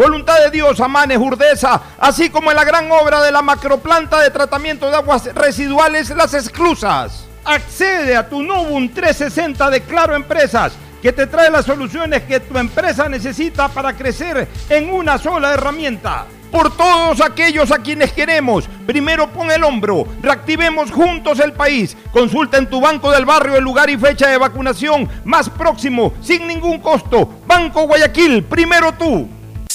Voluntad 0.00 0.42
de 0.42 0.50
Dios, 0.50 0.80
Amanes, 0.80 1.18
Urdesa, 1.18 1.78
así 1.98 2.30
como 2.30 2.50
en 2.50 2.56
la 2.56 2.64
gran 2.64 2.90
obra 2.90 3.20
de 3.20 3.30
la 3.30 3.42
macroplanta 3.42 4.18
de 4.22 4.30
tratamiento 4.30 4.88
de 4.88 4.96
aguas 4.96 5.26
residuales 5.34 6.08
Las 6.08 6.32
Exclusas. 6.32 7.26
Accede 7.44 8.16
a 8.16 8.26
tu 8.26 8.42
Novum 8.42 8.88
360 8.88 9.68
de 9.68 9.82
Claro 9.82 10.16
Empresas 10.16 10.72
que 11.02 11.12
te 11.12 11.26
trae 11.26 11.50
las 11.50 11.66
soluciones 11.66 12.22
que 12.22 12.40
tu 12.40 12.56
empresa 12.56 13.10
necesita 13.10 13.68
para 13.68 13.92
crecer 13.92 14.48
en 14.70 14.90
una 14.90 15.18
sola 15.18 15.52
herramienta. 15.52 16.24
Por 16.50 16.74
todos 16.74 17.20
aquellos 17.20 17.70
a 17.70 17.80
quienes 17.80 18.14
queremos, 18.14 18.70
primero 18.86 19.28
pon 19.28 19.50
el 19.50 19.62
hombro, 19.62 20.06
reactivemos 20.22 20.90
juntos 20.90 21.40
el 21.40 21.52
país. 21.52 21.94
Consulta 22.10 22.56
en 22.56 22.70
tu 22.70 22.80
banco 22.80 23.10
del 23.10 23.26
barrio 23.26 23.54
el 23.54 23.64
lugar 23.64 23.90
y 23.90 23.98
fecha 23.98 24.28
de 24.28 24.38
vacunación 24.38 25.10
más 25.24 25.50
próximo, 25.50 26.14
sin 26.22 26.46
ningún 26.46 26.78
costo. 26.78 27.28
Banco 27.46 27.82
Guayaquil, 27.82 28.44
primero 28.44 28.92
tú. 28.92 29.28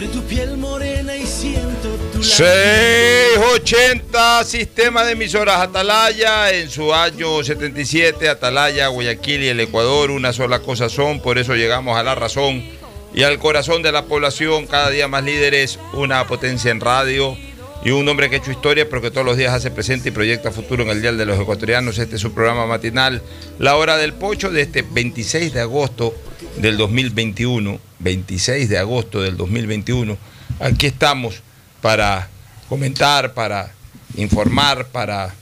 sobre 0.00 0.14
tu 0.14 0.22
piel 0.22 0.56
morena 0.56 1.14
y 1.14 1.26
siento 1.26 1.90
tu 2.12 2.22
680 2.22 4.44
Sistema 4.44 5.04
de 5.04 5.12
emisoras 5.12 5.60
Atalaya 5.60 6.50
en 6.52 6.70
su 6.70 6.94
año 6.94 7.44
77 7.44 8.30
Atalaya, 8.30 8.88
Guayaquil 8.88 9.42
y 9.42 9.48
el 9.48 9.60
Ecuador 9.60 10.10
una 10.10 10.32
sola 10.32 10.60
cosa 10.60 10.88
son, 10.88 11.20
por 11.20 11.36
eso 11.36 11.54
llegamos 11.54 11.98
a 11.98 12.02
la 12.02 12.14
razón 12.14 12.64
y 13.12 13.24
al 13.24 13.38
corazón 13.38 13.82
de 13.82 13.92
la 13.92 14.06
población, 14.06 14.66
cada 14.66 14.88
día 14.88 15.06
más 15.06 15.24
líderes, 15.24 15.78
una 15.92 16.26
potencia 16.26 16.70
en 16.70 16.80
radio 16.80 17.36
y 17.82 17.90
un 17.90 18.06
hombre 18.08 18.28
que 18.28 18.36
ha 18.36 18.38
hecho 18.38 18.50
historia, 18.50 18.88
pero 18.88 19.00
que 19.00 19.10
todos 19.10 19.26
los 19.26 19.36
días 19.36 19.54
hace 19.54 19.70
presente 19.70 20.10
y 20.10 20.12
proyecta 20.12 20.50
futuro 20.50 20.82
en 20.82 20.90
el 20.90 21.00
Dial 21.00 21.16
de 21.16 21.24
los 21.24 21.40
Ecuatorianos. 21.40 21.98
Este 21.98 22.16
es 22.16 22.20
su 22.20 22.32
programa 22.32 22.66
matinal, 22.66 23.22
La 23.58 23.76
Hora 23.76 23.96
del 23.96 24.12
Pocho, 24.12 24.50
de 24.50 24.62
este 24.62 24.82
26 24.82 25.54
de 25.54 25.60
agosto 25.60 26.14
del 26.58 26.76
2021. 26.76 27.80
26 28.00 28.68
de 28.68 28.78
agosto 28.78 29.22
del 29.22 29.36
2021. 29.36 30.18
Aquí 30.58 30.86
estamos 30.86 31.42
para 31.80 32.28
comentar, 32.68 33.32
para 33.32 33.72
informar, 34.16 34.88
para, 34.88 35.34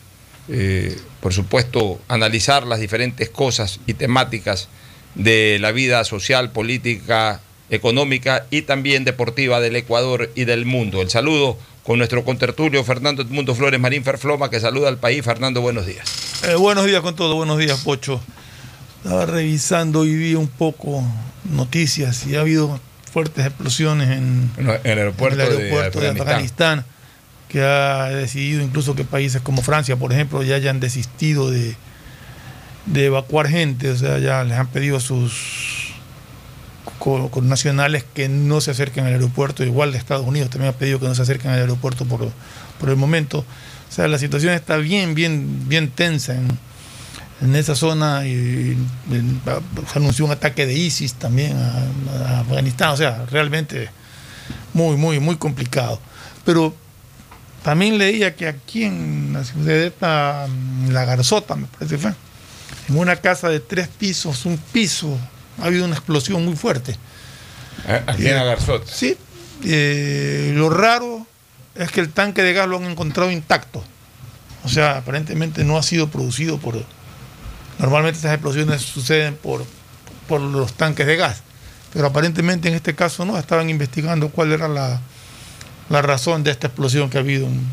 eh, 0.49 0.97
por 1.21 1.33
supuesto, 1.33 2.01
analizar 2.07 2.67
las 2.67 2.79
diferentes 2.79 3.31
cosas 3.31 3.81
y 3.87 3.95
temáticas 3.95 4.69
de 5.17 5.59
la 5.61 5.73
vida 5.73 6.05
social, 6.05 6.53
política, 6.53 7.41
económica 7.71 8.47
y 8.51 8.63
también 8.63 9.05
deportiva 9.05 9.61
del 9.61 9.77
Ecuador 9.77 10.31
y 10.35 10.45
del 10.45 10.65
mundo. 10.65 11.03
El 11.03 11.11
saludo 11.11 11.59
con 11.89 11.97
nuestro 11.97 12.23
contertulio 12.23 12.85
Fernando 12.85 13.23
Edmundo 13.23 13.55
Flores 13.55 13.81
Marín 13.81 14.05
Ferfloma, 14.05 14.51
que 14.51 14.61
saluda 14.61 14.89
al 14.89 14.99
país. 14.99 15.25
Fernando, 15.25 15.63
buenos 15.63 15.87
días. 15.87 16.45
Eh, 16.47 16.55
buenos 16.55 16.85
días 16.85 17.01
con 17.01 17.17
todo, 17.17 17.35
buenos 17.35 17.57
días, 17.57 17.81
Pocho. 17.81 18.21
Estaba 19.03 19.25
revisando 19.25 20.01
hoy 20.01 20.13
día 20.13 20.37
un 20.37 20.49
poco 20.49 21.03
noticias 21.51 22.27
y 22.27 22.37
ha 22.37 22.41
habido 22.41 22.79
fuertes 23.11 23.47
explosiones 23.47 24.11
en, 24.11 24.51
en 24.59 24.69
el 24.85 24.99
aeropuerto, 24.99 25.41
en 25.41 25.47
el 25.47 25.57
aeropuerto 25.57 26.01
de, 26.01 26.13
de, 26.13 26.21
Afganistán, 26.21 26.85
que 27.49 27.63
ha 27.63 28.11
decidido 28.11 28.63
incluso 28.63 28.95
que 28.95 29.05
países 29.05 29.41
como 29.41 29.63
Francia, 29.63 29.97
por 29.97 30.13
ejemplo, 30.13 30.43
ya 30.43 30.57
hayan 30.57 30.81
desistido 30.81 31.51
de, 31.51 31.75
de 32.85 33.07
evacuar 33.07 33.49
gente, 33.49 33.93
o 33.93 33.97
sea, 33.97 34.19
ya 34.19 34.45
les 34.45 34.59
han 34.59 34.67
pedido 34.67 34.99
a 34.99 35.01
sus 35.01 35.88
con 36.99 37.49
nacionales 37.49 38.05
que 38.15 38.29
no 38.29 38.61
se 38.61 38.73
acerquen 38.73 39.07
al 39.07 39.13
aeropuerto, 39.13 39.65
igual 39.65 39.93
de 39.93 39.99
Estados 39.99 40.27
Unidos 40.27 40.51
también 40.51 40.75
ha 40.75 40.77
pedido 40.77 41.01
que 41.01 41.07
no 41.07 41.15
se 41.15 41.23
acerquen 41.23 41.51
al 41.51 41.61
aeropuerto 41.61 42.05
por, 42.05 42.31
por 42.79 42.91
el 42.91 42.97
momento. 42.97 43.41
O 43.41 43.93
sea, 43.93 44.09
la 44.09 44.19
situación 44.19 44.53
está 44.53 44.77
bien, 44.77 45.15
bien, 45.15 45.69
bien 45.69 45.91
tensa 45.91 46.35
en, 46.35 46.49
en 47.41 47.57
esa 47.57 47.75
zona 47.75 48.27
y, 48.27 48.31
y, 48.31 49.41
se 49.91 49.99
anunció 49.99 50.25
un 50.25 50.33
ataque 50.33 50.67
de 50.67 50.75
ISIS 50.75 51.15
también 51.15 51.57
a, 51.57 52.37
a, 52.37 52.41
Afganistán, 52.41 52.91
o 52.91 52.97
sea, 52.97 53.25
realmente 53.31 53.89
muy, 54.75 54.97
muy, 54.97 55.21
muy 55.21 55.37
complicado. 55.37 56.01
Pero 56.45 56.75
también 57.63 57.99
leía 57.99 58.35
que 58.35 58.49
aquí 58.49 58.85
en 58.85 59.33
la 59.33 59.45
ciudad 59.45 59.67
de 59.67 59.87
esta, 59.87 60.47
La 60.89 61.05
Garzota, 61.05 61.55
me 61.55 61.67
parece 61.67 61.97
que 61.97 62.03
fue, 62.03 62.15
en 62.89 62.99
una 62.99 63.17
casa 63.17 63.49
de 63.49 63.61
tres 63.61 63.89
pisos, 63.89 64.45
un 64.47 64.59
piso 64.59 65.19
ha 65.61 65.67
habido 65.67 65.85
una 65.85 65.95
explosión 65.95 66.45
muy 66.45 66.57
fuerte. 66.57 66.97
Aquí 68.07 68.27
en 68.27 68.37
Agarzot. 68.37 68.87
Sí. 68.87 69.17
Eh, 69.65 70.53
lo 70.55 70.71
raro 70.71 71.27
es 71.75 71.91
que 71.91 72.01
el 72.01 72.11
tanque 72.11 72.43
de 72.43 72.53
gas 72.53 72.69
lo 72.69 72.77
han 72.77 72.85
encontrado 72.85 73.31
intacto. 73.31 73.83
O 74.65 74.69
sea, 74.69 74.99
aparentemente 74.99 75.65
no 75.65 75.79
ha 75.79 75.83
sido 75.83 76.09
producido 76.09 76.59
por... 76.59 76.83
Normalmente 77.79 78.17
estas 78.17 78.33
explosiones 78.33 78.83
suceden 78.83 79.37
por, 79.37 79.65
por 80.27 80.41
los 80.41 80.73
tanques 80.75 81.07
de 81.07 81.17
gas. 81.17 81.43
Pero 81.93 82.09
aparentemente 82.09 82.69
en 82.69 82.75
este 82.75 82.95
caso 82.95 83.25
no. 83.25 83.39
Estaban 83.39 83.71
investigando 83.71 84.31
cuál 84.31 84.53
era 84.53 84.69
la, 84.69 85.01
la 85.89 86.03
razón 86.03 86.43
de 86.43 86.51
esta 86.51 86.67
explosión 86.67 87.09
que 87.09 87.19
ha 87.19 87.21
habido 87.21 87.47
en, 87.47 87.67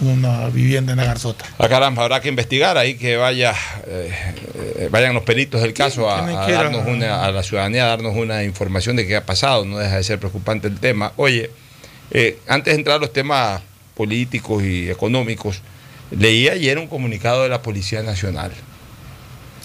una 0.00 0.48
vivienda 0.48 0.92
en 0.92 1.00
Agarzota. 1.00 1.44
Ah, 1.58 1.68
caramba, 1.68 2.02
habrá 2.02 2.20
que 2.20 2.28
investigar 2.28 2.76
ahí 2.78 2.94
que 2.94 3.16
vaya, 3.16 3.54
eh, 3.86 4.88
vayan 4.90 5.14
los 5.14 5.24
peritos 5.24 5.60
del 5.60 5.74
caso 5.74 6.08
a, 6.08 6.44
a, 6.44 6.50
darnos 6.50 6.86
una, 6.86 7.24
a 7.24 7.32
la 7.32 7.42
ciudadanía 7.42 7.84
a 7.84 7.88
darnos 7.88 8.14
una 8.16 8.44
información 8.44 8.96
de 8.96 9.06
qué 9.06 9.16
ha 9.16 9.26
pasado, 9.26 9.64
no 9.64 9.78
deja 9.78 9.96
de 9.96 10.04
ser 10.04 10.18
preocupante 10.18 10.68
el 10.68 10.78
tema. 10.78 11.12
Oye, 11.16 11.50
eh, 12.10 12.38
antes 12.46 12.74
de 12.74 12.78
entrar 12.78 12.96
a 12.96 13.00
los 13.00 13.12
temas 13.12 13.60
políticos 13.94 14.62
y 14.62 14.88
económicos, 14.90 15.60
leí 16.10 16.48
ayer 16.48 16.78
un 16.78 16.86
comunicado 16.86 17.42
de 17.42 17.48
la 17.48 17.62
Policía 17.62 18.02
Nacional. 18.02 18.52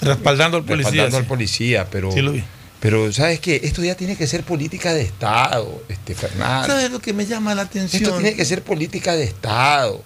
Respaldando 0.02 0.58
al 0.58 0.64
policía. 0.64 0.92
Respaldando 0.92 1.18
al 1.18 1.26
policía, 1.26 1.88
pero, 1.90 2.12
sí 2.12 2.22
lo 2.22 2.32
vi. 2.32 2.44
Pero, 2.80 3.14
¿sabes 3.14 3.40
qué? 3.40 3.62
Esto 3.64 3.82
ya 3.82 3.96
tiene 3.96 4.18
que 4.18 4.28
ser 4.28 4.44
política 4.44 4.94
de 4.94 5.04
Estado, 5.04 5.84
este, 5.88 6.16
Fernando. 6.16 6.68
¿Sabes 6.68 6.92
lo 6.92 7.00
que 7.00 7.14
me 7.14 7.26
llama 7.26 7.56
la 7.56 7.62
atención? 7.62 8.04
Esto 8.04 8.18
tiene 8.18 8.36
que 8.36 8.44
ser 8.44 8.62
política 8.62 9.16
de 9.16 9.24
Estado. 9.24 10.04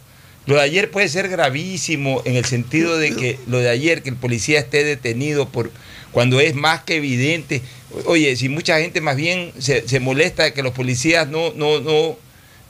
Lo 0.48 0.56
de 0.56 0.62
ayer 0.62 0.90
puede 0.90 1.10
ser 1.10 1.28
gravísimo 1.30 2.22
en 2.26 2.36
el 2.36 2.46
sentido 2.46 2.98
de 2.98 3.16
que 3.16 3.38
lo 3.48 3.60
de 3.60 3.70
ayer, 3.70 4.02
que 4.02 4.10
el 4.10 4.16
policía 4.16 4.60
esté 4.60 4.84
detenido 4.84 5.50
por 5.50 5.72
cuando 6.12 6.40
es 6.40 6.56
más 6.56 6.82
que 6.84 6.96
evidente. 6.96 7.62
Oye, 8.06 8.36
si 8.38 8.48
mucha 8.50 8.80
gente 8.80 9.02
más 9.02 9.16
bien 9.18 9.52
se, 9.60 9.88
se 9.88 10.00
molesta 10.00 10.44
de 10.44 10.54
que 10.54 10.64
los 10.64 10.74
policías 10.74 11.28
no, 11.28 11.54
no, 11.54 11.80
no 11.82 12.18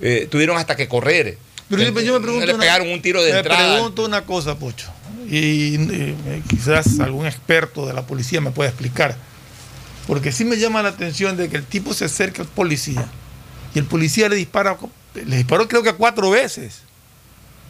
eh, 0.01 0.27
tuvieron 0.29 0.57
hasta 0.57 0.75
que 0.75 0.87
correr. 0.87 1.37
Pero 1.69 1.83
yo, 1.83 2.01
yo 2.01 2.13
me 2.13 2.19
pregunto. 2.21 2.45
le 2.47 2.53
una- 2.55 2.81
un 2.93 3.01
tiro 3.01 3.23
de 3.23 3.31
me 3.31 3.37
entrada. 3.39 3.73
pregunto 3.75 4.05
una 4.05 4.25
cosa, 4.25 4.57
Pocho. 4.57 4.91
Y 5.29 5.75
eh, 5.75 6.15
quizás 6.49 6.99
algún 6.99 7.27
experto 7.27 7.85
de 7.85 7.93
la 7.93 8.07
policía 8.07 8.41
me 8.41 8.51
pueda 8.51 8.69
explicar. 8.69 9.15
Porque 10.07 10.31
sí 10.31 10.45
me 10.45 10.57
llama 10.57 10.81
la 10.81 10.89
atención 10.89 11.35
de 11.37 11.49
que 11.49 11.57
el 11.57 11.63
tipo 11.65 11.93
se 11.93 12.05
acerca 12.05 12.41
al 12.41 12.47
policía 12.47 13.05
y 13.75 13.79
el 13.79 13.85
policía 13.85 14.29
le 14.29 14.37
dispara, 14.37 14.77
le 15.13 15.35
disparó 15.37 15.67
creo 15.67 15.83
que 15.83 15.93
cuatro 15.93 16.29
veces. 16.31 16.79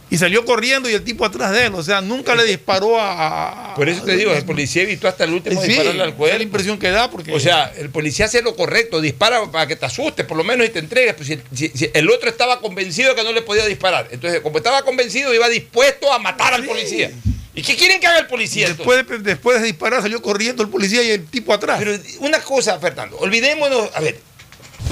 Y 0.09 0.17
salió 0.17 0.45
corriendo 0.45 0.89
y 0.89 0.93
el 0.93 1.03
tipo 1.03 1.25
atrás 1.25 1.51
de 1.51 1.65
él. 1.65 1.73
O 1.75 1.83
sea, 1.83 1.99
nunca 1.99 2.33
le 2.33 2.45
disparó 2.45 2.97
a. 2.99 3.73
Por 3.75 3.89
eso 3.89 4.03
te 4.03 4.15
digo, 4.15 4.31
el 4.31 4.45
policía 4.45 4.83
evitó 4.83 5.07
hasta 5.09 5.25
el 5.25 5.33
último 5.33 5.61
Sí, 5.61 5.67
dispararle 5.67 6.01
al 6.01 6.07
esa 6.07 6.07
es 6.09 6.15
cuerpo. 6.15 6.37
la 6.37 6.43
impresión 6.43 6.79
que 6.79 6.89
da 6.91 7.11
porque. 7.11 7.33
O 7.33 7.39
sea, 7.39 7.73
el 7.77 7.89
policía 7.89 8.25
hace 8.25 8.41
lo 8.41 8.55
correcto, 8.55 9.01
dispara 9.01 9.51
para 9.51 9.67
que 9.67 9.75
te 9.75 9.85
asustes, 9.85 10.25
por 10.25 10.37
lo 10.37 10.45
menos, 10.45 10.65
y 10.65 10.69
te 10.69 10.79
entregues. 10.79 11.13
Pues 11.15 11.27
si, 11.27 11.39
si- 11.53 11.77
si 11.77 11.89
el 11.93 12.09
otro 12.09 12.29
estaba 12.29 12.61
convencido 12.61 13.09
de 13.09 13.15
que 13.15 13.23
no 13.23 13.33
le 13.33 13.41
podía 13.41 13.65
disparar. 13.65 14.07
Entonces, 14.11 14.39
como 14.39 14.57
estaba 14.59 14.81
convencido, 14.83 15.33
iba 15.33 15.49
dispuesto 15.49 16.11
a 16.13 16.19
matar 16.19 16.53
al 16.53 16.63
policía. 16.63 17.11
¿Y 17.53 17.61
qué 17.63 17.75
quieren 17.75 17.99
que 17.99 18.05
haga 18.07 18.19
el 18.19 18.27
policía? 18.27 18.67
después, 18.67 19.05
de, 19.07 19.17
después 19.19 19.59
de 19.59 19.65
disparar 19.65 20.01
salió 20.03 20.21
corriendo 20.21 20.61
el 20.63 20.69
policía 20.69 21.01
y 21.03 21.09
el 21.09 21.25
tipo 21.25 21.51
atrás. 21.51 21.79
Pero 21.79 21.97
una 22.19 22.39
cosa, 22.39 22.79
Fernando, 22.79 23.17
olvidémonos, 23.17 23.89
a 23.95 23.99
ver, 23.99 24.19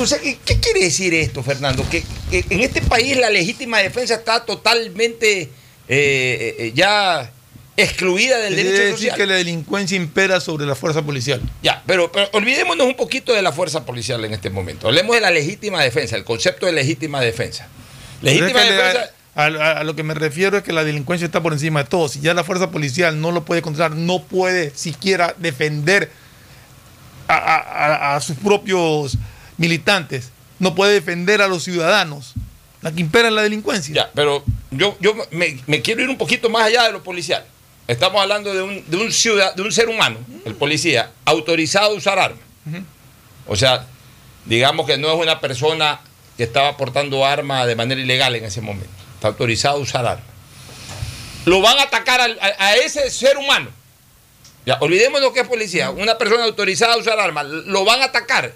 sea, 0.05 0.17
¿qué, 0.19 0.37
quiere 0.59 0.81
decir 0.81 1.13
esto, 1.13 1.41
Fernando? 1.43 1.87
Que, 1.89 2.03
que 2.31 2.43
en 2.49 2.59
este 2.61 2.81
país 2.81 3.17
la 3.17 3.29
legítima 3.29 3.79
defensa 3.79 4.15
está 4.15 4.43
totalmente 4.45 5.43
eh, 5.87 6.55
eh, 6.59 6.71
ya 6.75 7.31
excluida 7.77 8.39
del 8.39 8.55
derecho 8.55 8.73
decir 8.83 8.91
social. 8.93 9.17
que 9.17 9.25
la 9.25 9.35
delincuencia 9.35 9.95
impera 9.97 10.39
sobre 10.39 10.65
la 10.65 10.75
fuerza 10.75 11.01
policial. 11.01 11.41
Ya, 11.61 11.83
pero, 11.85 12.11
pero 12.11 12.29
olvidémonos 12.33 12.87
un 12.87 12.95
poquito 12.95 13.33
de 13.33 13.41
la 13.41 13.51
fuerza 13.51 13.85
policial 13.85 14.23
en 14.25 14.33
este 14.33 14.49
momento. 14.49 14.87
Hablemos 14.87 15.15
de 15.15 15.21
la 15.21 15.29
legítima 15.31 15.81
defensa, 15.83 16.15
el 16.15 16.23
concepto 16.23 16.65
de 16.65 16.71
legítima 16.71 17.21
defensa. 17.21 17.67
Es 18.21 18.23
Legítima 18.23 18.61
que 18.63 18.71
defensa. 18.71 19.09
a, 19.35 19.43
a- 19.45 19.79
a 19.79 19.83
lo 19.83 19.95
que 19.95 20.03
me 20.03 20.13
refiero 20.13 20.57
es 20.57 20.63
que 20.63 20.71
la 20.73 20.83
delincuencia 20.85 21.25
está 21.25 21.41
por 21.43 21.51
encima 21.53 21.83
de 21.83 21.89
todo. 21.89 22.07
Si 22.09 22.21
ya 22.21 22.33
la 22.33 22.43
fuerza 22.45 22.71
policial 22.71 23.19
no 23.19 23.31
lo 23.31 23.43
puede 23.45 23.61
controlar, 23.61 23.91
no 23.97 24.23
puede 24.23 24.71
siquiera 24.75 25.35
defender 25.37 26.09
a 27.27 28.19
sus 28.21 28.37
propios 28.37 29.17
militantes, 29.57 30.31
no 30.59 30.75
puede 30.75 30.93
defender 30.93 31.41
a 31.41 31.47
los 31.47 31.63
ciudadanos. 31.63 32.33
La 32.81 32.91
que 32.91 33.01
impera 33.01 33.29
es 33.29 33.33
la 33.33 33.41
delincuencia. 33.41 33.95
Ya, 33.95 34.11
pero 34.13 34.43
yo, 34.71 34.95
yo 34.99 35.15
me, 35.31 35.59
me 35.65 35.81
quiero 35.81 36.03
ir 36.03 36.09
un 36.09 36.17
poquito 36.17 36.49
más 36.49 36.63
allá 36.63 36.83
de 36.83 36.91
lo 36.91 37.03
policial. 37.03 37.45
Estamos 37.87 38.21
hablando 38.21 38.53
de 38.53 38.61
un, 38.61 38.83
de 38.89 38.97
un 38.97 39.11
ciudad, 39.11 39.53
de 39.55 39.61
un 39.61 39.71
ser 39.71 39.89
humano, 39.89 40.17
el 40.43 40.55
policía, 40.55 41.11
autorizado 41.23 41.91
a 41.91 41.95
usar 41.95 42.17
armas. 42.17 42.43
O 43.47 43.55
sea, 43.55 43.85
digamos 44.45 44.87
que 44.87 44.97
no 44.97 45.11
es 45.13 45.19
una 45.19 45.39
persona 45.39 45.99
que 46.35 46.43
estaba 46.43 46.77
portando 46.77 47.25
armas 47.25 47.67
de 47.67 47.75
manera 47.75 48.01
ilegal 48.01 48.35
en 48.35 48.45
ese 48.45 48.61
momento. 48.61 48.89
Está 49.15 49.27
autorizado 49.27 49.77
a 49.77 49.79
usar 49.79 50.05
armas. 50.05 50.25
Lo 51.45 51.61
van 51.61 51.77
a 51.77 51.83
atacar 51.83 52.21
a 52.21 52.75
ese 52.75 53.09
ser 53.11 53.37
humano. 53.37 53.69
Ya, 54.65 54.77
olvidémonos 54.81 55.31
que 55.31 55.41
es 55.41 55.47
policía. 55.47 55.91
Una 55.91 56.17
persona 56.17 56.43
autorizada 56.43 56.95
a 56.95 56.97
usar 56.97 57.19
armas. 57.19 57.45
Lo 57.45 57.85
van 57.85 58.01
a 58.01 58.05
atacar 58.05 58.51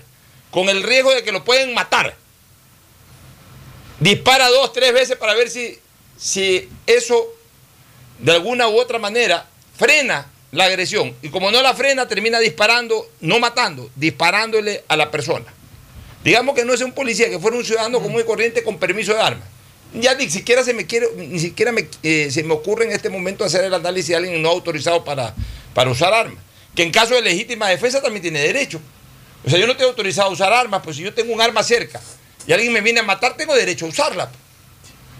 con 0.51 0.69
el 0.69 0.83
riesgo 0.83 1.13
de 1.13 1.23
que 1.23 1.31
lo 1.31 1.43
pueden 1.43 1.73
matar 1.73 2.15
dispara 3.99 4.49
dos, 4.49 4.73
tres 4.73 4.93
veces 4.93 5.17
para 5.17 5.33
ver 5.33 5.49
si, 5.49 5.77
si 6.17 6.69
eso 6.87 7.27
de 8.19 8.31
alguna 8.31 8.67
u 8.67 8.79
otra 8.79 8.99
manera 8.99 9.45
frena 9.77 10.27
la 10.51 10.65
agresión. 10.65 11.15
Y 11.21 11.29
como 11.29 11.51
no 11.51 11.61
la 11.61 11.73
frena, 11.73 12.07
termina 12.07 12.39
disparando, 12.39 13.09
no 13.21 13.39
matando, 13.39 13.89
disparándole 13.95 14.83
a 14.87 14.95
la 14.95 15.11
persona. 15.11 15.45
Digamos 16.23 16.55
que 16.55 16.65
no 16.65 16.73
es 16.73 16.81
un 16.81 16.91
policía, 16.91 17.29
que 17.29 17.39
fuera 17.39 17.57
un 17.57 17.63
ciudadano 17.63 18.01
común 18.01 18.21
y 18.21 18.25
corriente 18.25 18.63
con 18.63 18.77
permiso 18.77 19.13
de 19.13 19.21
armas. 19.21 19.47
Ya 19.93 20.13
ni 20.15 20.29
siquiera 20.29 20.63
se 20.63 20.73
me 20.73 20.85
quiere, 20.85 21.07
ni 21.15 21.39
siquiera 21.39 21.71
me, 21.71 21.87
eh, 22.03 22.29
se 22.31 22.43
me 22.43 22.53
ocurre 22.53 22.85
en 22.85 22.91
este 22.91 23.09
momento 23.09 23.43
hacer 23.43 23.63
el 23.63 23.73
análisis 23.73 24.09
de 24.09 24.15
alguien 24.17 24.41
no 24.41 24.49
autorizado 24.49 25.03
para, 25.03 25.33
para 25.73 25.89
usar 25.89 26.13
armas. 26.13 26.43
Que 26.75 26.83
en 26.83 26.91
caso 26.91 27.15
de 27.15 27.21
legítima 27.21 27.69
defensa 27.69 28.01
también 28.01 28.21
tiene 28.21 28.39
derecho. 28.39 28.79
O 29.45 29.49
sea, 29.49 29.57
yo 29.59 29.65
no 29.65 29.71
estoy 29.73 29.87
autorizado 29.87 30.29
a 30.29 30.31
usar 30.33 30.51
armas, 30.53 30.81
pues 30.83 30.97
si 30.97 31.03
yo 31.03 31.13
tengo 31.13 31.33
un 31.33 31.41
arma 31.41 31.63
cerca 31.63 31.99
y 32.45 32.51
alguien 32.53 32.73
me 32.73 32.81
viene 32.81 32.99
a 32.99 33.03
matar, 33.03 33.35
tengo 33.37 33.55
derecho 33.55 33.85
a 33.85 33.89
usarla. 33.89 34.29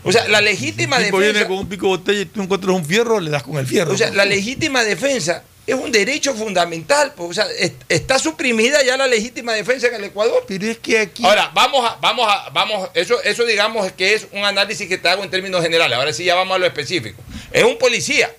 O 0.04 0.12
sea, 0.12 0.28
la 0.28 0.40
legítima 0.42 0.98
el 0.98 1.06
tipo 1.06 1.20
defensa. 1.20 1.40
viene 1.40 1.48
con 1.48 1.58
un 1.60 1.70
pico 1.70 1.86
de 1.88 1.90
botella 1.98 2.22
y 2.22 2.26
tú 2.26 2.42
encuentras 2.42 2.74
un 2.76 2.86
fierro, 2.86 3.20
le 3.20 3.30
das 3.32 3.44
con 3.44 3.58
el 3.58 3.68
fierro. 3.68 3.94
O 3.94 3.98
sea, 3.98 4.10
la 4.12 4.24
legítima 4.26 4.84
defensa 4.84 5.44
es 5.68 5.76
un 5.76 5.92
derecho 5.92 6.34
fundamental. 6.34 7.14
pues, 7.16 7.30
o 7.30 7.34
sea, 7.34 7.46
es- 7.58 7.74
está 7.90 8.18
suprimida 8.18 8.82
ya 8.84 8.96
la 8.98 9.08
legítima 9.08 9.54
defensa 9.54 9.88
en 9.88 9.96
el 9.96 10.06
Ecuador. 10.06 10.46
Pero 10.48 10.68
es 10.68 10.78
que 10.78 11.00
aquí. 11.00 11.24
Ahora, 11.26 11.52
vamos 11.54 11.86
a, 11.90 11.96
vamos 12.02 12.26
a, 12.30 12.50
vamos, 12.52 12.90
eso, 12.94 13.22
eso 13.24 13.46
digamos 13.46 13.92
que 13.92 14.14
es 14.14 14.28
un 14.32 14.46
análisis 14.46 14.88
que 14.88 14.98
te 14.98 15.10
hago 15.10 15.24
en 15.24 15.30
términos 15.30 15.62
generales. 15.62 15.98
Ahora 15.98 16.14
sí 16.14 16.24
ya 16.24 16.36
vamos 16.36 16.56
a 16.56 16.60
lo 16.60 16.66
específico. 16.66 17.22
Es 17.52 17.64
un 17.66 17.78
policía. 17.78 18.32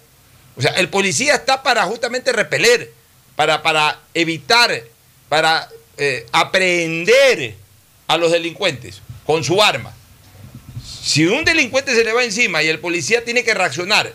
O 0.57 0.63
sea, 0.63 0.73
el 0.73 0.89
policía 0.89 1.35
está 1.35 1.63
para 1.63 1.85
justamente 1.85 2.33
repeler, 2.33 2.91
para, 3.37 3.63
para 3.63 4.01
evitar, 4.15 4.83
para 5.31 5.67
eh, 5.97 6.27
aprehender 6.33 7.55
a 8.09 8.19
los 8.19 8.33
delincuentes 8.33 9.01
con 9.25 9.43
su 9.45 9.63
arma. 9.63 9.95
Si 11.03 11.25
un 11.25 11.45
delincuente 11.45 11.95
se 11.95 12.05
le 12.05 12.13
va 12.13 12.25
encima 12.25 12.63
y 12.63 12.69
el 12.69 12.81
policía 12.81 13.25
tiene 13.25 13.45
que 13.45 13.55
reaccionar 13.55 14.13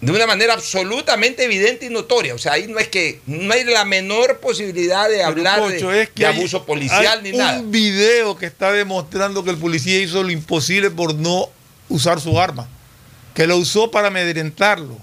de 0.00 0.12
una 0.12 0.26
manera 0.26 0.54
absolutamente 0.54 1.44
evidente 1.44 1.86
y 1.86 1.90
notoria, 1.90 2.34
o 2.34 2.38
sea, 2.38 2.54
ahí 2.54 2.66
no 2.66 2.78
es 2.78 2.88
que 2.88 3.20
no 3.26 3.52
hay 3.52 3.64
la 3.64 3.84
menor 3.84 4.40
posibilidad 4.40 5.08
de 5.08 5.16
Pero, 5.16 5.28
hablar 5.28 5.62
de, 5.68 5.74
Pocho, 5.74 5.92
es 5.92 6.08
que 6.08 6.22
de 6.22 6.26
hay- 6.26 6.38
abuso 6.38 6.64
policial 6.66 7.20
hay 7.24 7.32
ni 7.32 7.38
nada. 7.38 7.60
Un 7.60 7.70
video 7.70 8.36
que 8.36 8.46
está 8.46 8.72
demostrando 8.72 9.44
que 9.44 9.50
el 9.50 9.58
policía 9.58 10.00
hizo 10.00 10.22
lo 10.22 10.30
imposible 10.30 10.90
por 10.90 11.14
no 11.14 11.50
usar 11.88 12.20
su 12.20 12.40
arma, 12.40 12.66
que 13.34 13.46
lo 13.46 13.56
usó 13.58 13.90
para 13.90 14.08
amedrentarlo. 14.08 14.98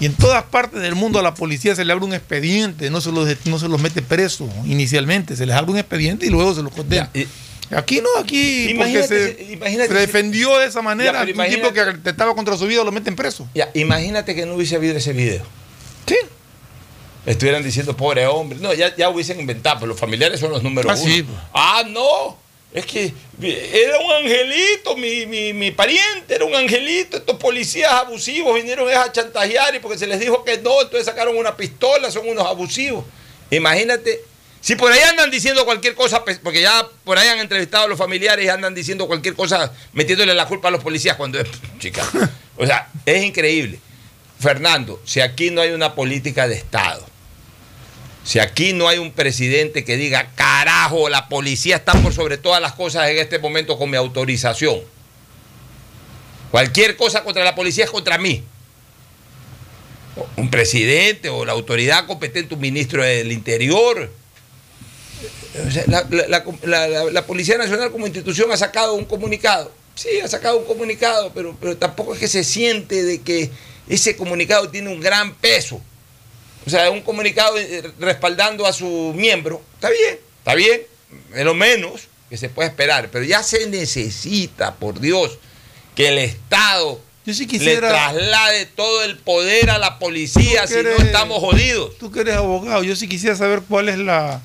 Y 0.00 0.06
en 0.06 0.14
todas 0.14 0.42
partes 0.44 0.80
del 0.80 0.94
mundo 0.94 1.18
a 1.18 1.22
la 1.22 1.34
policía 1.34 1.74
se 1.76 1.84
le 1.84 1.92
abre 1.92 2.04
un 2.06 2.14
expediente, 2.14 2.88
no 2.90 3.00
se 3.00 3.12
los, 3.12 3.28
no 3.44 3.58
se 3.58 3.68
los 3.68 3.80
mete 3.80 4.00
preso 4.02 4.48
inicialmente, 4.64 5.36
se 5.36 5.44
les 5.46 5.54
abre 5.54 5.70
un 5.72 5.78
expediente 5.78 6.26
y 6.26 6.30
luego 6.30 6.54
se 6.54 6.62
los 6.62 6.72
condena. 6.72 7.10
Ya, 7.14 7.26
Aquí 7.76 8.00
no, 8.00 8.08
aquí 8.20 8.74
porque 8.76 9.04
se, 9.04 9.34
defendió 9.94 10.58
de 10.58 10.66
esa 10.66 10.82
manera, 10.82 11.24
Ya, 11.24 11.32
un 11.32 11.48
tipo 11.48 11.72
que 11.72 12.08
estaba 12.10 12.34
contra 12.34 12.56
su 12.56 12.66
vida 12.66 12.82
lo 12.82 12.90
meten 12.90 13.14
preso. 13.14 13.48
Ya, 13.54 13.70
imagínate 13.74 14.34
que 14.34 14.44
no 14.44 14.54
hubiese 14.54 14.74
habido 14.74 14.96
ese 14.96 15.12
video. 15.12 15.44
Sí. 16.06 16.16
Estuvieran 17.26 17.62
diciendo, 17.62 17.96
pobre 17.96 18.26
hombre. 18.26 18.58
No, 18.60 18.74
ya, 18.74 18.96
ya 18.96 19.08
hubiesen 19.08 19.38
inventado, 19.38 19.76
pero 19.80 19.90
los 19.90 20.00
familiares 20.00 20.40
son 20.40 20.50
los 20.50 20.62
números 20.64 20.90
Ah, 20.90 21.00
uno. 21.00 21.12
sí, 21.14 21.22
pues. 21.22 21.38
Ah, 21.54 21.82
no. 21.88 22.38
Es 22.72 22.86
que 22.86 23.12
era 23.42 23.98
un 23.98 24.12
angelito, 24.12 24.96
mi, 24.96 25.26
mi, 25.26 25.52
mi 25.52 25.72
pariente 25.72 26.34
era 26.34 26.44
un 26.44 26.54
angelito. 26.54 27.16
Estos 27.16 27.36
policías 27.36 27.90
abusivos 27.92 28.54
vinieron 28.54 28.88
a 28.92 29.10
chantajear 29.10 29.74
y 29.74 29.80
porque 29.80 29.98
se 29.98 30.06
les 30.06 30.20
dijo 30.20 30.44
que 30.44 30.58
no, 30.58 30.80
entonces 30.80 31.04
sacaron 31.04 31.36
una 31.36 31.56
pistola, 31.56 32.10
son 32.10 32.28
unos 32.28 32.46
abusivos. 32.46 33.04
Imagínate, 33.50 34.20
si 34.60 34.76
por 34.76 34.92
ahí 34.92 35.00
andan 35.00 35.30
diciendo 35.30 35.64
cualquier 35.64 35.94
cosa, 35.94 36.22
pues, 36.24 36.38
porque 36.38 36.60
ya 36.60 36.86
por 37.04 37.18
ahí 37.18 37.28
han 37.28 37.38
entrevistado 37.38 37.84
a 37.84 37.88
los 37.88 37.98
familiares 37.98 38.44
y 38.44 38.48
andan 38.48 38.74
diciendo 38.74 39.06
cualquier 39.06 39.34
cosa, 39.34 39.72
metiéndole 39.92 40.34
la 40.34 40.46
culpa 40.46 40.68
a 40.68 40.70
los 40.70 40.82
policías 40.82 41.16
cuando 41.16 41.40
es, 41.40 41.48
chica. 41.78 42.06
O 42.56 42.66
sea, 42.66 42.88
es 43.06 43.24
increíble. 43.24 43.80
Fernando, 44.38 45.00
si 45.04 45.20
aquí 45.20 45.50
no 45.50 45.60
hay 45.60 45.70
una 45.70 45.94
política 45.94 46.46
de 46.46 46.56
Estado, 46.56 47.06
si 48.24 48.38
aquí 48.38 48.72
no 48.72 48.88
hay 48.88 48.98
un 48.98 49.12
presidente 49.12 49.84
que 49.84 49.96
diga, 49.96 50.30
carajo, 50.34 51.08
la 51.08 51.28
policía 51.28 51.76
está 51.76 51.92
por 51.94 52.12
sobre 52.12 52.36
todas 52.38 52.60
las 52.60 52.72
cosas 52.74 53.08
en 53.08 53.18
este 53.18 53.38
momento 53.38 53.78
con 53.78 53.90
mi 53.90 53.96
autorización. 53.96 54.80
Cualquier 56.50 56.96
cosa 56.96 57.22
contra 57.24 57.44
la 57.44 57.54
policía 57.54 57.84
es 57.84 57.90
contra 57.90 58.18
mí. 58.18 58.42
Un 60.36 60.50
presidente 60.50 61.28
o 61.28 61.44
la 61.44 61.52
autoridad 61.52 62.06
competente, 62.06 62.54
un 62.54 62.60
ministro 62.60 63.02
del 63.02 63.30
Interior. 63.32 64.10
La- 65.86 66.06
la- 66.64 67.04
la 67.10 67.26
Policía 67.26 67.56
Nacional 67.58 67.90
como 67.90 68.06
institución 68.06 68.50
ha 68.52 68.56
sacado 68.56 68.94
un 68.94 69.04
comunicado. 69.04 69.72
Sí, 69.94 70.08
ha 70.22 70.28
sacado 70.28 70.58
un 70.58 70.64
comunicado, 70.64 71.32
pero, 71.34 71.56
pero 71.60 71.76
tampoco 71.76 72.14
es 72.14 72.20
que 72.20 72.28
se 72.28 72.44
siente 72.44 73.02
de 73.02 73.20
que 73.22 73.50
ese 73.88 74.16
comunicado 74.16 74.68
tiene 74.70 74.88
un 74.90 75.00
gran 75.00 75.34
peso. 75.36 75.80
O 76.70 76.72
sea, 76.72 76.88
un 76.88 77.00
comunicado 77.00 77.58
eh, 77.58 77.82
respaldando 77.98 78.64
a 78.64 78.72
su 78.72 79.12
miembro. 79.16 79.60
Está 79.74 79.90
bien, 79.90 80.20
está 80.38 80.54
bien, 80.54 80.82
es 81.34 81.44
lo 81.44 81.52
menos 81.52 82.02
que 82.28 82.36
se 82.36 82.48
puede 82.48 82.68
esperar, 82.68 83.08
pero 83.10 83.24
ya 83.24 83.42
se 83.42 83.66
necesita, 83.66 84.76
por 84.76 85.00
Dios, 85.00 85.36
que 85.96 86.10
el 86.10 86.18
Estado 86.18 87.00
Yo 87.26 87.34
sí 87.34 87.46
le 87.58 87.76
traslade 87.78 88.66
todo 88.66 89.02
el 89.02 89.18
poder 89.18 89.70
a 89.70 89.78
la 89.78 89.98
policía 89.98 90.68
si 90.68 90.80
no 90.80 90.90
estamos 90.90 91.40
jodidos. 91.40 91.98
Tú 91.98 92.12
que 92.12 92.20
eres 92.20 92.36
abogado, 92.36 92.84
yo 92.84 92.94
sí 92.94 93.08
quisiera 93.08 93.34
saber 93.34 93.62
cuál 93.68 93.88
es 93.88 93.98
la 93.98 94.40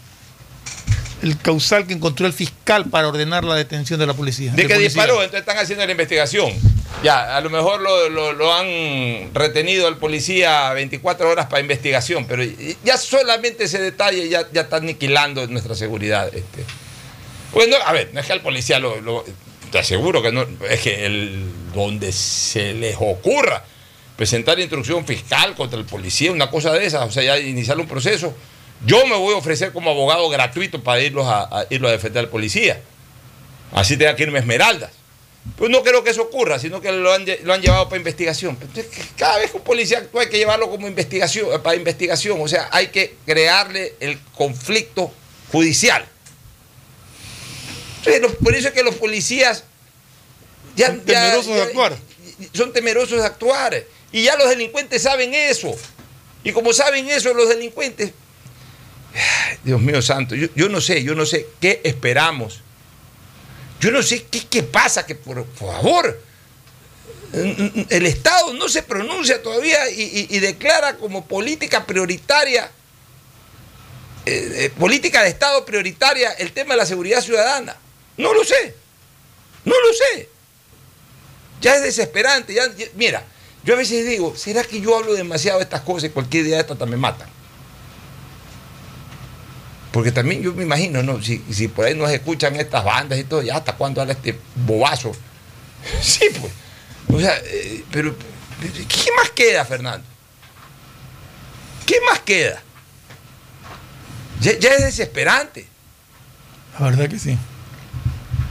el 1.23 1.37
causal 1.37 1.87
que 1.87 1.93
encontró 1.93 2.27
el 2.27 2.33
fiscal 2.33 2.85
para 2.89 3.07
ordenar 3.07 3.43
la 3.43 3.55
detención 3.55 3.99
de 3.99 4.05
la 4.05 4.13
policía. 4.13 4.51
De 4.51 4.63
que 4.63 4.73
policía. 4.75 4.79
disparó, 5.03 5.15
entonces 5.23 5.39
están 5.41 5.57
haciendo 5.57 5.85
la 5.85 5.91
investigación. 5.91 6.51
Ya, 7.03 7.35
a 7.35 7.41
lo 7.41 7.49
mejor 7.49 7.81
lo, 7.81 8.09
lo- 8.09 8.33
lo 8.33 8.53
han 8.53 9.33
retenido 9.33 9.87
al 9.87 9.97
policía 9.97 10.71
24 10.73 11.29
horas 11.29 11.47
para 11.47 11.59
investigación, 11.61 12.25
pero 12.27 12.43
ya 12.83 12.97
solamente 12.97 13.65
ese 13.65 13.79
detalle 13.81 14.29
ya, 14.29 14.47
ya 14.51 14.61
está 14.61 14.77
aniquilando 14.77 15.45
nuestra 15.47 15.75
seguridad. 15.75 16.27
Este. 16.33 16.63
Bueno, 17.53 17.75
a 17.85 17.91
ver, 17.93 18.09
no 18.13 18.19
es 18.19 18.25
que 18.25 18.33
al 18.33 18.41
policía 18.41 18.79
lo, 18.79 19.01
lo- 19.01 19.25
te 19.71 19.79
aseguro 19.79 20.21
que 20.21 20.31
no, 20.31 20.45
es 20.69 20.79
que 20.79 21.05
el, 21.05 21.43
donde 21.73 22.11
se 22.11 22.73
les 22.73 22.95
ocurra 22.99 23.63
presentar 24.15 24.57
instrucción 24.59 25.05
fiscal 25.05 25.55
contra 25.55 25.77
el 25.77 25.85
policía, 25.85 26.31
una 26.31 26.49
cosa 26.49 26.71
de 26.71 26.85
esas, 26.85 27.01
o 27.07 27.11
sea, 27.11 27.23
ya 27.23 27.37
iniciar 27.39 27.77
un 27.79 27.87
proceso, 27.87 28.33
yo 28.85 29.05
me 29.07 29.15
voy 29.15 29.33
a 29.33 29.37
ofrecer 29.37 29.71
como 29.73 29.89
abogado 29.91 30.27
gratuito 30.29 30.83
para 30.83 31.01
irlos 31.01 31.25
a, 31.27 31.41
a- 31.43 31.65
irlos 31.69 31.89
a 31.89 31.93
defender 31.93 32.23
al 32.25 32.29
policía. 32.29 32.81
Así 33.71 33.97
tenga 33.97 34.15
que 34.15 34.23
irme 34.23 34.37
a 34.37 34.41
Esmeraldas. 34.41 34.91
Pues 35.57 35.69
no 35.69 35.83
creo 35.83 36.03
que 36.03 36.09
eso 36.09 36.23
ocurra, 36.23 36.57
sino 36.57 36.81
que 36.81 36.91
lo 36.91 37.13
han, 37.13 37.25
lo 37.43 37.53
han 37.53 37.61
llevado 37.61 37.85
para 37.87 37.97
investigación. 37.97 38.57
Entonces, 38.59 38.87
cada 39.15 39.37
vez 39.37 39.51
que 39.51 39.57
un 39.57 39.63
policía 39.63 39.99
actúa 39.99 40.21
hay 40.23 40.29
que 40.29 40.37
llevarlo 40.37 40.69
como 40.71 40.87
investigación, 40.87 41.49
eh, 41.53 41.59
para 41.59 41.75
investigación. 41.75 42.39
O 42.41 42.47
sea, 42.47 42.67
hay 42.71 42.87
que 42.87 43.15
crearle 43.25 43.93
el 43.99 44.19
conflicto 44.35 45.11
judicial. 45.51 46.03
Entonces, 48.05 48.37
por 48.43 48.55
eso 48.55 48.67
es 48.69 48.73
que 48.73 48.83
los 48.83 48.95
policías 48.95 49.63
ya, 50.75 50.87
Son 50.87 51.01
temerosos 51.01 51.55
de 51.55 51.61
actuar. 51.61 51.97
Son 52.53 52.73
temerosos 52.73 53.19
de 53.19 53.25
actuar. 53.25 53.83
Y 54.11 54.23
ya 54.23 54.35
los 54.37 54.49
delincuentes 54.49 55.01
saben 55.01 55.33
eso. 55.33 55.75
Y 56.43 56.51
como 56.51 56.73
saben 56.73 57.09
eso 57.09 57.33
los 57.33 57.49
delincuentes, 57.49 58.11
Dios 59.65 59.81
mío 59.81 59.99
santo, 60.01 60.35
yo, 60.35 60.47
yo 60.55 60.69
no 60.69 60.79
sé, 60.79 61.03
yo 61.03 61.15
no 61.15 61.25
sé 61.25 61.47
qué 61.59 61.81
esperamos. 61.83 62.61
Yo 63.79 63.91
no 63.91 64.01
sé 64.03 64.25
qué, 64.25 64.63
pasa, 64.63 65.05
que 65.05 65.15
por, 65.15 65.45
favor, 65.53 66.21
el 67.33 68.05
Estado 68.05 68.53
no 68.53 68.69
se 68.69 68.83
pronuncia 68.83 69.41
todavía 69.41 69.89
y, 69.89 70.39
declara 70.39 70.97
como 70.97 71.25
política 71.25 71.85
prioritaria, 71.85 72.71
eh, 74.25 74.51
eh, 74.55 74.69
política 74.77 75.23
de 75.23 75.29
Estado 75.29 75.65
prioritaria 75.65 76.31
el 76.33 76.51
tema 76.51 76.75
de 76.75 76.77
la 76.77 76.85
seguridad 76.85 77.21
ciudadana. 77.21 77.75
No 78.17 78.33
lo 78.33 78.43
sé, 78.45 78.75
no 79.65 79.73
lo 79.73 79.93
sé. 79.93 80.29
Ya 81.59 81.75
es 81.75 81.83
desesperante. 81.83 82.53
Ya, 82.53 82.73
ya- 82.75 82.87
mira, 82.95 83.25
yo 83.63 83.73
a 83.73 83.77
veces 83.77 84.07
digo, 84.07 84.35
¿será 84.35 84.63
que 84.63 84.79
yo 84.79 84.95
hablo 84.95 85.13
demasiado 85.13 85.57
de 85.57 85.63
estas 85.63 85.81
cosas 85.81 86.09
y 86.09 86.13
cualquier 86.13 86.45
día 86.45 86.55
de 86.55 86.61
estas 86.61 86.87
me 86.87 86.97
matan? 86.97 87.34
Porque 89.95 90.11
también 90.11 90.41
yo 90.41 90.53
me 90.53 90.63
imagino, 90.63 91.01
¿no? 91.03 91.21
Si, 91.21 91.41
si 91.49 91.69
por 91.69 91.85
ahí 91.85 91.95
nos 91.95 92.11
escuchan 92.11 92.53
estas 92.57 92.83
bandas 92.83 93.17
y 93.17 93.23
todo, 93.23 93.41
ya 93.41 93.55
hasta 93.55 93.77
cuándo 93.77 94.01
habla 94.01 94.11
este 94.11 94.37
bobazo. 94.53 95.13
Sí, 96.01 96.25
pues. 96.37 96.51
O 97.07 97.17
sea, 97.17 97.33
eh, 97.45 97.81
pero, 97.91 98.13
¿qué 98.59 99.11
más 99.15 99.29
queda, 99.29 99.63
Fernando? 99.63 100.05
¿Qué 101.85 101.95
más 102.09 102.19
queda? 102.19 102.61
Ya, 104.41 104.59
ya 104.59 104.71
es 104.71 104.83
desesperante. 104.83 105.65
La 106.77 106.87
verdad 106.87 107.07
que 107.07 107.17
sí. 107.17 107.37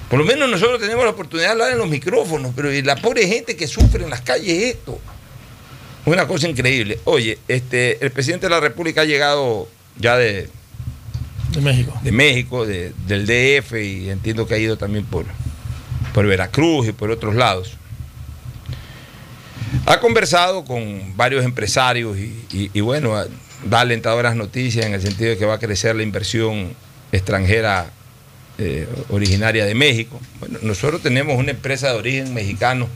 Por 0.08 0.20
lo 0.20 0.24
menos 0.24 0.48
nosotros 0.48 0.80
tenemos 0.80 1.04
la 1.04 1.10
oportunidad 1.10 1.48
de 1.48 1.52
hablar 1.52 1.72
en 1.72 1.78
los 1.78 1.88
micrófonos, 1.88 2.54
pero 2.56 2.70
la 2.70 2.96
pobre 2.96 3.28
gente 3.28 3.54
que 3.54 3.68
sufre 3.68 4.02
en 4.02 4.08
las 4.08 4.22
calles 4.22 4.76
esto. 4.76 4.98
Una 6.06 6.26
cosa 6.26 6.48
increíble. 6.48 7.00
Oye, 7.04 7.38
este, 7.48 8.02
el 8.02 8.12
presidente 8.12 8.46
de 8.46 8.50
la 8.50 8.60
República 8.60 9.02
ha 9.02 9.04
llegado 9.04 9.68
ya 9.98 10.16
de, 10.16 10.48
De 11.54 11.61
México. 11.61 11.99
de 12.02 12.12
México, 12.12 12.66
de- 12.66 12.92
del 13.06 13.26
DF, 13.26 13.73
y 13.84 14.11
entiendo 14.11 14.46
que 14.46 14.54
ha 14.54 14.58
ido 14.58 14.76
también 14.76 15.04
por, 15.04 15.25
por 16.12 16.26
Veracruz 16.26 16.88
y 16.88 16.92
por 16.92 17.11
otros 17.11 17.34
lados. 17.34 17.76
Ha 19.87 20.00
conversado 20.00 20.64
con 20.64 21.16
varios 21.16 21.44
empresarios 21.44 22.16
y, 22.18 22.44
y- 22.52 22.70
y 22.73 22.80
bueno, 22.80 23.14
da 23.64 23.80
alentadoras 23.80 24.37
noticias 24.37 24.87
en 24.87 24.94
el 24.94 25.02
sentido 25.02 25.30
de 25.30 25.38
que 25.38 25.44
va 25.46 25.54
a 25.54 25.58
crecer 25.58 25.94
la 25.96 26.02
inversión 26.02 26.75
extranjera 27.12 27.90
eh, 28.58 28.87
originaria 29.08 29.64
de 29.64 29.75
México. 29.75 30.20
Bueno, 30.38 30.58
nosotros 30.62 31.02
tenemos 31.02 31.37
una 31.38 31.50
empresa 31.50 31.88
de 31.92 31.99
origen 31.99 32.34
mexicano 32.34 32.88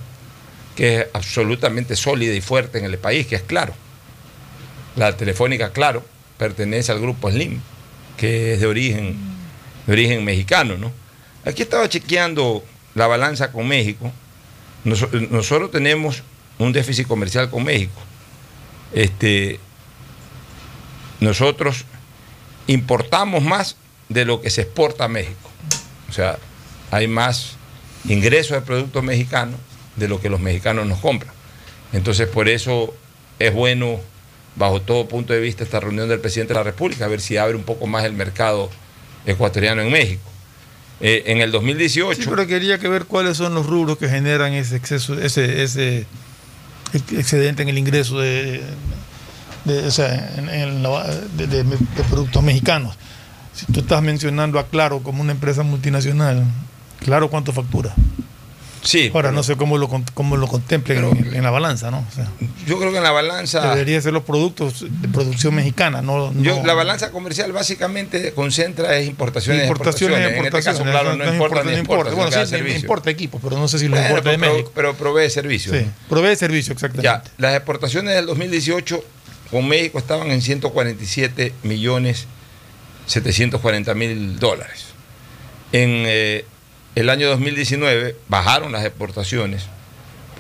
que 0.76 1.00
es 1.00 1.06
absolutamente 1.12 1.96
sólida 1.96 2.32
y 2.34 2.40
fuerte 2.40 2.78
en 2.78 2.84
el 2.84 2.96
país, 2.98 3.26
que 3.26 3.34
es 3.34 3.42
Claro. 3.42 3.74
La 4.94 5.16
telefónica 5.16 5.72
Claro 5.72 6.04
pertenece 6.38 6.92
al 6.92 7.00
grupo 7.00 7.30
Slim, 7.30 7.60
que 8.18 8.52
es 8.54 8.60
de 8.60 8.66
origen, 8.66 9.16
mexicano, 10.24 10.76
¿no? 10.76 10.92
Aquí 11.46 11.62
estaba 11.62 11.88
chequeando 11.88 12.62
la 12.94 13.06
balanza 13.06 13.50
con 13.52 13.66
México. 13.66 14.12
Nos- 14.84 15.10
nosotros 15.30 15.70
tenemos 15.70 16.22
un 16.58 16.72
déficit 16.72 17.06
comercial 17.06 17.48
con 17.48 17.64
México. 17.64 17.98
Este, 18.92 19.58
nosotros 21.20 21.84
importamos 22.66 23.42
más 23.42 23.76
de 24.08 24.24
lo 24.24 24.40
que 24.40 24.50
se 24.50 24.62
exporta 24.62 25.04
a 25.04 25.08
México. 25.08 25.50
O 26.08 26.12
sea, 26.12 26.38
hay 26.90 27.06
más 27.08 27.52
ingresos 28.08 28.52
de 28.52 28.60
productos 28.62 29.02
mexicanos 29.02 29.58
de 29.96 30.08
lo 30.08 30.20
que 30.20 30.28
los 30.30 30.40
mexicanos 30.40 30.86
nos 30.86 30.98
compran. 31.00 31.32
Entonces, 31.92 32.28
por 32.28 32.48
eso 32.48 32.94
es 33.38 33.52
bueno, 33.52 34.00
bajo 34.58 34.82
todo 34.82 35.06
punto 35.08 35.32
de 35.32 35.40
vista, 35.40 35.62
esta 35.64 35.78
reunión 35.80 36.08
del 36.08 36.20
presidente 36.20 36.52
de 36.52 36.60
la 36.60 36.64
República, 36.64 37.04
a 37.04 37.08
ver 37.08 37.20
si 37.20 37.36
abre 37.36 37.54
un 37.56 37.62
poco 37.62 37.86
más 37.86 38.04
el 38.04 38.12
mercado 38.12 38.68
ecuatoriano 39.24 39.80
en 39.82 39.90
México. 39.92 40.22
Eh, 41.00 41.22
en 41.26 41.40
el 41.40 41.52
2018... 41.52 42.22
Sí, 42.22 42.28
pero 42.28 42.46
quería 42.46 42.78
que 42.78 42.88
ver 42.88 43.04
cuáles 43.04 43.36
son 43.36 43.54
los 43.54 43.66
rubros 43.66 43.98
que 43.98 44.08
generan 44.08 44.52
ese 44.52 44.74
exceso, 44.76 45.14
ese, 45.18 45.62
ese 45.62 46.06
excedente 47.16 47.62
en 47.62 47.68
el 47.68 47.78
ingreso 47.78 48.18
de, 48.18 48.60
de- 49.64 49.86
o 49.86 49.90
sea, 49.92 50.34
en- 50.36 50.82
de- 51.36 51.46
de 51.46 51.64
productos 52.10 52.42
mexicanos. 52.42 52.96
Si 53.54 53.66
tú 53.72 53.80
estás 53.80 54.02
mencionando 54.02 54.58
a 54.58 54.66
Claro 54.66 55.00
como 55.00 55.22
una 55.22 55.32
empresa 55.32 55.62
multinacional, 55.62 56.44
Claro 57.00 57.30
cuánto 57.30 57.52
factura. 57.52 57.94
Sí, 58.82 59.10
Ahora 59.14 59.32
no 59.32 59.42
sé 59.42 59.56
cómo 59.56 59.76
lo, 59.78 59.88
cómo 60.14 60.36
lo 60.36 60.46
contemplen 60.46 61.04
en, 61.04 61.34
en 61.36 61.42
la 61.42 61.50
balanza, 61.50 61.90
¿no? 61.90 62.06
O 62.10 62.14
sea, 62.14 62.26
yo 62.66 62.78
creo 62.78 62.90
que 62.90 62.98
en 62.98 63.02
la 63.02 63.10
balanza... 63.10 63.70
debería 63.74 64.00
ser 64.00 64.12
los 64.12 64.22
productos 64.22 64.86
de 64.88 65.08
producción 65.08 65.54
mexicana, 65.54 66.00
no, 66.02 66.32
Yo, 66.34 66.56
no- 66.60 66.66
la 66.66 66.74
balanza 66.74 67.10
comercial 67.10 67.52
básicamente 67.52 68.32
concentra 68.32 68.96
es 68.96 69.06
importaciones, 69.08 69.62
importaciones, 69.64 70.20
exportaciones. 70.20 70.38
En 70.38 70.44
este 70.46 70.62
caso, 70.62 70.82
importaciones, 70.82 70.92
claro, 70.92 71.16
no, 71.16 71.32
importa 71.32 71.64
ni 71.64 71.72
exporta, 71.76 72.14
Bueno, 72.14 72.30
sí, 72.32 72.46
servicio. 72.50 72.80
importa 72.80 73.10
equipo, 73.10 73.40
pero 73.42 73.58
no 73.58 73.68
sé 73.68 73.78
si 73.78 73.86
lo 73.88 73.92
Bueno, 73.96 74.08
importa 74.08 74.30
de 74.30 74.38
pero, 74.38 74.52
México. 74.52 74.72
pero 74.74 74.94
provee 74.94 75.30
servicios. 75.30 75.76
Sí, 75.76 75.86
provee 76.08 76.36
servicio, 76.36 76.72
exactamente. 76.72 77.04
Ya, 77.04 77.22
las 77.38 77.54
exportaciones 77.56 78.14
del 78.14 78.26
2018 78.26 79.04
con 79.50 79.66
México 79.66 79.98
estaban 79.98 80.30
en 80.30 80.40
147 80.42 81.52
millones 81.62 82.26
740 83.06 83.94
mil 83.94 84.38
dólares. 84.38 84.86
En 85.72 85.90
eh, 86.06 86.44
el 86.98 87.10
año 87.10 87.28
2019 87.28 88.16
bajaron 88.28 88.72
las 88.72 88.84
exportaciones. 88.84 89.66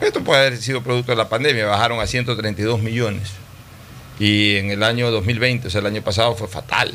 Esto 0.00 0.22
puede 0.22 0.46
haber 0.46 0.56
sido 0.58 0.82
producto 0.82 1.12
de 1.12 1.16
la 1.16 1.28
pandemia, 1.28 1.66
bajaron 1.66 2.00
a 2.00 2.06
132 2.06 2.80
millones. 2.80 3.30
Y 4.18 4.56
en 4.56 4.70
el 4.70 4.82
año 4.82 5.10
2020, 5.10 5.68
o 5.68 5.70
sea, 5.70 5.80
el 5.80 5.86
año 5.86 6.02
pasado 6.02 6.34
fue 6.34 6.48
fatal. 6.48 6.92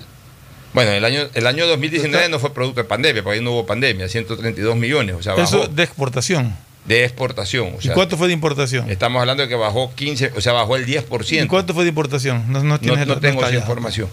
Bueno, 0.74 0.92
el 0.92 1.06
año, 1.06 1.28
el 1.34 1.48
año 1.48 1.66
2019 1.68 2.30
no 2.30 2.40
fue 2.40 2.54
producto 2.54 2.82
de 2.82 2.88
pandemia, 2.88 3.24
porque 3.24 3.38
ahí 3.40 3.44
no 3.44 3.52
hubo 3.52 3.66
pandemia, 3.66 4.10
132 4.10 4.76
millones, 4.76 5.16
o 5.16 5.24
sea, 5.24 5.34
bajó 5.34 5.44
Eso 5.64 5.68
de 5.68 5.84
exportación. 5.84 6.56
de 6.86 7.06
exportación. 7.06 7.76
O 7.78 7.80
¿Y 7.82 7.90
cuánto 7.90 8.18
fue 8.18 8.28
de 8.28 8.34
importación? 8.34 8.90
Estamos 8.90 9.22
hablando 9.22 9.44
de 9.44 9.50
que 9.50 9.56
bajó 9.56 9.94
15, 9.94 10.34
o 10.36 10.42
sea, 10.42 10.52
bajó 10.54 10.76
el 10.76 10.86
10%. 10.86 11.44
¿Y 11.44 11.48
cuánto 11.48 11.74
fue 11.74 11.84
de 11.84 11.90
importación? 11.90 12.52
No, 12.52 12.64
no, 12.64 12.80
No, 12.82 13.20
tengo 13.20 13.46
esa 13.46 13.56
información. 13.56 14.10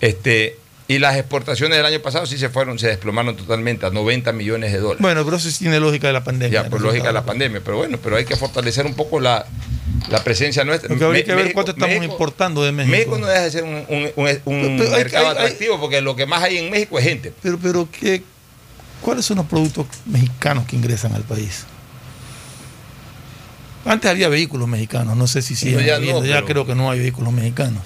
Este, 0.00 0.58
y 0.92 0.98
las 0.98 1.16
exportaciones 1.16 1.76
del 1.76 1.86
año 1.86 2.00
pasado 2.00 2.26
sí 2.26 2.36
se 2.36 2.48
fueron, 2.48 2.78
se 2.78 2.88
desplomaron 2.88 3.36
totalmente 3.36 3.86
a 3.86 3.90
90 3.90 4.32
millones 4.32 4.72
de 4.72 4.78
dólares. 4.78 5.00
Bueno, 5.00 5.24
pero 5.24 5.36
eso 5.36 5.48
sí 5.50 5.58
tiene 5.60 5.78
lógica 5.78 6.08
de 6.08 6.12
la 6.12 6.24
pandemia. 6.24 6.64
ya, 6.64 6.68
por 6.68 6.80
lógica 6.80 7.06
de 7.08 7.12
la 7.12 7.24
pandemia. 7.24 7.60
Pero 7.64 7.76
bueno, 7.76 7.98
pero 8.02 8.16
hay 8.16 8.24
que 8.24 8.34
fortalecer 8.36 8.86
un 8.86 8.94
poco 8.94 9.20
la, 9.20 9.46
la 10.08 10.24
presencia 10.24 10.64
nuestra. 10.64 10.88
Porque 10.88 11.04
habría 11.04 11.22
que 11.24 11.30
ver 11.34 11.44
México- 11.44 11.54
cuánto 11.54 11.72
estamos 11.72 11.94
México- 11.94 12.12
importando 12.12 12.64
de 12.64 12.72
México. 12.72 12.90
México 12.90 13.18
no 13.18 13.26
deja 13.28 13.42
de 13.42 13.50
ser 13.52 13.62
un, 13.64 13.84
un- 13.88 14.10
un- 14.16 14.40
un 14.46 14.76
Pero 14.78 14.90
hay- 14.94 15.04
mercado 15.04 15.26
hay- 15.28 15.36
hay- 15.36 15.44
atractivo 15.44 15.78
porque 15.80 16.00
lo 16.00 16.16
que 16.16 16.26
más 16.26 16.42
hay 16.42 16.58
en 16.58 16.70
México 16.70 16.98
es 16.98 17.04
gente. 17.04 17.32
Pero, 17.40 17.58
pero 17.62 17.88
¿qué, 17.92 18.22
¿cuáles 19.00 19.24
son 19.24 19.36
los 19.36 19.46
productos 19.46 19.86
mexicanos 20.06 20.66
que 20.66 20.74
ingresan 20.74 21.14
al 21.14 21.22
país? 21.22 21.66
Antes 23.84 24.10
había 24.10 24.28
vehículos 24.28 24.68
mexicanos, 24.68 25.16
no 25.16 25.26
sé 25.26 25.40
si 25.40 25.54
No, 25.72 25.80
ya 25.80 25.98
no, 25.98 26.24
ya 26.24 26.34
pero- 26.36 26.46
creo 26.46 26.66
que 26.66 26.74
no 26.74 26.90
hay 26.90 26.98
vehículos 26.98 27.32
mexicanos. 27.32 27.82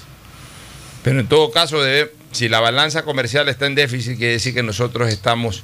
Pero 1.02 1.20
en 1.20 1.26
todo 1.28 1.50
caso, 1.50 1.82
debe- 1.82 2.12
si 2.34 2.48
la 2.48 2.60
balanza 2.60 3.02
comercial 3.04 3.48
está 3.48 3.66
en 3.66 3.74
déficit, 3.74 4.18
quiere 4.18 4.34
decir 4.34 4.54
que 4.54 4.62
nosotros 4.62 5.08
estamos 5.08 5.62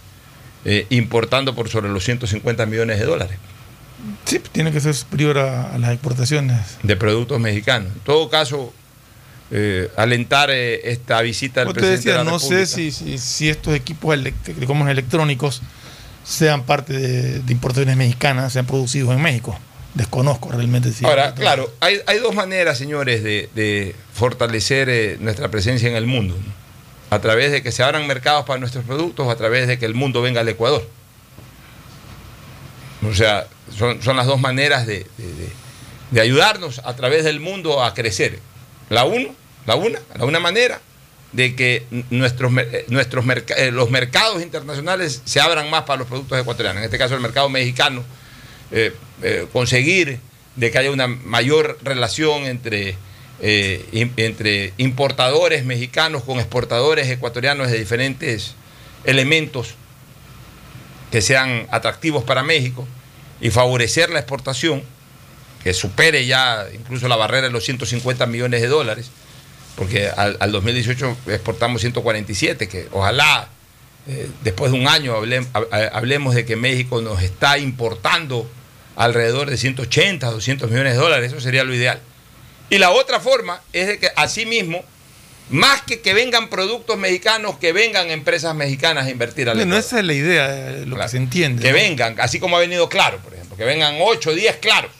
eh, 0.64 0.86
importando 0.90 1.54
por 1.54 1.68
sobre 1.68 1.90
los 1.90 2.04
150 2.04 2.64
millones 2.66 2.98
de 2.98 3.04
dólares. 3.04 3.38
Sí, 4.24 4.40
tiene 4.52 4.72
que 4.72 4.80
ser 4.80 4.94
superior 4.94 5.38
a, 5.38 5.74
a 5.74 5.78
las 5.78 5.92
exportaciones. 5.92 6.78
de 6.82 6.96
productos 6.96 7.38
mexicanos. 7.40 7.92
En 7.92 8.00
todo 8.00 8.30
caso, 8.30 8.72
eh, 9.50 9.90
alentar 9.96 10.50
eh, 10.50 10.92
esta 10.92 11.20
visita 11.22 11.64
del 11.64 11.72
presidente 11.74 11.96
decía, 11.96 12.12
de 12.18 12.24
la 12.24 12.30
no 12.30 12.38
sé 12.38 12.66
si, 12.66 12.92
si, 12.92 13.18
si 13.18 13.48
estos 13.48 13.74
equipos 13.74 14.14
electrónicos 14.14 15.60
sean 16.24 16.62
parte 16.62 16.92
de, 16.92 17.40
de 17.40 17.52
importaciones 17.52 17.96
mexicanas, 17.96 18.52
sean 18.52 18.66
producidos 18.66 19.12
en 19.14 19.20
México. 19.20 19.58
Desconozco 19.94 20.52
realmente 20.52 20.92
si. 20.92 21.04
Ahora, 21.04 21.34
claro, 21.34 21.72
hay, 21.80 21.98
hay 22.06 22.20
dos 22.20 22.32
maneras, 22.34 22.78
señores, 22.78 23.24
de, 23.24 23.48
de 23.54 23.96
fortalecer 24.14 24.88
eh, 24.88 25.16
nuestra 25.20 25.50
presencia 25.50 25.88
en 25.88 25.96
el 25.96 26.06
mundo. 26.06 26.36
¿no? 26.36 26.59
A 27.10 27.18
través 27.20 27.50
de 27.52 27.62
que 27.62 27.72
se 27.72 27.82
abran 27.82 28.06
mercados 28.06 28.44
para 28.46 28.58
nuestros 28.60 28.84
productos, 28.84 29.28
a 29.28 29.36
través 29.36 29.66
de 29.66 29.78
que 29.78 29.86
el 29.86 29.94
mundo 29.94 30.22
venga 30.22 30.40
al 30.40 30.48
Ecuador. 30.48 30.88
O 33.08 33.14
sea, 33.14 33.46
son, 33.76 34.00
son 34.02 34.16
las 34.16 34.26
dos 34.26 34.40
maneras 34.40 34.86
de, 34.86 35.06
de- 36.10 36.20
ayudarnos 36.20 36.80
a 36.84 36.94
través 36.96 37.24
del 37.24 37.40
mundo 37.40 37.82
a 37.82 37.94
crecer. 37.94 38.38
La 38.90 39.04
uno, 39.04 39.34
la 39.66 39.76
una, 39.76 39.98
la 40.16 40.24
una 40.24 40.40
manera 40.40 40.80
de 41.32 41.54
que 41.54 41.86
nuestros, 42.10 42.52
eh, 42.58 42.84
nuestros 42.88 43.24
eh, 43.56 43.70
los 43.70 43.90
mercados 43.90 44.42
internacionales 44.42 45.22
se 45.24 45.40
abran 45.40 45.70
más 45.70 45.84
para 45.84 45.98
los 46.00 46.08
productos 46.08 46.38
ecuatorianos. 46.40 46.78
En 46.80 46.84
este 46.84 46.98
caso, 46.98 47.14
el 47.14 47.20
mercado 47.20 47.48
mexicano 47.48 48.02
eh, 48.72 48.92
conseguir 49.52 50.18
de 50.56 50.70
que 50.70 50.78
haya 50.78 50.90
una 50.90 51.06
mayor 51.06 51.78
relación 51.82 52.44
entre, 52.44 52.96
eh, 53.42 54.10
entre 54.16 54.72
importadores 54.78 55.64
mexicanos 55.64 56.22
con 56.24 56.38
exportadores 56.38 57.08
ecuatorianos 57.08 57.70
de 57.70 57.78
diferentes 57.78 58.54
elementos 59.04 59.74
que 61.10 61.22
sean 61.22 61.66
atractivos 61.70 62.24
para 62.24 62.42
México 62.42 62.86
y 63.40 63.50
favorecer 63.50 64.10
la 64.10 64.18
exportación, 64.20 64.82
que 65.64 65.72
supere 65.74 66.26
ya 66.26 66.66
incluso 66.74 67.08
la 67.08 67.16
barrera 67.16 67.48
de 67.48 67.52
los 67.52 67.64
150 67.64 68.26
millones 68.26 68.60
de 68.60 68.68
dólares, 68.68 69.10
porque 69.76 70.08
al, 70.08 70.36
al 70.40 70.52
2018 70.52 71.16
exportamos 71.28 71.80
147, 71.80 72.68
que 72.68 72.88
ojalá 72.92 73.48
eh, 74.06 74.28
después 74.42 74.72
de 74.72 74.78
un 74.78 74.86
año 74.88 75.16
hablem- 75.20 75.46
ha- 75.54 75.96
hablemos 75.96 76.34
de 76.34 76.44
que 76.44 76.56
México 76.56 77.00
nos 77.00 77.22
está 77.22 77.58
importando 77.58 78.48
alrededor 78.96 79.48
de 79.50 79.56
180, 79.56 80.30
200 80.30 80.70
millones 80.70 80.92
de 80.94 80.98
dólares, 80.98 81.32
eso 81.32 81.40
sería 81.40 81.64
lo 81.64 81.74
ideal. 81.74 82.00
Y 82.70 82.78
la 82.78 82.90
otra 82.90 83.20
forma 83.20 83.60
es 83.72 83.86
de 83.88 83.98
que 83.98 84.08
asimismo, 84.16 84.82
más 85.50 85.82
que 85.82 86.00
que 86.00 86.14
vengan 86.14 86.48
productos 86.48 86.96
mexicanos, 86.96 87.58
que 87.58 87.72
vengan 87.72 88.10
empresas 88.10 88.54
mexicanas 88.54 89.06
a 89.06 89.10
invertir 89.10 89.48
al 89.48 89.56
Bueno, 89.56 89.76
esa 89.76 89.98
es 89.98 90.04
la 90.04 90.12
idea, 90.14 90.70
eh, 90.70 90.86
lo 90.86 90.94
Claro. 90.94 91.02
que 91.02 91.08
se 91.08 91.16
entiende. 91.16 91.62
Que 91.62 91.70
¿no? 91.70 91.74
vengan, 91.74 92.14
así 92.20 92.38
como 92.38 92.56
ha 92.56 92.60
venido 92.60 92.88
Claro, 92.88 93.18
por 93.18 93.34
ejemplo, 93.34 93.56
que 93.56 93.64
vengan 93.64 93.96
8, 94.00 94.32
10 94.34 94.56
claros. 94.58 94.90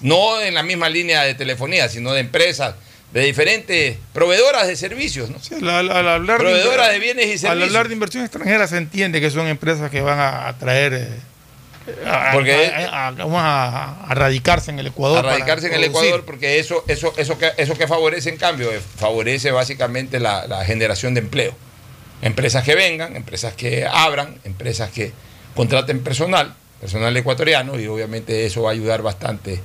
No 0.00 0.40
en 0.40 0.54
la 0.54 0.62
misma 0.62 0.88
línea 0.88 1.22
de 1.24 1.34
telefonía, 1.34 1.88
sino 1.90 2.12
de 2.14 2.20
empresas, 2.20 2.74
de 3.12 3.20
diferentes 3.22 3.98
proveedoras 4.14 4.66
de 4.66 4.76
servicios, 4.76 5.28
¿no? 5.28 5.38
Sí, 5.40 5.54
al, 5.56 5.68
al- 5.68 5.90
al 5.90 6.08
hablar 6.08 6.38
Proveedoras 6.38 6.88
inver- 6.88 6.92
de 6.92 6.98
bienes 7.00 7.26
y 7.26 7.32
Al 7.32 7.38
servicios. 7.38 7.68
hablar 7.68 7.88
de 7.88 7.94
inversión 7.94 8.22
extranjera 8.24 8.66
se 8.68 8.78
entiende 8.78 9.20
que 9.20 9.30
son 9.30 9.46
empresas 9.48 9.90
que 9.90 10.00
van 10.00 10.18
a 10.18 10.48
atraer. 10.48 10.94
eh, 10.94 11.08
a, 11.08 11.29
Porque- 12.32 12.72
a- 12.74 13.08
a- 13.08 13.14
a- 13.16 14.06
a 14.10 14.14
radicarse 14.14 14.70
en 14.70 14.78
el 14.78 14.86
Ecuador. 14.88 15.18
a 15.18 15.22
radicarse 15.32 15.66
en 15.68 15.74
el. 15.74 15.84
Ecuador, 15.84 16.24
porque 16.24 16.58
eso, 16.58 16.84
eso, 16.88 17.12
eso, 17.16 17.38
que, 17.38 17.50
eso 17.56 17.74
que 17.74 17.86
favorece, 17.86 18.28
en 18.30 18.36
cambio, 18.36 18.72
eh, 18.72 18.80
favorece 18.96 19.50
básicamente 19.50 20.20
la, 20.20 20.46
la 20.46 20.64
generación 20.64 21.14
de 21.14 21.20
empleo. 21.20 21.54
Empresas 22.22 22.64
que 22.64 22.74
vengan, 22.74 23.16
empresas 23.16 23.54
que 23.54 23.86
abran, 23.86 24.38
empresas 24.44 24.90
que 24.90 25.12
contraten 25.56 26.02
personal, 26.02 26.54
personal 26.80 27.16
ecuatoriano, 27.16 27.78
y 27.80 27.86
obviamente 27.86 28.44
eso 28.46 28.62
va 28.62 28.70
a 28.70 28.72
ayudar 28.72 29.02
bastante 29.02 29.60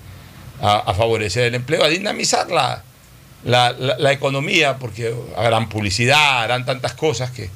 a, 0.62 0.78
a 0.78 0.94
favorecer 0.94 1.44
el 1.48 1.56
empleo, 1.56 1.84
a 1.84 1.90
dinamizar 1.90 2.50
la, 2.50 2.82
la, 3.44 3.72
la- 3.72 3.98
la 3.98 4.12
economía, 4.14 4.78
porque 4.78 5.14
harán 5.38 5.68
publicidad, 5.70 6.44
harán 6.44 6.66
tantas 6.66 6.94
cosas 6.94 7.32
que, 7.32 7.50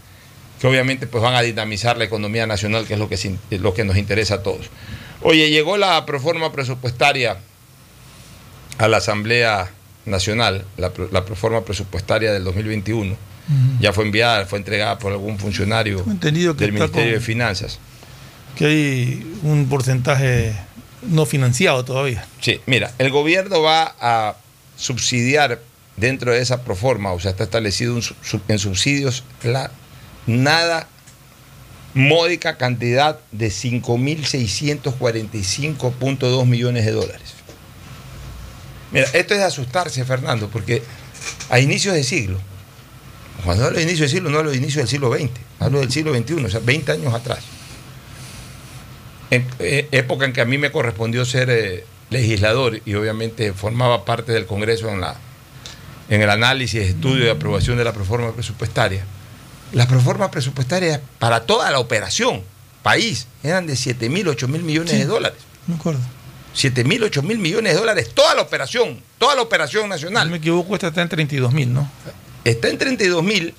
que 0.59 0.67
obviamente 0.67 1.07
pues 1.07 1.23
van 1.23 1.35
a 1.35 1.41
dinamizar 1.41 1.97
la 1.97 2.03
economía 2.03 2.45
nacional, 2.45 2.85
que 2.85 2.93
es 2.93 2.99
lo 2.99 3.07
que, 3.07 3.17
lo 3.57 3.73
que 3.73 3.83
nos 3.85 3.97
interesa 3.97 4.35
a 4.35 4.43
todos. 4.43 4.69
Oye, 5.21 5.49
llegó 5.49 5.77
la 5.77 6.05
proforma 6.05 6.51
presupuestaria 6.51 7.37
a 8.77 8.87
la 8.87 8.97
Asamblea 8.97 9.69
Nacional, 10.05 10.65
la, 10.77 10.91
la 11.11 11.25
proforma 11.25 11.63
presupuestaria 11.63 12.31
del 12.31 12.43
2021. 12.43 13.15
Ya 13.79 13.93
fue 13.93 14.05
enviada, 14.05 14.45
fue 14.45 14.59
entregada 14.59 14.99
por 14.99 15.11
algún 15.11 15.39
funcionario 15.39 16.05
que 16.05 16.31
del 16.31 16.71
Ministerio 16.71 17.13
de 17.13 17.19
Finanzas. 17.19 17.79
Que 18.55 18.65
hay 18.65 19.37
un 19.41 19.67
porcentaje 19.67 20.53
no 21.01 21.25
financiado 21.25 21.83
todavía. 21.83 22.23
Sí, 22.41 22.61
mira, 22.67 22.91
el 22.99 23.09
gobierno 23.09 23.63
va 23.63 23.95
a 23.99 24.35
subsidiar 24.75 25.59
dentro 25.97 26.31
de 26.31 26.41
esa 26.41 26.63
proforma, 26.63 27.11
o 27.11 27.19
sea, 27.19 27.31
está 27.31 27.43
establecido 27.45 27.95
un 27.95 28.03
en 28.47 28.59
subsidios 28.59 29.23
la 29.43 29.71
nada 30.29 30.87
módica 31.93 32.57
cantidad 32.57 33.19
de 33.31 33.49
5.645.2 33.49 36.45
millones 36.45 36.85
de 36.85 36.91
dólares. 36.91 37.35
Mira, 38.91 39.07
esto 39.13 39.33
es 39.33 39.39
de 39.39 39.45
asustarse, 39.45 40.05
Fernando, 40.05 40.49
porque 40.49 40.83
a 41.49 41.59
inicios 41.59 41.93
de 41.93 42.03
siglo, 42.03 42.39
cuando 43.43 43.65
hablo 43.65 43.77
de 43.77 43.83
inicio 43.83 44.05
de 44.05 44.09
siglo, 44.09 44.29
no 44.29 44.39
hablo 44.39 44.51
de 44.51 44.57
inicio 44.57 44.81
del 44.81 44.87
siglo 44.87 45.13
XX, 45.13 45.29
hablo 45.59 45.79
del 45.79 45.91
siglo 45.91 46.13
XXI, 46.13 46.45
o 46.45 46.49
sea, 46.49 46.59
20 46.59 46.91
años 46.91 47.13
atrás. 47.13 47.39
Eh, 49.31 49.87
época 49.91 50.25
en 50.25 50.33
que 50.33 50.41
a 50.41 50.45
mí 50.45 50.57
me 50.57 50.71
correspondió 50.71 51.23
ser 51.23 51.51
eh, 51.51 51.85
legislador 52.09 52.81
y 52.83 52.95
obviamente 52.95 53.53
formaba 53.53 54.03
parte 54.03 54.31
del 54.31 54.47
Congreso 54.47 54.89
en, 54.89 55.01
la, 55.01 55.17
en 56.09 56.21
el 56.21 56.29
análisis, 56.31 56.81
estudio 56.81 57.25
y 57.25 57.29
aprobación 57.29 57.77
de 57.77 57.83
la 57.83 57.93
proforma 57.93 58.33
presupuestaria. 58.33 59.05
Las 59.71 59.87
proformas 59.87 60.29
presupuestarias 60.29 60.99
para 61.19 61.41
toda 61.45 61.69
la 61.71 61.79
operación, 61.79 62.43
país, 62.81 63.27
eran 63.43 63.67
de 63.67 63.75
7 63.75 64.09
mil, 64.09 64.27
8 64.27 64.47
mil 64.47 64.63
millones 64.63 64.91
Sí. 64.91 64.97
de 64.99 65.05
dólares. 65.05 65.37
No 65.67 65.75
me 65.75 65.79
acuerdo. 65.79 65.99
7 66.53 66.83
mil, 66.83 67.03
8 67.03 67.21
mil 67.21 67.37
millones 67.37 67.73
de 67.73 67.79
dólares, 67.79 68.09
toda 68.13 68.33
la 68.33 68.41
operación, 68.41 69.01
toda 69.19 69.35
la 69.35 69.41
operación 69.43 69.83
Si 69.83 69.87
no 69.89 69.95
nacional. 69.95 70.29
me 70.29 70.37
equivoco, 70.37 70.73
esta 70.73 70.87
está 70.87 71.01
en 71.03 71.09
32 71.09 71.53
mil, 71.53 71.71
¿no? 71.71 71.89
Está 72.43 72.69
en 72.69 72.77
32 72.79 73.23
mil 73.23 73.53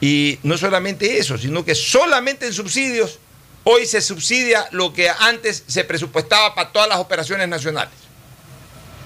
y 0.00 0.38
no 0.44 0.56
solamente 0.56 1.18
eso, 1.18 1.36
sino 1.36 1.64
que 1.64 1.74
solamente 1.74 2.46
en 2.46 2.52
subsidios 2.52 3.18
hoy 3.64 3.86
se 3.86 4.00
subsidia 4.00 4.66
lo 4.70 4.92
que 4.92 5.08
antes 5.08 5.64
se 5.66 5.82
presupuestaba 5.84 6.54
para 6.54 6.70
todas 6.70 6.88
las 6.88 6.98
operaciones 6.98 7.48
nacionales. 7.48 7.94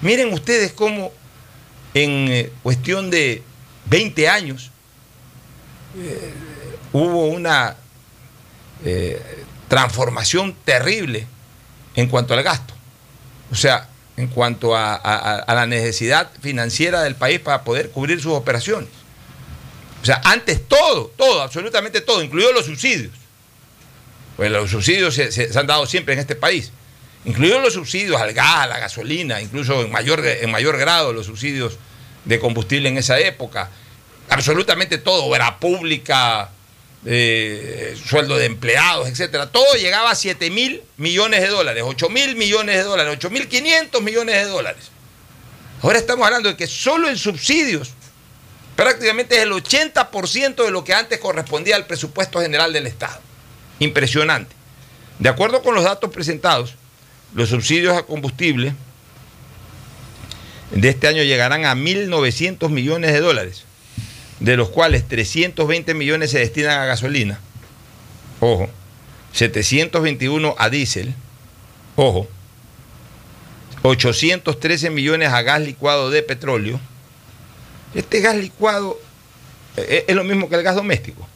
Miren 0.01 0.31
ustedes 0.33 0.71
cómo 0.73 1.11
en 1.95 2.27
eh, 2.31 2.51
cuestión 2.61 3.09
de 3.09 3.41
20 3.89 4.29
años 4.29 4.71
eh, 5.97 6.33
hubo 6.93 7.27
una 7.27 7.75
eh, 8.85 9.21
transformación 9.67 10.55
terrible 10.65 11.25
en 11.95 12.07
cuanto 12.07 12.33
al 12.33 12.43
gasto. 12.43 12.73
O 13.51 13.55
sea, 13.55 13.87
en 14.17 14.27
cuanto 14.27 14.75
a, 14.75 15.43
la 15.47 15.65
necesidad 15.67 16.29
financiera 16.41 17.03
del 17.03 17.15
país 17.15 17.39
para 17.39 17.63
poder 17.63 17.91
cubrir 17.91 18.21
sus 18.21 18.33
operaciones. 18.33 18.89
O 20.01 20.05
sea, 20.05 20.21
antes 20.25 20.67
todo, 20.67 21.11
todo, 21.17 21.41
absolutamente 21.41 22.01
todo, 22.01 22.23
incluidos 22.23 22.53
los 22.53 22.65
subsidios. 22.65 23.11
Pues 24.35 24.51
los 24.51 24.69
subsidios 24.69 25.13
se- 25.15 25.31
se 25.31 25.57
han 25.59 25.67
dado 25.67 25.85
siempre 25.85 26.13
en 26.13 26.19
este 26.19 26.35
país. 26.35 26.71
Incluidos 27.25 27.61
los 27.61 27.73
subsidios 27.73 28.19
al 28.21 28.33
gas, 28.33 28.57
a 28.63 28.67
la 28.67 28.79
gasolina, 28.79 29.41
incluso 29.41 29.81
en 29.83 29.91
mayor, 29.91 30.25
en 30.25 30.49
mayor 30.51 30.77
grado 30.77 31.11
los 31.13 31.25
subsidios 31.25 31.77
de 32.25 32.39
combustible 32.39 32.89
en 32.89 32.97
esa 32.97 33.19
época. 33.19 33.69
Absolutamente 34.29 34.97
todo, 34.97 35.25
obra 35.25 35.59
pública, 35.59 36.49
eh, 37.05 37.97
sueldo 38.05 38.37
de 38.37 38.45
empleados, 38.45 39.07
etcétera. 39.07 39.49
Todo 39.49 39.75
llegaba 39.75 40.11
a 40.11 40.15
7 40.15 40.49
mil 40.49 40.81
millones 40.97 41.41
de 41.41 41.47
dólares, 41.47 41.83
8 41.85 42.09
mil 42.09 42.35
millones 42.35 42.75
de 42.75 42.83
dólares, 42.83 43.13
8 43.15 43.29
mil 43.29 43.47
500 43.47 44.01
millones 44.01 44.35
de 44.35 44.45
dólares. 44.45 44.91
Ahora 45.81 45.99
estamos 45.99 46.25
hablando 46.25 46.49
de 46.49 46.57
que 46.57 46.67
solo 46.67 47.07
en 47.07 47.17
subsidios 47.17 47.91
prácticamente 48.75 49.37
es 49.37 49.43
el 49.43 49.51
80% 49.51 50.65
de 50.65 50.71
lo 50.71 50.83
que 50.83 50.93
antes 50.93 51.19
correspondía 51.19 51.75
al 51.75 51.87
presupuesto 51.87 52.41
general 52.41 52.73
del 52.73 52.87
Estado. 52.87 53.19
Impresionante. 53.79 54.55
De 55.19 55.29
acuerdo 55.29 55.61
con 55.61 55.75
los 55.75 55.83
datos 55.83 56.11
presentados, 56.11 56.75
los 57.33 57.49
subsidios 57.49 57.95
a 57.97 58.03
combustible 58.03 58.73
de 60.71 60.89
este 60.89 61.07
año 61.07 61.23
llegarán 61.23 61.65
a 61.65 61.75
1.900 61.75 62.69
millones 62.69 63.13
de 63.13 63.19
dólares, 63.19 63.63
de 64.39 64.57
los 64.57 64.69
cuales 64.69 65.07
320 65.07 65.93
millones 65.93 66.31
se 66.31 66.39
destinan 66.39 66.79
a 66.79 66.85
gasolina, 66.85 67.39
ojo, 68.39 68.69
721 69.33 70.55
a 70.57 70.69
diésel, 70.69 71.13
ojo, 71.95 72.27
813 73.83 74.89
millones 74.89 75.29
a 75.29 75.41
gas 75.41 75.61
licuado 75.61 76.09
de 76.09 76.23
petróleo. 76.23 76.79
Este 77.93 78.19
gas 78.19 78.35
licuado 78.35 78.99
eh, 79.77 80.05
es 80.07 80.15
lo 80.15 80.23
mismo 80.23 80.49
que 80.49 80.55
el 80.55 80.63
gas 80.63 80.75
doméstico. 80.75 81.27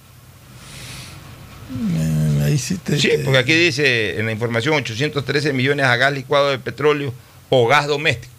Eh, 1.97 2.21
Ahí 2.43 2.57
sí 2.57 2.77
te. 2.77 2.99
Sí, 2.99 3.11
porque 3.23 3.37
aquí 3.37 3.53
dice 3.53 4.19
en 4.19 4.25
la 4.25 4.31
información 4.31 4.75
813 4.75 5.53
millones 5.53 5.85
a 5.85 5.95
gas 5.95 6.13
licuado 6.13 6.49
de 6.49 6.59
petróleo 6.59 7.13
o 7.49 7.67
gas 7.67 7.87
doméstico. 7.87 8.33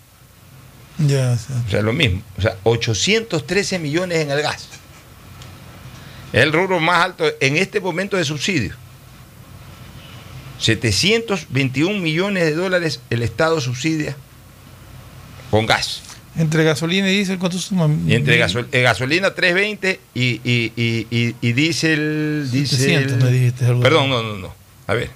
Ya, 0.98 1.32
o 1.32 1.38
sea, 1.38 1.56
O 1.66 1.70
sea, 1.70 1.82
lo 1.82 1.92
mismo. 1.92 2.22
O 2.38 2.42
sea, 2.42 2.56
813 2.64 3.78
millones 3.78 4.18
en 4.18 4.30
el 4.30 4.42
gas. 4.42 4.68
Es 6.32 6.42
el 6.42 6.52
rubro 6.52 6.80
más 6.80 7.04
alto 7.04 7.24
en 7.40 7.56
este 7.56 7.80
momento 7.80 8.16
de 8.16 8.24
subsidio. 8.24 8.74
721 10.58 11.98
millones 12.00 12.44
de 12.44 12.54
dólares 12.54 13.00
el 13.10 13.22
Estado 13.22 13.60
subsidia 13.60 14.16
con 15.50 15.66
gas. 15.66 16.02
Entre 16.36 16.64
gasolina 16.64 17.10
y 17.10 17.16
diésel, 17.16 17.38
¿cuánto 17.38 17.58
suma? 17.58 17.88
Y 18.06 18.14
entre 18.14 18.40
gasol- 18.40 18.66
eh, 18.72 18.80
gasolina 18.80 19.34
320 19.34 20.00
y, 20.14 20.40
y, 20.42 20.72
y, 20.76 21.06
y, 21.10 21.36
y 21.42 21.52
diésel, 21.52 22.48
700 22.50 23.18
diésel- 23.18 23.22
me 23.24 23.30
dijiste, 23.30 23.66
algo 23.66 23.82
Perdón, 23.82 24.08
no, 24.08 24.22
no, 24.22 24.36
no. 24.38 24.54
A 24.86 24.94
ver. 24.94 25.10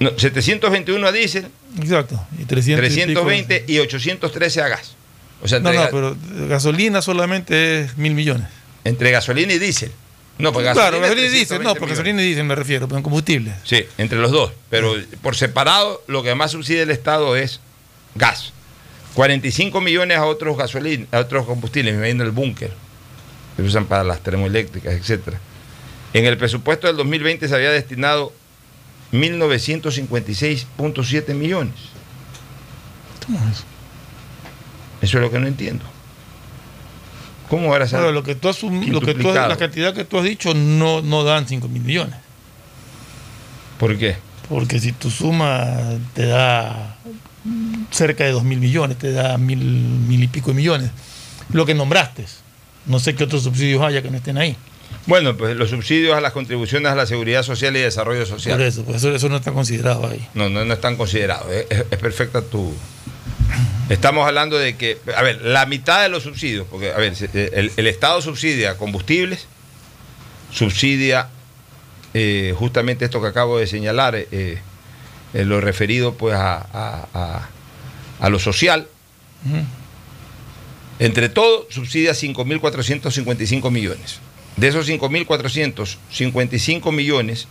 No, 0.00 0.10
721 0.18 1.06
a 1.06 1.12
diésel, 1.12 1.48
Exacto. 1.80 2.20
Y 2.38 2.44
300 2.44 2.86
y 2.86 2.90
pico. 3.06 3.20
320 3.26 3.64
y 3.68 3.78
813 3.78 4.62
a 4.62 4.68
gas. 4.68 4.94
O 5.42 5.48
sea, 5.48 5.60
No, 5.60 5.72
no, 5.72 5.86
pero 5.90 6.16
gasolina 6.48 7.00
solamente 7.02 7.80
es 7.82 7.96
mil 7.96 8.14
millones. 8.14 8.48
entre 8.84 9.10
gasolina 9.10 9.52
y 9.52 9.58
diésel. 9.58 9.92
No, 10.38 10.52
porque 10.52 10.70
claro, 10.72 11.00
gasolina 11.00 11.26
y 11.26 11.30
diésel, 11.30 11.58
320 11.58 11.64
no, 11.64 11.74
porque 11.74 11.94
gasolina 11.94 12.22
y 12.22 12.26
diésel 12.26 12.44
me 12.44 12.54
refiero, 12.54 12.86
pero 12.88 12.96
en 12.98 13.02
combustible. 13.02 13.52
Sí, 13.64 13.84
entre 13.98 14.18
los 14.18 14.30
dos. 14.30 14.52
Pero 14.70 14.94
por 15.22 15.36
separado, 15.36 16.02
lo 16.06 16.22
que 16.22 16.34
más 16.34 16.52
subsidia 16.52 16.82
el 16.82 16.90
Estado 16.90 17.36
es 17.36 17.60
gas. 18.14 18.52
45 19.14 19.80
millones 19.80 20.16
a 20.18 20.26
otros 20.26 20.56
gasolina, 20.56 21.06
a 21.10 21.18
otros 21.18 21.44
combustibles, 21.44 21.94
me 21.94 21.98
imagino 22.00 22.22
el 22.24 22.30
búnker, 22.30 22.70
que 23.56 23.62
se 23.62 23.68
usan 23.68 23.86
para 23.86 24.04
las 24.04 24.20
termoeléctricas, 24.20 24.94
etcétera. 24.94 25.40
En 26.12 26.24
el 26.24 26.36
presupuesto 26.38 26.86
del 26.86 26.96
2020 26.96 27.48
se 27.48 27.54
había 27.54 27.70
destinado 27.70 28.32
1.956.7 29.12 31.34
millones. 31.34 31.74
¿Cómo 33.26 33.38
es 33.40 33.44
eso? 33.58 33.64
Eso 35.00 35.18
es 35.18 35.22
lo 35.22 35.30
que 35.30 35.38
no 35.38 35.46
entiendo. 35.46 35.84
¿Cómo 37.48 37.72
ahora 37.72 37.86
Ahora, 37.92 38.10
lo 38.12 38.22
que 38.22 38.34
tú 38.34 38.48
asum- 38.48 38.86
lo 38.88 39.00
que 39.00 39.14
tú, 39.14 39.20
Quintuplicado. 39.20 39.48
la 39.48 39.56
cantidad 39.56 39.94
que 39.94 40.04
tú 40.04 40.18
has 40.18 40.24
dicho 40.24 40.52
no, 40.54 41.00
no 41.02 41.24
dan 41.24 41.46
5 41.48 41.68
mil 41.68 41.82
millones. 41.82 42.16
¿Por 43.78 43.96
qué? 43.96 44.16
Porque 44.48 44.80
si 44.80 44.92
tu 44.92 45.10
suma 45.10 45.76
te 46.14 46.26
da 46.26 46.96
cerca 47.90 48.24
de 48.24 48.32
2 48.32 48.44
mil 48.44 48.58
millones, 48.58 48.98
te 48.98 49.12
da 49.12 49.38
mil, 49.38 49.58
mil 49.60 50.22
y 50.22 50.28
pico 50.28 50.50
de 50.50 50.56
millones. 50.56 50.90
Lo 51.52 51.64
que 51.64 51.74
nombraste. 51.74 52.26
No 52.86 52.98
sé 52.98 53.14
qué 53.14 53.24
otros 53.24 53.44
subsidios 53.44 53.82
haya 53.82 54.02
que 54.02 54.10
no 54.10 54.16
estén 54.18 54.36
ahí. 54.36 54.56
Bueno, 55.08 55.36
pues 55.36 55.56
los 55.56 55.70
subsidios 55.70 56.14
a 56.16 56.20
las 56.20 56.32
contribuciones 56.32 56.92
a 56.92 56.94
la 56.94 57.06
seguridad 57.06 57.42
social 57.42 57.74
y 57.76 57.80
desarrollo 57.80 58.24
social. 58.26 58.56
Por 58.58 58.66
eso, 58.66 58.84
pues 58.84 58.98
eso, 58.98 59.12
eso 59.14 59.28
no 59.28 59.36
está 59.38 59.50
considerado 59.52 60.06
ahí. 60.06 60.24
No, 60.34 60.48
no, 60.48 60.64
no 60.64 60.74
están 60.74 60.96
considerados. 60.96 61.50
Es, 61.50 61.66
es- 61.70 61.84
es 61.90 61.98
perfecta 61.98 62.42
tu. 62.42 62.72
Estamos 63.88 64.26
hablando 64.28 64.58
de 64.58 64.76
que, 64.76 64.98
a 65.16 65.22
ver, 65.22 65.40
la 65.42 65.64
mitad 65.64 66.02
de 66.02 66.10
los 66.10 66.22
subsidios, 66.24 66.66
porque, 66.70 66.92
a 66.92 66.98
ver, 66.98 67.16
se- 67.16 67.30
el, 67.58 67.72
el 67.76 67.86
Estado 67.86 68.20
subsidia 68.20 68.76
combustibles, 68.76 69.46
subsidia 70.52 71.28
eh, 72.14 72.54
justamente 72.58 73.04
esto 73.06 73.20
que 73.22 73.28
acabo 73.28 73.58
de 73.58 73.66
señalar, 73.66 74.14
eh, 74.14 74.26
eh, 74.30 75.44
lo 75.44 75.60
referido 75.60 76.14
pues 76.14 76.34
a, 76.34 76.56
a- 76.56 77.08
a- 77.14 77.48
a 78.20 78.28
lo 78.30 78.38
social. 78.38 78.86
Entre 80.98 81.28
todo, 81.28 81.66
subsidia 81.70 82.12
5.455 82.12 83.70
millones. 83.70 84.20
De 84.58 84.68
esos 84.68 84.88
5.455 84.88 86.92
millones, 86.92 87.46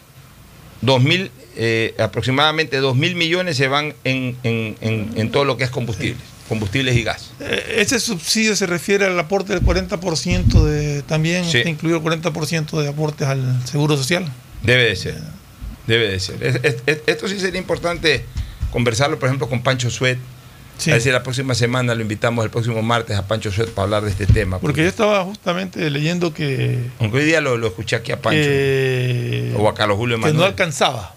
2000, 0.81 1.31
eh, 1.55 1.95
aproximadamente 1.99 2.79
2.000 2.81 3.15
millones 3.15 3.57
se 3.57 3.67
van 3.67 3.93
en, 4.03 4.35
en- 4.43 4.75
en- 4.81 5.11
en 5.15 5.31
todo 5.31 5.45
lo 5.45 5.57
que 5.57 5.63
es 5.63 5.69
combustibles, 5.69 6.21
combustibles 6.49 6.95
y 6.95 7.03
gas. 7.03 7.31
Eh, 7.39 7.77
Ese 7.79 7.99
subsidio 7.99 8.55
se 8.55 8.65
refiere 8.67 9.05
al 9.05 9.17
aporte 9.19 9.53
del 9.53 9.63
40% 9.63 10.63
de. 10.63 11.01
También 11.03 11.45
Sí. 11.45 11.57
está 11.59 11.69
incluido 11.69 11.97
el 11.97 12.03
40% 12.03 12.79
de 12.81 12.89
aportes 12.89 13.27
al 13.27 13.65
seguro 13.65 13.97
social. 13.97 14.31
Debe 14.63 14.83
de 14.85 14.95
ser. 14.95 15.17
Debe 15.87 16.09
de 16.09 16.19
ser. 16.19 16.43
Es- 16.43 16.59
es- 16.63 16.77
es- 16.85 16.99
esto 17.07 17.27
sí 17.27 17.39
sería 17.39 17.59
importante 17.59 18.25
conversarlo, 18.71 19.17
por 19.17 19.29
ejemplo, 19.29 19.47
con 19.49 19.63
Pancho 19.63 19.89
Suet. 19.89 20.19
Sí. 20.77 20.91
A 20.91 20.93
ver 20.93 21.01
si 21.01 21.09
la 21.11 21.23
próxima 21.23 21.55
semana 21.55 21.95
lo 21.95 22.01
invitamos 22.01 22.45
el 22.45 22.51
próximo 22.51 22.81
martes 22.83 23.17
a 23.17 23.27
Pancho 23.27 23.51
Suet 23.51 23.69
para 23.71 23.83
hablar 23.85 24.03
de 24.03 24.11
este 24.11 24.25
tema. 24.27 24.59
Porque 24.59 24.81
yo 24.83 24.87
estaba 24.87 25.23
justamente 25.23 25.89
leyendo 25.89 26.33
que. 26.33 26.79
Aunque 26.99 27.17
hoy 27.17 27.25
día 27.25 27.41
lo, 27.41 27.57
lo 27.57 27.67
escuché 27.67 27.95
aquí 27.95 28.11
a 28.11 28.21
Pancho. 28.21 28.39
que- 28.41 29.53
o 29.57 29.67
a 29.67 29.73
Carlos 29.73 29.97
Julio 29.97 30.19
que 30.21 30.33
no 30.33 30.43
alcanzaba. 30.43 31.15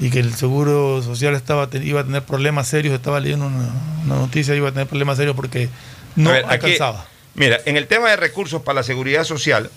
Y 0.00 0.10
que 0.10 0.18
el 0.18 0.34
seguro 0.34 1.00
social 1.02 1.34
estaba 1.34 1.68
iba 1.80 2.00
a 2.00 2.04
tener 2.04 2.24
problemas 2.24 2.66
serios. 2.66 2.92
Estaba 2.94 3.20
leyendo 3.20 3.46
una, 3.46 3.72
una 4.04 4.16
noticia, 4.16 4.54
iba 4.56 4.68
a 4.68 4.72
tener 4.72 4.88
problemas 4.88 5.16
serios 5.16 5.36
porque 5.36 5.68
no 6.16 6.30
aquí- 6.30 6.44
alcanzaba. 6.48 7.06
mira, 7.36 7.60
en 7.64 7.76
el 7.76 7.86
tema 7.86 8.10
de 8.10 8.16
recursos 8.16 8.62
para 8.62 8.76
la 8.76 8.82
seguridad 8.82 9.22
social, 9.22 9.70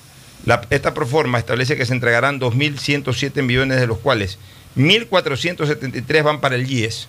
la- 0.46 0.62
esta 0.72 0.96
proforma 0.96 1.38
establece 1.38 1.78
que 1.78 1.86
se 1.86 1.94
entregarán 1.94 2.40
2.107 2.40 3.44
millones, 3.44 3.80
de 3.80 3.86
los 3.86 4.00
cuales 4.00 4.40
1.473 4.76 6.24
van 6.24 6.42
para 6.42 6.56
el 6.56 6.70
IES, 6.70 7.08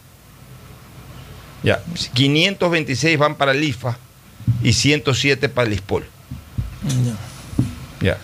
ya, 1.63 1.83
526 2.15 3.19
van 3.19 3.35
para 3.37 3.53
el 3.53 3.63
IFA 3.65 3.97
y 4.63 4.73
107 4.73 5.49
para 5.49 5.67
el 5.69 5.75
ISPOL. 5.75 6.05
Ya. 8.01 8.07
Ya. 8.15 8.19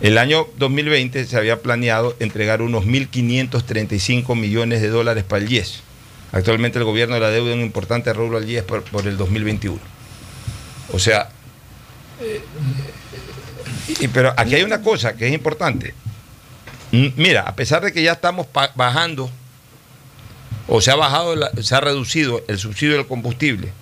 El 0.00 0.18
año 0.18 0.46
2020 0.58 1.24
se 1.26 1.36
había 1.36 1.60
planeado 1.62 2.16
entregar 2.18 2.60
unos 2.62 2.84
1.535 2.84 4.34
millones 4.36 4.80
de 4.82 4.88
dólares 4.88 5.24
para 5.24 5.44
el 5.44 5.52
IES. 5.52 5.80
Actualmente 6.32 6.78
el 6.78 6.84
gobierno 6.84 7.18
le 7.20 7.26
deuda 7.30 7.54
un 7.54 7.60
importante 7.60 8.12
rubro 8.12 8.38
al 8.38 8.48
IES 8.48 8.64
por, 8.64 8.82
por 8.84 9.06
el 9.06 9.16
2021. 9.16 9.78
O 10.92 10.98
sea, 10.98 11.28
eh, 12.20 12.40
y- 14.00 14.08
pero 14.08 14.32
aquí 14.36 14.54
hay 14.54 14.62
una 14.62 14.80
cosa 14.82 15.14
que 15.16 15.26
es 15.28 15.32
importante. 15.34 15.94
Mm, 16.90 17.08
Mira, 17.16 17.42
a 17.42 17.54
pesar 17.54 17.82
de 17.82 17.92
que 17.92 18.02
ya 18.02 18.12
estamos 18.12 18.46
bajando, 18.74 19.30
o 20.68 20.80
se 20.80 20.90
ha 20.90 20.96
bajado, 20.96 21.34
se 21.60 21.74
ha 21.74 21.80
reducido 21.80 22.42
el 22.48 22.58
subsidio 22.58 22.94
del 22.94 23.06
combustible, 23.06 23.72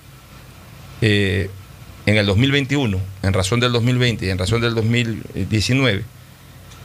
eh, 1.03 1.51
en 2.07 2.17
el 2.17 2.27
2021, 2.27 3.01
en 3.23 3.33
razón 3.33 3.61
del 3.61 3.73
2020 3.73 4.27
y 4.27 4.31
en 4.31 4.39
razón 4.39 4.61
del 4.61 4.75
2019. 4.75 6.05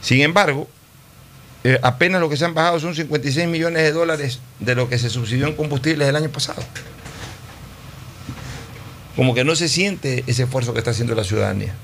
Sin 0.00 0.20
embargo, 0.20 0.68
eh, 1.64 1.78
apenas 1.82 2.20
lo 2.20 2.28
que 2.28 2.36
se 2.36 2.44
han 2.44 2.54
bajado 2.54 2.78
son 2.78 2.94
56 2.94 3.48
millones 3.48 3.82
de 3.82 3.92
dólares 3.92 4.40
de 4.60 4.74
lo 4.74 4.88
que 4.88 4.98
se 4.98 5.10
subsidió 5.10 5.46
en 5.46 5.54
combustibles 5.54 6.08
el 6.08 6.16
año 6.16 6.28
pasado. 6.28 6.62
Como 9.16 9.34
que 9.34 9.44
no 9.44 9.56
se 9.56 9.68
siente 9.68 10.22
ese 10.26 10.44
esfuerzo 10.44 10.74
que 10.74 10.78
está 10.78 10.90
haciendo 10.90 11.14
la 11.14 11.24
ciudadanía. 11.24 11.74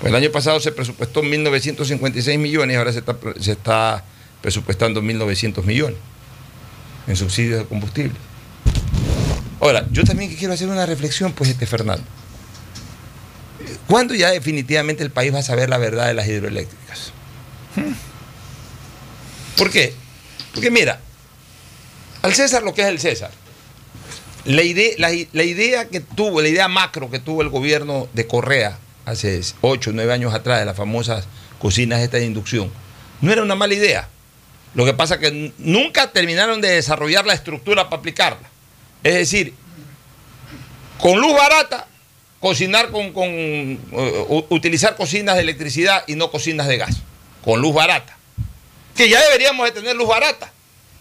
Pues 0.00 0.10
el 0.10 0.16
año 0.16 0.30
pasado 0.30 0.58
se 0.58 0.72
presupuestó 0.72 1.22
1.956 1.22 2.38
millones 2.38 2.76
ahora 2.76 2.92
se 2.92 2.98
está, 2.98 3.16
se 3.38 3.52
está 3.52 4.04
presupuestando 4.40 5.00
1.900 5.00 5.62
millones 5.62 5.98
en 7.06 7.16
subsidios 7.16 7.60
de 7.60 7.66
combustible. 7.66 8.14
Ahora, 9.60 9.86
yo 9.90 10.04
también 10.04 10.34
quiero 10.34 10.54
hacer 10.54 10.68
una 10.68 10.86
reflexión, 10.86 11.32
pues, 11.32 11.50
este 11.50 11.66
Fernando. 11.66 12.04
¿Cuándo 13.86 14.14
ya 14.14 14.30
definitivamente 14.30 15.02
el 15.02 15.10
país 15.10 15.32
va 15.32 15.38
a 15.38 15.42
saber 15.42 15.68
la 15.68 15.78
verdad 15.78 16.06
de 16.06 16.14
las 16.14 16.26
hidroeléctricas? 16.26 17.12
¿Por 19.56 19.70
qué? 19.70 19.94
Porque 20.52 20.70
mira, 20.70 21.00
al 22.22 22.34
César 22.34 22.62
lo 22.62 22.74
que 22.74 22.82
es 22.82 22.88
el 22.88 22.98
César. 22.98 23.30
La 24.44 24.62
idea, 24.62 24.94
la, 24.98 25.10
la 25.32 25.44
idea 25.44 25.88
que 25.88 26.00
tuvo, 26.00 26.42
la 26.42 26.48
idea 26.48 26.66
macro 26.66 27.10
que 27.10 27.20
tuvo 27.20 27.42
el 27.42 27.48
gobierno 27.48 28.08
de 28.12 28.26
Correa 28.26 28.78
hace 29.04 29.40
8 29.60 29.90
o 29.90 29.92
9 29.92 30.12
años 30.12 30.34
atrás 30.34 30.58
de 30.58 30.64
las 30.64 30.76
famosas 30.76 31.26
cocinas 31.58 32.00
estas 32.00 32.20
de 32.20 32.26
inducción, 32.26 32.72
no 33.20 33.32
era 33.32 33.42
una 33.42 33.54
mala 33.54 33.74
idea. 33.74 34.08
Lo 34.74 34.84
que 34.84 34.94
pasa 34.94 35.14
es 35.14 35.20
que 35.20 35.52
nunca 35.58 36.12
terminaron 36.12 36.60
de 36.60 36.70
desarrollar 36.70 37.26
la 37.26 37.34
estructura 37.34 37.90
para 37.90 38.00
aplicarla. 38.00 38.48
Es 39.02 39.14
decir, 39.14 39.54
con 40.98 41.20
luz 41.20 41.34
barata, 41.34 41.88
cocinar 42.40 42.90
con, 42.90 43.12
con, 43.12 43.28
eh, 43.28 44.44
utilizar 44.48 44.96
cocinas 44.96 45.36
de 45.36 45.42
electricidad 45.42 46.04
y 46.06 46.14
no 46.14 46.30
cocinas 46.30 46.68
de 46.68 46.78
gas, 46.78 46.96
con 47.44 47.60
luz 47.60 47.74
barata. 47.74 48.16
Que 48.96 49.08
ya 49.08 49.20
deberíamos 49.22 49.66
de 49.66 49.72
tener 49.72 49.96
luz 49.96 50.08
barata. 50.08 50.52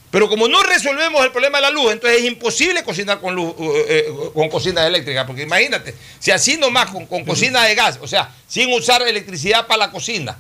Pero 0.10 0.28
como 0.28 0.50
no 0.50 0.62
resolvemos 0.64 1.24
el 1.24 1.32
problema 1.32 1.60
de 1.60 1.62
la 1.62 1.70
luz, 1.70 1.94
entonces 1.94 2.20
es 2.20 2.26
imposible 2.26 2.84
cocinar 2.84 3.22
con 3.22 3.34
luz, 3.34 3.54
eh, 3.58 3.86
eh, 3.88 4.14
con 4.34 4.50
cocinas 4.50 4.86
eléctricas. 4.86 5.26
Porque 5.26 5.44
imagínate, 5.44 5.96
si 6.20 6.32
así 6.32 6.58
nomás 6.58 6.90
con, 6.92 7.06
con 7.06 7.24
cocina 7.24 7.64
de 7.64 7.76
gas, 7.76 7.98
o 8.02 8.08
sea, 8.08 8.30
sin 8.46 8.74
usar 8.74 9.02
electricidad 9.04 9.68
para 9.68 9.86
la 9.86 9.92
cocina, 9.92 10.38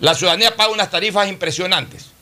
la 0.00 0.14
ciudadanía 0.14 0.54
paga 0.54 0.70
unas 0.70 0.90
tarifas 0.90 1.28
impresionantes. 1.28 2.15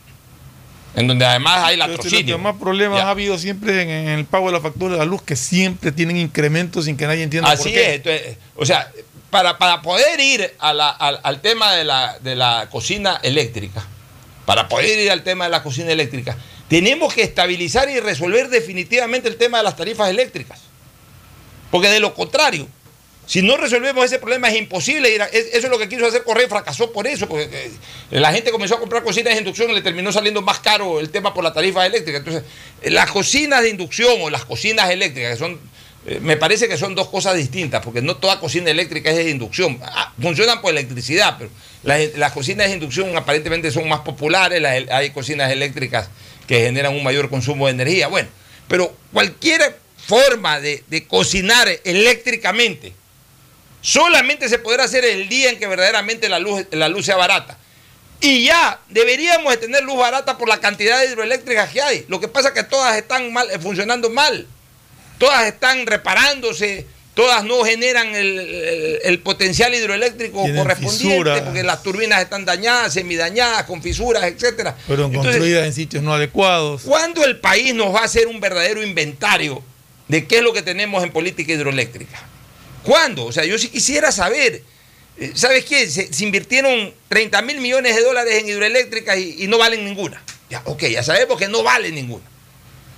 En 0.97 1.07
donde 1.09 1.25
además 1.25 1.65
hay 1.65 1.77
latrocinio. 1.77 2.37
Los 2.37 2.45
demás 2.45 2.57
problemas 2.61 2.99
Ya. 3.01 3.07
ha 3.07 3.11
habido 3.11 3.37
siempre 3.39 3.83
en, 3.83 3.89
en 3.91 4.09
el 4.19 4.25
pago 4.27 4.47
de 4.47 4.53
la 4.53 4.61
factura 4.61 4.93
de 4.93 4.99
la 4.99 5.05
luz, 5.05 5.23
que 5.23 5.35
siempre 5.37 5.91
tienen 5.93 6.17
incrementos 6.17 6.85
sin 6.85 6.97
que 6.97 7.07
nadie 7.07 7.23
entienda 7.25 7.51
por 7.51 7.59
Así 7.59 7.73
qué. 7.73 7.91
es. 7.91 7.95
entonces, 7.97 8.37
o 8.55 8.65
sea, 8.65 8.91
para, 9.31 9.59
para 9.59 9.83
poder 9.83 10.21
ir 10.21 10.55
a 10.61 10.73
la- 10.73 10.91
al, 10.91 11.19
al 11.25 11.41
tema 11.41 11.73
de 11.75 11.85
la, 11.85 12.19
de 12.21 12.37
la 12.37 12.69
cocina 12.71 13.19
eléctrica, 13.25 13.85
para 14.47 14.69
poder 14.69 14.99
ir 14.99 15.11
al 15.11 15.25
tema 15.25 15.47
de 15.47 15.51
la 15.51 15.63
cocina 15.65 15.91
eléctrica, 15.91 16.37
tenemos 16.69 17.13
que 17.13 17.23
estabilizar 17.23 17.91
y 17.91 17.99
resolver 17.99 18.49
definitivamente 18.49 19.27
el 19.29 19.37
tema 19.37 19.59
de 19.59 19.65
las 19.65 19.77
tarifas 19.77 20.09
eléctricas. 20.11 20.61
Porque 21.73 21.89
de 21.89 21.99
lo 21.99 22.15
contrario, 22.15 22.69
si 23.27 23.41
no 23.41 23.57
resolvemos 23.57 24.05
ese 24.05 24.19
problema 24.19 24.51
es 24.51 24.57
imposible 24.57 25.15
Eso 25.15 25.27
es 25.53 25.69
lo 25.69 25.79
que 25.79 25.89
quiso 25.89 26.07
hacer 26.07 26.25
Correa 26.25 26.49
fracasó 26.49 26.93
por 26.93 27.07
eso. 27.07 27.27
Porque 27.27 27.45
eh, 27.53 27.71
la 28.11 28.33
gente 28.33 28.51
comenzó 28.51 28.77
a 28.77 28.81
comprar 28.81 29.03
cocinas 29.03 29.33
de 29.35 29.39
inducción 29.39 29.71
y 29.71 29.75
le 29.75 29.83
terminó 29.83 30.13
saliendo 30.13 30.43
más 30.43 30.61
caro 30.61 31.01
el 31.01 31.11
tema 31.11 31.33
por 31.33 31.43
la 31.43 31.53
tarifa 31.53 31.87
eléctrica. 31.87 32.19
Entonces, 32.19 32.45
eh, 32.83 32.91
las 32.91 33.11
cocinas 33.11 33.63
de 33.63 33.71
inducción 33.71 34.15
o 34.21 34.31
las 34.31 34.45
cocinas 34.45 34.91
eléctricas, 34.91 35.33
que 35.33 35.39
son, 35.39 35.59
eh, 36.07 36.19
me 36.21 36.37
parece 36.37 36.69
que 36.69 36.77
son 36.77 36.95
dos 36.95 37.09
cosas 37.09 37.37
distintas, 37.37 37.83
porque 37.83 38.03
no 38.03 38.17
toda 38.17 38.41
cocina 38.41 38.71
eléctrica 38.71 39.11
es 39.11 39.17
de 39.17 39.31
inducción. 39.31 39.81
Ah, 39.83 40.13
funcionan 40.21 40.61
por 40.61 40.71
electricidad, 40.71 41.37
pero 41.39 41.51
las, 41.83 42.33
cocinas 42.33 42.69
de 42.69 42.75
inducción 42.75 43.17
aparentemente 43.17 43.71
son 43.71 43.89
más 43.89 44.01
populares, 44.01 44.63
hay 44.91 45.11
cocinas 45.11 45.51
eléctricas 45.51 46.09
que 46.47 46.61
generan 46.61 46.95
un 46.95 47.03
mayor 47.03 47.31
consumo 47.31 47.67
de 47.67 47.73
energía. 47.73 48.09
Bueno, 48.09 48.29
pero 48.69 48.95
cualquier 49.13 49.79
forma 49.97 50.61
de 50.61 51.07
cocinar 51.09 51.69
eléctricamente 51.85 52.93
solamente 53.85 54.49
se 54.49 54.59
podrá 54.59 54.85
hacer 54.85 55.05
el 55.05 55.29
día 55.29 55.51
en 55.51 55.59
que 55.59 55.67
verdaderamente 55.67 56.29
la 56.31 56.39
luz, 56.39 56.65
la 56.71 56.89
luz 56.89 57.05
sea 57.05 57.17
barata. 57.17 57.59
Y 58.21 58.45
ya 58.47 58.81
deberíamos 58.89 59.53
de 59.53 59.59
tener 59.59 59.85
luz 59.85 59.99
barata 59.99 60.39
por 60.39 60.49
la 60.49 60.59
cantidad 60.59 60.99
de 61.01 61.09
hidroeléctricas 61.09 61.71
que 61.71 61.83
hay. 61.83 62.05
Lo 62.09 62.19
que 62.19 62.29
pasa 62.29 62.49
es 62.49 62.55
que 62.55 62.63
todas 62.63 62.97
están 62.97 63.31
mal, 63.35 63.51
eh, 63.51 63.59
funcionando 63.59 64.09
mal. 64.09 64.47
Todas 65.19 65.45
están 65.47 65.85
reparándose, 65.87 66.87
todas 67.13 67.45
no 67.45 67.63
generan 67.63 68.15
el, 68.15 68.39
el- 68.39 68.99
el 69.05 69.19
potencial 69.21 69.75
hidroeléctrico 69.75 70.43
Tienen 70.45 70.63
correspondiente 70.63 71.09
fisuras. 71.15 71.41
porque 71.43 71.63
las 71.63 71.83
turbinas 71.83 72.23
están 72.23 72.47
dañadas, 72.47 72.95
semidañadas, 72.95 73.65
con 73.65 73.83
fisuras, 73.83 74.25
etcétera. 74.25 74.75
Fueron 74.87 75.13
construidas 75.13 75.67
en 75.67 75.75
sitios 75.75 76.03
no 76.03 76.15
adecuados. 76.15 76.83
¿Cuándo 76.85 77.23
el 77.27 77.39
país 77.39 77.75
nos 77.75 77.95
va 77.95 78.01
a 78.01 78.05
hacer 78.05 78.29
un 78.29 78.41
verdadero 78.41 78.83
inventario 78.83 79.63
de 80.09 80.27
qué 80.27 80.39
es 80.39 80.43
lo 80.43 80.55
que 80.55 80.63
tenemos 80.63 81.05
en 81.05 81.13
política 81.13 81.53
hidroeléctrica? 81.53 82.23
¿Cuándo? 82.85 83.25
O 83.25 83.33
sea, 83.33 83.45
yo 83.45 83.59
sí 83.59 83.69
quisiera 83.69 84.13
saber. 84.13 84.63
Eh, 85.19 85.33
¿Sabes 85.35 85.65
qué? 85.65 85.89
Se, 85.89 86.13
se 86.13 86.25
invirtieron 86.25 86.93
30 87.09 87.43
mil 87.43 87.61
millones 87.61 87.95
de 87.97 88.03
dólares 88.03 88.35
en 88.35 88.49
hidroeléctricas 88.49 89.17
y, 89.19 89.45
y 89.45 89.47
no 89.47 89.59
valen 89.59 89.85
ninguna. 89.85 90.23
Ya, 90.51 90.63
ok, 90.67 90.83
ya 90.85 91.03
sabemos 91.03 91.39
que 91.39 91.49
no 91.49 91.63
valen 91.63 91.95
ninguna. 91.95 92.25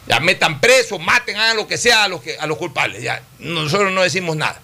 Ya 0.09 0.21
metan 0.21 0.61
presos, 0.61 1.01
maten, 1.01 1.37
hagan 1.37 1.57
lo 1.57 1.67
que 1.67 1.77
sea 1.79 2.05
a 2.05 2.09
los, 2.09 2.23
que, 2.23 2.37
a 2.39 2.47
los 2.47 2.59
culpables. 2.59 3.03
Ya, 3.03 3.23
nosotros 3.39 3.93
no 3.93 4.03
decimos 4.03 4.37
nada. 4.37 4.61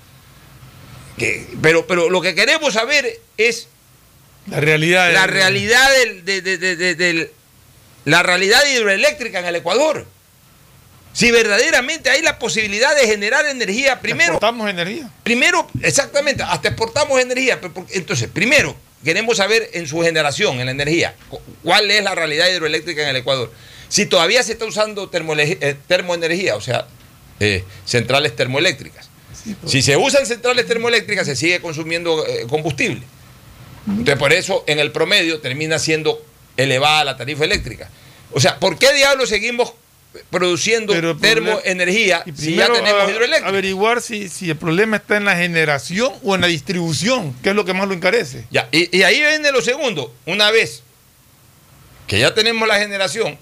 Que- 1.19 1.47
pero, 1.61 1.87
pero 1.87 2.11
lo 2.11 2.21
que 2.21 2.35
queremos 2.35 2.75
saber 2.75 3.21
es 3.37 3.69
La 4.47 4.61
realidad. 4.61 5.13
la 5.13 5.27
realidad 5.27 5.89
del, 5.99 6.25
de, 6.25 6.41
de- 6.43 6.95
de- 6.95 7.33
la 8.05 8.23
realidad 8.23 8.61
hidroeléctrica 8.67 9.39
en 9.41 9.47
el 9.47 9.57
Ecuador. 9.57 10.07
Si 11.13 11.31
verdaderamente 11.31 12.09
hay 12.11 12.23
la 12.23 12.39
posibilidad 12.39 12.95
de 12.97 13.07
generar 13.07 13.45
energía, 13.47 14.01
primero, 14.01 14.33
Exportamos 14.35 14.71
energía. 14.71 15.11
primero, 15.23 15.69
exactamente, 15.83 16.43
hasta 16.43 16.69
exportamos 16.69 17.21
energía. 17.21 17.61
Entonces, 17.91 18.29
primero, 18.33 18.75
queremos 19.05 19.37
saber 19.37 19.69
en 19.75 19.87
su 19.87 20.01
generación, 20.01 20.59
en 20.61 20.67
la 20.67 20.73
energía, 20.73 21.15
cu- 21.29 21.41
cuál 21.63 21.91
es 21.91 22.03
la 22.03 22.15
realidad 22.15 22.49
hidroeléctrica 22.49 23.03
en 23.03 23.09
el 23.11 23.17
Ecuador. 23.17 23.53
Si 23.89 24.07
todavía 24.07 24.43
se 24.43 24.53
está 24.53 24.65
usando 24.65 25.11
eh, 25.13 25.77
termoenergía, 25.87 26.57
o 26.57 26.61
sea, 26.63 26.87
eh, 27.41 27.63
centrales 27.85 28.35
termoeléctricas. 28.35 29.11
Si 29.67 29.83
se 29.83 29.97
usan 29.97 30.25
centrales 30.25 30.67
termoeléctricas, 30.67 31.27
se 31.27 31.37
sigue 31.37 31.61
consumiendo 31.61 32.25
eh, 32.27 32.47
combustible. 32.49 33.03
Entonces, 33.87 34.17
por 34.17 34.33
eso, 34.33 34.65
en 34.67 34.79
el 34.79 34.93
promedio, 34.93 35.41
termina 35.41 35.79
siendo 35.79 36.25
elevada 36.57 37.05
la 37.05 37.17
tarifa 37.17 37.45
eléctrica. 37.45 37.91
O 38.31 38.41
sea, 38.41 38.59
¿por 38.59 38.79
qué 38.79 38.93
diablos 38.95 39.29
seguimos 39.29 39.75
produciendo 40.31 40.93
Pero 40.93 41.17
termoenergía 41.17 42.23
Y 42.27 42.33
si 42.33 42.55
ya 42.55 42.71
tenemos 42.71 43.11
hidroeléctrica? 43.11 43.49
averiguar 43.49 44.03
si, 44.03 44.29
si 44.29 44.51
el 44.51 44.57
problema 44.57 44.97
está 44.97 45.17
en 45.17 45.25
la 45.25 45.37
generación 45.37 46.13
o 46.23 46.35
en 46.35 46.41
la 46.43 46.47
distribución, 46.47 47.35
que 47.43 47.51
es 47.51 47.55
lo 47.55 47.65
que 47.65 47.73
más 47.75 47.89
lo 47.89 47.95
encarece. 47.95 48.45
Ya, 48.51 48.69
y, 48.73 48.97
y 48.97 49.03
ahí 49.03 49.21
viene 49.21 49.51
lo 49.53 49.63
segundo. 49.63 50.15
Una 50.27 50.51
vez 50.51 50.83
que 52.07 52.19
ya 52.19 52.35
tenemos 52.35 52.69
la 52.69 52.79
generación, 52.79 53.39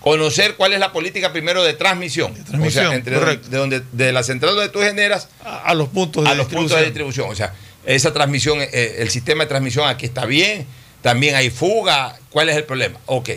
conocer 0.00 0.56
cuál 0.56 0.72
es 0.72 0.80
la 0.80 0.92
política 0.92 1.32
primero 1.32 1.62
de 1.62 1.74
transmisión. 1.74 2.34
De 2.34 2.42
transmisión, 2.42 2.86
o 2.86 2.88
sea, 2.88 2.96
entre 2.96 3.14
correcto. 3.16 3.48
de, 3.48 3.56
donde, 3.56 3.82
de 3.92 4.12
la 4.12 4.22
central 4.22 4.54
donde 4.54 4.70
tú 4.70 4.80
generas 4.80 5.28
A, 5.44 5.64
a 5.70 5.74
los 5.74 5.88
puntos 5.88 6.24
de 6.24 6.30
a 6.30 6.34
los 6.34 6.46
puntos 6.48 6.78
de 6.78 6.84
distribución. 6.84 7.28
distribución. 7.28 7.30
O 7.30 7.34
sea, 7.34 7.54
esa 7.86 8.12
transmisión, 8.12 8.60
eh, 8.60 8.96
el 8.98 9.10
sistema 9.10 9.44
de 9.44 9.48
transmisión 9.48 9.88
aquí 9.88 10.06
está 10.06 10.26
bien, 10.26 10.66
también 11.02 11.34
hay 11.34 11.48
fuga. 11.50 12.18
¿Cuál 12.30 12.50
es 12.50 12.56
el 12.56 12.64
problema? 12.64 12.98
Ok, 13.06 13.30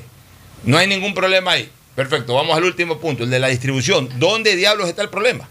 no 0.66 0.78
hay 0.78 0.88
ningún 0.88 1.14
problema 1.14 1.52
ahí. 1.52 1.70
Perfecto, 1.96 2.34
vamos 2.34 2.58
al 2.58 2.64
último 2.64 3.00
punto, 3.00 3.24
el 3.24 3.30
de 3.30 3.40
la 3.40 3.48
distribución. 3.48 4.10
¿Dónde 4.18 4.56
diablos 4.56 4.90
está 4.90 5.04
el 5.04 5.10
problema? 5.10 5.48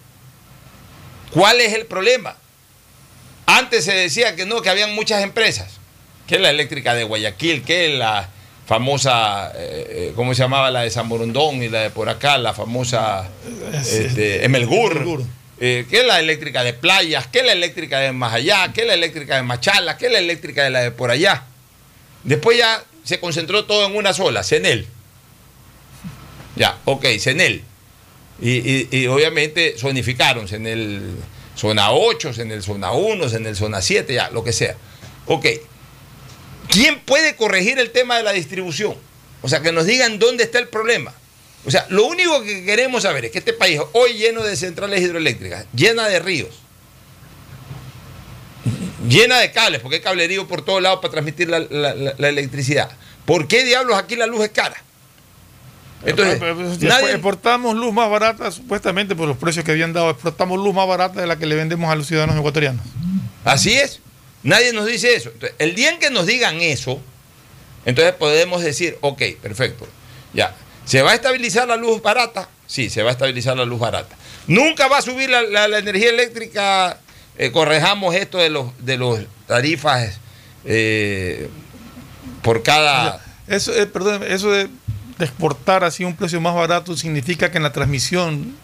¿Cuál 1.31 1.61
es 1.61 1.73
el 1.73 1.87
problema? 1.87 2.37
Antes 3.47 3.85
se 3.85 3.93
decía 3.93 4.35
que 4.35 4.45
no, 4.45 4.61
que 4.61 4.69
habían 4.69 4.95
muchas 4.95 5.23
empresas, 5.23 5.79
que 6.27 6.37
es 6.37 6.41
la 6.41 6.51
eléctrica 6.51 6.95
de 6.95 7.05
Guayaquil, 7.05 7.63
que 7.63 7.93
es 7.93 7.99
la 7.99 8.29
famosa, 8.67 9.53
eh, 9.55 9.87
eh, 9.89 10.13
¿cómo 10.17 10.35
se 10.35 10.43
llamaba? 10.43 10.71
La 10.71 10.83
de 10.83 10.91
San 10.91 11.09
Borondón 11.09 11.63
y 11.63 11.69
la 11.69 11.83
de 11.83 11.91
por 11.91 12.09
acá, 12.09 12.39
la 12.39 12.55
famosa 12.55 13.29
este, 13.73 14.45
Emelgur, 14.45 15.25
eh, 15.61 15.87
que 15.89 16.01
es 16.01 16.07
la 16.07 16.19
eléctrica 16.19 16.65
de 16.65 16.73
playas, 16.73 17.27
que 17.29 17.41
es 17.41 17.45
la 17.45 17.53
eléctrica 17.53 18.01
de 18.01 18.13
más 18.13 18.35
allá, 18.35 18.73
que 18.73 18.83
es 18.83 18.87
la 18.87 18.95
eléctrica 18.95 19.37
de 19.37 19.43
Machala, 19.43 19.97
que 19.97 20.07
es 20.07 20.13
la 20.13 20.19
eléctrica 20.19 20.65
de 20.65 20.71
la 20.71 20.81
de 20.81 20.91
por 20.91 21.11
allá. 21.11 21.45
Después 22.25 22.59
ya 22.59 22.83
se 23.05 23.21
concentró 23.21 23.65
todo 23.65 23.87
en 23.87 23.97
una 23.97 24.13
sola, 24.13 24.43
CENEL. 24.43 24.87
Ya, 26.57 26.79
ok, 26.85 27.05
CENEL. 27.19 27.63
Y, 28.41 28.51
y- 28.51 28.89
y 28.91 29.07
obviamente 29.07 29.75
zonificaron, 29.79 30.49
CENEL 30.49 31.01
zona 31.55 31.93
8, 31.93 32.33
CENEL 32.33 32.63
zona 32.63 32.93
1, 32.93 33.29
CENEL 33.29 33.57
zona 33.57 33.81
7, 33.83 34.13
ya, 34.15 34.31
lo 34.31 34.43
que 34.45 34.53
sea. 34.53 34.75
Ok. 35.27 35.47
¿Quién 36.69 37.01
puede 37.01 37.37
corregir 37.37 37.79
el 37.79 37.91
tema 37.91 38.17
de 38.17 38.23
la 38.23 38.33
distribución? 38.33 38.95
O 39.43 39.49
sea, 39.49 39.61
que 39.61 39.73
nos 39.73 39.87
digan 39.87 40.19
dónde 40.19 40.45
está 40.45 40.59
el 40.59 40.69
problema. 40.69 41.13
O 41.65 41.71
sea, 41.71 41.87
lo 41.91 42.07
único 42.07 42.43
que 42.43 42.65
queremos 42.65 43.03
saber 43.05 43.27
es 43.27 43.31
que 43.31 43.39
este 43.39 43.53
país, 43.53 43.81
hoy 43.93 44.15
lleno 44.15 44.43
de 44.43 44.57
centrales 44.57 45.01
hidroeléctricas, 45.03 45.67
llena 45.75 46.09
de 46.09 46.19
ríos, 46.19 46.51
llena 49.09 49.39
de 49.39 49.53
cables, 49.53 49.81
porque 49.81 49.97
hay 49.97 50.03
cablerío 50.03 50.47
por 50.49 50.65
todos 50.65 50.83
lados 50.83 51.01
para 51.01 51.13
transmitir 51.13 51.49
la, 51.49 51.61
la- 51.61 52.29
electricidad. 52.29 52.91
¿Por 53.25 53.47
qué 53.49 53.65
diablos 53.65 53.97
aquí 53.97 54.17
la 54.17 54.27
luz 54.27 54.43
es 54.45 54.51
cara? 54.51 54.83
Entonces, 56.05 56.39
nadie- 56.89 57.13
exportamos 57.13 57.77
luz 57.77 57.93
más 57.93 58.11
barata, 58.11 58.51
supuestamente 58.51 59.15
por 59.15 59.29
los 59.29 59.37
precios 59.37 59.65
que 59.65 59.71
habían 59.71 59.93
dado, 59.93 60.11
exportamos 60.11 60.59
luz 60.59 60.75
más 60.75 60.87
barata 60.89 61.21
de 61.21 61.27
la 61.27 61.39
que 61.39 61.47
le 61.47 61.55
vendemos 61.55 61.91
a 61.91 61.95
los 61.97 62.07
ciudadanos 62.07 62.37
ecuatorianos. 62.37 62.85
Así 63.45 63.73
es. 63.75 64.01
Nadie 64.43 64.73
nos 64.73 64.87
dice 64.87 65.15
eso. 65.15 65.31
Entonces, 65.33 65.55
el 65.61 65.75
día 65.75 65.91
en 65.91 65.99
que 66.01 66.11
nos 66.11 66.27
digan 66.27 66.61
eso, 66.61 67.01
entonces 67.85 68.13
podemos 68.15 68.63
decir, 68.63 68.99
ok, 69.01 69.23
perfecto. 69.41 69.87
Ya. 70.35 70.55
¿Se 70.85 71.03
va 71.03 71.13
a 71.13 71.15
estabilizar 71.15 71.69
la 71.69 71.77
luz 71.77 72.03
barata? 72.03 72.49
Sí, 72.67 72.91
se 72.91 73.03
va 73.03 73.11
a 73.11 73.13
estabilizar 73.13 73.57
la 73.57 73.65
luz 73.65 73.79
barata. 73.79 74.17
Nunca 74.49 74.89
va 74.89 74.99
a 74.99 75.03
subir 75.03 75.31
la, 75.31 75.43
la- 75.43 75.69
la 75.69 75.79
energía 75.79 76.11
eléctrica. 76.11 76.99
eh, 77.39 77.51
correjamos 77.53 78.15
esto 78.15 78.37
de 78.39 78.51
los 78.51 78.67
de 78.85 78.97
los 78.99 79.19
tarifas 79.47 80.19
eh, 80.65 81.49
por 82.43 82.63
cada. 82.63 83.21
Eso, 83.47 83.73
eh, 83.75 83.87
perdón, 83.87 84.23
eso 84.27 84.51
de, 84.51 84.69
de 85.23 85.27
exportar 85.27 85.85
así 85.85 86.03
un 86.05 86.17
precio 86.17 86.41
más 86.41 86.55
barato 86.55 86.97
significa 86.97 87.51
que 87.51 87.57
en 87.57 87.63
la 87.63 87.73
transmisión 87.73 88.57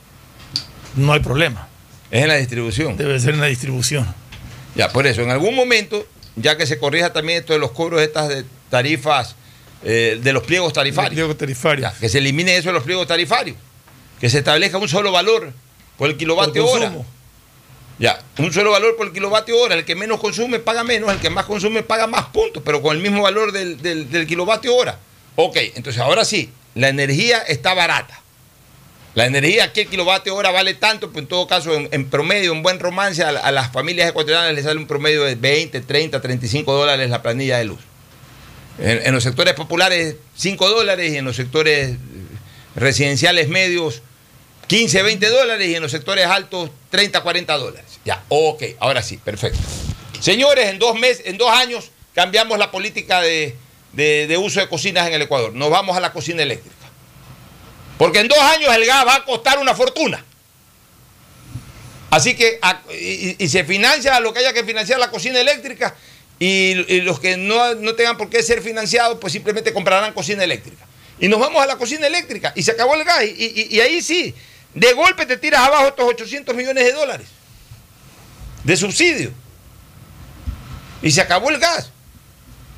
no 0.97 1.13
hay 1.13 1.21
problema. 1.21 1.69
Es 2.11 2.23
en 2.23 2.29
la 2.29 2.35
distribución. 2.37 2.97
Debe 2.97 3.19
ser 3.21 3.35
en 3.35 3.41
la 3.41 3.47
distribución. 3.47 4.07
Ya, 4.75 4.89
por 4.91 5.07
eso, 5.07 5.23
en 5.23 5.31
algún 5.31 5.55
momento, 5.55 6.05
ya 6.37 6.57
que 6.57 6.67
se 6.67 6.79
corrija 6.79 7.13
también 7.13 7.39
esto 7.39 7.53
de 7.53 7.59
los 7.61 7.71
cobros 7.71 8.01
de 8.01 8.07
estas 8.07 8.29
de 8.29 8.45
tarifas, 8.71 9.37
eh, 9.85 10.19
de 10.21 10.33
los 10.33 10.43
pliegos 10.43 10.73
tarifarios. 10.73 11.13
Pliego 11.15 11.37
tarifario. 11.37 11.83
Ya, 11.83 11.95
que 11.99 12.09
se 12.09 12.19
elimine 12.19 12.57
eso 12.57 12.71
de 12.71 12.75
los 12.75 12.83
pliegos 12.83 13.07
tarifarios. 13.07 13.57
Que 14.21 14.29
se 14.29 14.39
establezca 14.39 14.79
un 14.79 14.89
solo 14.89 15.13
valor 15.13 15.53
por 15.97 16.11
el 16.11 16.17
kilovatio 16.17 16.65
Por 16.67 16.77
hora. 16.83 16.93
Ya, 18.01 18.19
un 18.39 18.53
solo 18.53 18.71
valor 18.73 18.97
por 18.97 19.07
el 19.09 19.13
kilovatio 19.13 19.57
hora. 19.61 19.75
El 19.77 19.85
que 19.85 19.95
menos 19.95 20.19
consume 20.21 20.59
paga 20.59 20.83
menos, 20.85 21.13
el 21.13 21.19
que 21.19 21.31
más 21.31 21.45
consume 21.47 21.83
paga 21.83 22.07
más 22.09 22.27
puntos, 22.27 22.63
pero 22.65 22.81
con 22.83 22.97
el 22.97 23.03
mismo 23.03 23.23
valor 23.23 23.53
del, 23.53 23.81
del- 23.81 24.11
del 24.11 24.27
kilovatio 24.27 24.75
hora. 24.75 24.99
Ok, 25.41 25.57
entonces 25.77 26.03
ahora 26.03 26.25
sí, 26.25 26.51
la 26.75 26.89
energía 26.89 27.39
está 27.39 27.73
barata. 27.73 28.21
La 29.15 29.27
energía 29.27 29.65
aquí, 29.65 29.83
el 29.83 29.89
kilovatio 29.89 30.35
hora 30.35 30.51
vale 30.51 30.75
tanto, 30.75 31.11
pues 31.13 31.23
en 31.23 31.29
todo 31.29 31.47
caso, 31.47 31.73
en, 31.75 32.11
promedio, 32.11 32.51
en 32.53 32.65
buen 32.65 32.81
romance, 32.81 33.23
a, 33.23 33.31
la- 33.31 33.41
a 33.41 33.53
las 33.53 33.71
familias 33.73 34.09
ecuatorianas 34.09 34.53
les 34.53 34.65
sale 34.65 34.79
un 34.81 34.89
promedio 34.89 35.23
de 35.23 35.37
20, 35.37 35.81
30, 35.81 36.21
35 36.21 36.73
dólares 36.73 37.09
la 37.09 37.23
planilla 37.23 37.59
de 37.59 37.67
luz. 37.67 37.79
En, 38.81 39.01
en 39.07 39.15
los 39.15 39.23
sectores 39.23 39.55
populares, 39.55 40.17
5 40.37 40.69
dólares, 40.71 41.13
y 41.13 41.19
en 41.19 41.25
los 41.25 41.37
sectores 41.37 41.97
residenciales 42.75 43.49
medios, 43.49 44.03
15, 44.67 45.03
20 45.03 45.29
dólares, 45.31 45.69
y 45.69 45.75
en 45.77 45.83
los 45.83 45.93
sectores 45.93 46.27
altos, 46.27 46.71
30, 46.91 47.21
40 47.23 47.57
dólares. 47.59 48.01
Ya, 48.05 48.25
ok, 48.29 48.63
ahora 48.81 49.03
sí, 49.05 49.19
perfecto. 49.19 49.59
Señores, 50.21 50.67
en 50.69 50.81
dos 50.81 50.99
meses, 50.99 51.23
en 51.27 51.39
dos 51.39 51.51
años 51.53 51.91
cambiamos 52.13 52.59
la 52.59 52.73
política 52.73 53.21
de, 53.21 53.55
de- 53.93 54.37
uso 54.39 54.61
de 54.61 54.69
cocinas 54.69 55.07
en 55.07 55.15
el 55.15 55.23
Ecuador. 55.23 55.53
Nos 55.55 55.71
vamos 55.71 55.97
a 55.97 56.01
la 56.01 56.13
cocina 56.13 56.43
eléctrica. 56.43 56.75
Porque 57.99 58.21
en 58.21 58.29
dos 58.29 58.39
años 58.39 58.75
el 58.75 58.87
gas 58.87 59.07
va 59.07 59.17
a 59.17 59.25
costar 59.25 59.59
una 59.59 59.75
fortuna. 59.75 60.25
Así 62.11 62.35
que, 62.35 62.59
y, 63.39 63.49
se 63.49 63.65
financia 63.65 64.19
lo 64.21 64.33
que 64.33 64.39
haya 64.39 64.53
que 64.53 64.65
financiar 64.65 64.99
la 64.99 65.11
cocina 65.11 65.41
eléctrica 65.41 65.95
y, 66.39 67.01
los 67.03 67.21
que 67.21 67.37
no, 67.37 67.75
no 67.75 67.95
tengan 67.95 68.17
por 68.17 68.31
qué 68.31 68.43
ser 68.43 68.63
financiados, 68.63 69.19
pues 69.21 69.33
simplemente 69.33 69.73
comprarán 69.75 70.13
cocina 70.15 70.43
eléctrica. 70.45 70.87
Y 71.21 71.29
nos 71.29 71.41
vamos 71.41 71.63
a 71.63 71.67
la 71.67 71.77
cocina 71.77 72.07
eléctrica 72.07 72.53
y 72.57 72.63
se 72.63 72.71
acabó 72.71 72.95
el 72.95 73.05
gas. 73.05 73.25
Y, 73.25 73.29
y- 73.71 73.77
y 73.77 73.81
ahí 73.81 74.01
sí, 74.01 74.35
de 74.75 74.93
golpe 74.95 75.27
te 75.27 75.37
tiras 75.37 75.61
abajo 75.61 75.89
estos 75.89 76.07
800 76.07 76.55
millones 76.55 76.85
de 76.85 76.93
dólares 76.93 77.27
de 78.65 78.77
subsidio. 78.77 79.33
Y 81.03 81.11
se 81.11 81.21
acabó 81.21 81.51
el 81.51 81.59
gas. 81.59 81.91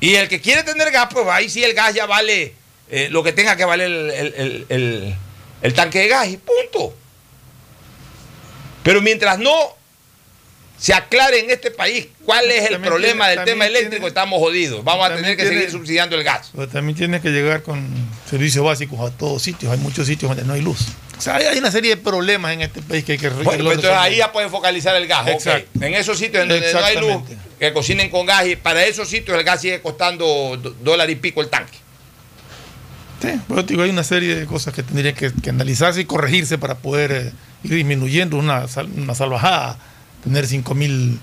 Y 0.01 0.15
el 0.15 0.27
que 0.27 0.41
quiere 0.41 0.63
tener 0.63 0.91
gas, 0.91 1.07
pues 1.11 1.25
ahí 1.29 1.47
sí 1.49 1.63
el 1.63 1.73
gas 1.73 1.93
ya 1.93 2.05
vale 2.05 2.53
eh, 2.89 3.07
lo 3.09 3.23
que 3.23 3.31
tenga 3.31 3.55
que 3.55 3.63
valer 3.63 3.87
el, 3.87 4.65
el- 4.67 5.15
el- 5.61 5.73
tanque 5.73 5.99
de 5.99 6.07
gas 6.09 6.27
y 6.27 6.35
punto. 6.37 6.93
Pero 8.83 9.01
mientras 9.01 9.37
no 9.39 9.53
se 10.77 10.93
aclare 10.93 11.39
en 11.41 11.51
este 11.51 11.69
país 11.69 12.07
cuál 12.25 12.49
es 12.49 12.63
el 12.63 12.71
También 12.71 12.81
problema 12.91 13.25
tiene- 13.27 13.35
del 13.35 13.45
tema 13.45 13.65
eléctrico, 13.67 13.91
tiene- 13.97 14.07
estamos 14.07 14.39
jodidos. 14.39 14.83
Vamos 14.83 15.05
a 15.09 15.15
tener 15.15 15.37
que 15.37 15.43
tiene- 15.43 15.57
seguir 15.57 15.71
subsidiando 15.71 16.15
el 16.17 16.23
gas. 16.23 16.49
Pero 16.53 16.67
también 16.67 16.97
tiene 16.97 17.21
que 17.21 17.29
llegar 17.29 17.61
con 17.61 17.87
servicios 18.27 18.65
básicos 18.65 18.99
a 18.99 19.15
todos 19.15 19.41
sitios. 19.43 19.71
Hay 19.71 19.77
muchos 19.77 20.07
sitios 20.07 20.29
donde 20.29 20.43
no 20.45 20.53
hay 20.53 20.61
luz. 20.61 20.79
O 21.21 21.23
sea, 21.23 21.35
hay, 21.35 21.45
hay 21.45 21.59
una 21.59 21.69
serie 21.69 21.95
de 21.95 22.01
problemas 22.01 22.51
en 22.51 22.61
este 22.61 22.81
país 22.81 23.03
que 23.05 23.11
hay 23.11 23.17
que 23.19 23.29
Bueno, 23.29 23.53
irlos 23.53 23.73
entonces 23.75 23.91
ahí 23.99 24.17
ya 24.17 24.31
pueden 24.31 24.49
focalizar 24.49 24.95
el 24.95 25.05
gas. 25.05 25.27
Exacto. 25.27 25.69
En 25.85 25.93
esos 25.93 26.17
sitios 26.17 26.41
en 26.41 26.49
donde 26.49 26.73
no 26.73 26.79
hay 26.83 26.97
luz, 26.97 27.21
que 27.59 27.71
cocinen 27.73 28.09
con 28.09 28.25
gas 28.25 28.47
y 28.47 28.55
para 28.55 28.83
esos 28.83 29.07
sitios 29.07 29.37
el 29.37 29.43
gas 29.43 29.61
sigue 29.61 29.81
costando 29.81 30.57
do- 30.57 30.71
dólar 30.81 31.07
y 31.11 31.15
pico 31.15 31.41
el 31.41 31.49
tanque. 31.49 31.77
Sí, 33.21 33.29
pero 33.47 33.61
digo, 33.61 33.83
hay 33.83 33.91
una 33.91 34.03
serie 34.03 34.33
de 34.35 34.45
cosas 34.47 34.73
que 34.73 34.81
tendrían 34.81 35.13
que, 35.13 35.31
que 35.31 35.51
analizarse 35.51 36.01
y 36.01 36.05
corregirse 36.05 36.57
para 36.57 36.79
poder 36.79 37.11
eh, 37.11 37.31
ir 37.63 37.75
disminuyendo 37.75 38.35
una, 38.37 38.65
una 38.97 39.13
salvajada, 39.13 39.77
tener 40.23 40.47
5 40.47 40.73
mil 40.73 41.19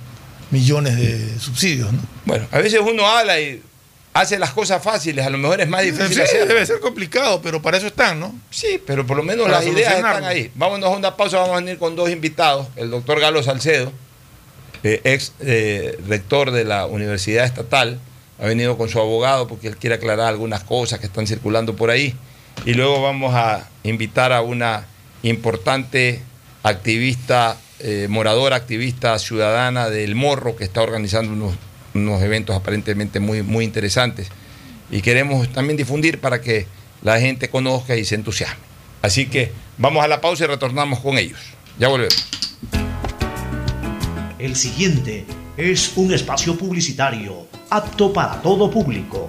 millones 0.53 0.95
de 0.97 1.41
subsidios. 1.41 1.93
¿no? 1.93 1.99
Bueno, 2.25 2.47
a 2.53 2.59
veces 2.59 2.81
uno 2.81 3.05
habla 3.05 3.41
y 3.41 3.61
hace 4.12 4.38
las 4.38 4.51
cosas 4.53 4.83
fáciles, 4.83 5.25
a 5.27 5.31
lo 5.31 5.38
mejor 5.38 5.61
es 5.61 5.68
más 5.68 5.83
difícil 5.83 6.14
Sí, 6.14 6.21
hacer. 6.21 6.49
debe 6.49 6.64
ser 6.66 6.81
complicado, 6.81 7.40
pero 7.42 7.62
para 7.62 7.77
eso 7.79 7.87
están, 7.87 8.18
¿no? 8.18 8.35
Sí, 8.51 8.81
pero 8.87 9.07
por 9.07 9.16
lo 9.16 9.23
menos 9.23 9.47
Para 9.47 9.59
las 9.59 9.66
ideas 9.66 9.94
están 9.94 10.25
ahí. 10.25 10.51
Vámonos 10.55 10.88
a 10.90 10.97
una 10.97 11.16
pausa, 11.16 11.38
vamos 11.38 11.57
a 11.57 11.61
venir 11.61 11.79
con 11.79 11.94
dos 11.94 12.11
invitados. 12.11 12.66
El 12.77 12.90
doctor 12.90 13.21
Galo 13.21 13.42
Salcedo, 13.42 13.92
eh, 14.83 15.01
ex 15.05 15.33
eh, 15.40 15.99
rector 16.09 16.51
de 16.51 16.64
la 16.64 16.87
Universidad 16.87 17.44
Estatal, 17.44 17.99
ha 18.40 18.47
venido 18.47 18.77
con 18.79 18.88
su 18.88 18.99
abogado 19.01 19.49
porque 19.49 19.68
él 19.68 19.77
quiere 19.77 19.97
aclarar 19.97 20.29
algunas 20.29 20.62
cosas 20.64 21.01
que 21.01 21.07
están 21.07 21.27
circulando 21.27 21.77
por 21.77 21.90
ahí. 21.90 22.14
Y 22.64 22.75
luego 22.75 23.01
vamos 23.03 23.35
a 23.35 23.68
invitar 23.85 24.33
a 24.33 24.40
una 24.42 24.87
importante 25.23 26.23
activista, 26.62 27.57
eh, 27.81 28.07
moradora, 28.09 28.57
activista 28.57 29.18
ciudadana 29.18 29.90
del 29.90 30.14
Morro, 30.14 30.57
que 30.57 30.64
está 30.64 30.83
organizando 30.83 31.33
unos, 31.33 31.55
unos 32.03 32.23
eventos 32.23 32.57
aparentemente 32.57 33.21
muy, 33.21 33.43
muy 33.43 33.65
interesantes. 33.65 34.29
Y 34.91 35.03
queremos 35.03 35.53
también 35.53 35.77
difundir 35.77 36.19
para 36.21 36.41
que 36.41 36.67
la 37.03 37.21
gente 37.21 37.49
conozca 37.49 37.97
y 37.97 38.05
se 38.05 38.15
entusiasme. 38.15 38.69
Así 39.03 39.27
que 39.27 39.53
vamos 39.77 40.03
a 40.03 40.09
la 40.09 40.21
pausa 40.21 40.45
y 40.45 40.47
retornamos 40.47 41.01
con 41.01 41.19
ellos. 41.19 41.39
Ya 41.79 41.89
volvemos. 41.89 42.27
El 44.39 44.57
siguiente 44.57 45.27
es 45.57 45.93
un 45.97 46.13
espacio 46.13 46.57
publicitario 46.57 47.49
apto 47.71 48.13
para 48.13 48.41
todo 48.41 48.71
público. 48.71 49.29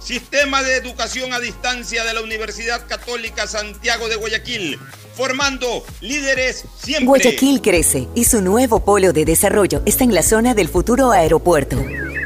Sistema 0.00 0.62
de 0.62 0.76
Educación 0.76 1.32
a 1.32 1.40
Distancia 1.40 2.04
de 2.04 2.14
la 2.14 2.22
Universidad 2.22 2.86
Católica 2.88 3.46
Santiago 3.46 4.08
de 4.08 4.16
Guayaquil, 4.16 4.78
formando 5.14 5.84
líderes 6.00 6.64
siempre. 6.82 7.06
Guayaquil 7.06 7.60
crece 7.60 8.08
y 8.14 8.24
su 8.24 8.40
nuevo 8.40 8.84
polo 8.84 9.12
de 9.12 9.26
desarrollo 9.26 9.82
está 9.84 10.04
en 10.04 10.14
la 10.14 10.22
zona 10.22 10.54
del 10.54 10.68
futuro 10.68 11.12
aeropuerto. 11.12 11.76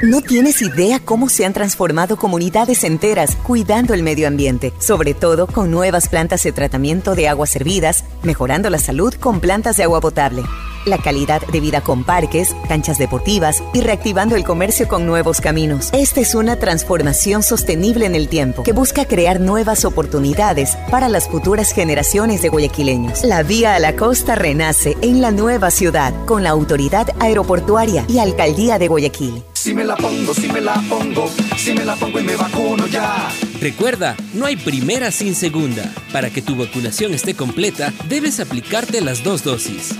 No 0.02 0.20
tienes 0.20 0.62
idea 0.62 1.00
cómo 1.00 1.28
se 1.28 1.44
han 1.44 1.52
transformado 1.52 2.16
comunidades 2.16 2.84
enteras 2.84 3.36
cuidando 3.36 3.94
el 3.94 4.02
medio 4.02 4.28
ambiente, 4.28 4.72
sobre 4.78 5.14
todo 5.14 5.46
con 5.46 5.70
nuevas 5.70 6.08
plantas 6.08 6.42
de 6.44 6.52
tratamiento 6.52 7.14
de 7.14 7.28
aguas 7.28 7.50
servidas, 7.50 8.04
mejorando 8.22 8.70
la 8.70 8.78
salud 8.78 9.14
con 9.14 9.40
plantas 9.40 9.76
de 9.76 9.82
agua 9.82 10.00
potable, 10.00 10.42
la 10.86 10.98
calidad 10.98 11.42
de 11.46 11.60
vida 11.60 11.80
con 11.80 12.04
parques, 12.04 12.54
canchas 12.68 12.98
deportivas 12.98 13.62
y 13.72 13.80
reactivando 13.80 14.36
el 14.36 14.44
comercio 14.44 14.88
con 14.88 15.06
nuevos 15.06 15.40
caminos. 15.40 15.90
Esta 15.92 16.20
es 16.20 16.34
una 16.34 16.56
transformación 16.56 17.42
sostenible 17.42 18.06
en 18.06 18.14
el 18.14 18.28
tiempo 18.28 18.62
que 18.62 18.72
busca 18.72 19.04
crear 19.04 19.40
nuevas 19.40 19.84
oportunidades 19.84 20.76
para 20.90 21.08
las 21.08 21.28
futuras 21.28 21.72
generaciones 21.72 22.42
de 22.42 22.48
guayaquileños. 22.48 23.24
La 23.24 23.42
vía 23.42 23.74
a 23.74 23.78
la 23.78 23.96
costa 23.96 24.34
renace 24.34 24.96
en 25.02 25.20
la 25.20 25.30
nueva 25.30 25.70
ciudad 25.70 26.14
con 26.26 26.42
la 26.42 26.50
autoridad 26.50 27.08
aeroportuaria 27.20 28.04
y 28.08 28.18
alcaldía 28.18 28.78
de 28.78 28.88
Guayaquil. 28.88 29.42
Si 29.54 29.72
me 29.74 29.84
la 29.84 29.96
pongo, 29.96 30.34
si 30.34 30.48
me 30.48 30.60
la 30.60 30.74
pongo, 30.88 31.30
si 31.56 31.72
me 31.72 31.84
la 31.84 31.96
pongo 31.96 32.20
y 32.20 32.22
me 32.22 32.36
vacuno 32.36 32.86
ya. 32.86 33.30
Recuerda, 33.60 34.14
no 34.34 34.44
hay 34.44 34.56
primera 34.56 35.10
sin 35.10 35.34
segunda. 35.34 35.90
Para 36.12 36.28
que 36.30 36.42
tu 36.42 36.54
vacunación 36.54 37.14
esté 37.14 37.34
completa, 37.34 37.92
debes 38.08 38.40
aplicarte 38.40 39.00
las 39.00 39.24
dos 39.24 39.42
dosis. 39.42 39.94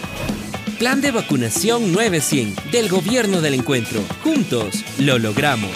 Plan 0.85 1.01
de 1.01 1.13
vacunación 1.13 1.95
900 1.95 2.71
del 2.71 2.91
Gobierno 2.91 3.41
del 3.41 3.55
Encuentro. 3.55 4.01
Juntos 4.23 4.85
lo 4.99 5.19
logramos. 5.19 5.71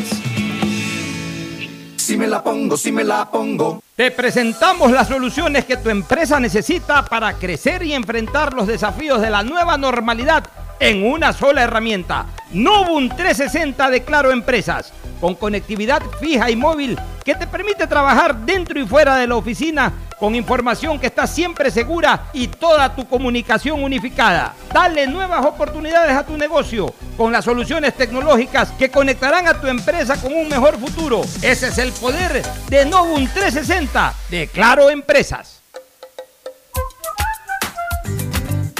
Si 1.97 2.19
me 2.19 2.27
la 2.27 2.45
pongo, 2.45 2.77
si 2.77 2.93
me 2.93 3.05
la 3.05 3.31
pongo. 3.31 3.83
Te 3.97 4.11
presentamos 4.11 4.93
las 4.93 5.09
soluciones 5.09 5.65
que 5.65 5.79
tu 5.79 5.89
empresa 5.89 6.39
necesita 6.39 7.07
para 7.07 7.33
crecer 7.33 7.83
y 7.85 7.95
enfrentar 7.95 8.53
los 8.53 8.67
desafíos 8.67 9.23
de 9.23 9.31
la 9.31 9.43
nueva 9.43 9.79
normalidad 9.79 10.45
en 10.79 11.03
una 11.03 11.33
sola 11.33 11.63
herramienta. 11.63 12.27
Novum 12.53 13.09
360 13.09 13.89
de 13.89 14.05
Claro 14.05 14.31
Empresas, 14.31 14.93
con 15.23 15.37
conectividad 15.37 16.03
fija 16.21 16.51
y 16.51 16.57
móvil 16.57 16.99
que 17.25 17.35
te 17.35 17.47
permite 17.47 17.87
trabajar 17.87 18.45
dentro 18.45 18.79
y 18.79 18.87
fuera 18.87 19.17
de 19.17 19.27
la 19.27 19.37
oficina 19.37 19.91
con 20.19 20.35
información 20.35 20.99
que 20.99 21.07
está 21.07 21.27
siempre 21.27 21.71
segura 21.71 22.31
y 22.33 22.49
toda 22.49 22.95
tu 22.95 23.09
comunicación 23.09 23.83
unificada. 23.83 24.55
Dale 24.73 25.07
nuevas 25.07 25.45
oportunidades 25.45 26.17
a 26.17 26.27
tu 26.27 26.37
negocio 26.37 26.93
con 27.17 27.33
las 27.33 27.45
soluciones 27.45 27.95
tecnológicas 27.95 28.71
que 28.73 28.91
conectarán 28.91 29.47
a 29.47 29.61
tu 29.61 29.67
empresa 29.67 30.21
con 30.21 30.35
un 30.35 30.49
mejor 30.49 30.79
futuro. 30.79 31.23
Ese 31.43 31.69
es 31.69 31.79
el 31.79 31.93
poder 31.93 32.43
de 32.69 32.87
Novum 32.87 33.27
360 33.27 34.15
de 34.31 34.47
Claro 34.49 34.91
Empresas. 34.91 35.63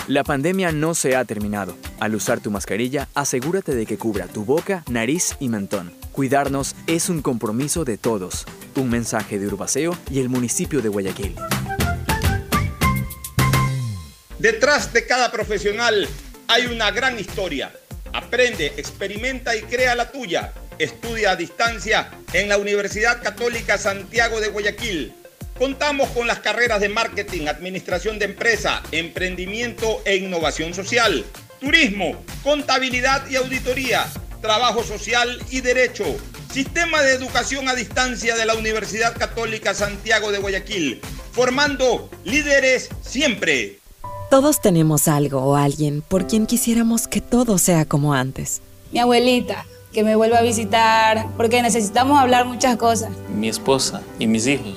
La 0.09 0.25
pandemia 0.25 0.73
no 0.73 0.95
se 0.95 1.17
ha 1.17 1.25
terminado. 1.27 1.77
Al 2.01 2.15
usar 2.15 2.41
tu 2.41 2.51
mascarilla, 2.51 3.09
asegúrate 3.15 3.75
de 3.75 3.85
que 3.85 3.99
cubra 3.99 4.27
tu 4.27 4.43
boca, 4.43 4.83
nariz 4.89 5.37
y 5.39 5.49
mentón. 5.49 5.98
Cuidarnos 6.19 6.75
es 6.89 7.11
un 7.11 7.23
compromiso 7.23 7.85
de 7.85 7.97
todos. 7.97 8.45
Un 8.75 8.91
mensaje 8.91 9.39
de 9.39 9.47
Urbaceo 9.47 9.97
y 10.11 10.19
el 10.19 10.29
municipio 10.29 10.83
de 10.83 10.89
Guayaquil. 10.89 11.37
Detrás 14.41 14.93
de 14.93 15.07
cada 15.07 15.31
profesional 15.31 16.09
hay 16.49 16.67
una 16.67 16.91
gran 16.91 17.21
historia. 17.21 17.73
Aprende, 18.13 18.67
experimenta 18.77 19.55
y 19.55 19.63
crea 19.63 19.95
la 19.95 20.11
tuya. 20.11 20.55
Estudia 20.81 21.31
a 21.31 21.37
distancia 21.37 22.11
en 22.33 22.49
la 22.49 22.59
Universidad 22.59 23.23
Católica 23.23 23.79
Santiago 23.79 24.41
de 24.41 24.49
Guayaquil. 24.49 25.15
Contamos 25.57 26.09
con 26.11 26.27
las 26.27 26.41
carreras 26.41 26.81
de 26.81 26.89
marketing, 26.89 27.47
administración 27.47 28.19
de 28.19 28.25
empresa, 28.25 28.83
emprendimiento 28.91 30.03
e 30.05 30.17
innovación 30.17 30.75
social, 30.75 31.25
turismo, 31.61 32.25
contabilidad 32.43 33.25
y 33.31 33.37
auditoría, 33.37 34.05
trabajo 34.41 34.83
social 34.83 35.43
y 35.51 35.61
derecho. 35.61 36.05
Sistema 36.53 37.03
de 37.03 37.15
educación 37.15 37.69
a 37.69 37.75
distancia 37.75 38.37
de 38.37 38.47
la 38.47 38.55
Universidad 38.55 39.17
Católica 39.17 39.75
Santiago 39.75 40.33
de 40.33 40.39
Guayaquil, 40.39 41.01
formando 41.33 42.09
líderes 42.25 42.89
siempre. 43.03 43.79
Todos 44.31 44.61
tenemos 44.61 45.09
algo 45.09 45.43
o 45.43 45.57
alguien 45.57 46.03
por 46.03 46.27
quien 46.27 46.47
quisiéramos 46.47 47.09
que 47.09 47.21
todo 47.21 47.59
sea 47.59 47.85
como 47.85 48.15
antes. 48.15 48.61
Mi 48.93 48.99
abuelita, 48.99 49.67
que 49.93 50.03
me 50.05 50.17
vuelva 50.17 50.39
a 50.39 50.43
visitar, 50.43 51.27
porque 51.37 51.63
necesitamos 51.63 52.19
hablar 52.19 52.47
muchas 52.47 52.77
cosas. 52.77 53.11
Mi 53.35 53.49
esposa 53.49 54.03
y 54.19 54.27
mis 54.27 54.47
hijos, 54.47 54.77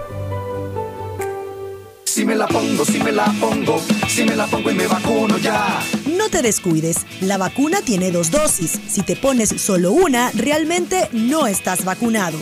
Si 2.21 2.27
me 2.27 2.35
la 2.35 2.45
pongo, 2.45 2.85
si 2.85 2.99
me 2.99 3.11
la 3.11 3.25
pongo, 3.39 3.81
si 4.07 4.23
me 4.23 4.35
la 4.35 4.45
pongo 4.45 4.69
y 4.69 4.75
me 4.75 4.85
vacuno 4.85 5.39
ya. 5.39 5.81
No 6.05 6.29
te 6.29 6.43
descuides, 6.43 6.97
la 7.19 7.39
vacuna 7.39 7.81
tiene 7.81 8.11
dos 8.11 8.29
dosis. 8.29 8.79
Si 8.87 9.01
te 9.01 9.15
pones 9.15 9.49
solo 9.59 9.91
una, 9.91 10.29
realmente 10.35 11.09
no 11.13 11.47
estás 11.47 11.83
vacunado. 11.83 12.37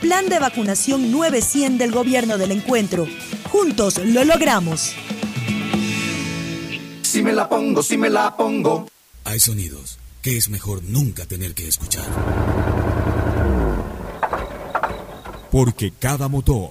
Plan 0.00 0.30
de 0.30 0.38
vacunación 0.38 1.12
900 1.12 1.78
del 1.78 1.92
gobierno 1.92 2.38
del 2.38 2.52
encuentro. 2.52 3.06
Juntos 3.50 3.98
lo 3.98 4.24
logramos. 4.24 4.94
Si 7.02 7.22
me 7.22 7.34
la 7.34 7.46
pongo, 7.46 7.82
si 7.82 7.98
me 7.98 8.08
la 8.08 8.34
pongo. 8.34 8.88
Hay 9.24 9.38
sonidos 9.38 9.98
que 10.22 10.38
es 10.38 10.48
mejor 10.48 10.82
nunca 10.82 11.26
tener 11.26 11.52
que 11.52 11.68
escuchar. 11.68 12.06
Porque 15.50 15.92
cada 16.00 16.28
motor 16.28 16.70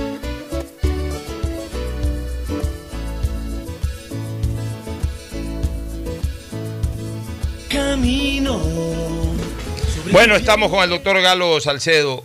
Camino. 8.01 8.59
Bueno, 10.11 10.35
estamos 10.35 10.71
con 10.71 10.83
el 10.83 10.89
doctor 10.89 11.21
Galo 11.21 11.61
Salcedo, 11.61 12.23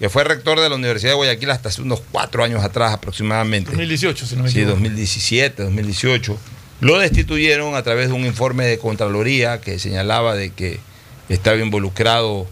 que 0.00 0.08
fue 0.08 0.24
rector 0.24 0.58
de 0.58 0.68
la 0.68 0.74
Universidad 0.74 1.12
de 1.12 1.14
Guayaquil 1.16 1.48
hasta 1.52 1.68
hace 1.68 1.80
unos 1.80 2.02
cuatro 2.10 2.42
años 2.42 2.64
atrás 2.64 2.92
aproximadamente. 2.92 3.70
2018, 3.70 4.26
si 4.26 4.34
no 4.34 4.42
me 4.42 4.48
Sí, 4.50 4.58
equivoco. 4.58 4.80
2017, 4.80 5.62
2018. 5.62 6.36
Lo 6.80 6.98
destituyeron 6.98 7.76
a 7.76 7.84
través 7.84 8.08
de 8.08 8.14
un 8.14 8.26
informe 8.26 8.66
de 8.66 8.78
Contraloría 8.78 9.60
que 9.60 9.78
señalaba 9.78 10.34
de 10.34 10.50
que 10.50 10.80
estaba 11.28 11.56
involucrado 11.58 12.48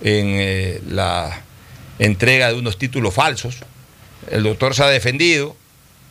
en 0.00 0.28
eh, 0.30 0.80
la 0.88 1.42
entrega 1.98 2.48
de 2.48 2.54
unos 2.58 2.78
títulos 2.78 3.12
falsos. 3.12 3.56
El 4.30 4.44
doctor 4.44 4.74
se 4.74 4.82
ha 4.82 4.88
defendido 4.88 5.54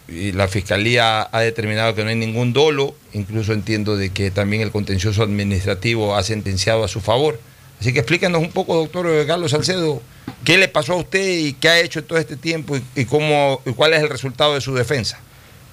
y 0.08 0.32
la 0.32 0.48
Fiscalía 0.48 1.28
ha 1.32 1.40
determinado 1.42 1.96
que 1.96 2.04
no 2.04 2.10
hay 2.10 2.16
ningún 2.16 2.54
dolo. 2.54 2.96
Incluso 3.14 3.54
entiendo 3.54 3.96
de 3.96 4.12
que 4.12 4.32
también 4.32 4.62
el 4.62 4.72
contencioso 4.72 5.24
administrativo 5.24 6.16
ha 6.16 6.24
sentenciado 6.24 6.84
a 6.84 6.88
su 6.88 7.02
favor. 7.02 7.40
Así 7.80 7.94
que 7.94 8.00
explícanos 8.00 8.42
un 8.42 8.52
poco, 8.52 8.76
doctor 8.76 9.08
Carlos 9.28 9.52
Salcedo, 9.52 10.02
qué 10.44 10.58
le 10.58 10.68
pasó 10.68 10.94
a 10.94 10.98
usted 10.98 11.40
y 11.40 11.54
qué 11.54 11.70
ha 11.70 11.80
hecho 11.80 12.04
todo 12.04 12.18
este 12.18 12.38
tiempo 12.38 12.78
y, 12.78 12.84
y 12.96 13.06
cómo, 13.06 13.62
y 13.66 13.74
cuál 13.74 13.94
es 13.94 14.02
el 14.02 14.10
resultado 14.10 14.54
de 14.54 14.62
su 14.62 14.74
defensa. 14.74 15.20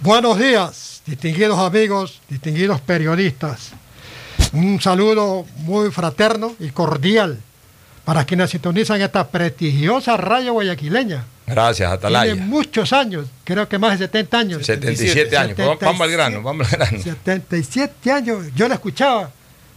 Buenos 0.01 0.39
días, 0.39 1.03
distinguidos 1.07 1.59
amigos, 1.59 2.21
distinguidos 2.29 2.81
periodistas. 2.81 3.73
Un 4.53 4.81
saludo 4.81 5.47
muy 5.59 5.91
fraterno 5.91 6.57
y 6.59 6.71
cordial 6.71 7.39
para 8.05 8.25
quienes 8.25 8.51
sintonizan 8.51 9.01
esta 9.01 9.29
prestigiosa 9.29 10.17
radio 10.17 10.55
guayaquileña. 10.55 11.25
Gracias, 11.51 11.91
Atalaya. 11.93 12.33
Tiene 12.33 12.47
muchos 12.47 12.93
años, 12.93 13.27
creo 13.45 13.69
que 13.69 13.79
más 13.79 13.99
de 13.99 14.07
70 14.07 14.39
años. 14.39 14.67
77 14.67 15.37
años. 15.37 15.57
Vamos- 15.59 15.79
Vamos 15.81 16.01
al 16.03 16.11
grano, 16.11 16.43
vamos 16.43 16.73
al 16.73 16.79
grano. 16.79 17.03
77 17.03 18.13
años, 18.13 18.47
yo 18.55 18.69
la 18.69 18.75
escuchaba 18.75 19.31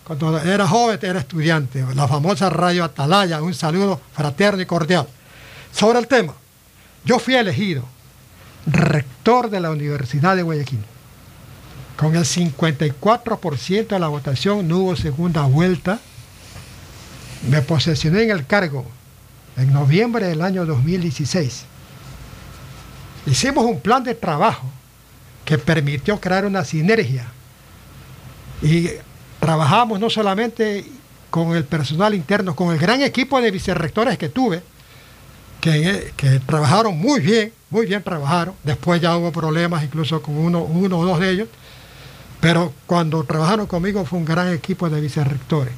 cuando 0.04 0.38
era 0.40 0.68
joven, 0.68 1.00
era 1.02 1.20
estudiante, 1.20 1.84
la 1.96 2.08
famosa 2.08 2.50
radio 2.50 2.84
Atalaya, 2.84 3.42
un 3.42 3.54
saludo 3.54 4.00
fraterno 4.14 4.62
y 4.62 4.66
cordial. 4.66 5.08
Sobre 5.72 6.00
el 6.00 6.08
tema, 6.08 6.34
yo 7.06 7.20
fui 7.20 7.36
elegido 7.36 7.84
rector 8.66 9.50
de 9.50 9.60
la 9.60 9.72
Universidad 9.72 10.36
de 10.36 10.42
Guayaquil. 10.44 10.80
Con 11.98 12.16
el 12.16 12.26
54% 12.26 13.88
de 13.96 14.00
la 14.00 14.08
votación 14.08 14.68
no 14.68 14.80
hubo 14.80 14.96
segunda 14.96 15.44
vuelta. 15.44 16.00
Me 17.50 17.62
posesioné 17.62 18.24
en 18.24 18.32
el 18.32 18.46
cargo 18.46 18.86
en 19.58 19.74
noviembre 19.74 20.28
del 20.28 20.42
año 20.42 20.66
2016. 20.66 21.66
Hicimos 23.26 23.66
un 23.66 23.80
plan 23.80 24.04
de 24.04 24.16
trabajo 24.16 24.70
que 25.46 25.58
permitió 25.58 26.20
crear 26.20 26.46
una 26.46 26.64
sinergia. 26.64 27.28
Y 28.62 28.90
trabajamos 29.40 30.00
no 30.00 30.10
solamente 30.10 30.86
con 31.30 31.56
el 31.56 31.66
personal 31.66 32.14
interno, 32.14 32.56
con 32.56 32.74
el 32.74 32.80
gran 32.80 33.02
equipo 33.02 33.42
de 33.42 33.52
vicerrectores 33.52 34.18
que 34.18 34.30
tuve, 34.30 34.62
que, 35.60 36.12
trabajaron 36.46 36.98
muy 36.98 37.22
bien, 37.22 37.54
muy 37.70 37.86
bien 37.86 38.04
trabajaron. 38.04 38.56
Después 38.64 39.02
ya 39.02 39.18
hubo 39.18 39.32
problemas 39.32 39.84
incluso 39.84 40.22
con 40.22 40.38
uno, 40.38 40.62
uno 40.64 41.00
o 41.00 41.06
dos 41.06 41.20
de 41.20 41.32
ellos. 41.32 41.48
Pero 42.40 42.74
cuando 42.86 43.24
trabajaron 43.24 43.68
conmigo 43.68 44.04
fue 44.06 44.20
un 44.20 44.26
gran 44.26 44.52
equipo 44.54 44.90
de 44.90 45.00
vicerrectores. 45.00 45.74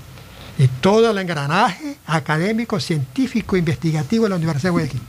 Y 0.58 0.68
todo 0.68 1.12
el 1.12 1.18
engranaje 1.18 1.98
académico, 2.06 2.80
científico, 2.80 3.58
investigativo 3.58 4.24
de 4.24 4.30
la 4.30 4.36
Universidad 4.38 4.70
de 4.70 4.72
Guayaquil. 4.72 5.02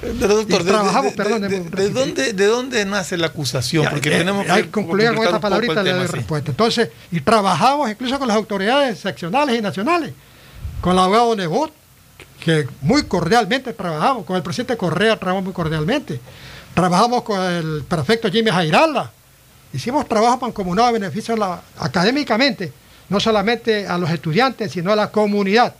Pero 0.00 0.36
doctor, 0.36 0.64
trabajamos, 0.64 1.10
de, 1.10 1.16
perdón, 1.16 1.40
de- 1.42 1.48
de- 1.48 1.60
de- 1.60 1.70
de 1.70 1.90
dónde, 1.90 2.32
¿de 2.32 2.46
dónde 2.46 2.84
nace 2.84 3.16
la 3.16 3.28
acusación? 3.28 3.84
Ya, 3.84 3.90
Porque 3.90 4.08
eh, 4.14 4.18
tenemos 4.18 4.48
hay 4.48 4.64
que 4.64 4.70
concluir 4.70 5.12
con 5.14 5.24
esta 5.24 5.40
palabrita 5.40 5.82
tema, 5.82 6.06
sí. 6.06 6.12
respuesta. 6.12 6.50
Entonces, 6.52 6.88
y 7.10 7.20
trabajamos 7.20 7.90
incluso 7.90 8.18
con 8.18 8.28
las 8.28 8.36
autoridades 8.36 8.98
seccionales 9.00 9.58
y 9.58 9.62
nacionales, 9.62 10.12
con 10.80 10.92
el 10.92 10.98
abogado 11.00 11.34
Nebot, 11.36 11.72
que 12.44 12.68
muy 12.82 13.04
cordialmente 13.04 13.72
trabajamos, 13.72 14.24
con 14.24 14.36
el 14.36 14.42
presidente 14.42 14.76
Correa 14.76 15.16
trabajamos 15.16 15.44
muy 15.44 15.52
cordialmente, 15.52 16.20
trabajamos 16.74 17.22
con 17.22 17.40
el 17.42 17.82
prefecto 17.88 18.30
Jimmy 18.30 18.50
Jairala, 18.52 19.10
hicimos 19.72 20.08
trabajo 20.08 20.38
mancomunado 20.38 20.88
a 20.88 20.92
beneficio 20.92 21.36
la- 21.36 21.60
académicamente, 21.78 22.72
no 23.08 23.20
solamente 23.20 23.86
a 23.86 23.98
los 23.98 24.10
estudiantes, 24.10 24.72
sino 24.72 24.92
a 24.92 24.96
la 24.96 25.10
comunidad, 25.10 25.74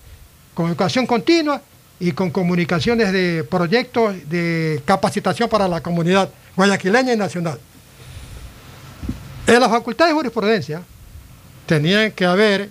con 0.54 0.68
educación 0.68 1.06
continua 1.06 1.60
y 2.00 2.12
con 2.12 2.30
comunicaciones 2.30 3.12
de 3.12 3.44
proyectos 3.44 4.14
de 4.28 4.82
capacitación 4.84 5.48
para 5.48 5.68
la 5.68 5.80
comunidad 5.80 6.30
guayaquileña 6.56 7.12
y 7.12 7.16
nacional. 7.16 7.58
En 9.46 9.60
la 9.60 9.68
Facultad 9.68 10.06
de 10.06 10.12
Jurisprudencia 10.12 10.82
tenían 11.66 12.12
que 12.12 12.24
haber 12.24 12.70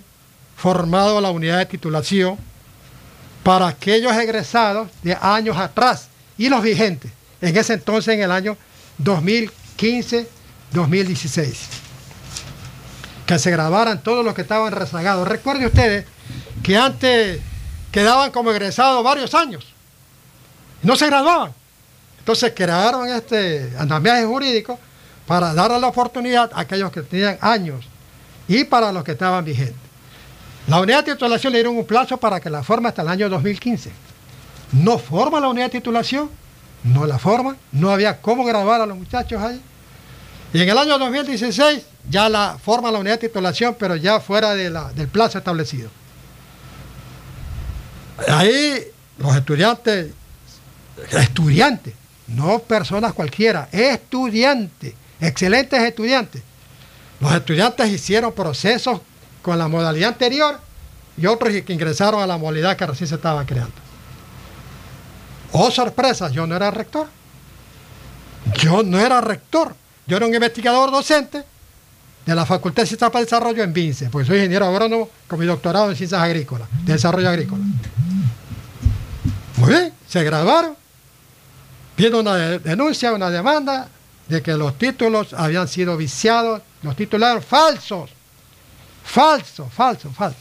formado 0.56 1.20
la 1.20 1.30
unidad 1.30 1.58
de 1.58 1.66
titulación 1.66 2.36
para 3.42 3.68
aquellos 3.68 4.16
egresados 4.16 4.88
de 5.02 5.16
años 5.20 5.56
atrás 5.56 6.08
y 6.36 6.48
los 6.48 6.62
vigentes, 6.62 7.10
en 7.40 7.56
ese 7.56 7.74
entonces 7.74 8.14
en 8.14 8.22
el 8.22 8.30
año 8.30 8.56
2015-2016. 9.02 11.87
Que 13.28 13.38
se 13.38 13.50
grabaran 13.50 14.02
todos 14.02 14.24
los 14.24 14.32
que 14.32 14.40
estaban 14.40 14.72
rezagados. 14.72 15.28
Recuerde 15.28 15.66
ustedes 15.66 16.06
que 16.62 16.78
antes 16.78 17.42
quedaban 17.92 18.30
como 18.30 18.50
egresados 18.50 19.04
varios 19.04 19.34
años. 19.34 19.66
No 20.82 20.96
se 20.96 21.08
graduaban. 21.08 21.52
Entonces 22.20 22.54
crearon 22.56 23.06
este 23.06 23.70
andamiaje 23.78 24.24
jurídico 24.24 24.78
para 25.26 25.52
darle 25.52 25.78
la 25.78 25.88
oportunidad 25.88 26.50
a 26.54 26.60
aquellos 26.60 26.90
que 26.90 27.02
tenían 27.02 27.36
años 27.42 27.84
y 28.48 28.64
para 28.64 28.90
los 28.92 29.04
que 29.04 29.12
estaban 29.12 29.44
vigentes. 29.44 29.76
La 30.66 30.80
unidad 30.80 31.04
de 31.04 31.12
titulación 31.12 31.52
le 31.52 31.58
dieron 31.58 31.76
un 31.76 31.84
plazo 31.84 32.16
para 32.16 32.40
que 32.40 32.48
la 32.48 32.62
forme 32.62 32.88
hasta 32.88 33.02
el 33.02 33.08
año 33.08 33.28
2015. 33.28 33.92
No 34.72 34.98
forma 34.98 35.38
la 35.38 35.48
unidad 35.48 35.66
de 35.66 35.80
titulación, 35.80 36.30
no 36.82 37.04
la 37.04 37.18
forma, 37.18 37.56
no 37.72 37.90
había 37.90 38.22
cómo 38.22 38.42
grabar 38.42 38.80
a 38.80 38.86
los 38.86 38.96
muchachos 38.96 39.42
ahí. 39.42 39.60
Y 40.54 40.62
en 40.62 40.68
el 40.70 40.78
año 40.78 40.98
2016 40.98 41.97
ya 42.08 42.28
la 42.28 42.58
forma 42.58 42.90
la 42.90 42.98
unidad 42.98 43.20
de 43.20 43.28
titulación, 43.28 43.76
pero 43.78 43.96
ya 43.96 44.20
fuera 44.20 44.54
de 44.54 44.70
la, 44.70 44.92
del 44.92 45.08
plazo 45.08 45.38
establecido. 45.38 45.90
Ahí 48.28 48.84
los 49.18 49.36
estudiantes, 49.36 50.12
estudiantes, 51.12 51.94
no 52.26 52.58
personas 52.60 53.12
cualquiera, 53.12 53.68
estudiantes, 53.72 54.94
excelentes 55.20 55.80
estudiantes. 55.82 56.42
Los 57.20 57.32
estudiantes 57.34 57.88
hicieron 57.90 58.32
procesos 58.32 59.00
con 59.42 59.58
la 59.58 59.68
modalidad 59.68 60.10
anterior 60.10 60.60
y 61.16 61.26
otros 61.26 61.52
que 61.62 61.72
ingresaron 61.72 62.22
a 62.22 62.26
la 62.26 62.38
modalidad 62.38 62.76
que 62.76 62.86
recién 62.86 63.08
se 63.08 63.16
estaba 63.16 63.44
creando. 63.44 63.74
Oh, 65.52 65.70
sorpresa, 65.70 66.30
yo 66.30 66.46
no 66.46 66.56
era 66.56 66.70
rector. 66.70 67.08
Yo 68.56 68.82
no 68.82 68.98
era 69.00 69.20
rector. 69.20 69.74
Yo 70.06 70.16
era 70.16 70.26
un 70.26 70.34
investigador 70.34 70.90
docente 70.90 71.44
de 72.28 72.34
la 72.34 72.44
Facultad 72.44 72.82
de 72.82 72.88
Ciencias 72.88 73.10
para 73.10 73.20
el 73.20 73.24
Desarrollo 73.24 73.62
en 73.62 73.72
Vince, 73.72 74.10
porque 74.10 74.26
soy 74.26 74.36
ingeniero 74.36 74.66
agrónomo 74.66 75.08
con 75.26 75.40
mi 75.40 75.46
doctorado 75.46 75.88
en 75.88 75.96
Ciencias 75.96 76.20
Agrícolas, 76.20 76.68
de 76.84 76.92
Desarrollo 76.92 77.30
Agrícola. 77.30 77.64
Muy 79.56 79.70
bien, 79.70 79.94
se 80.06 80.22
grabaron. 80.22 80.74
Viene 81.96 82.16
una 82.16 82.36
denuncia, 82.36 83.14
una 83.14 83.30
demanda 83.30 83.88
de 84.28 84.42
que 84.42 84.52
los 84.52 84.76
títulos 84.76 85.32
habían 85.32 85.68
sido 85.68 85.96
viciados, 85.96 86.60
los 86.82 86.94
eran 86.98 87.42
falsos. 87.42 88.10
Falso, 89.02 89.66
falso, 89.70 90.10
falso. 90.10 90.36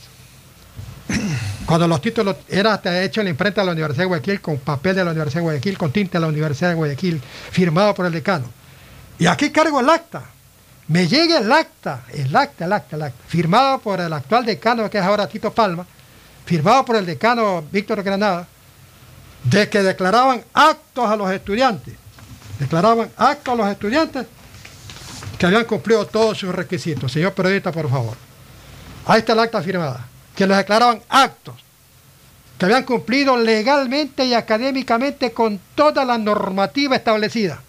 Cuando 1.65 1.87
los 1.87 2.01
títulos 2.01 2.35
eran 2.49 2.73
hasta 2.73 3.01
hechos 3.01 3.19
en 3.19 3.25
la 3.25 3.29
imprenta 3.29 3.61
de 3.61 3.65
la 3.65 3.71
Universidad 3.71 4.03
de 4.03 4.07
Guayaquil, 4.07 4.41
con 4.41 4.57
papel 4.57 4.93
de 4.93 5.05
la 5.05 5.11
Universidad 5.11 5.39
de 5.39 5.45
Guayaquil, 5.45 5.77
con 5.77 5.93
tinta 5.93 6.17
de 6.17 6.21
la 6.21 6.27
Universidad 6.27 6.69
de 6.71 6.75
Guayaquil, 6.75 7.21
firmado 7.51 7.95
por 7.95 8.05
el 8.05 8.11
decano. 8.11 8.45
Y 9.17 9.25
aquí 9.25 9.51
cargo 9.51 9.79
el 9.79 9.89
acta. 9.89 10.36
Me 10.87 11.07
llega 11.07 11.39
el 11.39 11.51
acta, 11.51 12.05
el 12.13 12.33
acta, 12.35 12.65
el 12.65 12.73
acta, 12.73 12.95
el 12.95 13.01
acta, 13.01 13.23
firmado 13.27 13.79
por 13.79 13.99
el 13.99 14.11
actual 14.13 14.45
decano, 14.45 14.89
que 14.89 14.97
es 14.97 15.03
ahora 15.03 15.27
Tito 15.27 15.51
Palma, 15.51 15.85
firmado 16.45 16.85
por 16.85 16.95
el 16.95 17.05
decano 17.05 17.63
Víctor 17.71 18.03
Granada, 18.03 18.47
de 19.43 19.69
que 19.69 19.83
declaraban 19.83 20.43
actos 20.53 21.09
a 21.09 21.15
los 21.15 21.29
estudiantes. 21.31 21.93
Declaraban 22.59 23.11
actos 23.17 23.53
a 23.53 23.57
los 23.57 23.67
estudiantes 23.69 24.25
que 25.37 25.45
habían 25.45 25.65
cumplido 25.65 26.05
todos 26.07 26.37
sus 26.37 26.55
requisitos. 26.55 27.11
Señor 27.11 27.33
periodista, 27.33 27.71
por 27.71 27.89
favor. 27.89 28.15
Ahí 29.05 29.19
está 29.19 29.33
el 29.33 29.39
acta 29.39 29.61
firmada. 29.61 30.07
Que 30.35 30.47
les 30.47 30.57
declaraban 30.57 31.01
actos 31.09 31.55
que 32.57 32.65
habían 32.65 32.83
cumplido 32.83 33.37
legalmente 33.37 34.25
y 34.25 34.33
académicamente 34.33 35.31
con 35.31 35.59
toda 35.75 36.03
la 36.03 36.17
normativa 36.17 36.95
establecida. 36.95 37.61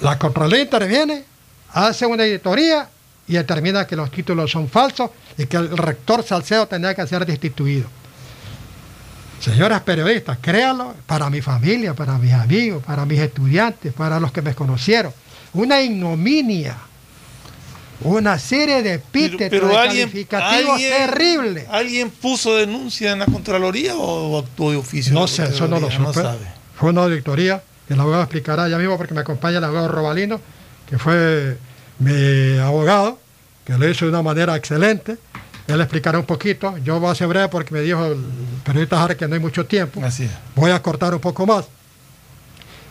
La 0.00 0.18
Contraloría 0.18 0.62
interviene, 0.62 1.24
hace 1.72 2.06
una 2.06 2.24
editoría 2.24 2.88
y 3.26 3.34
determina 3.34 3.86
que 3.86 3.96
los 3.96 4.10
títulos 4.10 4.50
son 4.50 4.68
falsos 4.68 5.10
y 5.38 5.46
que 5.46 5.56
el 5.56 5.76
rector 5.76 6.22
Salcedo 6.22 6.66
tenía 6.66 6.94
que 6.94 7.06
ser 7.06 7.24
destituido. 7.24 7.86
Señoras 9.40 9.82
periodistas, 9.82 10.38
créanlo, 10.40 10.94
para 11.06 11.28
mi 11.30 11.40
familia, 11.42 11.94
para 11.94 12.16
mis 12.18 12.32
amigos, 12.32 12.82
para 12.82 13.04
mis 13.04 13.20
estudiantes, 13.20 13.92
para 13.92 14.18
los 14.18 14.32
que 14.32 14.40
me 14.42 14.54
conocieron, 14.54 15.12
una 15.52 15.80
ignominia, 15.82 16.76
una 18.00 18.38
serie 18.38 18.82
de 18.82 18.94
epítetos 18.94 19.38
Pero, 19.50 19.66
pero 19.66 19.68
de 19.68 19.76
alguien, 19.78 20.08
calificativos 20.08 20.72
alguien- 20.74 20.92
terribles. 20.92 21.66
¿Alguien 21.70 22.10
puso 22.10 22.56
denuncia 22.56 23.12
en 23.12 23.18
la 23.20 23.26
Contraloría 23.26 23.94
o 23.96 24.38
actuó 24.38 24.70
de 24.70 24.76
oficio? 24.78 25.12
No 25.12 25.26
sé, 25.28 25.44
eso 25.44 25.68
no 25.68 25.78
lo 25.78 25.90
supe. 25.90 26.12
sabe. 26.14 26.46
Fue 26.76 26.90
una 26.90 27.02
auditoría, 27.02 27.62
que 27.86 27.94
el 27.94 28.00
abogado 28.00 28.22
explicará 28.22 28.68
ya 28.68 28.78
mismo 28.78 28.96
porque 28.96 29.14
me 29.14 29.20
acompaña 29.20 29.58
el 29.58 29.64
abogado 29.64 29.88
Robalino, 29.88 30.40
que 30.88 30.98
fue 30.98 31.58
mi 31.98 32.58
abogado, 32.58 33.18
que 33.64 33.76
lo 33.76 33.88
hizo 33.88 34.04
de 34.04 34.10
una 34.10 34.22
manera 34.22 34.56
excelente. 34.56 35.16
Él 35.66 35.80
explicará 35.80 36.18
un 36.18 36.26
poquito. 36.26 36.76
Yo 36.78 37.00
voy 37.00 37.10
a 37.10 37.14
ser 37.14 37.26
breve 37.26 37.48
porque 37.48 37.72
me 37.72 37.80
dijo 37.80 38.04
el 38.04 38.22
periodista 38.64 38.98
Jara 38.98 39.16
que 39.16 39.26
no 39.26 39.34
hay 39.34 39.40
mucho 39.40 39.64
tiempo. 39.64 40.04
Así 40.04 40.24
es. 40.24 40.30
Voy 40.54 40.70
a 40.70 40.82
cortar 40.82 41.14
un 41.14 41.20
poco 41.20 41.46
más. 41.46 41.66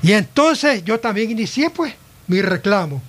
Y 0.01 0.11
entonces 0.11 0.83
yo 0.83 0.99
también 0.99 1.31
inicié 1.31 1.69
pues 1.69 1.93
mi 2.27 2.41
reclamo, 2.41 3.01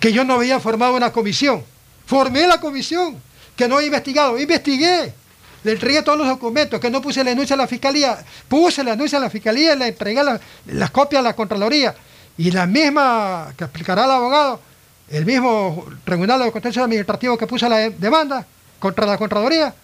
que 0.00 0.12
yo 0.12 0.24
no 0.24 0.34
había 0.34 0.58
formado 0.58 0.96
una 0.96 1.12
comisión. 1.12 1.62
Formé 2.06 2.46
la 2.46 2.58
comisión, 2.58 3.16
que 3.54 3.68
no 3.68 3.78
he 3.78 3.86
investigado. 3.86 4.38
Investigué. 4.38 5.12
Le 5.64 5.72
entregué 5.72 6.02
todos 6.02 6.16
los 6.18 6.28
documentos, 6.28 6.78
que 6.80 6.90
no 6.90 7.02
puse 7.02 7.22
la 7.24 7.30
denuncia 7.30 7.54
a 7.54 7.56
la 7.56 7.66
fiscalía. 7.66 8.18
Puse 8.48 8.84
la 8.84 8.92
denuncia 8.92 9.18
a 9.18 9.20
la 9.22 9.30
fiscalía 9.30 9.74
y 9.74 9.78
le 9.78 9.88
entregué 9.88 10.22
la- 10.22 10.40
las 10.66 10.90
copias 10.90 11.20
a 11.20 11.22
la 11.22 11.34
Contraloría. 11.34 11.94
Y 12.36 12.50
la 12.52 12.66
misma, 12.66 13.52
que 13.56 13.64
explicará 13.64 14.04
el 14.04 14.10
abogado, 14.12 14.60
el 15.10 15.26
mismo 15.26 15.86
Tribunal 16.04 16.40
de 16.42 16.52
Contencioso 16.52 16.84
Administrativo 16.84 17.36
que 17.36 17.46
puso 17.46 17.68
la 17.68 17.78
de- 17.78 17.90
demanda 17.90 18.46
contra 18.78 19.04
la 19.06 19.18
Contraloría, 19.18 19.74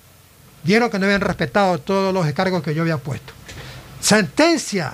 dieron 0.62 0.88
que 0.90 0.98
no 0.98 1.06
habían 1.06 1.20
respetado 1.20 1.78
todos 1.78 2.14
los 2.14 2.26
encargos 2.26 2.62
que 2.62 2.74
yo 2.74 2.82
había 2.82 2.98
puesto. 2.98 3.32
Sentencia 4.00 4.92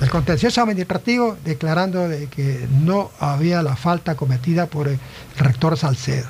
del 0.00 0.10
contencioso 0.10 0.60
administrativo 0.60 1.36
declarando 1.44 2.08
de 2.08 2.26
que 2.26 2.66
no 2.82 3.12
había 3.20 3.62
la 3.62 3.76
falta 3.76 4.16
cometida 4.16 4.66
por 4.66 4.88
el 4.88 4.98
rector 5.38 5.76
Salcedo. 5.78 6.26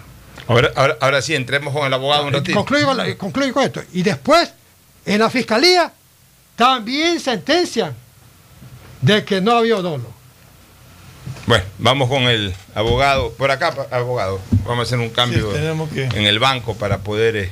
Ahora, 0.46 0.70
ahora, 0.76 0.96
ahora 1.00 1.22
sí, 1.22 1.34
entremos 1.34 1.72
con 1.72 1.86
el 1.86 1.92
abogado 1.94 2.26
un 2.26 2.32
ratito. 2.32 2.56
Concluyo 2.58 2.86
con, 2.86 2.96
la- 2.96 3.14
concluyo 3.16 3.52
con 3.54 3.62
esto. 3.64 3.82
Y 3.92 4.02
después, 4.02 4.52
en 5.06 5.18
la 5.20 5.30
fiscalía, 5.30 5.92
también 6.56 7.18
sentencian 7.20 7.94
de 9.00 9.24
que 9.24 9.40
no 9.40 9.52
había 9.56 9.76
dolo. 9.76 10.12
Bueno, 11.46 11.64
vamos 11.78 12.08
con 12.08 12.22
el 12.24 12.54
abogado. 12.74 13.32
Por 13.32 13.50
acá, 13.50 13.74
abogado. 13.90 14.40
Vamos 14.66 14.80
a 14.80 14.82
hacer 14.82 14.98
un 14.98 15.10
cambio 15.10 15.50
Sí, 15.50 15.58
tenemos 15.58 15.90
que- 15.90 16.04
en 16.04 16.26
el 16.26 16.38
banco 16.38 16.74
para 16.76 16.98
poder. 16.98 17.36
eh, 17.36 17.50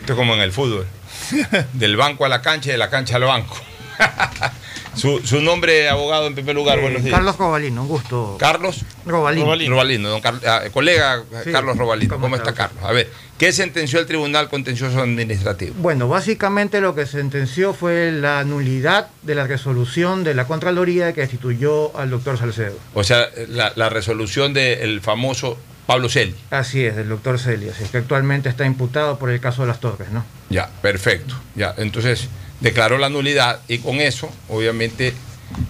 esto 0.00 0.12
es 0.12 0.16
como 0.18 0.34
en 0.34 0.40
el 0.40 0.52
fútbol. 0.52 0.86
Del 1.72 1.96
banco 1.96 2.24
a 2.24 2.28
la 2.28 2.40
cancha 2.42 2.68
y 2.68 2.72
de 2.72 2.78
la 2.78 2.90
cancha 2.90 3.16
al 3.16 3.24
banco. 3.24 3.56
su, 4.98 5.20
su 5.24 5.40
nombre, 5.40 5.88
abogado, 5.88 6.26
en 6.26 6.34
primer 6.34 6.54
lugar. 6.54 6.78
Eh, 6.78 6.82
buenos 6.82 7.02
días. 7.04 7.14
Carlos 7.14 7.36
Robalino, 7.38 7.82
un 7.82 7.88
gusto. 7.88 8.36
Carlos 8.38 8.84
Robalino. 9.06 9.46
Robalino, 9.70 10.08
don 10.08 10.20
Car- 10.20 10.40
ah, 10.46 10.62
colega 10.72 11.22
Sí, 11.44 11.52
Carlos 11.52 11.76
Robalino. 11.76 12.14
¿cómo 12.14 12.24
¿Cómo, 12.24 12.36
está 12.36 12.50
está, 12.50 12.68
Carlos? 12.68 12.84
A 12.84 12.92
ver, 12.92 13.10
¿qué 13.38 13.52
sentenció 13.52 14.00
el 14.00 14.06
Tribunal 14.06 14.48
Contencioso 14.48 15.00
Administrativo? 15.00 15.74
Bueno, 15.78 16.08
básicamente 16.08 16.80
lo 16.80 16.94
que 16.94 17.06
sentenció 17.06 17.72
fue 17.74 18.12
la 18.12 18.44
nulidad 18.44 19.08
de 19.22 19.34
la 19.34 19.46
resolución 19.46 20.24
de 20.24 20.34
la 20.34 20.46
Contraloría 20.46 21.12
que 21.12 21.22
destituyó 21.22 21.96
al 21.96 22.10
doctor 22.10 22.36
Salcedo. 22.38 22.76
O 22.94 23.04
sea, 23.04 23.28
la, 23.48 23.72
la 23.76 23.88
resolución 23.88 24.52
del 24.52 25.00
famoso 25.00 25.56
Pablo 25.86 26.08
Celi. 26.10 26.34
Así 26.50 26.84
es, 26.84 26.96
del 26.96 27.08
doctor 27.08 27.38
Celia, 27.38 27.72
así 27.72 27.84
es 27.84 27.90
que 27.90 27.96
actualmente 27.98 28.50
está 28.50 28.66
imputado 28.66 29.18
por 29.18 29.30
el 29.30 29.40
caso 29.40 29.62
de 29.62 29.68
las 29.68 29.80
torres, 29.80 30.10
¿no? 30.10 30.22
Ya, 30.50 30.68
perfecto. 30.82 31.34
Ya, 31.54 31.74
entonces 31.78 32.28
declaró 32.60 32.98
la 32.98 33.08
nulidad 33.08 33.60
y 33.68 33.78
con 33.78 34.00
eso, 34.00 34.30
obviamente, 34.48 35.12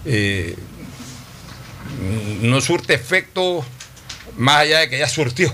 eh, 0.05 0.55
no 2.41 2.61
surte 2.61 2.93
efecto 2.93 3.65
más 4.37 4.57
allá 4.57 4.79
de 4.79 4.89
que 4.89 4.99
ya 4.99 5.07
surtió. 5.09 5.53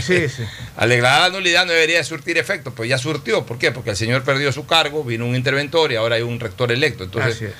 Sí, 0.00 0.28
sí. 0.28 0.42
Al 0.76 0.88
declarar 0.88 1.30
la 1.30 1.36
nulidad 1.38 1.66
no 1.66 1.72
debería 1.72 2.02
surtir 2.04 2.38
efecto, 2.38 2.72
pues 2.74 2.88
ya 2.88 2.98
surtió. 2.98 3.44
¿Por 3.44 3.58
qué? 3.58 3.72
Porque 3.72 3.90
el 3.90 3.96
señor 3.96 4.22
perdió 4.22 4.52
su 4.52 4.66
cargo, 4.66 5.04
vino 5.04 5.26
un 5.26 5.34
interventor 5.34 5.92
y 5.92 5.96
ahora 5.96 6.16
hay 6.16 6.22
un 6.22 6.38
rector 6.40 6.70
electo. 6.72 7.04
Entonces, 7.04 7.36
Así 7.36 7.44
es. 7.46 7.52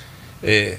eh, 0.43 0.79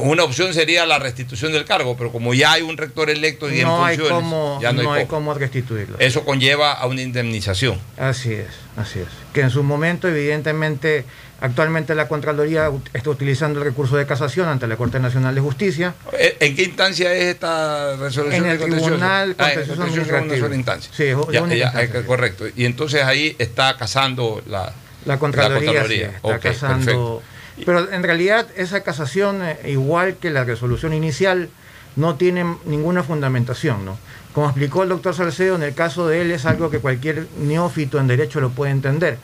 Una 0.00 0.24
opción 0.24 0.52
sería 0.54 0.84
la 0.86 0.98
restitución 0.98 1.52
del 1.52 1.64
cargo, 1.64 1.96
pero 1.96 2.10
como 2.10 2.34
ya 2.34 2.52
hay 2.52 2.62
un 2.62 2.76
rector 2.76 3.10
electo 3.10 3.48
y 3.52 3.62
no 3.62 3.78
en 3.78 3.84
hay 3.84 3.96
funciones, 3.96 4.22
cómo, 4.24 4.58
ya 4.60 4.72
no, 4.72 4.82
no 4.82 4.92
hay, 4.92 5.00
hay 5.02 5.06
cómo. 5.06 5.20
cómo 5.30 5.34
restituirlo. 5.34 5.98
Eso 6.00 6.24
conlleva 6.24 6.72
a 6.72 6.86
una 6.86 7.02
indemnización. 7.02 7.78
Así 7.96 8.32
es, 8.32 8.48
así 8.76 8.98
es. 9.00 9.08
Que 9.32 9.42
en 9.42 9.50
su 9.50 9.62
momento, 9.62 10.08
evidentemente, 10.08 11.04
actualmente 11.40 11.94
la 11.94 12.08
Contraloría 12.08 12.70
está 12.94 13.10
utilizando 13.10 13.58
el 13.60 13.64
recurso 13.66 13.96
de 13.96 14.06
casación 14.06 14.48
ante 14.48 14.66
la 14.66 14.76
Corte 14.76 14.98
Nacional 15.00 15.34
de 15.34 15.40
Justicia. 15.40 15.94
¿En 16.12 16.32
en 16.40 16.56
qué 16.56 16.62
instancia 16.64 17.12
es 17.14 17.24
esta 17.24 17.96
resolución? 17.96 18.44
En 18.44 18.50
el 18.52 18.58
contencioso? 18.58 18.86
Tribunal 18.94 19.34
Ah, 19.38 19.44
Contencioso 19.44 19.80
una 19.80 19.90
Administrativo. 19.90 20.36
sola 20.46 20.54
instancia. 20.56 20.90
Sí, 20.94 21.04
es 21.04 21.16
Ya, 21.32 21.32
ya, 21.32 21.54
instancia, 21.66 22.00
eh, 22.00 22.04
correcto. 22.06 22.44
Y 22.56 22.64
entonces 22.64 23.02
ahí 23.04 23.36
está 23.38 23.76
casando 23.76 24.42
la, 24.46 24.72
La 25.04 25.18
Contraloría, 25.18 25.66
Contraloría. 25.66 26.08
sí, 26.10 26.14
está 26.16 26.38
casando. 26.38 27.22
Pero 27.64 27.90
en 27.90 28.02
realidad 28.02 28.46
esa 28.56 28.82
casación, 28.82 29.42
eh, 29.42 29.58
igual 29.66 30.16
que 30.16 30.30
la 30.30 30.44
resolución 30.44 30.92
inicial, 30.92 31.48
no 31.96 32.16
tiene 32.16 32.44
ninguna 32.66 33.02
fundamentación, 33.02 33.84
¿no? 33.86 33.96
Como 34.34 34.48
explicó 34.48 34.82
el 34.82 34.90
doctor 34.90 35.14
Salcedo, 35.14 35.56
en 35.56 35.62
el 35.62 35.72
caso 35.74 36.06
de 36.08 36.20
él 36.20 36.30
es 36.30 36.44
algo 36.44 36.68
que 36.70 36.78
cualquier 36.80 37.26
neófito 37.38 37.98
en 37.98 38.06
derecho 38.06 38.40
lo 38.40 38.50
puede 38.50 38.72
entender. 38.72 39.16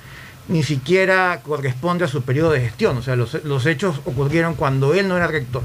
Ni 0.52 0.62
siquiera 0.62 1.40
corresponde 1.42 2.04
a 2.04 2.08
su 2.08 2.22
periodo 2.22 2.50
de 2.50 2.60
gestión, 2.60 2.98
o 2.98 3.02
sea, 3.02 3.16
los, 3.16 3.42
los 3.44 3.64
hechos 3.64 4.02
ocurrieron 4.04 4.54
cuando 4.54 4.92
él 4.92 5.08
no 5.08 5.16
era 5.16 5.26
rector. 5.26 5.62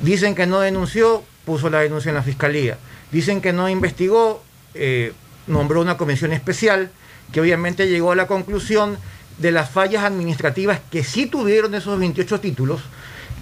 Dicen 0.00 0.34
que 0.34 0.44
no 0.44 0.58
denunció, 0.58 1.22
puso 1.44 1.70
la 1.70 1.78
denuncia 1.80 2.08
en 2.08 2.16
la 2.16 2.22
fiscalía. 2.24 2.78
Dicen 3.12 3.40
que 3.40 3.52
no 3.52 3.68
investigó, 3.68 4.42
eh, 4.74 5.12
nombró 5.46 5.80
una 5.80 5.96
comisión 5.96 6.32
especial 6.32 6.90
que 7.32 7.40
obviamente 7.40 7.88
llegó 7.88 8.10
a 8.10 8.16
la 8.16 8.26
conclusión 8.26 8.98
de 9.38 9.52
las 9.52 9.70
fallas 9.70 10.02
administrativas 10.02 10.80
que 10.90 11.04
sí 11.04 11.26
tuvieron 11.26 11.72
esos 11.76 11.96
28 11.98 12.40
títulos, 12.40 12.80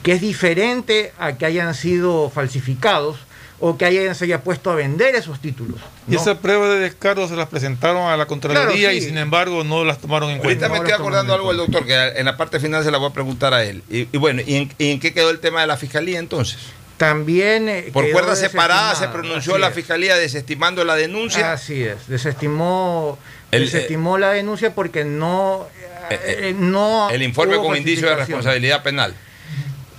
que 0.03 0.13
es 0.13 0.21
diferente 0.21 1.13
a 1.19 1.37
que 1.37 1.47
hayan 1.47 1.75
sido 1.75 2.31
falsificados 2.31 3.17
o 3.63 3.77
que 3.77 3.85
hayan, 3.85 4.15
se 4.15 4.25
haya 4.25 4.41
puesto 4.43 4.71
a 4.71 4.75
vender 4.75 5.15
esos 5.15 5.39
títulos. 5.41 5.79
Y 6.09 6.13
¿no? 6.15 6.21
esas 6.21 6.39
pruebas 6.39 6.71
de 6.71 6.79
descargo 6.81 7.29
se 7.29 7.37
las 7.37 7.49
presentaron 7.49 8.05
a 8.11 8.17
la 8.17 8.25
Contraloría 8.27 8.65
Claro, 8.89 8.91
sí. 8.93 8.97
y 8.97 9.01
sin 9.03 9.19
embargo 9.19 9.65
no 9.65 9.85
las 9.85 9.99
tomaron 9.99 10.31
en 10.31 10.39
Ahorita 10.39 10.69
cuenta. 10.69 10.69
me 10.71 10.77
estoy 10.79 10.93
acordando 10.93 11.35
algo 11.35 11.49
del 11.49 11.59
doctor, 11.59 11.85
que 11.85 11.95
en 12.19 12.25
la 12.25 12.39
parte 12.39 12.59
final 12.59 12.83
se 12.83 12.91
la 12.91 12.97
voy 12.97 13.11
a 13.11 13.13
preguntar 13.13 13.53
a 13.53 13.63
él. 13.63 13.83
Y, 13.91 14.09
y 14.11 14.17
bueno, 14.17 14.41
¿y 14.47 14.57
en, 14.57 14.73
y 14.79 14.93
en 14.93 15.01
qué 15.01 15.13
quedó 15.13 15.29
el 15.29 15.41
tema 15.41 15.61
de 15.61 15.67
la 15.67 15.77
fiscalía 15.77 16.19
entonces? 16.19 16.59
También. 16.97 17.69
eh, 17.69 17.91
Por 17.93 18.11
cuerda 18.11 18.35
separada 18.37 18.95
se 18.95 19.09
pronunció 19.09 19.59
la 19.59 19.71
fiscalía 19.71 20.17
desestimando 20.17 20.83
la 20.85 20.97
denuncia. 20.97 21.53
Así 21.53 21.83
es, 21.83 22.09
desestimó, 22.09 23.19
El, 23.51 23.65
desestimó 23.67 24.17
la 24.17 24.31
denuncia 24.33 24.75
porque 24.75 25.05
no, 25.05 25.67
eh, 26.11 26.55
no 26.59 27.11
el 27.11 27.23
informe 27.23 27.57
con 27.59 27.77
indicio 27.77 28.09
de 28.09 28.17
responsabilidad 28.17 28.83
penal. 28.83 29.15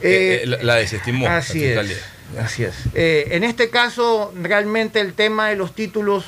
Eh, 0.02 0.42
Eh, 0.44 0.48
la, 0.48 0.64
la 0.64 0.76
desestimó. 0.76 1.26
la 1.26 1.38
Así 1.38 1.64
es. 1.66 2.02
Así 2.40 2.64
es. 2.64 2.76
Eh, 2.94 3.30
en 3.32 3.44
este 3.44 3.70
caso, 3.70 4.34
realmente 4.42 5.00
el 5.00 5.14
tema 5.14 5.50
de 5.50 5.56
los 5.56 5.76
títulos, 5.76 6.26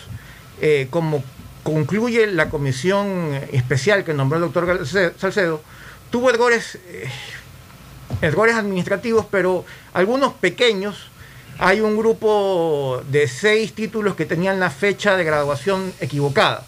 eh, 0.62 0.88
como 0.90 1.24
concluye 1.64 2.28
la 2.28 2.50
comisión 2.50 3.40
especial 3.54 4.04
que 4.04 4.14
nombró 4.14 4.38
el 4.38 4.52
doctor 4.52 4.86
Salcedo, 4.86 5.62
tuvo 6.10 6.30
errores, 6.30 6.78
eh, 6.90 7.08
errores 8.22 8.56
administrativos, 8.56 9.26
pero 9.32 9.66
algunos 9.94 10.34
pequeños. 10.34 11.10
Hay 11.60 11.82
un 11.82 11.96
grupo 11.96 13.02
de 13.10 13.28
seis 13.28 13.74
títulos 13.74 14.16
que 14.16 14.26
tenían 14.26 14.60
la 14.60 14.72
fecha 14.72 15.16
de 15.16 15.24
graduación 15.24 15.94
equivocada. 16.02 16.66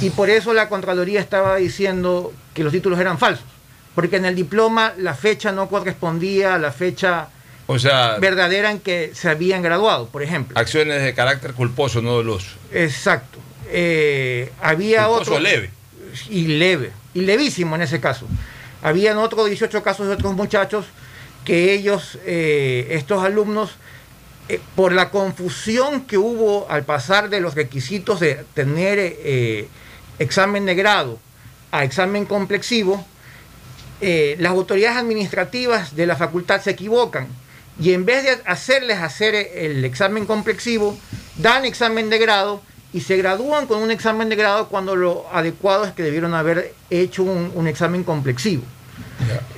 Y 0.00 0.10
por 0.10 0.30
eso 0.30 0.52
la 0.52 0.68
Contraloría 0.68 1.20
estaba 1.20 1.56
diciendo 1.56 2.32
que 2.54 2.64
los 2.64 2.72
títulos 2.72 2.98
eran 2.98 3.18
falsos. 3.18 3.46
Porque 3.98 4.14
en 4.18 4.26
el 4.26 4.36
diploma 4.36 4.94
la 4.96 5.12
fecha 5.12 5.50
no 5.50 5.68
correspondía 5.68 6.54
a 6.54 6.58
la 6.58 6.70
fecha 6.70 7.30
O 7.66 7.80
sea, 7.80 8.16
verdadera 8.20 8.70
en 8.70 8.78
que 8.78 9.10
se 9.12 9.28
habían 9.28 9.60
graduado, 9.60 10.06
por 10.06 10.22
ejemplo. 10.22 10.56
acciones 10.56 11.02
de 11.02 11.14
carácter 11.14 11.52
culposo, 11.52 12.00
no 12.00 12.12
doloso. 12.12 12.46
Exacto. 12.72 13.40
Eh, 13.66 14.52
había 14.62 15.06
Culposo 15.08 15.32
otro. 15.32 15.40
leve. 15.40 15.70
Y 16.30 16.46
leve. 16.46 16.92
Y 17.12 17.22
levísimo 17.22 17.74
en 17.74 17.82
ese 17.82 17.98
caso. 17.98 18.28
Habían 18.84 19.18
otros 19.18 19.48
18 19.48 19.82
casos 19.82 20.06
de 20.06 20.12
otros 20.12 20.32
muchachos 20.36 20.84
que 21.44 21.72
ellos, 21.72 22.20
eh, 22.24 22.86
estos 22.90 23.24
alumnos, 23.24 23.72
eh, 24.48 24.60
por 24.76 24.92
la 24.92 25.10
confusión 25.10 26.02
que 26.02 26.18
hubo 26.18 26.70
al 26.70 26.84
pasar 26.84 27.30
de 27.30 27.40
los 27.40 27.56
requisitos 27.56 28.20
de 28.20 28.44
tener 28.54 29.00
eh, 29.00 29.66
examen 30.20 30.66
de 30.66 30.76
grado 30.76 31.18
a 31.72 31.82
examen 31.82 32.26
complexivo, 32.26 33.04
eh, 34.00 34.36
las 34.38 34.52
autoridades 34.52 34.98
administrativas 34.98 35.96
de 35.96 36.06
la 36.06 36.16
facultad 36.16 36.60
se 36.60 36.70
equivocan 36.70 37.28
y 37.80 37.92
en 37.92 38.04
vez 38.04 38.24
de 38.24 38.38
hacerles 38.44 38.98
hacer 38.98 39.34
el 39.34 39.84
examen 39.84 40.26
complexivo, 40.26 40.98
dan 41.36 41.64
examen 41.64 42.10
de 42.10 42.18
grado 42.18 42.60
y 42.92 43.02
se 43.02 43.16
gradúan 43.16 43.66
con 43.66 43.82
un 43.82 43.90
examen 43.90 44.28
de 44.28 44.36
grado 44.36 44.68
cuando 44.68 44.96
lo 44.96 45.26
adecuado 45.32 45.84
es 45.84 45.92
que 45.92 46.02
debieron 46.02 46.34
haber 46.34 46.74
hecho 46.90 47.22
un, 47.22 47.52
un 47.54 47.68
examen 47.68 48.02
complexivo. 48.02 48.62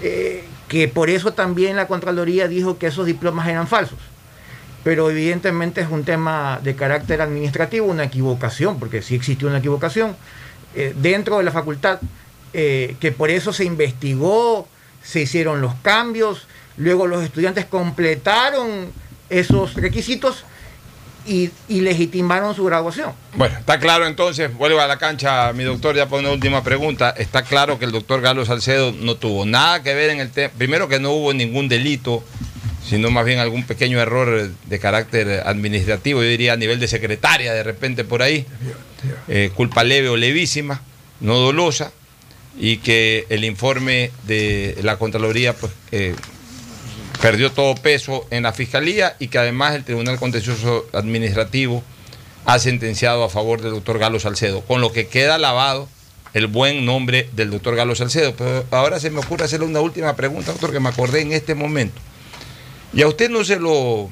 Eh, 0.03 0.45
que 0.69 0.87
por 0.89 1.11
eso 1.11 1.33
también 1.33 1.77
la 1.77 1.89
Contraloría 1.89 2.47
dijo 2.47 2.79
que 2.79 2.87
esos 2.87 3.07
diplomas 3.07 3.49
eran 3.49 3.67
falsos. 3.67 3.99
Pero 4.85 5.11
evidentemente 5.11 5.81
es 5.81 5.89
un 5.91 6.05
tema 6.05 6.61
de 6.63 6.75
carácter 6.75 7.21
administrativo, 7.21 7.87
una 7.87 8.05
equivocación, 8.05 8.79
porque 8.79 9.03
sí 9.03 9.15
existió 9.15 9.49
una 9.49 9.59
equivocación 9.59 10.17
eh, 10.75 10.95
dentro 10.97 11.39
de 11.39 11.45
la 11.45 11.51
facultad, 11.51 11.99
eh, 12.53 12.97
que 13.01 13.13
por 13.13 13.31
eso 13.31 13.53
se 13.53 13.65
investigó, 13.65 14.69
se 15.03 15.21
hicieron 15.21 15.61
los 15.61 15.75
cambios, 15.77 16.47
luego 16.77 17.07
los 17.07 17.23
estudiantes 17.23 17.65
completaron 17.65 18.93
esos 19.29 19.75
requisitos 19.75 20.45
y, 21.27 21.51
y 21.69 21.83
legitimaron 21.83 22.55
su 22.55 22.65
graduación. 22.65 23.13
Bueno, 23.35 23.59
está 23.59 23.79
claro 23.79 24.07
entonces, 24.07 24.53
vuelvo 24.55 24.81
a 24.81 24.87
la 24.87 24.99
cancha, 24.99 25.53
mi 25.53 25.65
doctor, 25.65 25.95
ya 25.95 26.09
por 26.09 26.21
una 26.21 26.31
última 26.31 26.65
pregunta. 26.65 27.11
Está 27.11 27.43
claro 27.43 27.79
que 27.79 27.85
el 27.85 27.93
doctor 27.93 28.21
Galo 28.21 28.45
Salcedo 28.45 28.93
no 28.93 29.17
tuvo 29.17 29.47
nada 29.47 29.83
que 29.83 29.95
ver 29.95 30.11
en 30.11 30.21
el 30.21 30.31
tema. 30.31 30.53
Primero 30.57 30.89
que 30.89 30.99
no 30.99 31.13
hubo 31.13 31.33
ningún 31.33 31.69
delito, 31.69 32.25
sino 32.85 33.11
más 33.11 33.25
bien 33.25 33.39
algún 33.39 33.65
pequeño 33.65 34.01
error 34.01 34.51
de 34.51 34.79
carácter 34.79 35.43
administrativo, 35.47 36.23
yo 36.23 36.29
diría 36.29 36.55
a 36.55 36.57
nivel 36.57 36.81
de 36.81 36.89
secretaria, 36.89 37.53
de 37.53 37.63
repente 37.63 38.05
por 38.05 38.23
ahí. 38.23 38.47
Eh, 39.29 39.51
culpa 39.55 39.85
leve 39.85 40.09
o 40.09 40.17
levísima, 40.17 40.83
no 41.21 41.39
dolosa, 41.39 41.93
y 42.59 42.79
que 42.79 43.27
el 43.31 43.45
informe 43.45 44.11
de 44.25 44.79
la 44.83 44.99
Contraloría 44.99 45.55
pues, 45.55 45.73
perdió 47.21 47.53
todo 47.53 47.75
peso 47.75 48.27
en 48.31 48.43
la 48.43 48.53
Fiscalía 48.53 49.17
y 49.19 49.29
que 49.29 49.39
además 49.39 49.75
el 49.75 49.85
Tribunal 49.85 50.19
Contencioso 50.19 50.87
Administrativo 50.93 51.83
ha 52.47 52.59
sentenciado 52.59 53.25
a 53.25 53.29
favor 53.29 53.61
del 53.61 53.73
doctor 53.73 53.99
Galo 53.99 54.19
Salcedo, 54.19 54.63
con 54.63 54.81
lo 54.81 54.93
que 54.93 55.07
queda 55.07 55.39
lavado 55.39 55.89
el 56.33 56.47
buen 56.47 56.85
nombre 56.85 57.29
del 57.33 57.51
doctor 57.51 57.77
Galo 57.77 57.95
Salcedo. 57.95 58.35
Pero 58.37 58.65
ahora 58.71 59.01
se 59.01 59.11
me 59.11 59.21
ocurre 59.21 59.45
hacerle 59.45 59.67
una 59.67 59.81
última 59.81 60.17
pregunta, 60.17 60.53
doctor, 60.53 60.73
que 60.73 60.81
me 60.81 60.89
acordé 60.89 61.21
en 61.21 61.33
este 61.33 61.55
momento. 61.55 62.01
¿Y 62.93 63.03
a 63.03 63.09
usted 63.09 63.31
no 63.31 63.45
se 63.45 63.59
lo 63.59 64.11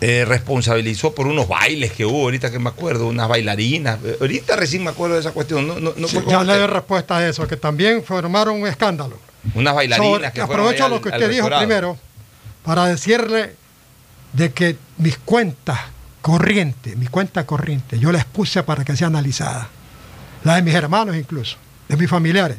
eh, 0.00 0.24
responsabilizó 0.24 1.14
por 1.14 1.26
unos 1.26 1.48
bailes 1.48 1.92
que 1.92 2.04
hubo, 2.06 2.22
ahorita 2.22 2.50
que 2.50 2.58
me 2.58 2.68
acuerdo, 2.68 3.08
unas 3.08 3.28
bailarinas? 3.28 3.98
Eh, 4.04 4.16
Ahorita 4.20 4.54
recién 4.56 4.84
me 4.84 4.90
acuerdo 4.90 5.14
de 5.14 5.20
esa 5.20 5.32
cuestión. 5.32 5.66
No, 5.66 5.80
no, 5.80 5.92
no 5.96 6.08
Sí, 6.08 6.18
ya 6.28 6.44
le 6.44 6.56
doy 6.56 6.66
respuesta 6.68 7.16
a 7.18 7.28
eso, 7.28 7.46
que 7.48 7.56
también 7.56 8.04
formaron 8.04 8.60
un 8.60 8.66
escándalo. 8.68 9.18
Unas 9.54 9.74
bailarinas 9.74 10.12
Sobre- 10.12 10.32
que 10.32 10.40
aprovecho 10.40 10.88
lo 10.88 11.00
que 11.00 11.08
al 11.10 11.14
usted 11.22 11.30
dijo 11.30 11.48
primero 11.48 11.96
para 12.64 12.86
decirle 12.86 13.54
de 14.32 14.52
que 14.52 14.76
mis 14.98 15.16
cuentas 15.18 15.78
corrientes, 16.22 16.96
mi 16.96 17.06
cuenta 17.06 17.46
corriente, 17.46 17.98
yo 17.98 18.12
las 18.12 18.24
puse 18.24 18.62
para 18.62 18.84
que 18.84 18.94
sea 18.96 19.06
analizada. 19.06 19.68
La 20.44 20.56
de 20.56 20.62
mis 20.62 20.74
hermanos 20.74 21.16
incluso, 21.16 21.56
de 21.88 21.96
mis 21.96 22.08
familiares. 22.10 22.58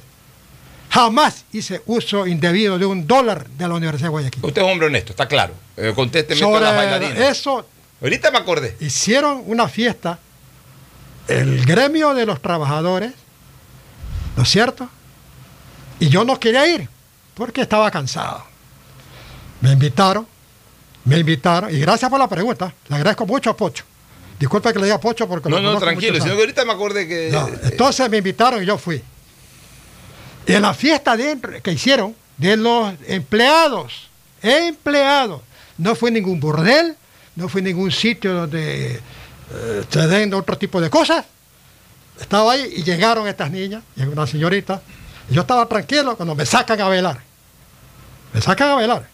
Jamás 0.89 1.45
hice 1.53 1.81
uso 1.85 2.25
indebido 2.25 2.79
de 2.79 2.85
un 2.85 3.05
dólar 3.05 3.47
de 3.47 3.67
la 3.67 3.75
Universidad 3.75 4.07
de 4.07 4.11
Guayaquil. 4.11 4.45
Usted 4.45 4.61
es 4.61 4.67
hombre 4.67 4.87
honesto, 4.87 5.11
está 5.11 5.27
claro. 5.27 5.53
Eh, 5.77 5.93
contésteme 5.95 6.39
Sobre 6.39 6.61
las 6.61 6.75
bailarinas. 6.75 7.17
eso, 7.19 7.65
Ahorita 8.01 8.31
me 8.31 8.37
acordé. 8.39 8.75
hicieron 8.79 9.43
una 9.45 9.67
fiesta, 9.67 10.17
el 11.27 11.63
gremio 11.65 12.13
de 12.15 12.25
los 12.25 12.41
trabajadores, 12.41 13.11
¿no 14.35 14.43
es 14.43 14.49
cierto? 14.49 14.89
Y 15.99 16.09
yo 16.09 16.23
no 16.23 16.39
quería 16.39 16.65
ir, 16.67 16.89
porque 17.35 17.61
estaba 17.61 17.91
cansado. 17.91 18.43
Me 19.61 19.71
invitaron, 19.73 20.25
me 21.05 21.19
invitaron, 21.19 21.73
y 21.75 21.79
gracias 21.79 22.09
por 22.09 22.19
la 22.19 22.27
pregunta, 22.27 22.73
le 22.87 22.95
agradezco 22.95 23.25
mucho 23.27 23.51
a 23.51 23.57
Pocho. 23.57 23.83
Disculpe 24.39 24.71
que 24.71 24.79
le 24.79 24.85
diga 24.85 24.99
Pocho 24.99 25.27
porque 25.27 25.49
No, 25.49 25.59
no, 25.59 25.77
tranquilo, 25.77 26.15
sino 26.21 26.33
que 26.35 26.39
ahorita 26.41 26.63
me 26.65 26.71
acordé 26.71 27.07
que. 27.07 27.29
No, 27.31 27.47
entonces 27.63 28.09
me 28.09 28.17
invitaron 28.17 28.63
y 28.63 28.65
yo 28.65 28.77
fui. 28.77 29.03
En 30.55 30.61
la 30.63 30.73
fiesta 30.73 31.15
de- 31.15 31.61
que 31.63 31.71
hicieron 31.71 32.15
de 32.37 32.57
los 32.57 32.93
empleados, 33.07 34.07
empleados, 34.41 35.41
no 35.77 35.95
fue 35.95 36.11
ningún 36.11 36.39
bordel, 36.39 36.95
no 37.35 37.47
fue 37.49 37.61
ningún 37.61 37.91
sitio 37.91 38.33
donde 38.33 38.95
eh, 39.51 39.83
se 39.89 40.07
den 40.07 40.33
otro 40.33 40.57
tipo 40.57 40.81
de 40.81 40.89
cosas. 40.89 41.25
Estaba 42.19 42.53
ahí 42.53 42.73
y 42.77 42.83
llegaron 42.83 43.27
estas 43.27 43.49
niñas, 43.51 43.83
y 43.95 44.01
una 44.03 44.27
señorita, 44.27 44.81
y 45.29 45.33
yo 45.35 45.41
estaba 45.41 45.65
tranquilo 45.67 46.17
cuando 46.17 46.35
me 46.35 46.45
sacan 46.45 46.81
a 46.81 46.89
velar. 46.89 47.21
me 48.33 48.41
sacan 48.41 48.69
a 48.69 48.73
bailar. 48.75 49.07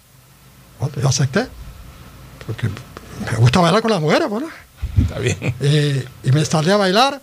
Bueno, 0.80 0.96
yo 1.02 1.08
acepté, 1.08 1.48
porque 2.48 2.68
me 2.68 3.38
gusta 3.38 3.60
bailar 3.60 3.82
con 3.82 3.92
las 3.92 4.02
mujeres, 4.02 4.28
bueno. 4.28 4.48
Está 5.00 5.20
bien. 5.20 5.38
Y, 5.62 6.28
y 6.28 6.32
me 6.32 6.44
salí 6.46 6.72
a 6.72 6.78
bailar. 6.78 7.22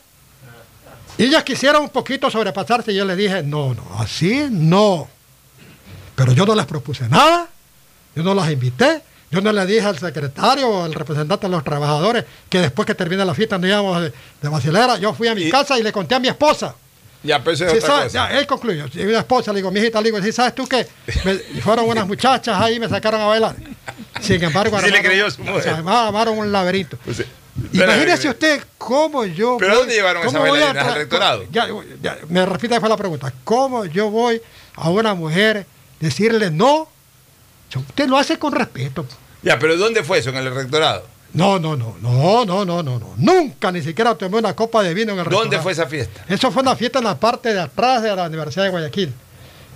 Y 1.19 1.25
ellas 1.25 1.45
quisieron 1.45 1.83
un 1.83 1.89
poquito 1.91 2.31
sobrepasarse 2.31 2.93
y 2.93 2.97
yo 2.97 3.05
les 3.05 3.17
dije, 3.17 3.43
no, 3.43 3.75
no, 3.75 3.83
así 3.99 4.47
no. 4.51 5.09
Pero 6.15 6.33
yo 6.33 6.45
no 6.47 6.55
les 6.55 6.67
propuse 6.67 7.09
nada, 7.09 7.49
yo 8.15 8.23
no 8.23 8.35
las 8.35 8.51
invité, 8.51 9.03
yo 9.31 9.41
no 9.41 9.53
le 9.53 9.65
dije 9.67 9.83
al 9.87 9.99
secretario 9.99 10.69
o 10.69 10.85
al 10.85 10.95
representante 10.95 11.47
de 11.47 11.51
los 11.53 11.65
trabajadores 11.65 12.25
que 12.49 12.61
después 12.61 12.87
que 12.87 12.95
termine 12.95 13.25
la 13.25 13.35
fiesta 13.35 13.59
no 13.59 13.67
íbamos 13.67 14.01
de, 14.03 14.13
de 14.43 14.49
vacilera. 14.49 14.99
Yo 14.99 15.15
fui 15.15 15.29
a 15.29 15.35
mi 15.35 15.51
casa 15.51 15.79
y 15.79 15.83
le 15.83 15.93
conté 15.93 16.15
a 16.15 16.19
mi 16.21 16.29
esposa. 16.29 16.75
Ya, 17.25 17.37
es 17.37 17.59
Sí, 17.59 17.65
otra 17.65 17.81
¿sabes? 17.81 18.05
cosa. 18.05 18.09
Ya, 18.09 18.39
él 18.39 18.47
concluyó. 18.49 18.87
Y 18.95 19.05
mi 19.05 19.15
esposa 19.15 19.53
le 19.53 19.59
digo, 19.61 19.71
mi 19.71 19.79
hijita, 19.81 20.01
le 20.01 20.11
digo, 20.11 20.21
¿sí 20.23 20.33
sabes 20.33 20.55
tú 20.57 20.67
qué? 20.67 20.87
Me- 21.25 21.41
y 21.57 21.61
fueron 21.61 21.89
unas 21.89 22.07
muchachas 22.07 22.61
ahí 22.61 22.75
y 22.77 22.81
me 22.81 22.89
sacaron 22.89 23.21
a 23.21 23.27
bailar. 23.27 23.55
Sin 24.21 24.43
embargo, 24.43 24.79
Sí 24.81 24.91
le 24.91 25.03
creyó 25.03 25.31
su 25.31 25.41
mujer. 25.43 25.57
o 25.57 25.63
sea, 25.63 26.07
armaron 26.09 26.37
un 26.39 26.51
laberinto. 26.51 26.97
Pues 27.05 27.19
sí. 27.19 27.25
Imagínese 27.73 28.29
Espera, 28.29 28.31
usted 28.31 28.63
cómo 28.79 29.25
yo. 29.25 29.57
¿Pero 29.59 29.73
voy- 29.73 29.79
dónde 29.81 29.95
llevaron 29.95 30.27
esas 30.27 30.41
bailarinas? 30.41 30.87
¿Al 30.87 30.95
rectorado? 30.95 31.45
Ya, 31.51 31.67
ya, 32.03 32.19
me 32.29 32.47
repite 32.47 32.81
fue 32.81 32.89
la 32.89 32.97
pregunta. 32.97 33.33
¿Cómo 33.45 33.85
yo 33.85 34.11
voy 34.11 34.41
a 34.75 34.89
una 34.91 35.15
mujer 35.15 35.67
decirle 36.01 36.51
no? 36.51 36.89
Usted 37.75 38.07
lo 38.09 38.17
hace 38.19 38.39
con 38.39 38.53
respeto. 38.53 39.07
Ya, 39.43 39.59
pero 39.59 39.77
¿dónde 39.77 40.03
fue 40.03 40.19
eso? 40.19 40.31
¿En 40.31 40.37
el 40.37 40.55
rectorado? 40.55 41.07
No, 41.35 41.59
no, 41.59 41.77
no, 41.77 41.97
no, 42.01 42.45
no, 42.45 42.65
no, 42.65 42.83
no, 42.83 42.99
no. 42.99 43.15
Nunca 43.17 43.73
ni 43.73 43.81
siquiera 43.83 44.15
tomé 44.15 44.39
una 44.39 44.55
copa 44.55 44.83
de 44.83 44.93
vino 44.93 45.13
en 45.13 45.19
el 45.19 45.25
¿Dónde 45.25 45.57
restaurante. 45.57 45.61
fue 45.63 45.73
esa 45.73 45.87
fiesta? 45.87 46.25
Eso 46.29 46.51
fue 46.51 46.63
una 46.63 46.77
fiesta 46.77 46.99
en 46.99 47.05
la 47.07 47.19
parte 47.19 47.53
de 47.55 47.61
atrás 47.61 48.03
de 48.03 48.15
la 48.15 48.27
Universidad 48.27 48.65
de 48.65 48.71
Guayaquil, 48.71 49.13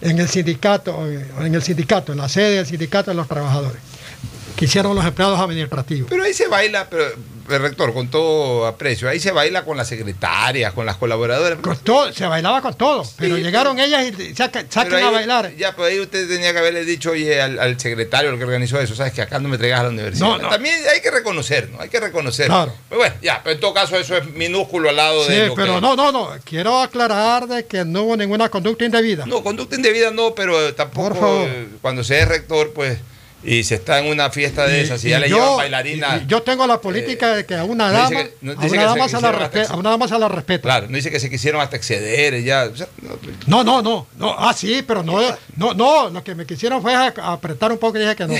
en 0.02 0.18
el 0.18 0.28
sindicato, 0.28 1.06
en 1.06 1.54
el 1.54 1.62
sindicato, 1.62 2.12
en 2.12 2.18
la 2.18 2.28
sede 2.28 2.56
del 2.56 2.66
sindicato 2.66 3.10
de 3.10 3.14
los 3.16 3.26
trabajadores, 3.26 3.80
que 4.54 4.66
hicieron 4.66 4.94
los 4.94 5.04
empleados 5.06 5.40
administrativos. 5.40 6.10
Pero 6.10 6.22
ahí 6.24 6.34
se 6.34 6.46
baila, 6.48 6.86
pero, 6.90 7.04
rector, 7.49 7.92
con 7.94 8.09
todo 8.09 8.66
aprecio, 8.66 9.09
ahí 9.09 9.20
se 9.20 9.32
baila 9.32 9.64
con 9.64 9.76
las 9.76 9.88
secretarias, 9.88 10.72
con 10.72 10.86
las 10.86 10.97
colaboradoras. 10.97 11.59
Con 11.61 11.76
todo, 11.78 12.12
se 12.12 12.26
bailaba 12.26 12.61
con 12.62 12.74
todo, 12.74 13.05
pero 13.16 13.36
llegaron 13.38 13.78
ellas 13.78 14.05
y 14.07 14.12
Pero 14.34 14.97
ahí- 14.97 15.03
a 15.03 15.11
bailar. 15.11 15.53
Ya, 15.57 15.74
pues 15.74 15.92
ahí 15.92 16.01
usted 16.01 16.28
tenía 16.28 16.53
que 16.53 16.59
haberle 16.59 16.84
dicho, 16.84 17.11
oye, 17.12 17.40
al, 17.40 17.59
al 17.59 17.78
secretario 17.80 18.30
el 18.30 18.38
que 18.38 18.44
organizó 18.44 18.80
eso, 18.80 18.94
sabes 18.94 19.12
que 19.12 19.22
acá 19.22 19.38
no 19.38 19.49
me 19.49 19.59
traigas 19.59 19.80
a 19.80 19.82
la 19.84 19.88
universidad. 19.90 20.26
No, 20.28 20.38
no. 20.38 20.49
También 20.49 20.76
hay 20.92 21.01
que 21.01 21.11
reconocer, 21.11 21.70
¿no? 21.70 21.80
Hay 21.80 21.88
que 21.88 22.01
reconocer. 22.01 22.47
Claro. 22.47 22.72
Pero 22.88 23.01
bueno, 23.01 23.14
ya, 23.22 23.40
pero 23.42 23.55
en 23.55 23.61
todo 23.61 23.74
caso 23.74 23.97
eso 23.97 24.16
es 24.16 24.26
minúsculo 24.32 24.88
al 24.90 24.97
lado 24.97 25.24
Sí, 25.24 25.32
de 25.32 25.47
lo 25.49 25.55
pero 25.55 25.74
que... 25.76 25.80
no, 25.80 25.97
no, 25.97 26.12
no. 26.12 26.30
Quiero 26.44 26.80
aclarar 26.80 27.47
de 27.47 27.64
que 27.66 27.84
no 27.84 28.03
hubo 28.03 28.16
ninguna 28.16 28.49
conducta 28.49 28.84
indebida. 28.84 29.24
No, 29.26 29.42
conducta 29.42 29.76
indebida 29.76 30.11
no, 30.11 30.34
pero 30.34 30.74
tampoco 30.74 31.09
Por 31.11 31.18
favor. 31.18 31.49
eh, 31.49 31.68
cuando 31.82 32.03
se 32.05 32.20
es 32.20 32.28
rector, 32.28 32.72
pues, 32.72 32.99
y 33.47 33.62
se 33.64 33.76
está 33.76 34.01
en 34.01 34.07
una 34.07 34.28
fiesta 34.30 34.66
de 34.66 34.80
esas, 34.82 35.05
y 35.05 35.11
ya 35.11 35.20
le 35.20 35.28
yo- 35.30 35.36
llevan 35.36 35.57
bailarinas. 35.59 36.26
yo 36.26 36.42
tengo 36.42 36.66
la 36.66 36.80
política 36.80 37.34
de 37.36 37.47
que 37.47 37.55
a 37.55 37.62
una 37.64 37.86
no 37.88 37.92
dama, 37.92 38.11
que- 38.24 38.34
no 38.42 38.53
a 38.53 38.55
una 38.57 38.84
dama 38.84 39.05
se 39.09 39.16
se 39.16 39.22
la 39.22 39.28
quisieron 39.30 39.34
respe- 39.40 39.61
hasta- 39.62 39.72
a 39.74 39.76
una 39.76 39.90
dama 39.90 40.09
se 40.09 40.18
la 40.18 40.28
respeta. 40.28 40.62
Claro, 40.62 40.86
no 40.88 40.97
dice 40.97 41.11
que 41.12 41.20
se 41.20 41.30
quisieron 41.30 41.61
hasta 41.61 41.76
exceder, 41.76 42.42
ya. 42.42 42.64
o 42.64 42.76
sea, 42.76 42.88
no, 43.47 43.62
No, 43.64 43.82
no, 43.82 44.07
no. 44.18 44.36
Ah, 44.38 44.53
sí, 44.53 44.82
pero 44.86 45.03
no, 45.05 45.20
no, 45.57 45.74
no. 45.74 46.11
Lo 46.11 46.24
que 46.24 46.34
me 46.34 46.44
quisieron 46.44 46.82
fue 46.82 46.94
a- 46.94 47.14
a 47.16 47.32
apretar 47.34 47.70
un 47.70 47.78
poco 47.78 47.97
y 47.99 48.01
dije 48.01 48.16
que 48.16 48.26
no. 48.26 48.34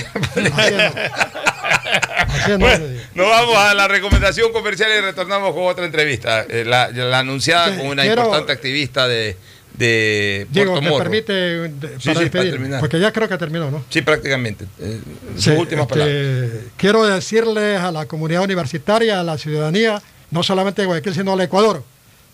Bueno, 2.59 2.85
nos 3.15 3.29
vamos 3.29 3.57
a 3.57 3.73
la 3.73 3.87
recomendación 3.87 4.51
comercial 4.51 4.89
y 4.97 5.01
retornamos 5.01 5.53
con 5.53 5.63
otra 5.67 5.85
entrevista. 5.85 6.45
Eh, 6.49 6.63
la, 6.65 6.89
la 6.89 7.19
anunciada 7.19 7.75
con 7.75 7.87
una 7.87 8.03
quiero- 8.03 8.21
importante 8.23 8.51
activista 8.51 9.07
de, 9.07 9.37
de 9.77 10.47
Digo, 10.49 10.71
Puerto 10.71 10.81
me 10.81 10.89
Moro. 10.89 11.03
permite 11.03 11.31
de- 11.33 11.69
Sí, 11.69 11.75
para 11.77 11.99
sí, 11.99 12.07
para 12.07 12.19
despedir, 12.21 12.51
terminar. 12.53 12.79
porque 12.79 12.99
ya 12.99 13.11
creo 13.13 13.29
que 13.29 13.37
terminó, 13.37 13.69
¿no? 13.71 13.83
Sí, 13.89 14.01
prácticamente. 14.01 14.65
Eh, 14.79 14.99
Sí, 15.37 15.51
últimas 15.51 15.83
este, 15.83 15.93
palabras. 15.99 16.49
Quiero 16.77 17.05
decirles 17.05 17.79
a 17.79 17.91
la 17.91 18.05
comunidad 18.07 18.43
universitaria, 18.43 19.19
a 19.19 19.23
la 19.23 19.37
ciudadanía, 19.37 20.01
no 20.31 20.41
solamente 20.43 20.81
de 20.81 20.87
Guayaquil, 20.87 21.13
sino 21.13 21.33
al 21.33 21.41
Ecuador, 21.41 21.83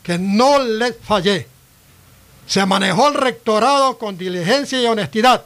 que 0.02 0.18
no 0.18 0.64
les 0.64 0.96
fallé. 1.04 1.48
Se 2.48 2.66
manejó 2.66 3.10
el 3.10 3.16
rectorado 3.16 3.98
con 3.98 4.18
diligencia 4.18 4.82
y 4.82 4.86
honestidad, 4.86 5.44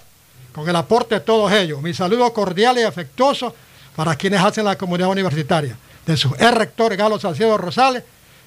con 0.53 0.67
el 0.69 0.75
aporte 0.75 1.15
de 1.15 1.21
todos 1.21 1.51
ellos. 1.51 1.81
Mi 1.81 1.93
saludo 1.93 2.31
cordial 2.33 2.77
y 2.77 2.83
afectuoso 2.83 3.53
para 3.95 4.15
quienes 4.15 4.41
hacen 4.41 4.65
la 4.65 4.75
comunidad 4.77 5.09
universitaria. 5.09 5.77
De 6.05 6.15
su 6.15 6.29
ex 6.35 6.51
rector 6.53 6.95
Galo 6.95 7.19
Salcedo 7.19 7.57
Rosales, 7.57 8.03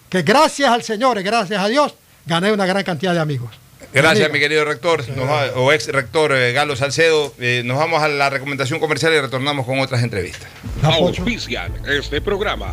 que 0.08 0.22
gracias 0.22 0.70
al 0.70 0.82
Señor 0.82 1.18
y 1.18 1.22
gracias 1.22 1.62
a 1.62 1.68
Dios 1.68 1.94
gané 2.30 2.52
una 2.52 2.64
gran 2.64 2.82
cantidad 2.84 3.12
de 3.12 3.20
amigos. 3.20 3.50
Gracias, 3.92 4.30
mi 4.32 4.38
querido 4.38 4.64
rector, 4.64 5.02
va- 5.18 5.50
o 5.56 5.72
ex 5.72 5.88
rector 5.88 6.32
eh, 6.32 6.52
Galo 6.52 6.76
Salcedo. 6.76 7.34
Eh, 7.40 7.62
nos 7.64 7.76
vamos 7.76 8.00
a 8.02 8.08
la 8.08 8.30
recomendación 8.30 8.78
comercial 8.78 9.12
y 9.12 9.20
retornamos 9.20 9.66
con 9.66 9.80
otras 9.80 10.02
entrevistas. 10.04 10.48
Auspician 10.82 11.72
este 11.88 12.20
programa. 12.20 12.72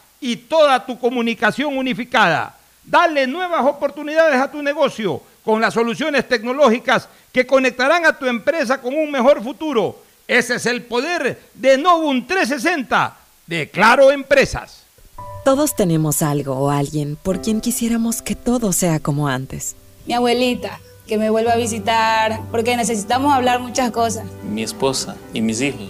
y 0.21 0.37
toda 0.37 0.85
tu 0.85 0.97
comunicación 0.97 1.77
unificada. 1.77 2.55
Dale 2.85 3.27
nuevas 3.27 3.65
oportunidades 3.65 4.39
a 4.39 4.49
tu 4.49 4.61
negocio 4.61 5.21
con 5.43 5.59
las 5.59 5.73
soluciones 5.73 6.27
tecnológicas 6.27 7.09
que 7.31 7.45
conectarán 7.45 8.05
a 8.05 8.17
tu 8.17 8.25
empresa 8.27 8.79
con 8.79 8.93
un 8.95 9.11
mejor 9.11 9.43
futuro. 9.43 9.97
Ese 10.27 10.55
es 10.55 10.65
el 10.65 10.83
poder 10.83 11.41
de 11.55 11.77
Novum 11.77 12.25
360 12.25 13.17
de 13.47 13.69
Claro 13.69 14.11
Empresas. 14.11 14.83
Todos 15.43 15.75
tenemos 15.75 16.21
algo 16.21 16.55
o 16.55 16.69
alguien 16.69 17.15
por 17.15 17.41
quien 17.41 17.61
quisiéramos 17.61 18.21
que 18.21 18.35
todo 18.35 18.71
sea 18.73 18.99
como 18.99 19.27
antes. 19.27 19.75
Mi 20.05 20.13
abuelita, 20.13 20.79
que 21.07 21.17
me 21.17 21.29
vuelva 21.29 21.53
a 21.53 21.57
visitar, 21.57 22.41
porque 22.51 22.77
necesitamos 22.77 23.33
hablar 23.33 23.59
muchas 23.59 23.91
cosas. 23.91 24.25
Mi 24.43 24.61
esposa 24.61 25.15
y 25.33 25.41
mis 25.41 25.59
hijos, 25.61 25.89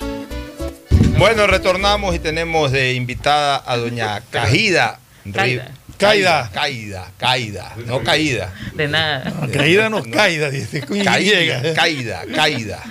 Bueno, 1.21 1.45
retornamos 1.45 2.15
y 2.15 2.19
tenemos 2.19 2.71
de 2.71 2.95
invitada 2.95 3.61
a 3.67 3.77
doña 3.77 4.21
Cajida. 4.31 4.99
Caída. 5.31 5.71
Caída. 5.99 6.49
Caída, 6.51 7.11
caída, 7.19 7.75
no 7.85 8.01
caída. 8.01 8.51
De 8.73 8.87
nada. 8.87 9.31
caída 9.53 9.87
no 9.87 10.01
caída, 10.01 10.49
dice. 10.49 10.81
Caída, 10.81 11.75
caída, 11.75 12.23
caída. 12.33 12.81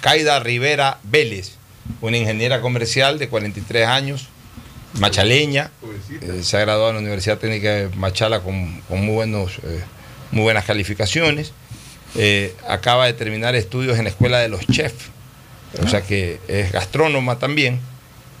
Caída 0.00 0.40
Rivera 0.40 0.98
Vélez, 1.04 1.52
una 2.00 2.16
ingeniera 2.16 2.60
comercial 2.60 3.20
de 3.20 3.28
43 3.28 3.86
años, 3.86 4.26
machaleña, 4.94 5.70
eh, 6.22 6.40
se 6.42 6.56
ha 6.56 6.60
graduado 6.62 6.88
en 6.88 6.96
la 6.96 7.02
Universidad 7.02 7.38
Técnica 7.38 7.70
de 7.70 7.88
Machala 7.90 8.40
con, 8.40 8.80
con 8.88 9.06
muy, 9.06 9.14
buenos, 9.14 9.58
eh, 9.62 9.84
muy 10.32 10.42
buenas 10.42 10.64
calificaciones. 10.64 11.52
Eh, 12.16 12.52
acaba 12.66 13.06
de 13.06 13.12
terminar 13.12 13.54
estudios 13.54 13.96
en 13.96 14.04
la 14.04 14.10
Escuela 14.10 14.40
de 14.40 14.48
los 14.48 14.66
Chefs, 14.66 15.10
o 15.82 15.88
sea 15.88 16.02
que 16.02 16.40
es 16.48 16.72
gastrónoma 16.72 17.38
también, 17.38 17.80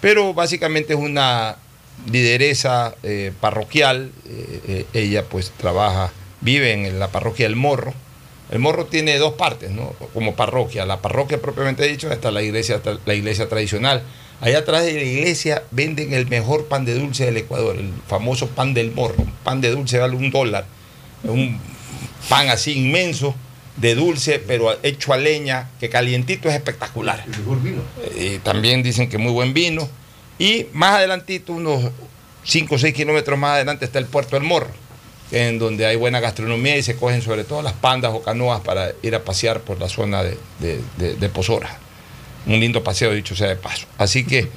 pero 0.00 0.34
básicamente 0.34 0.94
es 0.94 0.98
una 0.98 1.56
lideresa 2.10 2.94
eh, 3.02 3.32
parroquial. 3.40 4.10
eh, 4.28 4.60
eh, 4.68 4.86
ella 4.92 5.24
pues 5.24 5.52
trabaja, 5.56 6.12
vive 6.40 6.72
en 6.72 6.98
la 6.98 7.08
parroquia 7.08 7.46
El 7.46 7.56
Morro. 7.56 7.94
El 8.50 8.60
Morro 8.60 8.86
tiene 8.86 9.18
dos 9.18 9.32
partes, 9.34 9.70
¿no? 9.70 9.94
Como 10.14 10.36
parroquia. 10.36 10.86
La 10.86 11.00
parroquia 11.00 11.40
propiamente 11.40 11.86
dicho 11.88 12.10
está 12.12 12.30
la 12.30 12.42
iglesia, 12.42 12.80
la 13.04 13.14
iglesia 13.14 13.48
tradicional. 13.48 14.02
Allá 14.40 14.58
atrás 14.58 14.84
de 14.84 14.92
la 14.92 15.02
iglesia 15.02 15.64
venden 15.70 16.12
el 16.12 16.28
mejor 16.28 16.66
pan 16.66 16.84
de 16.84 16.94
dulce 16.94 17.24
del 17.24 17.38
Ecuador, 17.38 17.76
el 17.76 17.90
famoso 18.06 18.48
pan 18.48 18.74
del 18.74 18.92
Morro. 18.92 19.16
Un 19.18 19.32
pan 19.42 19.60
de 19.60 19.70
dulce 19.70 19.98
vale 19.98 20.14
un 20.14 20.30
dólar. 20.30 20.66
Un 21.24 21.58
pan 22.28 22.48
así 22.50 22.72
inmenso 22.78 23.34
de 23.76 23.94
dulce, 23.94 24.38
pero 24.38 24.76
hecho 24.82 25.12
a 25.12 25.16
leña, 25.18 25.70
que 25.80 25.88
calientito 25.90 26.48
es 26.48 26.54
espectacular. 26.54 27.22
El 27.26 27.38
mejor 27.38 27.62
vino. 27.62 27.82
también 28.42 28.82
dicen 28.82 29.08
que 29.08 29.18
muy 29.18 29.32
buen 29.32 29.52
vino. 29.54 29.88
Y 30.38 30.66
más 30.72 30.94
adelantito, 30.94 31.52
unos 31.52 31.90
5 32.44 32.74
o 32.74 32.78
6 32.78 32.94
kilómetros 32.94 33.38
más 33.38 33.52
adelante, 33.56 33.84
está 33.84 33.98
el 33.98 34.06
puerto 34.06 34.36
del 34.36 34.44
Morro, 34.44 34.70
en 35.30 35.58
donde 35.58 35.84
hay 35.86 35.96
buena 35.96 36.20
gastronomía 36.20 36.76
y 36.76 36.82
se 36.82 36.96
cogen 36.96 37.20
sobre 37.22 37.44
todo 37.44 37.60
las 37.62 37.72
pandas 37.74 38.12
o 38.14 38.22
canoas 38.22 38.60
para 38.60 38.92
ir 39.02 39.14
a 39.14 39.24
pasear 39.24 39.60
por 39.60 39.78
la 39.80 39.88
zona 39.88 40.22
de, 40.22 40.38
de, 40.60 40.80
de- 40.98 41.14
de 41.16 41.28
Pozora. 41.28 41.78
Un 42.46 42.60
lindo 42.60 42.82
paseo, 42.84 43.12
dicho 43.12 43.34
sea 43.34 43.48
de 43.48 43.56
paso. 43.56 43.86
Así 43.98 44.24
que 44.24 44.48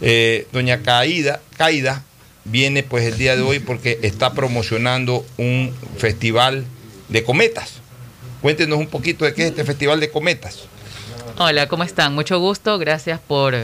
eh, 0.00 0.46
doña 0.52 0.82
Caída, 0.82 1.40
Caída 1.56 2.02
viene 2.44 2.82
pues 2.82 3.04
el 3.06 3.16
día 3.18 3.36
de 3.36 3.42
hoy 3.42 3.60
porque 3.60 3.98
está 4.02 4.32
promocionando 4.34 5.24
un 5.38 5.72
festival 5.96 6.64
de 7.08 7.22
cometas. 7.22 7.74
Cuéntenos 8.46 8.78
un 8.78 8.86
poquito 8.86 9.24
de 9.24 9.34
qué 9.34 9.42
es 9.42 9.48
este 9.48 9.64
festival 9.64 9.98
de 9.98 10.08
cometas. 10.08 10.66
Hola, 11.36 11.66
¿cómo 11.66 11.82
están? 11.82 12.14
Mucho 12.14 12.38
gusto, 12.38 12.78
gracias 12.78 13.18
por, 13.18 13.56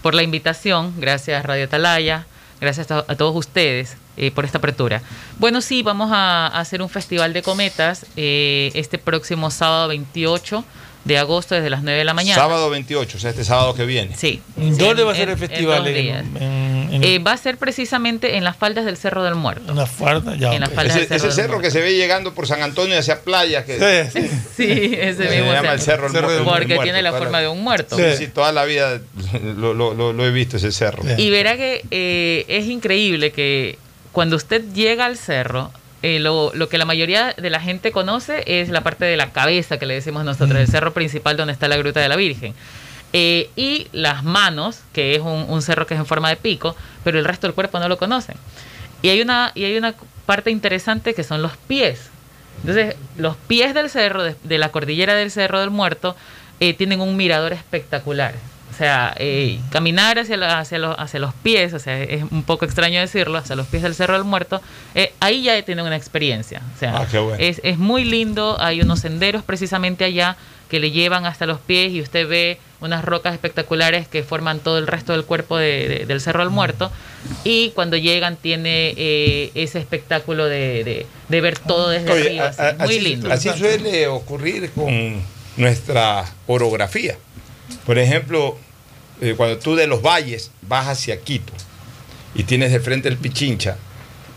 por 0.00 0.14
la 0.14 0.22
invitación, 0.22 0.94
gracias 0.98 1.44
Radio 1.44 1.66
Atalaya, 1.66 2.24
gracias 2.58 2.90
a, 2.90 3.02
todos 3.14 3.36
ustedes 3.36 3.98
eh, 4.16 4.30
por 4.30 4.46
esta 4.46 4.56
apertura. 4.56 5.02
Bueno, 5.38 5.60
sí, 5.60 5.82
vamos 5.82 6.12
a, 6.12 6.46
a 6.46 6.60
hacer 6.60 6.80
un 6.80 6.88
festival 6.88 7.34
de 7.34 7.42
cometas 7.42 8.06
eh, 8.16 8.70
este 8.72 8.96
próximo 8.96 9.50
sábado 9.50 9.88
28 9.88 10.64
de 11.04 11.18
agosto 11.18 11.54
desde 11.56 11.68
las 11.68 11.82
9 11.82 11.98
de 11.98 12.04
la 12.04 12.14
mañana. 12.14 12.40
Sábado 12.40 12.70
28, 12.70 13.16
o 13.16 13.20
sea, 13.20 13.30
este 13.30 13.44
sábado 13.44 13.74
que 13.74 13.84
viene. 13.84 14.14
Sí. 14.16 14.40
¿Dónde 14.56 15.02
Sí, 15.02 15.02
va 15.02 15.12
a 15.12 15.14
ser 15.16 15.24
en- 15.24 15.30
el 15.30 15.38
festival? 15.38 15.86
en 15.88 15.96
En- 15.96 16.36
en- 16.36 16.94
en- 16.94 17.04
Eh, 17.04 17.18
va 17.18 17.32
a 17.32 17.36
ser 17.36 17.56
precisamente 17.56 18.36
en 18.36 18.44
las 18.44 18.56
faldas 18.56 18.84
del 18.84 18.96
Cerro 18.96 19.24
del 19.24 19.34
Muerto. 19.34 19.72
Una 19.72 19.86
falda, 19.86 20.36
ya. 20.36 20.52
en 20.54 20.60
las 20.60 20.70
faldas 20.70 20.96
Ese, 20.96 21.00
del 21.00 21.08
Cerro 21.08 21.16
ese 21.16 21.26
del 21.42 21.48
cerro 21.50 21.60
que 21.60 21.70
se 21.72 21.80
ve 21.80 21.96
llegando 21.96 22.34
por 22.34 22.46
San 22.46 22.62
Antonio 22.62 22.96
hacia 22.98 23.20
playa. 23.22 23.64
Que 23.64 24.08
Sí, 24.12 24.20
sí. 24.20 24.30
Sí, 24.56 24.94
ese 24.96 25.28
Se 25.28 25.36
mismo 25.36 25.52
llama 25.52 25.72
el 25.72 25.80
cerro, 25.80 26.06
el 26.06 26.12
cerro. 26.12 26.28
Muerto, 26.28 26.44
Porque 26.44 26.66
muerto, 26.66 26.82
tiene 26.84 27.02
la 27.02 27.12
forma 27.12 27.40
de 27.40 27.48
un 27.48 27.62
muerto. 27.64 27.96
Sí, 27.96 28.04
sí, 28.18 28.28
toda 28.28 28.52
la 28.52 28.64
vida 28.64 29.00
lo, 29.56 29.74
lo- 29.74 29.94
lo- 29.94 30.12
lo 30.12 30.26
he 30.26 30.30
visto 30.30 30.56
ese 30.58 30.70
cerro. 30.70 31.02
Y 31.18 31.30
verá 31.30 31.56
que 31.56 31.84
eh, 31.90 32.44
es 32.48 32.66
increíble 32.66 33.32
que 33.32 33.78
cuando 34.12 34.36
usted 34.36 34.62
llega 34.74 35.06
al 35.06 35.16
cerro, 35.16 35.72
eh, 36.02 36.18
lo, 36.18 36.52
lo 36.54 36.68
que 36.68 36.78
la 36.78 36.84
mayoría 36.84 37.32
de 37.32 37.50
la 37.50 37.60
gente 37.60 37.92
conoce 37.92 38.42
es 38.46 38.68
la 38.68 38.82
parte 38.82 39.04
de 39.04 39.16
la 39.16 39.30
cabeza 39.30 39.78
que 39.78 39.86
le 39.86 39.94
decimos 39.94 40.24
nosotros, 40.24 40.58
el 40.58 40.68
cerro 40.68 40.92
principal 40.92 41.36
donde 41.36 41.52
está 41.52 41.68
la 41.68 41.76
Gruta 41.76 42.00
de 42.00 42.08
la 42.08 42.16
Virgen. 42.16 42.54
Eh, 43.12 43.50
y 43.56 43.88
las 43.92 44.24
manos, 44.24 44.80
que 44.92 45.14
es 45.14 45.20
un, 45.20 45.46
un 45.48 45.62
cerro 45.62 45.86
que 45.86 45.94
es 45.94 46.00
en 46.00 46.06
forma 46.06 46.28
de 46.28 46.36
pico, 46.36 46.74
pero 47.04 47.18
el 47.18 47.24
resto 47.24 47.46
del 47.46 47.54
cuerpo 47.54 47.78
no 47.78 47.88
lo 47.88 47.98
conocen. 47.98 48.36
Y 49.02 49.08
hay 49.10 49.20
una, 49.20 49.52
y 49.54 49.64
hay 49.64 49.76
una 49.76 49.94
parte 50.26 50.50
interesante 50.50 51.14
que 51.14 51.22
son 51.22 51.42
los 51.42 51.56
pies. 51.56 52.08
Entonces, 52.60 52.96
los 53.16 53.36
pies 53.36 53.74
del 53.74 53.90
cerro, 53.90 54.22
de, 54.22 54.36
de 54.44 54.58
la 54.58 54.70
cordillera 54.70 55.14
del 55.14 55.30
Cerro 55.30 55.60
del 55.60 55.70
Muerto, 55.70 56.16
eh, 56.60 56.74
tienen 56.74 57.00
un 57.00 57.16
mirador 57.16 57.52
espectacular. 57.52 58.34
O 58.72 58.74
sea, 58.74 59.14
eh, 59.18 59.60
caminar 59.70 60.18
hacia, 60.18 60.36
la- 60.38 60.58
hacia, 60.58 60.78
los, 60.78 60.96
hacia 60.98 61.20
los 61.20 61.34
pies, 61.34 61.74
o 61.74 61.78
sea, 61.78 62.02
es 62.02 62.22
un 62.30 62.42
poco 62.42 62.64
extraño 62.64 63.00
decirlo, 63.00 63.36
hacia 63.36 63.54
los 63.54 63.66
pies 63.66 63.82
del 63.82 63.94
Cerro 63.94 64.14
del 64.14 64.24
Muerto, 64.24 64.62
eh, 64.94 65.12
ahí 65.20 65.42
ya 65.42 65.60
tienen 65.62 65.84
una 65.84 65.96
experiencia. 65.96 66.62
O 66.74 66.78
sea, 66.78 66.96
Ah, 66.96 67.06
qué 67.10 67.18
bueno. 67.18 67.36
es, 67.38 67.60
es 67.64 67.76
muy 67.76 68.04
lindo, 68.04 68.56
hay 68.60 68.80
unos 68.80 69.00
senderos 69.00 69.42
precisamente 69.42 70.04
allá 70.04 70.36
que 70.70 70.80
le 70.80 70.90
llevan 70.90 71.26
hasta 71.26 71.44
los 71.44 71.58
pies 71.60 71.92
y 71.92 72.00
usted 72.00 72.26
ve 72.26 72.58
unas 72.80 73.04
rocas 73.04 73.34
espectaculares 73.34 74.08
que 74.08 74.22
forman 74.22 74.58
todo 74.58 74.78
el 74.78 74.86
resto 74.86 75.12
del 75.12 75.24
cuerpo 75.26 75.58
de- 75.58 75.86
de- 75.88 76.06
del 76.06 76.20
Cerro 76.22 76.40
del 76.40 76.48
Muerto 76.48 76.90
y 77.44 77.70
cuando 77.70 77.98
llegan 77.98 78.36
tiene 78.36 78.94
eh, 78.96 79.50
ese 79.54 79.80
espectáculo 79.80 80.46
de, 80.46 80.82
de- 80.82 81.06
de 81.28 81.40
ver 81.42 81.58
todo 81.58 81.90
desde 81.90 82.10
Oye, 82.10 82.22
arriba, 82.40 82.44
a- 82.46 82.48
así, 82.48 82.62
a- 82.62 82.84
muy 82.86 82.94
así- 82.96 83.00
lindo. 83.04 83.30
Así 83.32 83.50
suele 83.50 84.06
ocurrir 84.08 84.70
con 84.70 85.20
nuestra 85.58 86.24
orografía. 86.46 87.16
Por 87.86 87.98
ejemplo, 87.98 88.58
eh, 89.22 89.34
cuando 89.36 89.58
tú 89.58 89.74
de 89.76 89.86
los 89.86 90.02
valles 90.02 90.50
vas 90.62 90.88
hacia 90.88 91.18
Quito 91.20 91.52
y 92.34 92.42
tienes 92.42 92.72
de 92.72 92.80
frente 92.80 93.08
el 93.08 93.16
Pichincha, 93.16 93.76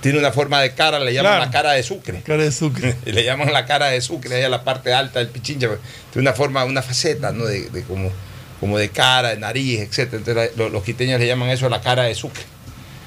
tiene 0.02 0.20
una 0.20 0.32
forma 0.32 0.62
de 0.62 0.74
cara, 0.76 1.00
le 1.00 1.14
llaman 1.14 1.32
Claro. 1.34 1.46
la 1.46 1.52
cara 1.52 1.72
de 1.74 1.82
Sucre. 1.84 2.22
Cara 2.22 2.44
de 2.44 2.52
Sucre. 2.52 2.96
Y 3.06 3.12
le 3.12 3.24
llaman 3.24 3.52
la 3.52 3.66
cara 3.66 3.88
de 3.88 4.00
Sucre, 4.02 4.36
ahí 4.36 4.44
a 4.44 4.50
la 4.50 4.64
parte 4.64 4.94
alta 4.94 5.20
del 5.20 5.30
Pichincha. 5.30 5.68
Tiene 6.14 6.28
una 6.30 6.34
forma, 6.38 6.64
una 6.64 6.82
faceta, 6.84 7.32
¿no? 7.32 7.46
De, 7.46 7.70
de 7.70 7.84
como, 7.84 8.12
como 8.60 8.78
de 8.78 8.90
cara, 8.90 9.30
de 9.30 9.38
nariz, 9.38 9.80
etc. 9.80 10.14
Entonces 10.14 10.36
la- 10.36 10.48
los, 10.64 10.72
los 10.72 10.84
quiteños 10.84 11.20
le 11.20 11.26
llaman 11.28 11.50
eso 11.50 11.68
la 11.70 11.82
cara 11.82 12.04
de 12.04 12.14
Sucre. 12.16 12.44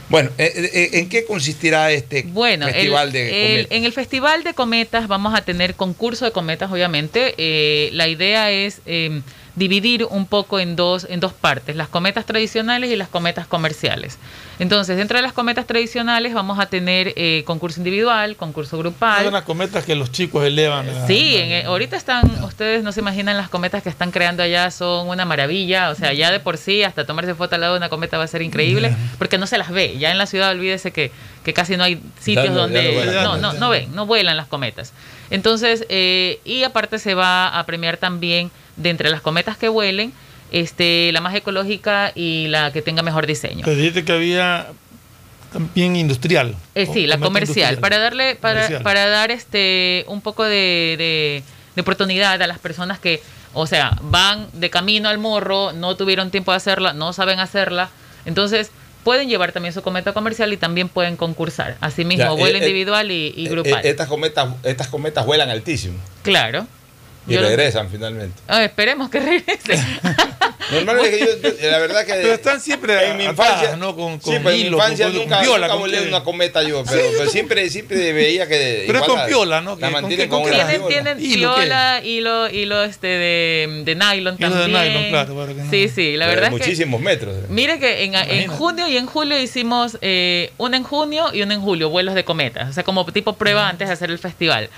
Bueno, 0.09 0.31
eh, 0.39 0.53
eh, 0.73 0.91
¿en 0.95 1.09
qué 1.11 1.27
consistirá 1.27 1.93
este 1.93 2.23
Bueno, 2.23 2.67
el- 2.67 2.73
festival 2.73 3.13
de 3.13 3.29
el- 3.29 3.67
cometas? 3.67 3.77
en 3.77 3.85
el 3.85 3.93
Festival 3.93 4.43
de 4.43 4.55
Cometas 4.55 5.07
vamos 5.07 5.35
a 5.39 5.43
tener 5.43 5.75
concurso 5.75 6.25
de 6.25 6.33
cometas, 6.33 6.73
obviamente. 6.73 7.35
Eh, 7.37 7.91
la 7.93 8.09
idea 8.09 8.51
es 8.51 8.81
eh, 8.87 9.21
dividir 9.59 10.05
un 10.05 10.27
poco 10.27 10.59
en 10.61 10.77
dos, 10.77 11.07
en 11.11 11.21
dos 11.21 11.33
partes, 11.33 11.75
las 11.77 11.89
cometas 11.89 12.25
tradicionales 12.25 12.91
y 12.91 12.97
las 12.97 13.09
cometas 13.09 13.47
comerciales. 13.47 14.19
Entonces, 14.59 14.97
dentro 14.97 15.17
de 15.19 15.23
las 15.23 15.33
cometas 15.33 15.67
tradicionales 15.67 16.33
vamos 16.35 16.59
a 16.59 16.67
tener 16.67 17.13
eh, 17.17 17.43
concurso 17.47 17.81
individual, 17.81 18.37
concurso 18.37 18.79
grupal. 18.79 19.25
Son 19.25 19.33
las 19.33 19.43
cometas 19.45 19.85
que 19.85 19.95
los 19.95 20.11
chicos 20.13 20.45
elevan. 20.45 20.87
Sí, 21.07 21.37
en- 21.37 21.51
eh, 21.53 21.65
ahorita 21.65 21.97
están, 21.97 22.29
ustedes 22.45 22.83
no 22.83 22.93
se 22.93 23.01
imaginan 23.01 23.37
las 23.37 23.49
cometas 23.49 23.83
que 23.83 23.89
están 23.89 24.11
creando 24.11 24.43
allá, 24.43 24.71
son 24.71 25.09
una 25.09 25.25
maravilla, 25.25 25.91
o 25.91 25.95
sea, 25.95 26.13
ya 26.13 26.31
de 26.31 26.41
por 26.41 26.57
sí, 26.57 26.83
hasta 26.83 27.05
tomarse 27.07 27.35
foto 27.35 27.55
al 27.55 27.61
lado 27.63 27.75
de 27.75 27.79
una 27.79 27.89
cometa 27.89 28.19
va 28.19 28.25
a 28.25 28.29
ser 28.29 28.43
increíble, 28.43 28.95
porque 29.19 29.39
no 29.39 29.47
se 29.47 29.59
las 29.59 29.71
ve, 29.71 29.97
ya 29.99 30.11
en 30.11 30.19
la 30.19 30.27
ciudad 30.27 30.51
olvídese 30.53 30.93
que, 30.93 31.11
que 31.45 31.53
casi 31.53 31.77
no 31.77 31.85
hay 31.85 32.01
sitios 32.21 32.45
Ya 32.47 32.51
no- 32.51 32.57
ya 32.57 32.63
donde, 32.63 32.83
no 32.83 32.93
vuelan. 32.95 33.25
no, 33.25 33.37
no, 33.39 33.53
no 33.55 33.69
ven, 33.71 33.95
no 33.95 34.07
vuelan 34.07 34.37
las 34.37 34.47
cometas. 34.47 34.93
Entonces, 35.31 35.85
eh, 35.89 36.41
y 36.45 36.63
aparte 36.65 36.99
se 36.99 37.15
va 37.15 37.49
a 37.59 37.67
premiar 37.67 37.97
también, 37.97 38.51
de 38.79 38.91
entre 38.91 39.11
las 39.11 39.21
cometas 39.21 39.57
que 39.59 39.69
vuelen, 39.69 40.13
este, 40.51 41.11
la 41.13 41.21
más 41.21 41.35
ecológica 41.35 42.13
y 42.15 42.47
la 42.49 42.73
que 42.73 42.81
tenga 42.81 43.03
mejor 43.03 43.27
diseño. 43.27 43.63
Pero 43.65 43.77
dijiste 43.77 44.05
que 44.05 44.13
había 44.13 44.69
también 45.53 45.97
industrial. 45.97 46.55
Eh, 46.75 46.87
sí, 46.93 47.07
la 47.07 47.19
comercial, 47.19 47.79
para 47.79 47.99
darle, 47.99 48.37
para, 48.37 48.55
Comercial. 48.63 48.83
para 48.83 49.09
dar 49.09 49.31
este 49.31 50.05
un 50.09 50.21
poco 50.21 50.45
de, 50.45 50.95
de- 50.99 51.43
de 51.75 51.81
oportunidad 51.83 52.41
a 52.43 52.47
las 52.47 52.59
personas 52.59 52.99
que, 52.99 53.23
o 53.55 53.67
sea, 53.67 53.97
van 54.03 54.49
de 54.53 54.69
camino 54.69 55.09
al 55.09 55.19
morro, 55.19 55.73
no 55.73 55.97
tuvieron 55.97 56.31
tiempo 56.31 56.51
de 56.51 56.57
hacerla, 56.57 56.93
no 56.93 57.13
saben 57.13 57.39
hacerla, 57.39 57.89
entonces 58.27 58.71
pueden 59.05 59.29
llevar 59.29 59.53
también 59.53 59.73
su 59.73 59.81
cometa 59.81 60.13
comercial 60.13 60.53
y 60.53 60.57
también 60.57 60.89
pueden 60.89 61.17
concursar. 61.17 61.77
Asimismo, 61.81 62.25
Ya, 62.25 62.31
vuelo 62.33 62.57
eh, 62.59 62.61
eh, 62.61 62.67
individual 62.67 63.11
y, 63.11 63.33
y 63.37 63.47
Eh, 63.47 63.51
grupal. 63.51 63.87
eh, 63.87 63.91
estas, 63.91 64.09
cometas, 64.09 64.49
estas 64.65 64.89
cometas 64.89 65.25
vuelan 65.25 65.51
altísimo 65.51 65.99
claro. 66.23 66.67
Y 67.29 67.35
Yo 67.35 67.41
lo- 67.43 67.49
regresan 67.49 67.89
finalmente. 67.91 68.41
Ah, 68.49 68.65
esperemos 68.65 69.11
que 69.11 69.21
regrese. 69.21 69.75
Normalmente 70.71 71.19
yo, 71.19 71.27
yo- 71.59 71.71
la 71.71 71.79
verdad 71.79 72.05
que 72.05 72.13
Pero 72.13 72.35
están 72.35 72.61
siempre 72.61 73.09
en 73.09 73.17
mi 73.17 73.25
infancia, 73.25 73.77
¿no? 73.77 73.97
Con- 73.97 74.21
sí, 74.21 74.33
con 74.33 74.43
pero 74.43 74.51
en 74.51 74.61
mi 74.63 74.67
infancia 74.67 75.07
con- 75.07 75.15
con 75.15 75.23
nunca, 75.23 75.41
piola, 75.41 75.59
nunca 75.61 75.69
con 75.73 75.79
volé 75.81 75.99
que- 76.03 76.09
una 76.09 76.23
cometa 76.25 76.63
yo, 76.63 76.85
pero, 76.85 77.03
pero 77.17 77.31
siempre, 77.31 77.71
siempre 77.71 78.13
veía 78.13 78.47
que 78.47 78.85
Pero 78.87 78.99
es 78.99 79.05
igual 79.05 79.11
con 79.11 79.17
la- 79.19 79.27
piola, 79.27 79.61
¿no? 79.63 79.71
La 79.71 79.77
Que- 79.77 79.81
¿con 79.81 79.93
mantienen 80.03 80.29
con 80.29 80.43
con 80.43 80.49
una 80.53 80.57
Tienen, 80.67 80.87
piola. 80.87 80.89
tienen 81.17 81.19
piola, 81.19 82.01
hilo, 82.05 82.51
hilo 82.51 82.83
este 82.85 83.07
de, 83.07 83.83
de 83.87 83.95
nylon 83.95 84.37
Hilo 84.39 84.55
de 84.55 84.61
también. 84.61 84.83
nylon, 84.93 85.09
claro, 85.09 85.35
para 85.37 85.49
que 85.55 85.63
no- 85.63 85.71
Sí, 85.71 85.89
sí, 85.89 86.17
la 86.19 86.27
de 86.27 86.35
verdad 86.35 86.51
es 86.53 86.55
que 86.59 86.65
muchísimos 86.67 87.01
metros. 87.01 87.35
Mire 87.49 87.79
que 87.79 88.05
en, 88.05 88.15
en 88.15 88.49
junio 88.49 88.89
y 88.89 88.99
en 88.99 89.07
julio 89.07 89.41
hicimos 89.41 89.97
eh, 90.03 90.53
una 90.59 90.77
en 90.77 90.83
junio 90.83 91.31
y 91.33 91.41
una 91.41 91.55
en 91.55 91.63
julio, 91.63 91.89
vuelos 91.89 92.15
de 92.15 92.25
cometas, 92.25 92.69
o 92.69 92.73
sea, 92.75 92.85
como 92.85 93.07
tipo 93.07 93.33
prueba 93.37 93.69
antes 93.71 93.89
de 93.89 93.95
hacer 93.95 94.11
el 94.11 94.19
festival. 94.19 94.69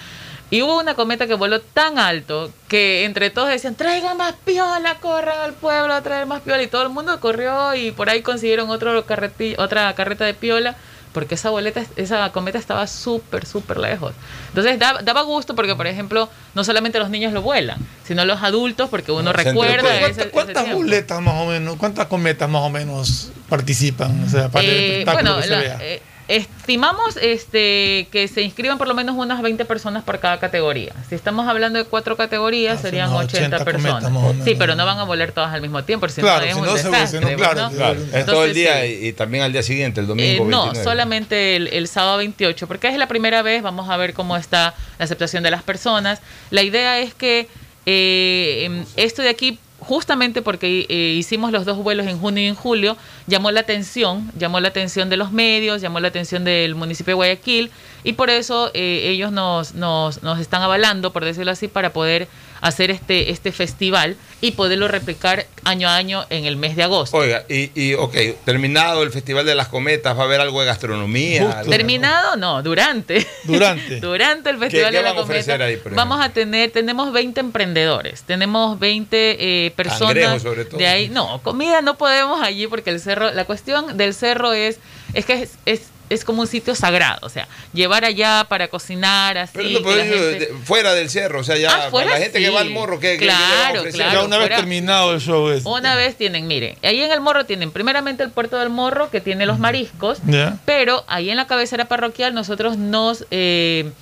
Y 0.50 0.62
hubo 0.62 0.78
una 0.80 0.94
cometa 0.94 1.26
que 1.28 1.34
voló 1.34 1.60
tan 1.60 1.98
alto 1.98 2.50
que 2.68 3.04
entre 3.04 3.30
todos 3.30 3.48
decían, 3.48 3.76
traigan 3.76 4.16
más 4.16 4.34
piola, 4.44 4.96
corran 5.00 5.38
al 5.40 5.52
pueblo 5.54 5.94
a 5.94 6.02
traer 6.02 6.26
más 6.26 6.40
piola. 6.42 6.62
Y 6.62 6.66
todo 6.66 6.82
el 6.82 6.88
mundo 6.88 7.20
corrió 7.20 7.74
y 7.74 7.92
por 7.92 8.10
ahí 8.10 8.22
consiguieron 8.22 8.68
otro 8.70 9.06
carreti- 9.06 9.54
otra 9.58 9.94
carreta 9.94 10.24
de 10.24 10.34
piola 10.34 10.74
porque 11.12 11.34
esa 11.34 11.50
boleta, 11.50 11.82
esa 11.96 12.30
cometa 12.30 12.56
estaba 12.58 12.86
súper, 12.86 13.44
súper 13.44 13.78
lejos. 13.78 14.12
Entonces 14.48 14.78
daba, 14.78 15.02
daba 15.02 15.22
gusto 15.22 15.56
porque, 15.56 15.74
por 15.74 15.88
ejemplo, 15.88 16.28
no 16.54 16.62
solamente 16.62 17.00
los 17.00 17.10
niños 17.10 17.32
lo 17.32 17.42
vuelan, 17.42 17.78
sino 18.04 18.24
los 18.24 18.42
adultos 18.42 18.88
porque 18.90 19.10
uno 19.10 19.32
recuerda 19.32 20.00
ese, 20.02 20.20
ese 20.22 20.30
¿Cuántas 20.30 20.72
boletas 20.72 21.20
más 21.20 21.34
o 21.34 21.46
menos, 21.46 21.76
cuántas 21.76 22.06
cometas 22.06 22.48
más 22.48 22.62
o 22.62 22.70
menos 22.70 23.32
participan? 23.48 24.22
O 24.24 24.28
sea, 24.28 24.48
para 24.50 24.64
el 24.64 24.70
Eh, 24.70 25.04
bueno, 25.04 25.36
que 25.38 25.42
se 25.42 25.48
la- 25.50 25.58
vea. 25.58 25.78
eh, 25.80 26.02
estimamos 26.36 27.16
este 27.20 28.06
que 28.12 28.28
se 28.32 28.42
inscriban 28.42 28.78
por 28.78 28.86
lo 28.86 28.94
menos 28.94 29.16
unas 29.16 29.42
20 29.42 29.64
personas 29.64 30.04
por 30.04 30.20
cada 30.20 30.38
categoría. 30.38 30.92
Si 31.08 31.16
estamos 31.16 31.48
hablando 31.48 31.78
de 31.80 31.84
cuatro 31.84 32.16
categorías, 32.16 32.78
Ah, 32.78 32.82
serían 32.82 33.10
unas 33.10 33.24
80, 33.24 33.56
80 33.56 33.64
personas. 33.64 34.12
Sí, 34.44 34.54
pero 34.56 34.76
no 34.76 34.86
van 34.86 34.98
a 34.98 35.04
volar 35.04 35.32
todas 35.32 35.52
al 35.52 35.60
mismo 35.60 35.82
tiempo, 35.82 36.08
si 36.08 36.20
Claro, 36.20 36.40
no 36.40 36.46
es 36.46 36.54
si 36.54 36.60
un 36.60 36.66
no 36.66 36.76
se- 36.76 36.84
no, 36.84 36.90
desastre, 36.92 37.34
claro, 37.36 37.60
¿no? 37.62 37.70
Claro, 37.72 38.00
es 38.12 38.26
todo 38.26 38.44
el 38.44 38.54
día 38.54 38.82
sí. 38.82 38.98
y, 39.08 39.12
también 39.12 39.42
al 39.42 39.52
día 39.52 39.62
siguiente, 39.64 40.00
el 40.00 40.06
Eh, 40.06 40.08
domingo. 40.08 40.44
no, 40.44 40.62
29. 40.66 40.84
solamente 40.84 41.56
el, 41.56 41.66
el 41.68 41.88
sábado 41.88 42.18
28, 42.18 42.68
porque 42.68 42.86
es 42.88 42.96
la 42.96 43.08
primera 43.08 43.42
vez, 43.42 43.62
vamos 43.62 43.90
a 43.90 43.96
ver 43.96 44.14
cómo 44.14 44.36
está 44.36 44.74
la 44.98 45.04
aceptación 45.04 45.42
de 45.42 45.50
las 45.50 45.64
personas. 45.64 46.20
La 46.50 46.62
idea 46.62 47.00
es 47.00 47.12
que 47.12 47.48
eh, 47.86 48.62
em, 48.66 48.84
esto 48.96 49.22
de 49.22 49.30
aquí, 49.30 49.58
justamente 49.80 50.42
porque 50.42 50.86
eh, 50.88 51.14
hicimos 51.18 51.52
los 51.52 51.64
dos 51.64 51.78
vuelos 51.78 52.06
en 52.06 52.18
junio 52.18 52.44
y 52.44 52.46
en 52.46 52.54
julio, 52.54 52.96
llamó 53.26 53.50
la 53.50 53.60
atención, 53.60 54.30
llamó 54.38 54.60
la 54.60 54.68
atención 54.68 55.08
de 55.10 55.16
los 55.16 55.32
medios, 55.32 55.80
llamó 55.80 56.00
la 56.00 56.08
atención 56.08 56.44
del 56.44 56.74
municipio 56.74 57.12
de 57.12 57.14
Guayaquil, 57.16 57.70
y 58.04 58.12
por 58.12 58.30
eso 58.30 58.70
eh, 58.74 59.08
ellos 59.08 59.32
nos, 59.32 59.74
nos, 59.74 60.22
nos 60.22 60.38
están 60.38 60.62
avalando, 60.62 61.12
por 61.12 61.24
decirlo 61.24 61.50
así, 61.50 61.66
para 61.66 61.92
poder 61.92 62.28
hacer 62.60 62.90
este, 62.90 63.30
este 63.30 63.52
festival 63.52 64.16
y 64.40 64.52
poderlo 64.52 64.88
replicar 64.88 65.46
año 65.64 65.88
a 65.88 65.96
año 65.96 66.24
en 66.30 66.46
el 66.46 66.56
mes 66.56 66.76
de 66.76 66.82
agosto. 66.82 67.16
Oiga, 67.16 67.44
y, 67.48 67.70
y 67.74 67.94
ok, 67.94 68.14
terminado 68.44 69.02
el 69.02 69.10
Festival 69.10 69.44
de 69.44 69.54
las 69.54 69.68
Cometas, 69.68 70.16
¿va 70.16 70.22
a 70.22 70.24
haber 70.24 70.40
algo 70.40 70.60
de 70.60 70.66
gastronomía? 70.66 71.42
Justo. 71.42 71.58
algo? 71.58 71.70
Terminado, 71.70 72.36
no, 72.36 72.62
durante. 72.62 73.26
Durante. 73.44 74.00
Durante 74.00 74.50
el 74.50 74.58
Festival 74.58 74.90
qué 74.90 74.96
de 74.96 75.02
la 75.02 75.10
van 75.10 75.18
a 75.18 75.22
ofrecer 75.22 75.54
Cometa 75.54 75.64
ahí, 75.64 75.76
por 75.76 75.92
ejemplo? 75.92 75.96
vamos 75.96 76.24
a 76.24 76.30
tener, 76.30 76.70
tenemos 76.70 77.12
20 77.12 77.40
emprendedores, 77.40 78.22
tenemos 78.22 78.78
20 78.78 79.66
eh, 79.66 79.70
personas 79.72 80.42
sobre 80.42 80.64
todo. 80.64 80.78
de 80.78 80.86
ahí. 80.86 81.08
No, 81.08 81.40
comida 81.42 81.82
no 81.82 81.98
podemos 81.98 82.42
allí 82.42 82.66
porque 82.66 82.90
el 82.90 83.00
cerro, 83.00 83.32
la 83.32 83.44
cuestión 83.44 83.96
del 83.96 84.14
cerro 84.14 84.52
es, 84.52 84.78
es 85.14 85.24
que 85.26 85.42
es, 85.42 85.50
es, 85.66 85.82
es 86.08 86.24
como 86.24 86.40
un 86.42 86.48
sitio 86.48 86.74
sagrado, 86.74 87.20
o 87.22 87.28
sea, 87.28 87.46
llevar 87.72 88.04
allá 88.04 88.44
para 88.48 88.66
cocinar, 88.66 89.38
así. 89.38 89.52
Pero 89.54 89.68
no, 89.70 89.78
que 89.78 89.84
pero 89.84 90.02
gente- 90.02 90.48
fuera 90.64 90.92
del 90.94 91.08
cerro, 91.08 91.40
o 91.40 91.44
sea, 91.44 91.56
ya 91.56 91.70
Ah, 91.86 91.90
fuera 91.90 92.10
la 92.10 92.16
gente 92.18 92.40
que 92.40 92.50
va 92.50 92.60
al 92.60 92.70
morro, 92.70 92.98
¿qué, 92.98 93.12
qué- 93.12 93.18
qué 93.20 93.24
le 93.26 93.32
van 93.32 93.42
a 93.42 93.46
Claro, 93.46 93.78
ofrecer? 93.80 94.00
claro. 94.00 94.20
ya 94.20 94.26
una 94.26 94.38
vez 94.38 94.48
terminado 94.48 95.12
el 95.14 95.20
show 95.20 95.48
es. 95.50 95.64
Una 95.64 95.94
vez 95.94 96.16
tienen, 96.16 96.48
mire, 96.48 96.78
ahí 96.82 97.00
en 97.00 97.12
el 97.12 97.20
morro 97.20 97.46
tienen 97.46 97.70
primeramente 97.70 98.24
el 98.24 98.30
puerto 98.30 98.58
del 98.58 98.70
morro 98.70 99.08
que 99.10 99.20
tiene 99.20 99.46
los 99.46 99.60
mariscos, 99.60 100.18
pero 100.64 101.04
ahí 101.06 101.30
en 101.30 101.36
la 101.36 101.46
cabecera 101.46 101.84
parroquial 101.84 102.34
nosotros 102.34 102.76
nos, 102.76 103.24
eh, 103.30 103.92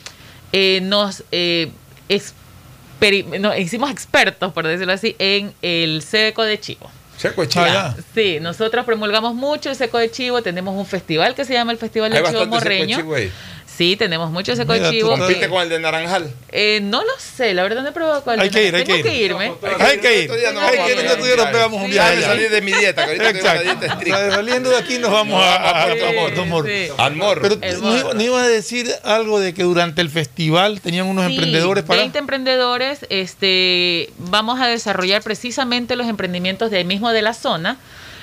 eh, 0.53 0.81
nos 0.83 1.25
eh, 1.31 1.71
experi- 2.09 3.39
no, 3.39 3.55
hicimos 3.57 3.91
expertos, 3.91 4.53
por 4.55 4.67
decirlo 4.67 4.93
así, 4.95 5.15
en 5.19 5.53
el 5.63 6.03
seco 6.03 6.43
de 6.43 6.59
chivo. 6.59 6.91
Seco 7.19 7.43
de 7.43 7.49
chivo. 7.49 7.65
Ah, 7.67 7.95
ya. 7.97 8.03
Sí, 8.15 8.39
nosotros 8.41 8.85
promulgamos 8.87 9.35
mucho 9.35 9.71
el 9.71 9.77
seco 9.77 9.99
de 9.99 10.11
chivo, 10.11 10.41
tenemos 10.41 10.75
un 10.77 10.87
festival 10.87 11.35
que 11.35 11.45
se 11.45 11.53
llama 11.53 11.73
el 11.73 11.79
Festival 11.79 12.11
del 12.13 12.25
Chivo 12.25 12.39
bastante 12.39 12.57
seco 12.57 12.69
de 12.69 12.77
Morreño. 12.79 12.97
chivo 12.97 13.15
ahí. 13.17 13.33
Sí, 13.79 13.95
tenemos 13.95 14.33
mucho 14.33 14.57
seco 14.57 14.73
Mira 14.73 14.87
de 14.87 14.91
tú, 14.91 14.97
chivo. 15.07 15.17
¿Compite 15.17 15.49
con 15.49 15.63
el 15.63 15.69
de 15.69 15.79
Naranjal? 15.79 16.29
Eh, 16.51 16.81
no 16.83 17.01
lo 17.05 17.13
sé, 17.21 17.55
la 17.55 17.63
verdad 17.63 17.83
no 17.83 17.91
he 17.91 17.93
probado 17.93 18.25
cuál 18.25 18.41
Hay 18.41 18.49
es. 18.49 18.53
que 18.53 18.67
ir, 18.67 18.75
hay 18.75 18.83
Tengo 18.83 19.03
que 19.05 19.15
ir. 19.15 19.31
irme. 19.31 19.45
Hay 19.45 19.53
que 19.53 19.69
ir. 19.75 19.83
Hay 19.83 19.99
que 20.01 20.09
a 20.09 20.15
ir. 21.01 21.07
Otro 21.13 21.25
día 21.25 21.37
nos 21.37 21.47
pegamos 21.47 21.83
un 21.83 21.89
viaje. 21.89 22.21
salir 22.23 22.51
de 22.51 22.61
mi 22.61 22.73
dieta, 22.73 23.05
que 23.05 23.11
ahorita 23.13 23.33
tengo 23.33 23.41
una 23.45 23.53
dieta 23.55 23.71
Exacto. 23.87 23.93
estricta. 24.05 24.31
Saliendo 24.35 24.71
de 24.71 24.77
aquí 24.79 24.99
nos 24.99 25.13
vamos 25.13 25.41
a, 25.41 25.55
a, 25.55 25.85
a, 25.85 25.93
Sí, 25.95 26.01
a- 26.01 26.07
a- 26.07 26.43
a- 26.43 26.45
Morro. 26.45 26.67
sí. 26.67 26.89
Al 26.99 27.15
morro. 27.15 27.41
Pero 27.41 27.59
El 27.63 27.81
¿no 28.17 28.21
iba, 28.21 28.43
a 28.43 28.49
decir 28.49 28.91
algo 29.05 29.39
de 29.39 29.55
que 29.55 29.63
durante 29.63 30.01
el 30.03 30.11
festival 30.11 30.81
tenían 30.81 31.07
unos 31.07 31.27
emprendedores 31.31 31.85
para. 31.85 32.01
20 32.01 32.19
emprendedores. 32.19 33.07
Este, 33.11 34.11
vamos 34.19 34.61
a 34.61 34.67
desarrollar 34.67 35.23
precisamente 35.23 35.95
los 35.95 36.09
emprendimientos 36.09 36.73
de 36.73 36.79
ahí 36.79 36.85
mismo 36.85 37.13
de 37.13 37.23
la 37.23 37.33
zona. 37.33 37.77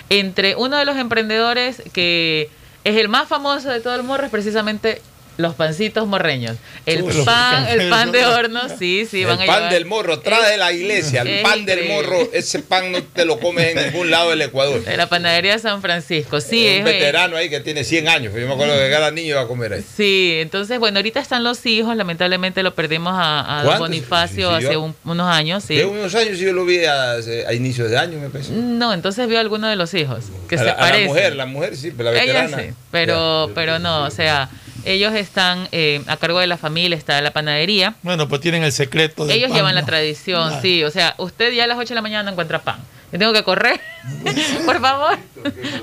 Entre 0.10 0.56
uno 0.58 0.76
de 0.78 0.84
los 0.84 0.98
emprendedores 0.98 1.82
que 1.94 2.50
es 2.84 2.98
el 2.98 3.08
más 3.08 3.30
famoso 3.30 3.70
de 3.70 3.80
todo 3.80 3.96
el 3.96 4.04
morro 4.04 4.26
es 4.26 4.32
precisamente 4.32 5.02
los 5.38 5.56
pancitos 5.56 6.08
morreños. 6.08 6.58
El 6.86 7.04
Uy, 7.04 7.14
pan, 7.26 7.68
el 7.68 7.90
pan 7.90 8.12
de 8.12 8.26
horno, 8.26 8.62
sí, 8.80 9.06
sí, 9.10 9.22
el 9.22 9.28
van 9.28 9.42
a 9.42 9.46
pan 9.46 9.56
llevar- 9.58 9.74
del 9.74 9.86
morro, 9.86 10.20
trae 10.20 10.52
de 10.52 10.58
la 10.58 10.72
iglesia, 10.72 11.22
el 11.24 11.42
pan 11.42 11.66
del 11.66 11.88
morro, 11.90 12.18
ese 12.34 12.60
pan 12.60 12.92
no 12.92 13.04
te 13.04 13.26
lo 13.26 13.40
comes 13.40 13.76
en 13.76 13.86
ningún 13.92 14.10
lado 14.12 14.30
del 14.30 14.42
Ecuador. 14.42 14.84
De 14.84 14.96
la 14.98 15.08
panadería 15.10 15.60
San 15.60 15.82
Francisco, 15.82 16.40
sí. 16.42 16.66
es 16.68 16.82
un 16.82 16.88
es- 16.88 16.94
veterano 16.94 17.36
ahí 17.38 17.50
que 17.50 17.60
tiene 17.60 17.84
100 17.84 18.08
años, 18.08 18.34
yo 18.34 18.48
me 18.48 18.54
acuerdo 18.54 18.78
que 18.78 18.90
cada 18.90 19.12
niño 19.12 19.30
iba 19.30 19.42
a 19.42 19.48
comer 19.48 19.74
ahí. 19.74 19.84
Sí, 19.96 20.38
entonces, 20.40 20.80
bueno, 20.80 21.00
ahorita 21.00 21.20
están 21.20 21.44
los 21.44 21.66
hijos, 21.66 21.96
lamentablemente 21.96 22.64
lo 22.64 22.74
perdimos 22.76 23.14
a, 23.16 23.60
a 23.60 23.64
don. 23.64 23.80
Bonifacio 23.80 24.50
hace 24.52 24.78
un- 24.78 24.96
unos 25.04 25.28
años, 25.28 25.64
sí. 25.64 25.76
De 25.76 25.86
unos 25.86 26.16
años 26.16 26.40
yo 26.40 26.54
lo 26.54 26.66
vi 26.66 26.86
a, 26.86 27.12
a 27.48 27.54
inicios 27.54 27.90
de 27.92 27.98
año, 27.98 28.20
me 28.20 28.30
parece. 28.30 28.52
No, 28.54 28.94
entonces 28.94 29.28
vio 29.28 29.38
a 29.38 29.42
alguno 29.42 29.68
de 29.68 29.76
los 29.76 29.94
hijos 29.94 30.26
que 30.48 30.56
a, 30.56 30.58
se 30.60 30.64
la, 30.66 30.72
a 30.74 30.92
la 30.92 31.00
mujer, 31.06 31.36
la 31.36 31.46
mujer 31.46 31.76
sí, 31.76 31.92
pero 31.96 32.12
la 32.12 32.22
Ella 32.24 32.44
veterana. 32.44 32.64
sí, 32.64 32.74
pero, 32.92 33.52
pero 33.54 33.80
no, 33.80 34.04
o 34.06 34.12
sea, 34.12 34.50
ellos 34.86 35.14
están 35.16 35.68
eh, 35.72 36.02
a 36.08 36.18
cargo 36.18 36.40
de 36.40 36.48
la 36.48 36.58
familia, 36.58 36.98
está 36.98 37.22
la 37.22 37.32
panadería. 37.32 37.96
Bueno, 38.04 38.28
pues 38.28 38.42
tienen 38.42 38.64
el 38.64 38.72
secreto. 38.72 39.26
del 39.26 39.38
Ellos 39.38 39.50
pan, 39.50 39.58
llevan 39.58 39.76
la 39.76 39.86
tradición, 39.86 40.48
Claro. 40.50 40.62
sí. 40.62 40.84
O 40.84 40.92
sea, 40.92 41.16
usted 41.18 41.52
ya 41.54 41.66
a 41.66 41.68
las 41.68 41.78
8 41.78 41.90
de 41.90 41.96
la 41.96 42.02
mañana 42.02 42.24
no 42.24 42.32
encuentra 42.32 42.60
pan. 42.62 42.80
Yo 43.12 43.20
tengo 43.20 43.34
que 43.34 43.44
correr. 43.44 43.80
Por 44.66 44.82
favor. 44.82 45.18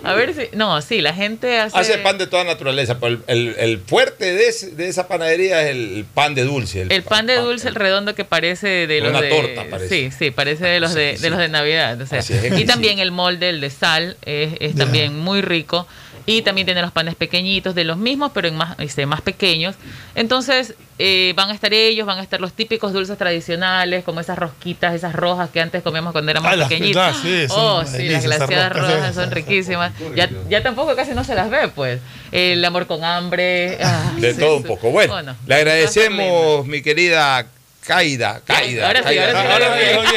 A 0.05 0.13
ver 0.15 0.35
si. 0.35 0.57
No, 0.57 0.83
sí, 0.83 1.01
la 1.01 1.15
gente 1.15 1.59
hace. 1.61 1.79
Hace 1.79 1.99
pan 1.99 2.19
de 2.19 2.27
toda 2.27 2.45
naturaleza, 2.45 2.99
pero 2.99 3.15
el, 3.15 3.23
el- 3.27 3.55
el 3.59 3.79
fuerte 3.79 4.35
de, 4.35 4.49
ese- 4.49 4.71
de 4.73 4.89
esa 4.89 5.09
panadería 5.09 5.63
es 5.63 5.71
el 5.71 6.05
pan 6.13 6.35
de 6.35 6.43
dulce. 6.45 6.83
El 6.91 7.03
pan 7.05 7.27
de 7.27 7.37
dulce, 7.37 7.69
el 7.69 7.75
redondo 7.75 8.15
que 8.15 8.25
parece 8.25 8.87
de 8.87 9.01
los 9.01 9.11
Una 9.11 9.21
de... 9.23 9.31
torta, 9.31 9.65
parece. 9.71 10.11
Sí, 10.11 10.17
sí, 10.17 10.31
parece 10.31 10.67
de 10.67 10.81
los 10.81 10.95
de, 10.95 11.17
los 11.31 11.39
de 11.39 11.49
Navidad. 11.49 12.01
o 12.01 12.07
sea. 12.07 12.19
Es, 12.19 12.31
y 12.31 12.65
también 12.65 12.99
el 12.99 13.13
molde, 13.13 13.49
el 13.49 13.61
de 13.61 13.71
sal, 13.71 14.17
es, 14.27 14.55
es 14.61 14.75
también 14.75 15.19
muy 15.19 15.41
rico. 15.43 15.87
Y 16.27 16.43
también 16.43 16.67
tiene 16.67 16.83
los 16.83 16.93
panes 16.93 17.15
pequeñitos, 17.17 17.75
de 17.75 17.85
los 17.85 17.97
mismos, 17.97 18.31
pero 18.33 18.47
en 18.49 18.55
más, 18.57 18.79
este, 18.79 19.07
más 19.07 19.21
pequeños. 19.23 19.75
Entonces, 20.15 20.75
eh, 20.99 21.33
van 21.35 21.51
a 21.51 21.55
estar 21.55 21.73
ellos, 21.75 22.07
van 22.07 22.19
a 22.19 22.23
estar 22.23 22.41
los 22.41 22.53
típicos 22.53 22.93
dulces 22.93 23.19
tradicionales, 23.19 24.05
como 24.05 24.21
esas 24.21 24.39
rosquitas, 24.39 24.95
esas 24.95 25.15
rojas 25.15 25.51
que 25.51 25.61
antes 25.61 25.83
comíamos 25.83 26.13
cuando 26.13 26.31
éramos 26.31 26.53
Ah, 26.53 26.57
las- 26.57 26.69
pequeñitos. 26.69 27.03
ah, 27.03 27.13
sí, 27.21 27.47
oh, 27.51 27.85
sí, 27.85 28.09
las 28.09 28.25
glaciadas 28.25 28.73
rojas 28.73 29.15
son 29.15 29.31
riquísimas. 29.31 29.93
Ya, 30.15 30.31
ya 30.49 30.63
tampoco 30.63 30.95
casi 30.95 31.13
no 31.13 31.25
se 31.25 31.35
las 31.35 31.51
ve, 31.51 31.69
pues. 31.75 32.01
El 32.31 32.65
amor 32.65 32.87
con 32.87 33.03
hambre. 33.05 33.79
ah, 33.83 34.13
De 34.19 34.35
sí, 34.35 34.41
todo 34.41 34.59
un 34.59 34.63
poco. 34.63 34.91
Bueno, 34.91 35.13
Bueno, 35.15 35.37
le 35.47 35.55
agradecemos, 35.55 36.67
mi 36.67 36.83
querida 36.83 37.47
Caida. 37.87 38.41
Caida. 38.47 38.87
Ahora 38.87 38.99
sí, 39.01 39.05
Caida. 39.05 39.27
ahora 39.27 39.43
sí, 39.43 39.49
Ahora 39.53 39.67
ahora 39.67 39.79
sí, 40.07 40.17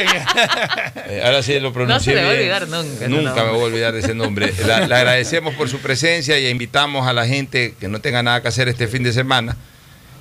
oye. 1.06 1.16
Eh, 1.16 1.22
ahora 1.24 1.42
sí 1.42 1.60
lo 1.60 1.72
pronuncié 1.72 1.94
No 1.96 2.00
se 2.00 2.14
le 2.14 2.22
va 2.22 2.28
a 2.28 2.32
bien. 2.32 2.52
olvidar 2.52 2.68
nunca 2.68 3.08
Nunca 3.08 3.44
me 3.44 3.50
voy 3.50 3.60
a 3.60 3.64
olvidar 3.64 3.92
de 3.92 4.00
ese 4.00 4.14
nombre. 4.14 4.52
La- 4.66 4.86
le 4.86 4.94
agradecemos 4.94 5.54
por 5.54 5.68
su 5.68 5.78
presencia 5.78 6.38
y 6.38 6.46
invitamos 6.48 7.06
a 7.08 7.12
la 7.12 7.26
gente 7.26 7.74
que 7.78 7.88
no 7.88 8.00
tenga 8.00 8.22
nada 8.22 8.40
que 8.42 8.48
hacer 8.48 8.68
este 8.68 8.86
fin 8.88 9.02
de 9.02 9.12
semana 9.12 9.56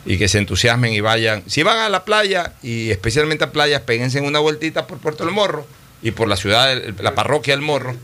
y 0.05 0.17
que 0.17 0.27
se 0.27 0.37
entusiasmen 0.39 0.93
y 0.93 0.99
vayan. 1.01 1.43
Si 1.47 1.61
van 1.63 1.77
a 1.79 1.89
la 1.89 2.03
playa 2.05 2.53
y 2.63 2.89
especialmente 2.91 3.43
a 3.43 3.51
playas, 3.51 3.81
péguense 3.81 4.17
en 4.17 4.25
una 4.25 4.39
vueltita 4.39 4.87
por 4.87 4.97
Puerto 4.99 5.23
del 5.25 5.33
Morro 5.33 5.67
y 6.01 6.11
por 6.11 6.27
la 6.27 6.35
ciudad, 6.35 6.75
la 6.99 7.15
parroquia 7.15 7.53
del 7.55 7.61
Morro, 7.61 7.95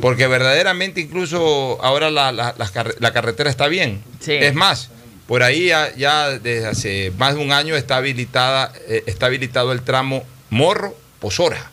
porque 0.00 0.26
verdaderamente 0.26 1.00
incluso 1.02 1.78
ahora 1.82 2.10
la, 2.10 2.32
la- 2.32 2.54
la 2.56 2.66
carre- 2.68 2.94
la 3.00 3.12
carretera 3.12 3.50
está 3.50 3.66
bien. 3.68 4.02
Es 4.26 4.54
más, 4.54 4.90
por 5.26 5.42
ahí 5.42 5.66
ya, 5.68 5.94
ya 5.96 6.30
desde 6.38 6.66
hace 6.66 7.12
más 7.18 7.34
de 7.34 7.40
un 7.40 7.52
año 7.52 7.74
está 7.76 7.96
habilitada, 7.96 8.72
eh, 8.88 9.02
está 9.06 9.26
habilitado 9.26 9.72
el 9.72 9.82
tramo 9.82 10.24
Morro 10.50 10.96
Pozora. 11.20 11.70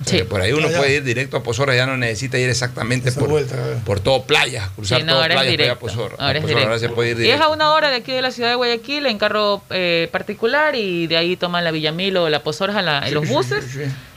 O 0.00 0.04
sea, 0.04 0.18
que 0.18 0.24
por 0.24 0.40
ahí 0.40 0.52
uno 0.52 0.68
ya. 0.68 0.78
puede 0.78 0.94
ir 0.96 1.04
directo 1.04 1.36
a 1.36 1.44
Pozora, 1.44 1.76
ya 1.76 1.86
no 1.86 1.96
necesita 1.96 2.36
ir 2.36 2.50
exactamente 2.50 3.12
por, 3.12 3.28
vuelta, 3.28 3.54
eh. 3.54 3.76
por 3.86 4.00
todo 4.00 4.24
playas, 4.24 4.68
cruzar 4.74 4.98
Sí, 5.00 5.06
no, 5.06 5.12
todo 5.12 5.20
playas 5.26 5.36
para 5.36 5.50
ir 5.52 5.60
a 5.60 5.62
directo. 5.64 5.86
Pozora. 5.86 6.16
A 6.18 6.26
Ahora 6.26 6.40
Pozora 6.40 6.60
ahora 6.60 6.74
directo. 6.76 6.88
se 6.88 6.94
puede 6.94 7.10
ir 7.10 7.16
Y 7.16 7.20
es 7.20 7.24
directo. 7.26 7.44
a 7.44 7.48
una 7.50 7.72
hora 7.72 7.88
de 7.90 7.96
aquí 7.96 8.10
de 8.12 8.20
la 8.20 8.32
ciudad 8.32 8.48
de 8.50 8.56
Guayaquil 8.56 9.06
en 9.06 9.18
carro 9.18 9.62
eh, 9.70 10.08
particular 10.10 10.74
y 10.74 11.06
de 11.06 11.16
ahí 11.18 11.36
toman 11.36 11.62
la 11.62 11.70
Villamil 11.70 12.16
o 12.16 12.28
la 12.28 12.42
Pozorja 12.42 12.80
en, 12.80 12.86
la- 12.86 13.06
en 13.06 13.14
los 13.14 13.22
Sí, 13.22 13.28
sí, 13.28 13.34
buses. 13.34 13.64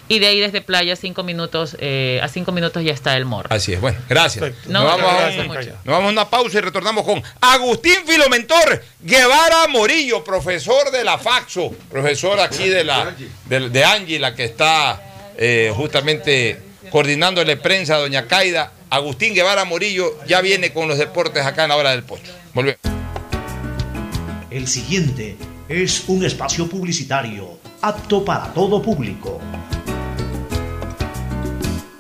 Y 0.07 0.19
de 0.19 0.27
ahí 0.27 0.39
desde 0.39 0.61
playa 0.61 0.95
cinco 0.95 1.23
minutos, 1.23 1.75
eh, 1.79 2.19
a 2.21 2.27
cinco 2.27 2.51
minutos 2.51 2.83
ya 2.83 2.93
está 2.93 3.17
el 3.17 3.25
morro. 3.25 3.49
Así 3.51 3.73
es, 3.73 3.81
bueno, 3.81 3.97
gracias. 4.07 4.53
No, 4.67 4.83
nos, 4.83 4.91
vamos 4.91 5.11
a, 5.11 5.17
gracias 5.21 5.47
mucho. 5.47 5.69
nos 5.83 5.85
vamos 5.85 6.09
a 6.09 6.11
una 6.11 6.29
pausa 6.29 6.59
y 6.59 6.61
retornamos 6.61 7.03
con 7.05 7.23
Agustín 7.41 8.05
Filomentor 8.05 8.83
Guevara 9.01 9.67
Morillo, 9.67 10.23
profesor 10.23 10.91
de 10.91 11.03
la 11.03 11.17
Faxo, 11.17 11.71
profesor 11.89 12.39
aquí 12.39 12.69
de 12.69 12.83
la 12.83 13.15
de, 13.45 13.69
de 13.69 13.83
Angie, 13.83 14.19
la 14.19 14.35
que 14.35 14.43
está 14.43 15.01
eh, 15.37 15.73
justamente 15.75 16.61
coordinándole 16.91 17.57
prensa 17.57 17.95
a 17.95 17.99
Doña 17.99 18.27
Caida. 18.27 18.71
Agustín 18.89 19.33
Guevara 19.33 19.65
Morillo 19.65 20.17
ya 20.27 20.41
viene 20.41 20.71
con 20.71 20.87
los 20.87 20.97
deportes 20.97 21.45
acá 21.45 21.63
en 21.63 21.69
la 21.69 21.77
hora 21.77 21.91
del 21.91 22.03
pocho. 22.03 22.31
Volvemos. 22.53 22.79
El 24.51 24.67
siguiente 24.67 25.35
es 25.67 26.03
un 26.07 26.23
espacio 26.23 26.69
publicitario 26.69 27.59
apto 27.81 28.23
para 28.23 28.53
todo 28.53 28.81
público. 28.81 29.41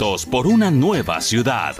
por 0.00 0.46
una 0.46 0.70
nueva 0.70 1.20
ciudad. 1.20 1.76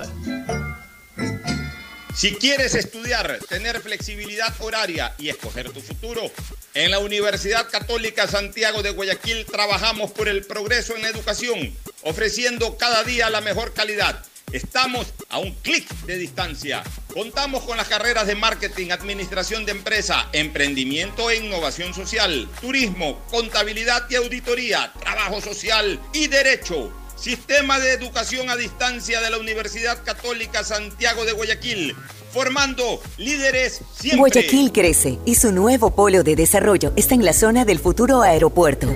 Si 2.14 2.34
quieres 2.34 2.74
estudiar, 2.74 3.38
tener 3.48 3.80
flexibilidad 3.80 4.52
horaria 4.58 5.14
y 5.16 5.30
escoger 5.30 5.70
tu 5.70 5.80
futuro, 5.80 6.30
en 6.74 6.90
la 6.90 6.98
Universidad 6.98 7.70
Católica 7.70 8.28
Santiago 8.28 8.82
de 8.82 8.90
Guayaquil 8.90 9.46
trabajamos 9.46 10.10
por 10.10 10.28
el 10.28 10.44
progreso 10.44 10.94
en 10.94 11.00
la 11.00 11.08
educación, 11.08 11.74
ofreciendo 12.02 12.76
cada 12.76 13.04
día 13.04 13.30
la 13.30 13.40
mejor 13.40 13.72
calidad. 13.72 14.22
Estamos 14.52 15.06
a 15.30 15.38
un 15.38 15.54
clic 15.54 15.88
de 16.04 16.18
distancia. 16.18 16.82
Contamos 17.14 17.62
con 17.62 17.78
las 17.78 17.88
carreras 17.88 18.26
de 18.26 18.34
marketing, 18.34 18.90
administración 18.90 19.64
de 19.64 19.72
empresa, 19.72 20.28
emprendimiento 20.34 21.30
e 21.30 21.36
innovación 21.36 21.94
social, 21.94 22.50
turismo, 22.60 23.24
contabilidad 23.30 24.04
y 24.10 24.16
auditoría, 24.16 24.92
trabajo 25.00 25.40
social 25.40 25.98
y 26.12 26.26
derecho. 26.26 26.92
Sistema 27.20 27.78
de 27.78 27.92
Educación 27.92 28.48
a 28.48 28.56
Distancia 28.56 29.20
de 29.20 29.28
la 29.28 29.36
Universidad 29.36 30.02
Católica 30.04 30.64
Santiago 30.64 31.26
de 31.26 31.32
Guayaquil, 31.32 31.94
formando 32.32 32.98
líderes 33.18 33.82
siempre. 33.94 34.20
Guayaquil 34.20 34.72
crece 34.72 35.18
y 35.26 35.34
su 35.34 35.52
nuevo 35.52 35.90
polo 35.90 36.22
de 36.22 36.34
desarrollo 36.34 36.94
está 36.96 37.14
en 37.14 37.26
la 37.26 37.34
zona 37.34 37.66
del 37.66 37.78
futuro 37.78 38.22
aeropuerto. 38.22 38.86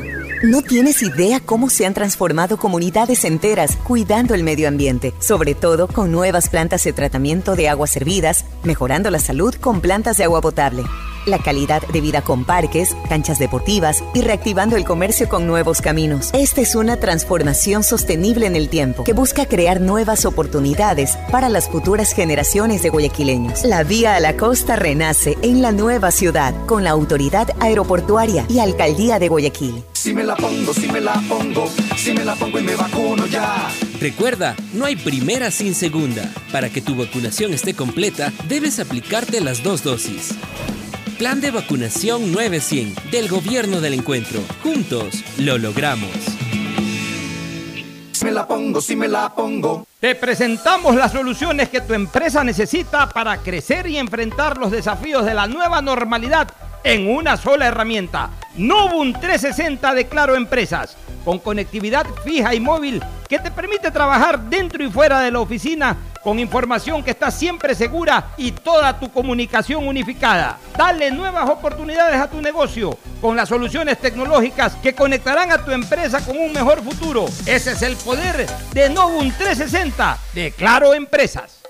No 0.43 0.62
tienes 0.62 1.03
idea 1.03 1.39
cómo 1.41 1.68
se 1.68 1.85
han 1.85 1.93
transformado 1.93 2.57
comunidades 2.57 3.25
enteras 3.25 3.77
cuidando 3.77 4.35
el 4.35 4.43
medio 4.43 4.68
ambiente, 4.68 5.12
sobre 5.20 5.55
todo 5.55 5.87
con 5.87 6.11
nuevas 6.11 6.49
plantas 6.49 6.83
de 6.85 6.95
tratamiento 6.95 7.57
de 7.57 7.68
aguas 7.68 7.91
servidas, 7.91 8.47
mejorando 8.62 9.11
la 9.11 9.18
salud 9.18 9.55
con 9.57 9.83
plantas 9.83 10.16
de 10.16 10.25
agua 10.25 10.41
potable, 10.41 10.83
la 11.27 11.39
calidad 11.39 11.87
de 11.89 12.01
vida 12.01 12.22
con 12.22 12.45
parques, 12.45 12.97
canchas 13.09 13.39
deportivas 13.39 14.03
y 14.14 14.22
reactivando 14.22 14.77
el 14.77 14.85
comercio 14.85 15.29
con 15.29 15.47
nuevos 15.47 15.81
caminos. 15.81 16.31
Esta 16.33 16.61
es 16.61 16.75
una 16.75 16.97
transformación 16.97 17.83
sostenible 17.83 18.47
en 18.47 18.57
el 18.57 18.68
tiempo 18.68 19.05
que 19.05 19.12
busca 19.12 19.47
crear 19.47 19.81
nuevas 19.81 20.25
oportunidades 20.25 21.16
para 21.31 21.49
las 21.49 21.68
futuras 21.68 22.12
generaciones 22.12 22.83
de 22.83 22.91
guayaquileños. 22.91 23.64
La 23.64 23.85
vía 23.85 24.16
a 24.16 24.20
la 24.20 24.37
costa 24.37 24.77
renace 24.77 25.37
en 25.43 25.62
la 25.62 25.72
nueva 25.72 26.11
ciudad 26.11 26.55
con 26.66 26.85
la 26.85 26.91
autoridad 26.91 27.49
aeroportuaria 27.61 28.47
y 28.49 28.59
alcaldía 28.59 29.18
de 29.18 29.29
Guayaquil. 29.29 29.85
Si 29.93 30.12
me 30.12 30.22
la 30.22 30.37
pongo, 30.37 30.75
si 30.75 30.89
me 30.89 31.01
la 31.01 31.14
pongo, 31.29 31.68
si 31.97 32.12
me 32.12 32.25
la 32.25 32.35
pongo 32.35 32.59
y 32.59 32.62
me 32.62 32.77
vacuno 32.77 33.27
ya. 33.27 33.70
Recuerda, 34.01 34.55
no 34.75 34.85
hay 34.85 34.97
primera 34.97 35.51
sin 35.51 35.75
segunda. 35.75 36.31
Para 36.53 36.68
que 36.68 36.83
tu 36.83 36.95
vacunación 36.95 37.55
esté 37.55 37.75
completa, 37.75 38.33
debes 38.49 38.79
aplicarte 38.81 39.41
las 39.41 39.62
dos 39.62 39.83
dosis. 39.83 40.35
Plan 41.19 41.41
de 41.41 41.53
vacunación 41.53 42.33
900 42.33 43.11
del 43.12 43.29
Gobierno 43.29 43.81
del 43.81 43.95
Encuentro. 43.95 44.41
Juntos 44.65 45.23
lo 45.39 45.59
logramos. 45.59 46.11
Si 48.11 48.25
me 48.25 48.33
la 48.33 48.49
pongo, 48.49 48.81
si 48.81 48.97
me 48.97 49.07
la 49.07 49.33
pongo. 49.33 49.87
Te 50.01 50.17
presentamos 50.17 50.97
las 50.97 51.12
soluciones 51.12 51.69
que 51.69 51.81
tu 51.81 51.95
empresa 51.95 52.43
necesita 52.43 53.09
para 53.09 53.39
crecer 53.39 53.87
y 53.87 53.97
enfrentar 53.97 54.59
los 54.59 54.73
desafíos 54.73 55.25
de 55.25 55.35
la 55.35 55.47
nueva 55.47 55.81
normalidad 55.81 56.49
en 56.83 57.09
una 57.09 57.37
sola 57.37 57.67
herramienta. 57.67 58.31
Novum 58.57 59.13
360 59.13 59.95
de 59.95 60.07
Claro 60.07 60.37
Empresas, 60.37 60.97
con 61.25 61.41
conectividad 61.41 62.07
fija 62.25 62.55
y 62.55 62.61
móvil 62.61 63.03
que 63.29 63.41
te 63.41 63.51
permite 63.51 63.91
trabajar 63.91 64.39
dentro 64.39 64.85
y 64.85 64.91
fuera 64.91 65.21
de 65.21 65.33
la 65.33 65.41
oficina 65.41 65.97
con 66.23 66.39
información 66.39 67.03
que 67.03 67.11
está 67.11 67.31
siempre 67.31 67.75
segura 67.75 68.31
y 68.37 68.53
toda 68.53 68.99
tu 68.99 69.11
comunicación 69.11 69.87
unificada. 69.87 70.59
Dale 70.77 71.11
nuevas 71.11 71.51
oportunidades 71.51 72.21
a 72.21 72.31
tu 72.31 72.41
negocio 72.41 72.97
con 73.21 73.37
las 73.37 73.49
soluciones 73.49 73.99
tecnológicas 73.99 74.77
que 74.77 74.95
conectarán 74.95 75.51
a 75.51 75.65
tu 75.65 75.73
empresa 75.73 76.25
con 76.25 76.39
un 76.39 76.53
mejor 76.53 76.81
futuro. 76.83 77.27
Ese 77.47 77.73
es 77.73 77.83
el 77.83 77.97
poder 77.97 78.47
de 78.73 78.89
Novum 78.89 79.33
360 79.37 80.19
de 80.33 80.53
Claro 80.53 80.95
Empresas. 80.95 81.64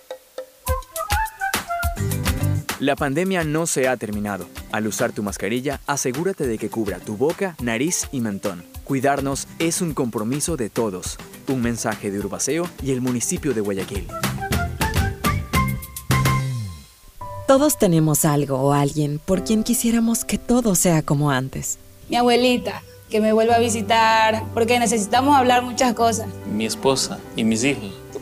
La 2.84 2.96
pandemia 2.96 3.44
no 3.44 3.66
se 3.66 3.88
ha 3.88 3.96
terminado. 3.96 4.44
Al 4.70 4.86
usar 4.86 5.10
tu 5.10 5.22
mascarilla, 5.22 5.80
asegúrate 5.86 6.46
de 6.46 6.58
que 6.58 6.68
cubra 6.68 6.98
tu 6.98 7.16
boca, 7.16 7.56
nariz 7.62 8.08
y 8.12 8.20
mentón. 8.20 8.62
Cuidarnos 8.84 9.48
es 9.58 9.80
un 9.80 9.94
compromiso 9.94 10.58
de 10.58 10.68
todos. 10.68 11.16
Un 11.48 11.62
mensaje 11.62 12.10
de 12.10 12.18
Urbaceo 12.18 12.68
y 12.82 12.90
el 12.90 13.00
municipio 13.00 13.54
de 13.54 13.62
Guayaquil. 13.62 14.06
Todos 17.48 17.78
tenemos 17.78 18.26
algo 18.26 18.58
o 18.58 18.74
alguien 18.74 19.18
por 19.18 19.44
quien 19.44 19.62
quisiéramos 19.64 20.26
que 20.26 20.36
todo 20.36 20.74
sea 20.74 21.00
como 21.00 21.30
antes. 21.30 21.78
Mi 22.10 22.16
abuelita, 22.16 22.82
que 23.08 23.18
me 23.18 23.32
vuelva 23.32 23.54
a 23.54 23.60
visitar, 23.60 24.44
porque 24.52 24.78
necesitamos 24.78 25.34
hablar 25.34 25.62
muchas 25.62 25.94
cosas. 25.94 26.26
Mi 26.52 26.66
esposa 26.66 27.18
y 27.34 27.44
mis 27.44 27.64
hijos, 27.64 27.94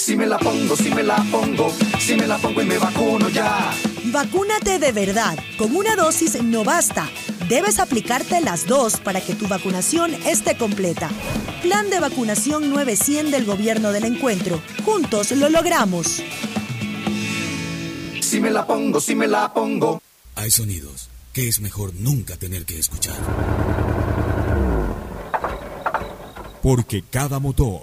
Si 0.00 0.16
me 0.16 0.26
la 0.26 0.38
pongo, 0.38 0.76
si 0.76 0.90
me 0.90 1.02
la 1.02 1.22
pongo, 1.30 1.70
si 1.98 2.16
me 2.16 2.26
la 2.26 2.38
pongo 2.38 2.62
y 2.62 2.64
me 2.64 2.78
vacuno 2.78 3.28
ya. 3.28 3.70
Vacúnate 4.04 4.78
de 4.78 4.92
verdad. 4.92 5.38
Con 5.58 5.76
una 5.76 5.94
dosis 5.94 6.42
no 6.42 6.64
basta. 6.64 7.06
Debes 7.50 7.78
aplicarte 7.78 8.40
las 8.40 8.66
dos 8.66 8.98
para 8.98 9.20
que 9.20 9.34
tu 9.34 9.46
vacunación 9.46 10.14
esté 10.24 10.56
completa. 10.56 11.10
Plan 11.60 11.90
de 11.90 12.00
vacunación 12.00 12.70
900 12.70 13.30
del 13.30 13.44
Gobierno 13.44 13.92
del 13.92 14.06
Encuentro. 14.06 14.62
Juntos 14.86 15.32
lo 15.32 15.50
logramos. 15.50 16.22
Si 18.22 18.40
me 18.40 18.50
la 18.50 18.66
pongo, 18.66 19.02
si 19.02 19.14
me 19.14 19.28
la 19.28 19.52
pongo. 19.52 20.00
Hay 20.34 20.50
sonidos 20.50 21.10
que 21.34 21.46
es 21.46 21.60
mejor 21.60 21.92
nunca 21.94 22.38
tener 22.38 22.64
que 22.64 22.78
escuchar. 22.78 23.18
Porque 26.62 27.04
cada 27.10 27.38
motor 27.38 27.82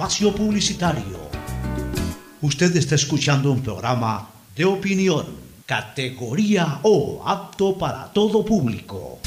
espacio 0.00 0.34
publicitario. 0.34 1.28
Usted 2.40 2.74
está 2.74 2.94
escuchando 2.94 3.52
un 3.52 3.62
programa 3.62 4.30
de 4.56 4.64
opinión, 4.64 5.26
categoría 5.66 6.80
O, 6.84 7.22
apto 7.26 7.76
para 7.76 8.10
todo 8.10 8.42
público. 8.42 9.18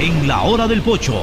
En 0.00 0.26
la 0.26 0.40
hora 0.44 0.66
del 0.66 0.80
pocho 0.80 1.22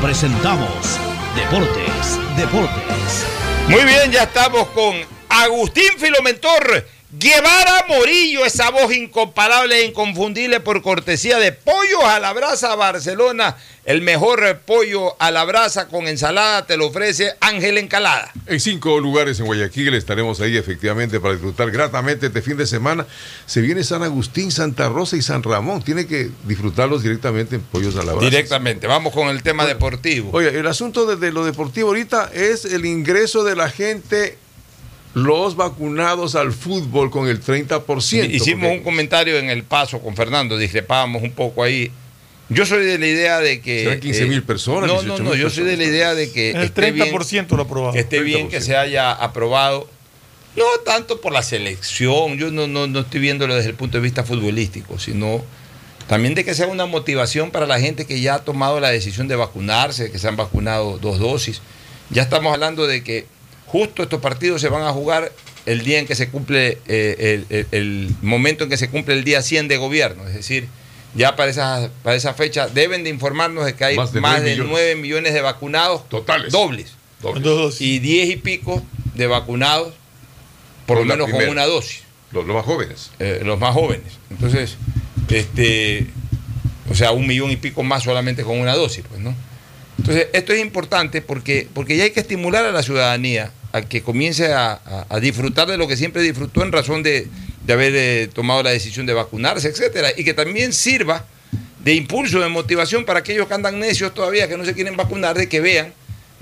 presentamos 0.00 0.98
Deportes, 1.36 2.18
Deportes. 2.36 3.26
Muy 3.68 3.84
bien, 3.84 4.10
ya 4.10 4.24
estamos 4.24 4.66
con 4.70 4.96
Agustín 5.28 5.92
Filomentor 5.98 6.84
Guevara 7.14 7.84
Morillo, 7.88 8.46
esa 8.46 8.70
voz 8.70 8.90
incomparable 8.94 9.76
e 9.76 9.84
inconfundible 9.84 10.60
por 10.60 10.80
cortesía 10.80 11.38
de 11.38 11.52
Pollo 11.52 12.06
a 12.06 12.18
la 12.18 12.32
Brasa 12.32 12.74
Barcelona. 12.74 13.54
El 13.84 14.00
mejor 14.00 14.60
pollo 14.64 15.16
a 15.18 15.30
la 15.32 15.44
brasa 15.44 15.88
con 15.88 16.06
ensalada 16.06 16.64
te 16.66 16.76
lo 16.76 16.86
ofrece 16.86 17.34
Ángel 17.40 17.78
Encalada. 17.78 18.32
En 18.46 18.60
cinco 18.60 19.00
lugares 19.00 19.40
en 19.40 19.46
Guayaquil 19.46 19.92
estaremos 19.94 20.40
ahí 20.40 20.56
efectivamente 20.56 21.18
para 21.18 21.34
disfrutar 21.34 21.70
gratamente 21.70 22.28
este 22.28 22.42
fin 22.42 22.56
de 22.56 22.66
semana. 22.66 23.06
Se 23.44 23.60
viene 23.60 23.82
San 23.82 24.04
Agustín, 24.04 24.52
Santa 24.52 24.88
Rosa 24.88 25.16
y 25.16 25.22
San 25.22 25.42
Ramón. 25.42 25.82
Tiene 25.82 26.06
que 26.06 26.30
disfrutarlos 26.44 27.02
directamente 27.02 27.56
en 27.56 27.62
Pollos 27.62 27.96
a 27.96 28.04
la 28.04 28.12
Brasa. 28.12 28.24
Directamente. 28.24 28.86
Vamos 28.86 29.12
con 29.12 29.28
el 29.28 29.42
tema 29.42 29.66
deportivo. 29.66 30.30
Oye, 30.32 30.56
el 30.56 30.66
asunto 30.66 31.04
de, 31.04 31.16
de 31.16 31.32
lo 31.32 31.44
deportivo 31.44 31.88
ahorita 31.88 32.30
es 32.32 32.64
el 32.64 32.86
ingreso 32.86 33.42
de 33.42 33.56
la 33.56 33.68
gente 33.68 34.38
los 35.14 35.56
vacunados 35.56 36.34
al 36.34 36.52
fútbol 36.52 37.10
con 37.10 37.28
el 37.28 37.42
30%. 37.42 38.30
Hicimos 38.30 38.70
un 38.70 38.82
comentario 38.82 39.38
en 39.38 39.50
el 39.50 39.62
paso 39.62 40.00
con 40.00 40.16
Fernando, 40.16 40.56
discrepábamos 40.56 41.22
un 41.22 41.32
poco 41.32 41.62
ahí. 41.62 41.90
Yo 42.48 42.66
soy 42.66 42.84
de 42.84 42.98
la 42.98 43.06
idea 43.06 43.40
de 43.40 43.60
que. 43.60 43.84
¿Será 43.84 44.00
15 44.00 44.26
mil 44.26 44.42
personas? 44.42 44.88
No, 44.88 45.02
no, 45.02 45.18
no. 45.18 45.34
Yo 45.34 45.48
soy 45.48 45.64
de 45.64 45.76
la 45.76 45.84
idea 45.84 46.14
de 46.14 46.30
que. 46.30 46.50
El 46.50 46.74
30% 46.74 47.56
lo 47.56 47.62
aprobado. 47.62 47.92
Que 47.92 48.00
esté 48.00 48.20
bien 48.20 48.48
que 48.48 48.60
se 48.60 48.76
haya 48.76 49.12
aprobado. 49.12 49.88
No 50.56 50.64
tanto 50.84 51.20
por 51.22 51.32
la 51.32 51.42
selección, 51.42 52.36
yo 52.36 52.50
no, 52.50 52.66
no, 52.66 52.86
no 52.86 53.00
estoy 53.00 53.20
viéndolo 53.20 53.54
desde 53.54 53.70
el 53.70 53.74
punto 53.74 53.96
de 53.96 54.02
vista 54.02 54.22
futbolístico, 54.22 54.98
sino 54.98 55.42
también 56.08 56.34
de 56.34 56.44
que 56.44 56.54
sea 56.54 56.66
una 56.66 56.84
motivación 56.84 57.50
para 57.50 57.66
la 57.66 57.80
gente 57.80 58.04
que 58.04 58.20
ya 58.20 58.34
ha 58.34 58.44
tomado 58.44 58.78
la 58.78 58.90
decisión 58.90 59.28
de 59.28 59.36
vacunarse, 59.36 60.10
que 60.10 60.18
se 60.18 60.28
han 60.28 60.36
vacunado 60.36 60.98
dos 60.98 61.18
dosis. 61.18 61.62
Ya 62.10 62.20
estamos 62.20 62.52
hablando 62.52 62.86
de 62.86 63.02
que 63.02 63.24
justo 63.72 64.02
estos 64.02 64.20
partidos 64.20 64.60
se 64.60 64.68
van 64.68 64.82
a 64.82 64.92
jugar 64.92 65.32
el 65.64 65.82
día 65.82 65.98
en 65.98 66.06
que 66.06 66.14
se 66.14 66.28
cumple, 66.28 66.78
eh, 66.86 67.44
el, 67.50 67.56
el, 67.56 67.66
el, 67.72 68.14
momento 68.20 68.64
en 68.64 68.70
que 68.70 68.76
se 68.76 68.90
cumple 68.90 69.14
el 69.14 69.24
día 69.24 69.40
100 69.40 69.68
de 69.68 69.78
gobierno. 69.78 70.28
Es 70.28 70.34
decir, 70.34 70.68
ya 71.14 71.36
para 71.36 71.50
esa, 71.50 71.90
para 72.02 72.14
esa 72.14 72.34
fecha 72.34 72.68
deben 72.68 73.02
de 73.02 73.08
informarnos 73.08 73.64
de 73.64 73.74
que 73.74 73.84
hay 73.84 73.96
más 73.96 74.12
de, 74.12 74.20
más 74.20 74.40
9, 74.40 74.44
de 74.44 74.56
millones. 74.56 74.72
9 74.72 74.94
millones 74.96 75.32
de 75.32 75.40
vacunados 75.40 76.06
totales 76.10 76.52
dobles. 76.52 76.92
dobles. 77.22 77.80
Y 77.80 77.98
10 77.98 78.30
y 78.30 78.36
pico 78.36 78.82
de 79.14 79.26
vacunados, 79.26 79.94
por 80.84 80.98
lo 80.98 81.04
menos 81.06 81.24
primera. 81.24 81.46
con 81.46 81.52
una 81.52 81.64
dosis. 81.64 82.02
Los, 82.30 82.46
los 82.46 82.54
más 82.54 82.66
jóvenes. 82.66 83.10
Eh, 83.20 83.40
los 83.42 83.58
más 83.58 83.72
jóvenes. 83.72 84.18
Entonces, 84.30 84.76
este, 85.30 86.08
o 86.90 86.94
sea, 86.94 87.12
un 87.12 87.26
millón 87.26 87.50
y 87.50 87.56
pico 87.56 87.82
más 87.82 88.02
solamente 88.02 88.42
con 88.42 88.60
una 88.60 88.74
dosis, 88.74 89.02
pues, 89.08 89.20
¿no? 89.20 89.34
Entonces, 89.96 90.28
esto 90.34 90.52
es 90.52 90.60
importante 90.60 91.22
porque, 91.22 91.68
porque 91.72 91.96
ya 91.96 92.04
hay 92.04 92.10
que 92.10 92.20
estimular 92.20 92.66
a 92.66 92.72
la 92.72 92.82
ciudadanía 92.82 93.50
a 93.72 93.82
que 93.82 94.02
comience 94.02 94.52
a, 94.52 94.72
a, 94.72 95.06
a 95.08 95.20
disfrutar 95.20 95.66
de 95.68 95.76
lo 95.76 95.88
que 95.88 95.96
siempre 95.96 96.22
disfrutó 96.22 96.62
en 96.62 96.72
razón 96.72 97.02
de, 97.02 97.28
de 97.64 97.72
haber 97.72 97.92
eh, 97.94 98.28
tomado 98.32 98.62
la 98.62 98.70
decisión 98.70 99.06
de 99.06 99.14
vacunarse, 99.14 99.68
etcétera, 99.68 100.10
y 100.16 100.24
que 100.24 100.34
también 100.34 100.72
sirva 100.72 101.24
de 101.82 101.94
impulso, 101.94 102.40
de 102.40 102.48
motivación 102.48 103.04
para 103.04 103.20
aquellos 103.20 103.48
que 103.48 103.54
andan 103.54 103.80
necios 103.80 104.14
todavía, 104.14 104.46
que 104.48 104.56
no 104.56 104.64
se 104.64 104.74
quieren 104.74 104.96
vacunar, 104.96 105.36
de 105.36 105.48
que 105.48 105.60
vean 105.60 105.92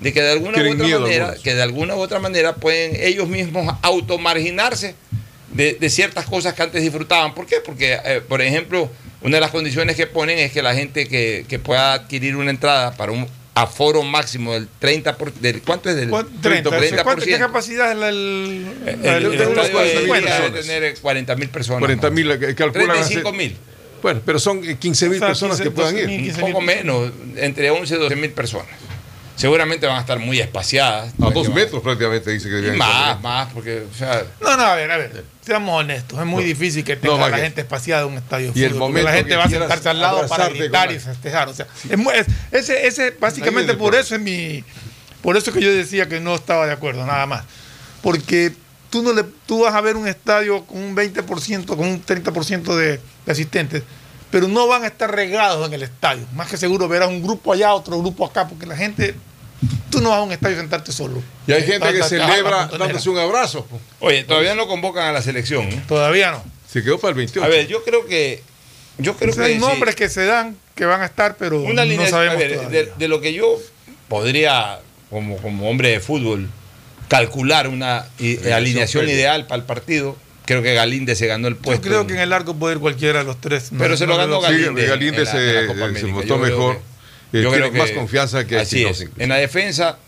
de 0.00 0.12
que 0.12 0.22
de 0.22 0.30
alguna 0.30 0.58
u 0.62 0.72
otra 0.72 0.98
manera, 0.98 1.34
que 1.42 1.54
de 1.54 1.62
alguna 1.62 1.94
u 1.94 1.98
otra 1.98 2.18
manera 2.18 2.56
pueden 2.56 2.96
ellos 3.00 3.28
mismos 3.28 3.74
automarginarse 3.82 4.94
de, 5.52 5.74
de 5.74 5.90
ciertas 5.90 6.24
cosas 6.24 6.54
que 6.54 6.62
antes 6.62 6.82
disfrutaban. 6.82 7.34
¿Por 7.34 7.46
qué? 7.46 7.56
Porque, 7.64 7.98
eh, 8.04 8.22
por 8.26 8.40
ejemplo, 8.40 8.90
una 9.20 9.36
de 9.36 9.40
las 9.42 9.50
condiciones 9.50 9.96
que 9.96 10.06
ponen 10.06 10.38
es 10.38 10.52
que 10.52 10.62
la 10.62 10.74
gente 10.74 11.06
que, 11.06 11.44
que 11.46 11.58
pueda 11.58 11.92
adquirir 11.92 12.36
una 12.36 12.50
entrada 12.50 12.96
para 12.96 13.12
un 13.12 13.26
aforo 13.54 14.02
máximo 14.02 14.52
del 14.54 14.68
30%. 14.80 15.16
Por, 15.16 15.32
del, 15.34 15.62
¿Cuánto 15.62 15.90
es 15.90 15.96
del 15.96 16.10
30? 16.10 16.70
30%? 16.70 17.02
¿Cuánto, 17.02 17.24
¿Qué 17.24 17.38
capacidad 17.38 17.90
es 17.90 17.96
el, 17.96 18.02
el, 18.02 18.66
el, 18.86 19.04
el, 19.04 19.26
el 19.26 19.58
estadio 19.58 19.78
debe 19.78 20.62
tener 20.62 20.98
40 20.98 21.36
mil 21.36 21.48
personas. 21.48 21.80
40 21.80 22.10
mil, 22.10 22.54
calculan. 22.54 22.96
35 22.96 23.32
mil. 23.32 23.56
Bueno, 24.02 24.20
pero 24.24 24.38
son 24.38 24.62
15 24.62 25.08
mil 25.08 25.16
o 25.16 25.18
sea, 25.18 25.28
personas 25.28 25.58
15, 25.58 25.64
que 25.64 25.70
puedan 25.74 25.98
ir. 25.98 26.34
Un 26.34 26.40
poco 26.40 26.60
menos, 26.60 27.12
entre 27.36 27.70
11 27.70 27.94
y 27.94 27.98
12 27.98 28.16
mil 28.16 28.30
personas. 28.30 28.68
Seguramente 29.40 29.86
van 29.86 29.96
a 29.96 30.00
estar 30.00 30.18
muy 30.18 30.38
espaciadas. 30.38 31.14
A 31.18 31.30
dos 31.30 31.48
metros 31.48 31.82
prácticamente 31.82 32.30
dice 32.30 32.46
que 32.46 32.56
deberían 32.56 32.76
Más, 32.76 32.88
estar. 32.90 33.20
más, 33.22 33.52
porque, 33.54 33.86
o 33.90 33.94
sea. 33.96 34.22
No, 34.38 34.54
no, 34.54 34.62
a 34.64 34.74
ver, 34.74 34.90
a 34.90 34.98
ver. 34.98 35.24
Seamos 35.40 35.80
honestos, 35.80 36.18
es 36.18 36.26
muy 36.26 36.42
no, 36.42 36.48
difícil 36.48 36.84
que 36.84 36.96
tenga 36.96 37.16
no, 37.16 37.26
la 37.26 37.38
gente 37.38 37.62
espaciada 37.62 38.02
en 38.02 38.08
un 38.08 38.18
estadio 38.18 38.52
y 38.54 38.62
el 38.64 38.74
momento 38.74 39.08
la 39.08 39.16
gente 39.16 39.36
va 39.36 39.44
a 39.44 39.48
sentarse 39.48 39.88
al 39.88 39.98
lado 39.98 40.28
para 40.28 40.50
gritar 40.50 40.92
y 40.92 40.98
festejar. 40.98 41.48
O 41.48 41.54
sea, 41.54 41.66
sí. 41.74 41.88
es, 41.90 41.98
es, 42.18 42.68
ese, 42.68 42.86
ese, 42.86 43.16
básicamente 43.18 43.72
por 43.72 43.94
eso 43.94 44.14
es 44.14 44.20
mi. 44.20 44.62
Por 45.22 45.38
eso 45.38 45.50
que 45.54 45.62
yo 45.62 45.72
decía 45.72 46.06
que 46.06 46.20
no 46.20 46.34
estaba 46.34 46.66
de 46.66 46.72
acuerdo, 46.72 47.06
nada 47.06 47.24
más. 47.24 47.44
Porque 48.02 48.52
tú 48.90 49.02
no 49.02 49.14
le, 49.14 49.24
tú 49.46 49.62
vas 49.62 49.74
a 49.74 49.80
ver 49.80 49.96
un 49.96 50.06
estadio 50.06 50.66
con 50.66 50.82
un 50.82 50.94
20%, 50.94 51.64
con 51.64 51.80
un 51.80 52.04
30% 52.04 52.74
de, 52.74 53.00
de 53.24 53.32
asistentes, 53.32 53.84
pero 54.30 54.48
no 54.48 54.66
van 54.66 54.84
a 54.84 54.88
estar 54.88 55.10
regados 55.10 55.66
en 55.66 55.72
el 55.72 55.82
estadio. 55.82 56.26
Más 56.34 56.50
que 56.50 56.58
seguro 56.58 56.88
verás 56.88 57.08
un 57.08 57.22
grupo 57.22 57.54
allá, 57.54 57.72
otro 57.72 57.98
grupo 57.98 58.26
acá, 58.26 58.46
porque 58.46 58.66
la 58.66 58.76
gente 58.76 59.14
Tú 59.90 60.00
no 60.00 60.10
vas 60.10 60.18
a 60.18 60.22
un 60.22 60.32
estadio 60.32 60.56
a 60.56 60.60
sentarte 60.60 60.92
solo. 60.92 61.22
Y 61.46 61.52
hay 61.52 61.62
gente 61.64 61.92
que 61.92 62.02
celebra 62.02 62.66
dándose 62.66 63.10
un 63.10 63.18
abrazo. 63.18 63.66
Oye, 63.98 64.24
todavía 64.24 64.54
no 64.54 64.66
convocan 64.66 65.08
a 65.08 65.12
la 65.12 65.22
selección. 65.22 65.64
¿eh? 65.64 65.82
Todavía 65.86 66.30
no. 66.30 66.44
Se 66.68 66.82
quedó 66.82 66.98
para 66.98 67.10
el 67.10 67.16
28. 67.16 67.44
A 67.44 67.48
ver, 67.48 67.66
yo 67.66 67.84
creo 67.84 68.06
que. 68.06 68.42
Yo 68.98 69.16
creo 69.16 69.30
o 69.30 69.34
sea, 69.34 69.44
que 69.44 69.52
hay 69.52 69.58
nombres 69.58 69.94
sí. 69.94 69.98
que 69.98 70.08
se 70.08 70.24
dan 70.24 70.56
que 70.74 70.84
van 70.84 71.02
a 71.02 71.06
estar, 71.06 71.36
pero 71.36 71.62
Una 71.62 71.84
no 71.84 72.06
sabemos. 72.06 72.38
Ver, 72.38 72.68
de, 72.68 72.92
de, 72.96 73.08
lo 73.08 73.20
que 73.20 73.32
yo 73.32 73.58
podría, 74.08 74.80
como, 75.10 75.36
como 75.38 75.70
hombre 75.70 75.90
de 75.90 76.00
fútbol, 76.00 76.48
calcular 77.08 77.68
una 77.68 78.06
alineación 78.52 79.08
ideal 79.08 79.46
para 79.46 79.60
el 79.60 79.66
partido, 79.66 80.16
creo 80.46 80.62
que 80.62 80.74
Galinde 80.74 81.16
se 81.16 81.26
ganó 81.26 81.48
el 81.48 81.56
puesto. 81.56 81.82
Yo 81.84 81.88
creo 81.88 82.06
que 82.06 82.14
en 82.14 82.20
el 82.20 82.32
arco 82.32 82.54
puede 82.54 82.76
ir 82.76 82.80
cualquiera 82.80 83.20
de 83.20 83.24
los 83.24 83.40
tres. 83.40 83.70
Pero 83.76 83.90
no, 83.90 83.96
se 83.96 84.06
lo 84.06 84.16
ganó 84.16 84.40
Galinde. 84.40 84.82
Sí, 84.82 84.88
Galinde 84.88 85.26
se, 85.26 85.66
la, 85.66 85.94
se 85.98 86.06
votó 86.06 86.38
mejor. 86.38 86.80
Eh, 87.32 87.42
yo 87.42 87.50
creo 87.50 87.70
que 87.70 87.78
más 87.78 87.90
confianza 87.92 88.46
que 88.46 88.58
así 88.58 88.84
es. 88.84 89.06
En 89.18 89.28
la 89.28 89.36
defensa, 89.36 89.98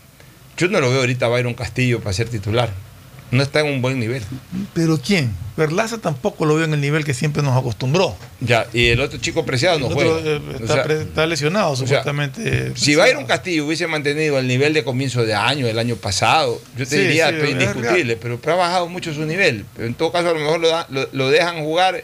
yo 0.57 0.67
no 0.67 0.79
lo 0.79 0.89
veo 0.89 0.99
ahorita 0.99 1.27
Byron 1.27 1.53
Castillo 1.53 1.99
para 1.99 2.13
ser 2.13 2.29
titular. 2.29 2.71
No 3.31 3.41
está 3.41 3.61
en 3.61 3.65
un 3.65 3.81
buen 3.81 3.99
nivel. 3.99 4.21
¿Pero 4.75 4.99
quién? 4.99 5.35
Perlaza 5.55 5.97
tampoco 5.97 6.45
lo 6.45 6.55
veo 6.55 6.65
en 6.65 6.73
el 6.73 6.81
nivel 6.81 7.03
que 7.03 7.15
siempre 7.15 7.41
nos 7.41 7.57
acostumbró. 7.57 8.15
Ya, 8.41 8.67
y 8.73 8.89
el 8.89 9.01
otro 9.01 9.19
chico 9.19 9.43
preciado 9.43 9.79
no 9.79 9.89
juega. 9.89 10.19
Eh, 10.19 10.41
está, 10.59 10.63
o 10.63 10.67
sea, 10.67 10.95
está, 11.01 11.25
lesionado, 11.25 11.75
supuestamente. 11.75 12.41
O 12.41 12.45
sea, 12.45 12.71
si 12.75 12.95
Byron 12.95 13.25
Castillo 13.25 13.65
hubiese 13.65 13.87
mantenido 13.87 14.37
el 14.37 14.47
nivel 14.47 14.73
de 14.73 14.83
comienzo 14.83 15.25
de 15.25 15.33
año, 15.33 15.65
el 15.67 15.79
año 15.79 15.95
pasado, 15.95 16.61
yo 16.77 16.85
te 16.85 16.95
sí, 16.95 17.01
diría, 17.01 17.29
sí, 17.31 17.37
es 17.41 17.49
indiscutible, 17.49 18.17
pero, 18.17 18.39
pero, 18.39 18.53
ha 18.53 18.57
bajado 18.57 18.87
mucho 18.87 19.11
su 19.15 19.25
nivel. 19.25 19.65
Pero 19.75 19.87
en 19.87 19.95
todo 19.95 20.11
caso, 20.11 20.29
a 20.29 20.33
lo 20.33 20.39
mejor 20.39 20.59
lo, 20.59 20.67
da, 20.67 20.85
lo, 20.91 21.09
lo 21.11 21.29
dejan 21.31 21.63
jugar 21.63 22.03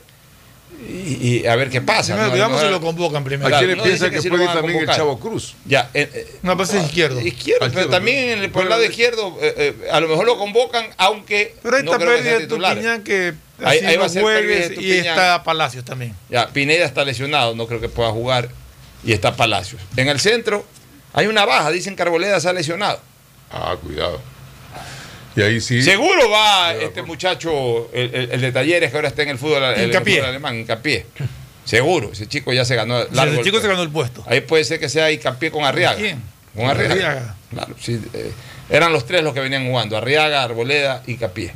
y, 0.87 1.39
y 1.41 1.47
a 1.47 1.55
ver 1.55 1.69
qué 1.69 1.81
pasa. 1.81 2.13
Primero, 2.13 2.27
¿no? 2.29 2.33
digamos 2.33 2.61
No, 2.61 2.67
si 2.67 2.71
lo 2.71 2.81
convocan 2.81 3.23
primero. 3.23 3.53
¿A 3.55 3.59
quiénes 3.59 3.77
no 3.77 3.83
piensan 3.83 4.09
dicen 4.09 4.23
que 4.23 4.29
puede 4.29 4.43
ir 4.45 4.49
también 4.51 4.79
el. 4.89 4.95
Chavo 4.95 5.19
Cruz? 5.19 5.55
Ya, 5.65 5.89
eh, 5.93 6.09
eh, 6.13 6.35
No, 6.41 6.55
pues 6.57 6.73
es 6.73 6.83
izquierdo. 6.85 7.19
izquierdo, 7.21 7.59
pero 7.59 7.69
izquierdo, 7.71 7.89
también 7.91 8.29
en 8.29 8.39
el- 8.43 8.51
por 8.51 8.63
el 8.63 8.69
lado 8.69 8.83
izquierdo, 8.83 9.37
eh, 9.41 9.53
eh, 9.83 9.89
a 9.91 9.99
lo 9.99 10.07
mejor 10.07 10.25
lo 10.25 10.37
convocan, 10.37 10.85
aunque 10.97 11.55
Pero 11.61 11.77
ahí 11.77 11.83
no 11.83 11.93
está 11.93 12.05
sea 12.05 12.15
pérdida 12.15 12.37
titular. 12.39 12.73
Tupiñán 12.75 13.03
que 13.03 13.33
Ahí- 13.63 13.79
ahí 13.79 13.95
va 13.95 14.03
no 14.03 14.05
a 14.05 14.09
ser 14.09 14.23
pérdida 14.23 14.69
de 14.69 14.81
y 14.81 14.91
está 14.93 15.43
Palacios 15.43 15.83
también. 15.83 16.15
Ya, 16.29 16.47
Pineda 16.47 16.85
está 16.85 17.03
lesionado, 17.03 17.55
no 17.55 17.67
creo 17.67 17.81
que 17.81 17.89
pueda 17.89 18.09
jugar. 18.11 18.49
Y 19.03 19.11
está 19.13 19.35
Palacios. 19.35 19.81
En 19.97 20.07
el 20.09 20.19
centro 20.19 20.65
hay 21.13 21.27
una 21.27 21.45
baja, 21.45 21.71
dicen 21.71 21.95
que 21.95 22.01
Arboleda 22.03 22.39
se 22.39 22.49
ha 22.49 22.53
lesionado. 22.53 22.99
Ah, 23.51 23.75
cuidado. 23.81 24.21
Y 25.35 25.41
ahí 25.41 25.61
sí. 25.61 25.81
Seguro 25.81 26.29
va 26.29 26.73
este 26.73 27.01
muchacho, 27.03 27.89
el, 27.93 28.13
el- 28.13 28.31
el 28.31 28.41
de 28.41 28.51
talleres 28.51 28.89
que 28.91 28.97
ahora 28.97 29.07
está 29.09 29.23
en 29.23 29.29
el 29.29 29.37
fútbol, 29.37 29.63
el- 29.63 29.87
Hincapié. 29.87 30.15
fútbol 30.17 30.29
alemán, 30.29 30.55
Hincapié. 30.59 31.05
Seguro, 31.65 32.11
ese 32.13 32.27
chico 32.27 32.51
ya 32.51 32.65
se 32.65 32.75
ganó 32.75 32.99
el 33.01 33.07
chico 33.09 33.21
se 33.23 33.41
puesto. 33.51 33.67
ganó 33.67 33.83
el 33.83 33.89
puesto. 33.89 34.23
Ahí 34.27 34.41
puede 34.41 34.63
ser 34.63 34.79
que 34.79 34.89
sea 34.89 35.11
Hincapié 35.11 35.51
con 35.51 35.63
Arriaga. 35.63 35.97
¿Quién? 35.97 36.21
Con 36.55 36.65
Arriaga. 36.65 36.93
Arriaga. 36.93 37.35
Claro, 37.51 37.75
sí, 37.79 38.01
eh, 38.13 38.31
eran 38.69 38.91
los 38.91 39.05
tres 39.05 39.23
los 39.23 39.33
que 39.33 39.39
venían 39.39 39.67
jugando, 39.67 39.95
Arriaga, 39.95 40.43
Arboleda 40.43 41.03
y 41.05 41.11
Hincapié. 41.13 41.53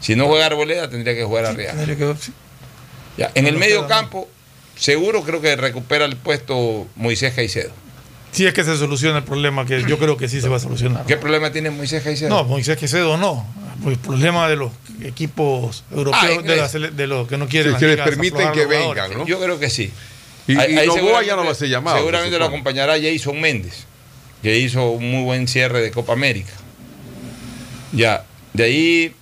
Si 0.00 0.14
no 0.14 0.26
juega 0.28 0.46
Arboleda, 0.46 0.88
tendría 0.88 1.14
que 1.14 1.24
jugar 1.24 1.46
Arriaga. 1.46 1.72
Tendría 1.84 1.96
que- 1.96 2.20
sí. 2.20 2.32
Ya, 3.16 3.32
En 3.34 3.48
el 3.48 3.56
medio 3.58 3.78
queda 3.86 3.88
campo, 3.88 4.28
seguro 4.76 5.22
creo 5.24 5.40
que 5.40 5.56
recupera 5.56 6.04
el 6.04 6.16
puesto 6.16 6.86
Moisés 6.94 7.34
Caicedo. 7.34 7.72
Si 8.32 8.46
es 8.46 8.52
que 8.54 8.62
se 8.64 8.76
soluciona 8.76 9.18
el 9.18 9.24
problema, 9.24 9.64
que 9.64 9.82
yo 9.88 9.98
creo 9.98 10.16
que 10.16 10.28
sí 10.28 10.40
se 10.40 10.48
va 10.48 10.56
a 10.56 10.60
solucionar. 10.60 11.06
¿Qué 11.06 11.16
problema 11.16 11.50
tiene 11.50 11.70
Moisés 11.70 12.02
Caicedo? 12.02 12.28
No, 12.28 12.44
Moisés 12.44 12.76
Quesedo 12.76 13.16
no. 13.16 13.46
Pues 13.82 13.96
el 13.96 14.02
problema 14.02 14.48
de 14.48 14.56
los 14.56 14.72
equipos 15.02 15.84
europeos, 15.90 16.22
Ah, 16.22 16.78
de, 16.78 17.06
los 17.06 17.28
que 17.28 17.38
no 17.38 17.46
quieren 17.48 17.72
Sí, 17.74 17.78
que 17.80 17.86
les 17.86 17.96
permiten 18.00 18.52
que 18.52 18.66
vengan, 18.66 19.12
¿no? 19.14 19.26
Yo 19.26 19.40
creo 19.40 19.58
que 19.58 19.70
sí. 19.70 19.92
Y, 20.46 20.56
Ahí- 20.58 20.74
y 20.74 20.78
ahí 20.78 20.86
Novoa 20.88 21.22
ya 21.22 21.36
no 21.36 21.44
va 21.44 21.52
a 21.52 21.54
ser 21.54 21.68
llamado. 21.68 21.98
Seguramente 21.98 22.34
se 22.34 22.38
lo 22.38 22.44
acompañará 22.46 22.94
Jason 23.00 23.40
Méndez, 23.40 23.84
que 24.42 24.58
hizo 24.58 24.90
un 24.90 25.10
muy 25.10 25.22
buen 25.24 25.46
cierre 25.48 25.80
de 25.80 25.90
Copa 25.90 26.12
América. 26.12 26.52
Ya, 27.92 28.24
de 28.52 28.64
ahí, 28.64 29.14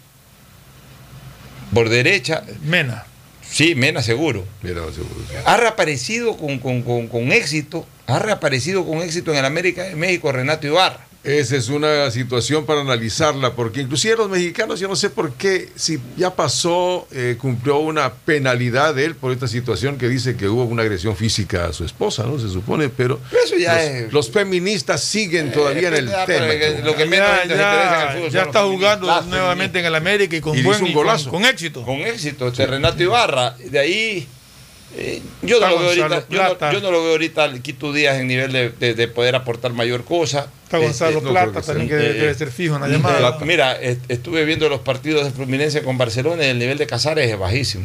por 1.73 1.89
derecha, 1.89 2.43
Mena. 2.62 3.05
sí, 3.49 3.74
Mena 3.74 4.03
seguro. 4.03 4.45
Mira, 4.62 4.81
seguro. 4.93 5.15
Ha 5.45 5.57
reaparecido 5.57 6.37
con, 6.37 6.59
con- 6.59 6.83
con- 6.83 7.09
con 7.09 7.33
éxito, 7.33 7.87
ha 8.07 8.19
reaparecido 8.19 8.85
con 8.87 8.99
éxito 9.03 9.33
en 9.33 9.39
el 9.39 9.45
América 9.45 9.83
de 9.85 9.97
México 9.97 10.31
Renato 10.33 10.66
Ibarra. 10.66 11.01
Esa 11.24 11.57
es 11.57 11.70
una 11.70 12.09
situación 12.12 12.66
para 12.66 12.83
analizarla, 12.83 13.55
porque 13.55 13.81
inclusive 13.81 14.15
los 14.15 14.31
mexicanos, 14.31 14.78
yo 14.78 14.87
no 14.87 14.95
sé 14.95 15.11
por 15.11 15.33
qué, 15.33 15.70
si 15.74 15.99
ya 16.16 16.37
pasó, 16.37 17.09
eh, 17.11 17.35
cumplió 17.37 17.78
una 17.78 18.12
penalidad 18.15 18.95
de 18.95 19.07
él 19.07 19.16
por 19.16 19.33
esta 19.33 19.49
situación 19.49 19.99
que 19.99 20.09
dice 20.09 20.37
que 20.37 20.47
hubo 20.47 20.62
una 20.66 20.83
agresión 20.83 21.16
física 21.16 21.65
a 21.65 21.73
su 21.73 21.85
esposa, 21.85 22.23
¿no? 22.23 22.39
Se 22.39 22.49
supone, 22.49 22.91
pero, 22.91 23.19
Pero 23.28 23.43
eso 23.43 23.57
ya 23.57 23.74
los, 23.74 23.83
es- 23.85 24.12
los 24.12 24.31
feministas 24.31 25.03
siguen 25.03 25.51
todavía 25.51 25.89
en 25.89 25.95
el 25.95 26.09
ya, 26.09 26.27
tema. 26.27 26.47
que- 26.47 26.81
lo 26.85 26.95
que 26.95 27.07
menos 27.07 27.28
Ya, 27.28 27.43
en 27.43 27.51
el 27.51 28.16
fútbol 28.19 28.31
ya 28.31 28.43
está 28.43 28.62
jugando 28.62 29.07
feministas, 29.09 29.27
nuevamente 29.27 29.81
en 29.81 29.85
el 29.87 29.95
América 29.97 30.37
y 30.37 30.41
con 30.41 30.57
Y 30.57 30.62
buen 30.62 30.81
un 30.81 30.87
y 30.91 30.93
con- 30.93 31.03
golazo. 31.03 31.31
con 31.31 31.45
éxito. 31.45 31.83
Con 31.83 31.97
éxito, 32.03 32.47
este 32.47 32.66
Renato 32.69 33.03
Ibarra. 33.03 33.57
De 33.69 33.81
ahí, 33.81 34.28
eh, 34.94 35.20
yo, 35.42 35.60
no 35.60 35.68
lo 35.68 35.78
veo 35.78 35.86
Gonzalo 35.88 36.14
ahorita, 36.14 36.28
yo, 36.30 36.42
no, 36.42 36.48
Plata. 36.48 36.72
yo 36.72 36.80
no 36.80 36.90
lo 36.90 37.02
veo 37.02 37.12
ahorita 37.12 37.44
al 37.44 37.60
Quito 37.62 37.92
Díaz 37.92 38.18
en 38.18 38.26
nivel 38.28 38.52
de, 38.52 38.70
de- 38.70 38.94
de 38.94 39.08
poder 39.08 39.34
aportar 39.34 39.72
mayor 39.72 40.04
cosa. 40.04 40.46
Está 40.64 40.78
Gonzalo 40.78 41.18
Este, 41.18 41.20
creo 41.22 41.32
Plata 41.32 41.60
que 41.60 41.66
también, 41.66 41.88
que 41.88 41.94
debe, 41.96 42.10
Eh, 42.16 42.20
debe 42.20 42.34
ser 42.34 42.50
fijo 42.50 42.76
en 42.76 42.80
la 42.82 42.88
eh, 42.88 42.90
llamada. 42.92 43.38
Mira, 43.44 43.80
est- 43.80 44.04
estuve 44.08 44.44
viendo 44.44 44.68
los 44.68 44.80
partidos 44.80 45.24
de 45.24 45.30
Fluminense 45.32 45.82
con 45.82 45.98
Barcelona 45.98 46.44
y 46.44 46.48
el 46.48 46.58
nivel 46.58 46.78
de 46.78 46.86
Casares 46.86 47.30
es 47.30 47.38
bajísimo. 47.38 47.84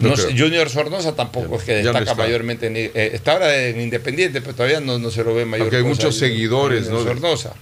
No 0.00 0.10
No 0.10 0.16
sé. 0.16 0.28
Junior 0.36 0.68
Sornosa 0.70 1.14
tampoco 1.16 1.56
es 1.56 1.64
que 1.64 1.74
destaca 1.74 1.98
está. 2.00 2.14
mayormente. 2.14 2.66
en- 2.68 2.76
eh, 2.76 2.90
está 3.14 3.32
ahora 3.32 3.56
en 3.56 3.80
Independiente, 3.80 4.40
pero 4.40 4.54
todavía 4.54 4.80
no, 4.80 4.98
no 4.98 5.10
se 5.10 5.24
lo 5.24 5.34
ve 5.34 5.44
mayor 5.44 5.62
Aunque 5.66 5.76
hay 5.78 5.82
cosa 5.82 5.94
muchos 5.94 6.16
seguidores, 6.18 6.88
¿no? 6.88 7.02
Sornosa. 7.02 7.54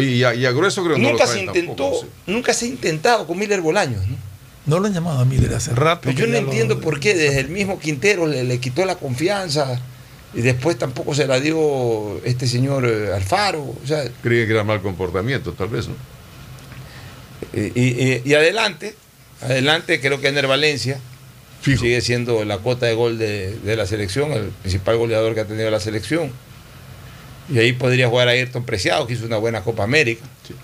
Y 0.00 0.22
a, 0.24 0.34
y 0.34 0.46
a 0.46 0.50
grueso 0.52 0.82
creo 0.82 0.96
que 0.96 1.02
no 1.02 1.08
lo 1.08 1.12
Nunca 1.12 1.26
se 1.26 1.40
intentó, 1.40 1.74
tampoco, 1.84 2.00
sí. 2.02 2.32
nunca 2.32 2.52
se 2.54 2.64
ha 2.64 2.68
intentado 2.68 3.26
con 3.26 3.38
Miller 3.38 3.60
Bolaños, 3.60 4.06
¿no? 4.08 4.16
No 4.66 4.80
lo 4.80 4.86
han 4.88 4.94
llamado 4.94 5.20
a 5.20 5.24
Miller 5.24 5.54
hace 5.54 5.72
rato. 5.74 6.02
Pero 6.04 6.18
yo 6.18 6.26
no 6.26 6.32
lo- 6.32 6.38
entiendo 6.38 6.80
por 6.80 6.98
qué 7.00 7.14
desde 7.14 7.40
el 7.40 7.48
mismo 7.48 7.78
Quintero 7.78 8.26
le, 8.26 8.42
le 8.44 8.58
quitó 8.58 8.84
la 8.84 8.96
confianza 8.96 9.80
y 10.34 10.40
después 10.42 10.76
tampoco 10.78 11.14
se 11.14 11.26
la 11.26 11.38
dio 11.40 12.20
este 12.24 12.46
señor 12.48 12.84
eh, 12.86 13.14
Alfaro. 13.14 13.62
O 13.62 13.86
sea, 13.86 14.02
Creía 14.22 14.44
que 14.46 14.52
era 14.52 14.64
mal 14.64 14.82
comportamiento, 14.82 15.52
tal 15.52 15.68
vez, 15.68 15.86
¿no? 15.88 15.94
y, 17.52 17.60
y- 17.80 18.22
y 18.24 18.34
adelante, 18.34 18.94
adelante 19.40 20.00
creo 20.00 20.20
que 20.20 20.28
Ener 20.28 20.46
Valencia 20.46 20.98
Fijo. 21.60 21.82
sigue 21.82 22.00
siendo 22.00 22.44
la 22.44 22.58
cuota 22.58 22.86
de 22.86 22.94
gol 22.94 23.18
de, 23.18 23.56
de 23.58 23.76
la 23.76 23.86
selección, 23.86 24.32
el 24.32 24.46
principal 24.62 24.96
goleador 24.96 25.34
que 25.34 25.40
ha 25.40 25.46
tenido 25.46 25.70
la 25.70 25.80
selección. 25.80 26.30
Y 27.48 27.58
ahí 27.58 27.72
podría 27.72 28.08
jugar 28.08 28.26
a 28.28 28.32
Ayrton 28.32 28.64
Preciado, 28.64 29.06
que 29.06 29.12
hizo 29.14 29.24
una 29.26 29.36
buena 29.36 29.62
Copa 29.62 29.84
América. 29.84 30.24
Sí, 30.46 30.54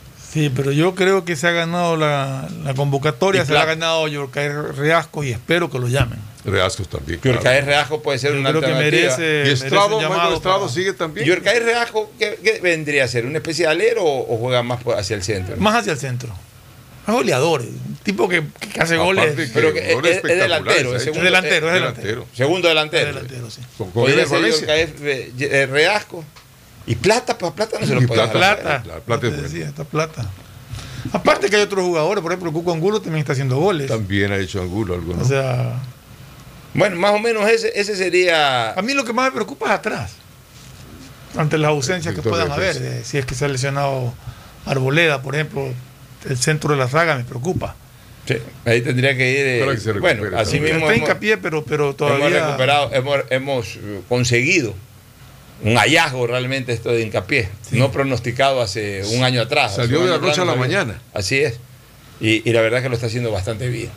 pero 0.55 0.73
yo 0.73 0.95
creo 0.95 1.25
que 1.25 1.37
se 1.37 1.47
ha 1.47 1.51
ganado 1.51 1.97
la, 1.97 2.49
la 2.65 2.75
convocatoria, 2.75 3.43
Y 3.43 3.47
se 3.47 3.53
la 3.53 3.63
ha 3.63 3.67
ganado 3.67 4.09
Yorkay 4.09 4.49
Reasco 4.49 5.23
y 5.25 5.31
espero 5.31 5.71
que 5.71 5.79
lo 5.79 5.89
llamen. 5.89 6.19
Reascos 6.45 6.89
también. 6.89 7.21
Que 7.21 7.37
claro. 7.37 7.67
Reajo 7.67 8.03
puede 8.03 8.19
ser 8.19 8.33
Yo 8.33 8.41
una 8.41 8.49
creo 8.51 8.61
que 8.63 8.67
alternativa. 8.69 9.17
merece, 9.17 9.23
Y 9.23 9.45
merece 9.45 9.65
Estrado, 9.67 9.87
un 9.87 9.93
Michael 10.03 10.11
llamado 10.11 10.35
Estrado 10.37 10.61
para- 10.61 10.73
sigue 10.73 10.93
también. 10.95 11.27
¿Y 11.29 11.31
Orcaez 11.31 11.63
Reajo 11.63 12.11
qué, 12.19 12.39
qué 12.43 12.61
vendría 12.61 13.05
a 13.05 13.09
ser? 13.09 13.27
¿Una 13.27 13.39
especie 13.39 13.67
de 13.67 13.71
alero 13.73 14.03
o, 14.05 14.35
o 14.35 14.39
juega 14.39 14.63
más 14.63 14.81
hacia 14.99 15.15
el 15.17 15.23
centro? 15.23 15.57
Más 15.59 15.77
hacia 15.77 15.93
el 15.93 15.99
centro. 15.99 16.35
Más 17.07 17.17
goleador, 17.17 17.61
un 17.63 17.99
tipo 18.03 18.29
que, 18.29 18.45
que 18.73 18.81
hace 18.81 18.97
goles. 18.97 19.35
Que 19.37 19.47
Pero 19.53 19.73
que 19.73 19.89
es, 19.91 19.95
goles 19.95 20.17
es- 20.19 20.25
es 20.25 20.39
delantero, 20.39 20.97
es 20.97 21.03
¿eh? 21.03 21.05
segundo, 21.05 21.19
Es 21.21 21.25
delantero, 21.25 21.69
es 21.69 21.75
delantero. 21.75 22.27
Segundo 22.35 22.69
delantero. 22.69 23.09
Es 23.09 23.15
delantero, 23.15 23.51
sí. 23.51 23.61
Con, 23.77 23.91
con 23.91 24.11
eh, 24.11 25.33
eh, 25.39 25.67
Reasco. 25.67 26.25
Y 26.87 26.95
Plata, 26.97 27.39
pues 27.39 27.53
Plata 27.53 27.79
no 27.81 27.87
se 27.87 27.95
lo 27.95 28.01
puede 28.07 28.29
Plata. 28.29 28.83
Plata. 28.83 29.01
plata 29.07 29.27
es 29.29 29.53
buena. 29.53 29.85
plata. 29.85 30.27
Aparte 31.13 31.49
que 31.51 31.57
hay 31.57 31.63
otros 31.63 31.85
jugadores, 31.85 32.23
por 32.23 32.33
ejemplo, 32.33 32.53
Cuco 32.53 32.73
Angulo 32.73 33.01
también 33.01 33.21
está 33.21 33.33
haciendo 33.33 33.57
goles. 33.57 33.89
También 33.89 34.33
ha 34.33 34.37
hecho 34.37 34.61
Angulo 34.63 34.95
algo, 34.95 35.15
¿no? 35.15 35.23
O 35.23 35.25
sea, 35.25 35.81
Bueno, 36.75 36.97
más 36.97 37.13
o 37.13 37.19
menos 37.19 37.49
ese, 37.51 37.73
ese 37.79 37.97
sería. 37.97 38.73
a 38.73 38.83
mí 38.83 38.95
lo 38.95 39.05
que 39.05 39.13
más 39.13 39.27
me 39.27 39.33
preocupa 39.33 39.67
es 39.67 39.73
atrás. 39.73 40.13
Ante 41.37 41.57
las 41.59 41.71
ausencias 41.71 42.15
que 42.15 42.23
puedan 42.23 42.51
haber. 42.53 42.75
defensa. 42.75 42.97
de- 42.99 43.05
si 43.05 43.19
es 43.19 43.27
que 43.27 43.35
se 43.35 43.45
ha 43.45 43.49
lesionado 43.49 44.13
Arboleda, 44.67 45.23
por 45.23 45.35
ejemplo, 45.35 45.73
el 46.29 46.37
centro 46.39 46.71
de 46.73 46.77
la 46.79 46.89
saga 46.89 47.17
me 47.17 47.25
preocupa. 47.25 47.75
Sí, 48.27 48.37
ahí 48.65 48.81
tendría 48.83 49.17
que 49.17 49.31
ir. 49.33 49.47
eh, 49.47 49.79
que 49.83 49.93
bueno, 49.99 50.25
así 50.39 50.61
mismo. 50.61 50.79
está 50.79 50.95
hemos- 50.95 50.97
hincapié, 51.09 51.37
pero, 51.39 51.65
pero 51.65 51.85
hemos 51.87 51.97
todavía. 51.97 52.45
recuperado, 52.47 52.91
hemos, 52.93 53.19
hemos 53.31 53.77
eh, 53.77 54.01
conseguido 54.09 54.75
un 55.65 55.77
hallazgo 55.77 56.27
realmente 56.27 56.73
esto 56.73 56.91
de 56.91 57.03
hincapié, 57.03 57.49
no 57.73 57.91
pronosticado 57.93 58.61
hace 58.61 59.03
un 59.15 59.23
año 59.25 59.43
atrás. 59.43 59.77
Salió 59.77 60.05
de 60.05 60.11
la 60.11 60.19
noche 60.19 60.41
a 60.41 60.45
la 60.45 60.55
mañana. 60.55 61.01
Así 61.15 61.39
es. 61.39 61.59
Y, 62.21 62.49
y 62.49 62.53
la 62.53 62.61
verdad 62.63 62.83
que 62.83 62.89
lo 62.89 62.95
está 62.95 63.07
haciendo 63.07 63.31
bastante 63.33 63.69
bien. 63.69 63.91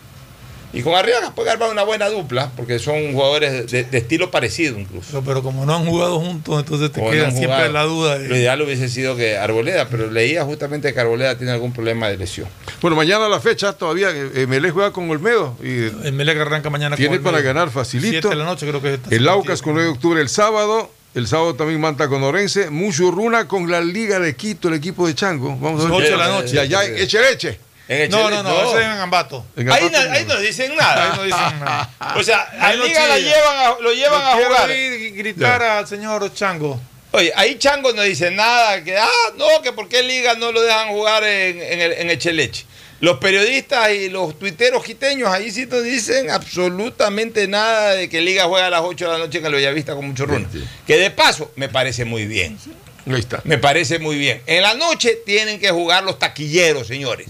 Y 0.74 0.82
con 0.82 0.94
Arriaga 0.94 1.34
puede 1.34 1.52
armar 1.52 1.70
una 1.70 1.84
buena 1.84 2.10
dupla, 2.10 2.52
porque 2.58 2.80
son 2.80 3.14
jugadores 3.14 3.72
de, 3.72 3.84
de 3.86 3.98
estilo 3.98 4.30
parecido 4.30 4.78
incluso. 4.78 5.08
Pero, 5.10 5.24
pero 5.24 5.42
como 5.44 5.66
no 5.66 5.74
han 5.74 5.86
jugado 5.86 6.20
juntos, 6.20 6.60
entonces 6.60 6.92
te 6.92 7.00
Como 7.00 7.12
queda 7.12 7.30
no 7.30 7.38
siempre 7.38 7.72
la 7.72 7.84
duda. 7.84 8.18
Lo 8.18 8.34
De, 8.34 8.40
ideal 8.42 8.62
hubiese 8.62 8.90
sido 8.90 9.16
que 9.16 9.38
Arboleda, 9.38 9.88
pero 9.88 10.12
leía 10.12 10.44
justamente 10.44 10.94
que 10.94 11.00
Arboleda 11.00 11.38
tiene 11.38 11.54
algún 11.54 11.72
problema 11.72 12.10
de 12.10 12.18
lesión. 12.18 12.50
Bueno, 12.82 12.98
mañana 12.98 13.30
la 13.30 13.40
fecha 13.40 13.72
todavía. 13.72 14.10
eh, 14.12 14.48
Melé 14.48 14.70
juega 14.72 14.92
con 14.92 15.10
Olmedo. 15.10 15.56
Y 15.64 15.86
el 16.06 16.12
Melec 16.12 16.38
arranca 16.40 16.70
mañana 16.70 16.98
tiene 16.98 17.18
con 17.18 17.24
para 17.24 17.40
ganar 17.40 17.70
facilito. 17.70 18.12
Siete 18.12 18.28
de 18.30 18.36
la 18.36 18.44
noche 18.44 18.68
creo 18.68 18.82
que 18.82 18.90
es 18.90 18.94
esta. 18.96 19.16
El 19.16 19.30
Aucas 19.30 19.62
con 19.62 19.76
9 19.76 19.88
de 19.88 19.94
octubre 19.94 20.20
el 20.20 20.28
sábado. 20.30 20.92
El 21.16 21.28
sábado 21.28 21.56
también 21.56 21.80
Manta 21.82 22.08
con 22.10 22.22
Orense. 22.24 22.70
Muchurruna 22.70 23.48
con 23.48 23.72
la 23.72 23.80
Liga 23.82 24.20
de 24.20 24.36
Quito, 24.36 24.68
el 24.68 24.76
equipo 24.76 25.08
de 25.08 25.16
Chango. 25.16 25.56
Vamos 25.58 25.82
a 25.82 25.86
ver. 25.86 25.94
Ocho 25.94 26.12
de 26.12 26.18
la 26.18 26.28
noche. 26.28 26.56
Y 26.56 26.60
allá, 26.60 26.84
eche 26.84 27.20
leche. 27.22 27.60
En 27.88 28.10
No, 28.12 28.18
Echele- 28.30 28.32
no, 28.32 28.44
no, 28.44 28.64
ese 28.70 28.80
es 28.80 28.86
en 28.86 28.92
Ambato. 29.00 29.46
En 29.56 29.72
Ahí, 29.72 29.86
Ambato, 29.86 30.06
no, 30.08 30.14
ahí 30.14 30.26
no 30.26 30.40
dicen 30.40 30.76
nada. 30.76 31.04
Ahí 31.06 31.18
no 31.18 31.24
dicen 31.24 31.60
nada. 31.60 31.90
O 32.18 32.24
sea, 32.24 32.40
a 32.60 32.68
Ahí 32.68 32.78
no 32.78 32.86
Liga 32.86 33.08
la 33.08 33.16
chilla. 33.18 33.34
llevan 33.36 33.58
a- 33.58 33.80
lo 33.82 33.94
llevan 33.94 34.22
a 34.24 34.32
jugar. 34.46 34.72
ir 34.72 34.94
y 34.94 35.10
gritar 35.12 35.64
al 35.64 35.88
señor 35.88 36.34
Chango. 36.34 36.82
Oye, 37.12 37.32
ahí 37.38 37.58
Chango 37.58 37.94
no 37.94 38.02
dice 38.02 38.30
nada, 38.32 38.84
que 38.84 38.98
ah, 38.98 39.08
no, 39.38 39.46
que 39.64 39.72
por 39.72 39.88
qué 39.88 40.04
Liga 40.04 40.34
no 40.36 40.52
lo 40.52 40.62
dejan 40.62 40.90
jugar 40.90 41.24
en, 41.24 41.62
en, 41.62 41.80
el, 41.80 41.94
en 41.94 42.10
Echeleche. 42.10 42.66
Los 43.06 43.20
periodistas 43.20 43.92
y 43.92 44.10
los 44.10 44.40
tuiteros 44.40 44.84
quiteños 44.84 45.30
ahí 45.30 45.52
sí 45.52 45.68
no 45.68 45.80
dicen 45.80 46.32
absolutamente 46.32 47.48
nada 47.48 47.92
de 47.92 48.10
que 48.10 48.20
Liga 48.20 48.46
juega 48.46 48.66
a 48.66 48.70
las 48.72 48.82
8 48.82 49.06
de 49.06 49.12
la 49.12 49.20
noche 49.20 49.38
en 49.38 49.46
el 49.46 49.54
Bellavista 49.54 49.94
con 49.94 50.08
mucho 50.08 50.26
run. 50.26 50.48
Que 50.88 50.98
de 50.98 51.12
paso 51.12 51.52
me 51.56 51.70
parece 51.70 52.04
muy 52.04 52.26
bien. 52.26 52.58
Ahí 53.06 53.20
está. 53.20 53.42
Me 53.44 53.60
parece 53.60 54.00
muy 54.00 54.18
bien. 54.18 54.42
En 54.48 54.64
la 54.64 54.74
noche 54.74 55.20
tienen 55.24 55.60
que 55.60 55.70
jugar 55.70 56.04
los 56.04 56.18
taquilleros, 56.18 56.88
señores. 56.88 57.28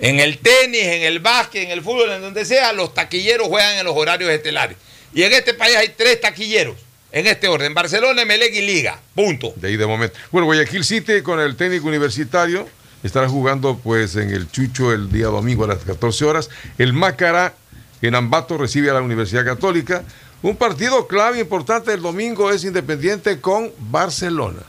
En 0.00 0.18
el 0.18 0.38
tenis, 0.38 0.84
en 0.84 1.02
el 1.02 1.18
básquet, 1.18 1.64
en 1.64 1.72
el 1.72 1.82
fútbol, 1.82 2.12
en 2.12 2.22
donde 2.22 2.46
sea, 2.46 2.72
los 2.72 2.94
taquilleros 2.94 3.48
juegan 3.48 3.76
en 3.76 3.84
los 3.84 3.94
horarios 3.94 4.30
estelares. 4.30 4.78
Y 5.12 5.24
en 5.24 5.32
este 5.34 5.52
país 5.52 5.76
hay 5.76 5.90
tres 5.90 6.22
taquilleros. 6.22 6.76
En 7.12 7.26
este 7.26 7.48
orden, 7.48 7.74
Barcelona, 7.74 8.22
Emelec 8.22 8.54
y 8.54 8.62
Liga. 8.62 8.98
Punto. 9.14 9.52
De 9.56 9.68
ahí 9.68 9.76
de 9.76 9.86
momento. 9.86 10.18
Bueno, 10.32 10.46
Guayaquil 10.46 10.84
City 10.84 11.20
con 11.20 11.38
el 11.38 11.54
técnico 11.54 11.86
universitario 11.86 12.66
estará 13.06 13.28
jugando 13.28 13.78
pues 13.82 14.16
en 14.16 14.30
el 14.30 14.50
Chucho 14.50 14.92
el 14.92 15.10
día 15.10 15.26
domingo 15.26 15.64
a 15.64 15.68
las 15.68 15.78
14 15.78 16.24
horas. 16.24 16.50
El 16.78 16.92
Mácara 16.92 17.54
En 18.02 18.14
Ambato 18.14 18.58
recibe 18.58 18.90
a 18.90 18.94
la 18.94 19.02
Universidad 19.02 19.44
Católica. 19.44 20.02
Un 20.42 20.56
partido 20.56 21.06
clave 21.06 21.40
importante 21.40 21.92
el 21.92 22.02
domingo 22.02 22.50
es 22.50 22.64
Independiente 22.64 23.40
con 23.40 23.72
Barcelona. 23.78 24.60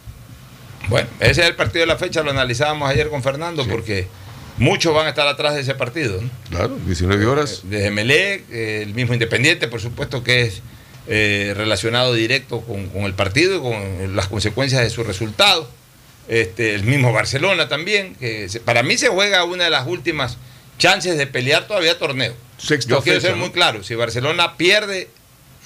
Bueno, 0.88 1.10
ese 1.20 1.42
es 1.42 1.48
el 1.48 1.56
partido 1.56 1.82
de 1.82 1.88
la 1.88 1.98
fecha, 1.98 2.24
lo 2.24 2.32
analizábamos 2.32 2.90
ayer 2.90 3.10
con 3.10 3.22
Fernando, 3.22 3.68
porque 3.68 4.08
muchos 4.58 4.94
van 4.96 5.08
a 5.08 5.10
estar 5.10 5.28
atrás 5.28 5.56
de 5.56 5.62
ese 5.62 5.76
partido. 5.76 6.22
¿no? 6.22 6.30
Claro, 6.50 6.78
19 6.86 7.26
horas. 7.26 7.62
Desde 7.66 7.92
Melec, 7.92 8.50
eh, 8.50 8.84
el 8.84 8.94
mismo 8.94 9.14
Independiente, 9.14 9.68
por 9.68 9.82
supuesto 9.82 10.24
que 10.24 10.44
es 10.44 10.62
eh, 11.08 11.54
relacionado 11.56 12.14
directo 12.14 12.62
con, 12.62 12.88
con 12.88 13.04
el 13.04 13.14
partido 13.14 13.58
y 13.58 13.62
con 13.62 14.16
las 14.16 14.28
consecuencias 14.28 14.82
de 14.82 14.90
su 14.90 15.04
resultado. 15.04 15.70
Este, 16.28 16.76
el 16.76 16.84
mismo 16.84 17.14
Barcelona 17.14 17.70
también, 17.70 18.16
que 18.16 18.50
para 18.66 18.84
mí 18.84 18.98
se 18.98 19.08
juega 19.08 19.44
una 19.46 19.66
de 19.66 19.70
las 19.70 19.88
últimas 19.88 20.38
chances 20.78 21.18
de 21.18 21.26
pelear 21.28 21.68
todavía 21.68 21.98
torneo. 21.98 22.36
Sexta 22.58 22.90
Yo 22.90 23.02
quiero 23.02 23.20
fecha, 23.20 23.30
ser 23.30 23.38
¿no? 23.38 23.44
muy 23.44 23.52
claro, 23.54 23.84
si 23.84 23.96
Barcelona 23.96 24.58
pierde 24.58 25.10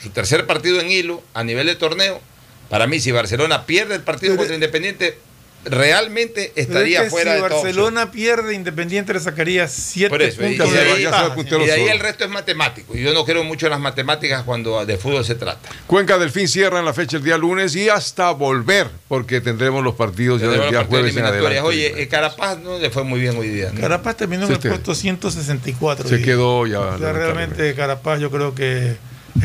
su 0.02 0.10
tercer 0.10 0.46
partido 0.46 0.80
en 0.80 0.92
hilo 0.92 1.24
a 1.34 1.44
nivel 1.44 1.68
de 1.68 1.76
torneo, 1.76 2.22
para 2.70 2.88
mí 2.88 3.00
si 3.00 3.12
Barcelona 3.12 3.66
pierde 3.66 3.96
el 3.96 4.02
partido 4.02 4.36
contra 4.36 4.54
Independiente, 4.56 5.18
realmente 5.66 6.52
estaría 6.56 7.00
es 7.00 7.04
que 7.06 7.10
fuera 7.12 7.36
si 7.36 7.42
de 7.42 7.48
todo. 7.50 7.62
Barcelona 7.62 8.12
pierde, 8.12 8.54
Independiente 8.54 9.14
le 9.14 9.20
sacaría 9.20 9.68
7 9.68 10.10
Por 10.10 10.22
eso, 10.22 10.42
y, 10.44 10.48
puntos 10.58 10.70
y 10.70 10.72
de 10.72 10.80
ahí, 10.80 11.02
y 11.02 11.66
de 11.66 11.72
ahí 11.72 11.88
el 11.88 12.00
resto 12.00 12.24
es 12.24 12.30
matemático. 12.30 12.96
Y 12.96 13.02
yo 13.02 13.14
no 13.14 13.26
creo 13.26 13.44
mucho 13.44 13.68
en 13.68 13.72
las 13.72 13.80
matemáticas 13.80 14.44
cuando 14.44 14.86
de 14.86 14.98
fútbol 14.98 15.24
se 15.26 15.36
trata. 15.36 15.70
Cuenca 15.88 16.18
Delfín 16.18 16.48
cierra 16.48 16.80
en 16.80 16.86
la 16.86 16.94
fecha 16.94 17.18
el 17.18 17.24
día 17.24 17.38
lunes 17.38 17.76
y 17.76 17.90
hasta 17.90 18.32
volver, 18.32 18.88
porque 19.08 19.42
tendremos 19.42 19.84
los 19.84 19.96
partidos 19.96 20.42
ya 20.42 20.48
del 20.48 20.70
día 20.70 20.84
jueves 20.86 21.16
en 21.16 21.26
adelante. 21.26 21.62
Oye, 21.62 22.02
eh, 22.02 22.08
Carapaz 22.08 22.60
no 22.60 22.80
le 22.80 22.90
fue 22.90 23.04
muy 23.04 23.20
bien 23.20 23.38
hoy 23.38 23.50
día. 23.50 23.72
¿no? 23.74 23.80
Carapaz 23.80 24.18
terminó 24.18 24.46
en 24.48 24.54
el 24.54 24.60
puesto 24.60 24.96
164. 24.96 26.08
se 26.08 26.20
y- 26.20 26.24
quedó 26.24 26.66
ya, 26.66 26.80
o 26.80 26.98
sea, 26.98 27.12
realmente 27.14 27.74
Carapaz 27.76 28.20
yo 28.20 28.32
creo 28.32 28.56
que 28.56 28.96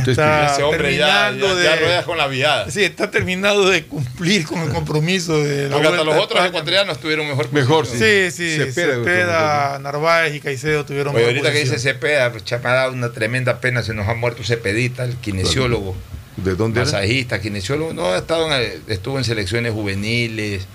está 0.07 0.53
Ese 0.53 0.63
hombre 0.63 0.97
ya, 0.97 1.33
ya, 1.33 1.55
de... 1.55 1.65
ya 1.65 1.77
ruedas 1.77 2.05
con 2.05 2.19
la 2.19 2.27
viada. 2.27 2.71
Sí, 2.71 2.85
está 2.85 3.11
terminado 3.11 3.69
de 3.69 3.85
cumplir 3.85 4.45
con 4.47 4.61
el 4.61 4.69
compromiso 4.71 5.43
de 5.43 5.69
la 5.69 5.75
Porque 5.77 5.89
hasta 5.89 6.05
los 6.05 6.17
otros 6.17 6.45
ecuatorianos 6.47 6.99
tuvieron 7.01 7.29
mejor 7.29 7.53
Mejor, 7.53 7.85
posición. 7.87 8.31
Sí, 8.31 8.31
sí, 8.31 8.57
Cepeda, 8.57 8.95
Cepeda, 8.97 9.79
Narváez 9.81 10.35
y 10.35 10.41
Caicedo 10.41 10.85
tuvieron 10.85 11.15
Oye, 11.15 11.25
mejor 11.25 11.37
ahorita 11.37 11.53
que 11.53 11.59
dice 11.61 11.73
posición. 11.73 11.95
Cepeda, 11.95 12.33
pues, 12.33 12.45
me 12.51 12.57
ha 12.69 12.73
dado 12.73 12.93
una 12.93 13.13
tremenda 13.13 13.61
pena, 13.61 13.83
se 13.83 13.95
nos 13.95 14.09
ha 14.09 14.15
muerto 14.15 14.43
Cepedita, 14.45 15.05
el 15.05 15.17
kinesiólogo. 15.17 15.97
¿De 16.37 16.55
dónde 16.55 16.81
era? 16.81 16.85
Masajista, 16.91 17.41
kinesiólogo. 17.41 17.93
No, 17.95 18.13
ha 18.13 18.19
estado 18.19 18.55
en- 18.55 18.83
estuvo 18.89 19.17
en 19.19 19.25
selecciones 19.25 19.73
juveniles, 19.73 20.67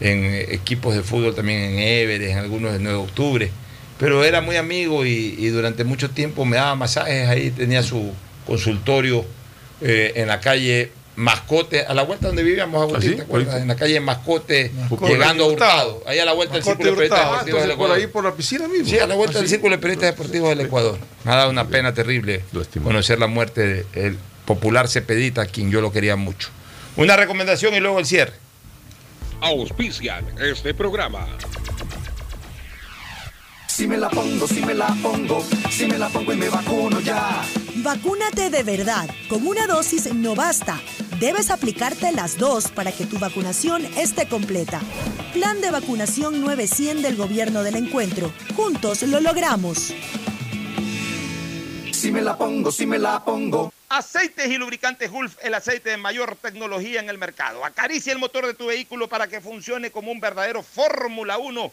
en 0.00 0.24
equipos 0.52 0.94
de 0.94 1.02
fútbol 1.02 1.34
también 1.34 1.58
en 1.60 1.78
Everest, 1.80 2.30
en 2.30 2.38
algunos 2.38 2.72
de 2.72 2.78
9 2.78 2.98
de 2.98 3.04
octubre. 3.04 3.50
Pero 3.98 4.22
era 4.22 4.40
muy 4.40 4.54
amigo 4.56 5.04
y, 5.04 5.34
y 5.36 5.48
durante 5.48 5.82
mucho 5.82 6.10
tiempo 6.10 6.44
me 6.44 6.56
daba 6.56 6.76
masajes 6.76 7.28
ahí, 7.28 7.50
tenía 7.50 7.82
su 7.82 8.12
consultorio 8.48 9.24
eh, 9.80 10.12
en 10.16 10.26
la 10.26 10.40
calle 10.40 10.90
Mascote, 11.14 11.84
a 11.84 11.94
la 11.94 12.02
vuelta 12.02 12.28
donde 12.28 12.42
vivíamos, 12.44 12.80
Agustín, 12.80 13.10
¿Ah, 13.10 13.10
sí? 13.12 13.16
¿te 13.16 13.22
acuerdas? 13.22 13.48
Ahorita. 13.48 13.62
En 13.62 13.68
la 13.68 13.76
calle 13.76 14.00
Mascote, 14.00 14.70
Mascote. 14.74 15.08
llegando 15.12 15.44
a 15.44 15.46
Hurtado, 15.48 16.02
ahí 16.06 16.18
a 16.20 16.24
la 16.24 16.32
vuelta 16.32 16.54
del 16.54 16.62
Círculo 16.64 16.90
de 16.90 16.96
Periodistas. 16.96 17.20
Ah, 17.20 17.30
Deportivos 17.44 17.44
del 17.44 17.70
entonces 17.70 17.76
por 17.76 17.84
Ecuador. 17.86 17.96
ahí 17.98 18.06
por 18.06 18.24
la 18.24 18.34
piscina 18.34 18.68
mismo. 18.68 18.86
Sí, 18.88 18.98
a 18.98 19.06
la 19.06 19.14
vuelta 19.16 19.38
¿Ah, 19.38 19.40
del 19.40 19.48
sí? 19.48 19.54
Círculo 19.54 19.76
de 19.76 19.82
Periodistas 19.82 20.10
Deportivos 20.16 20.48
del 20.50 20.60
Ecuador. 20.60 20.98
Me 21.24 21.32
ha 21.32 21.36
dado 21.36 21.50
una 21.50 21.68
pena 21.68 21.92
terrible 21.94 22.42
conocer 22.82 23.18
la 23.18 23.26
muerte 23.26 23.84
del 23.94 24.16
popular 24.44 24.88
Cepedita, 24.88 25.42
a 25.42 25.46
quien 25.46 25.70
yo 25.70 25.80
lo 25.80 25.92
quería 25.92 26.16
mucho. 26.16 26.48
Una 26.96 27.16
recomendación 27.16 27.74
y 27.74 27.80
luego 27.80 27.98
el 27.98 28.06
cierre. 28.06 28.32
Auspician 29.40 30.24
este 30.40 30.72
programa. 30.74 31.26
Si 33.78 33.86
me 33.86 33.96
la 33.96 34.08
pongo, 34.10 34.48
si 34.48 34.60
me 34.60 34.74
la 34.74 34.88
pongo, 35.00 35.40
si 35.70 35.86
me 35.86 35.96
la 35.96 36.08
pongo 36.08 36.32
y 36.32 36.36
me 36.36 36.48
vacuno 36.48 36.98
ya. 36.98 37.44
Vacúnate 37.76 38.50
de 38.50 38.64
verdad. 38.64 39.08
Con 39.28 39.46
una 39.46 39.68
dosis 39.68 40.12
no 40.12 40.34
basta. 40.34 40.80
Debes 41.20 41.48
aplicarte 41.48 42.10
las 42.10 42.38
dos 42.38 42.72
para 42.72 42.90
que 42.90 43.06
tu 43.06 43.20
vacunación 43.20 43.84
esté 43.96 44.26
completa. 44.26 44.80
Plan 45.32 45.60
de 45.60 45.70
vacunación 45.70 46.40
900 46.40 47.04
del 47.04 47.14
Gobierno 47.14 47.62
del 47.62 47.76
Encuentro. 47.76 48.32
Juntos 48.56 49.04
lo 49.04 49.20
logramos. 49.20 49.94
Si 51.92 52.10
me 52.10 52.20
la 52.20 52.36
pongo, 52.36 52.72
si 52.72 52.84
me 52.84 52.98
la 52.98 53.24
pongo. 53.24 53.72
Aceites 53.90 54.50
y 54.50 54.58
lubricantes 54.58 55.08
Gulf, 55.08 55.36
el 55.40 55.54
aceite 55.54 55.90
de 55.90 55.98
mayor 55.98 56.34
tecnología 56.34 56.98
en 56.98 57.10
el 57.10 57.18
mercado. 57.18 57.64
Acaricia 57.64 58.12
el 58.12 58.18
motor 58.18 58.44
de 58.44 58.54
tu 58.54 58.66
vehículo 58.66 59.08
para 59.08 59.28
que 59.28 59.40
funcione 59.40 59.92
como 59.92 60.10
un 60.10 60.18
verdadero 60.18 60.64
Fórmula 60.64 61.38
1 61.38 61.72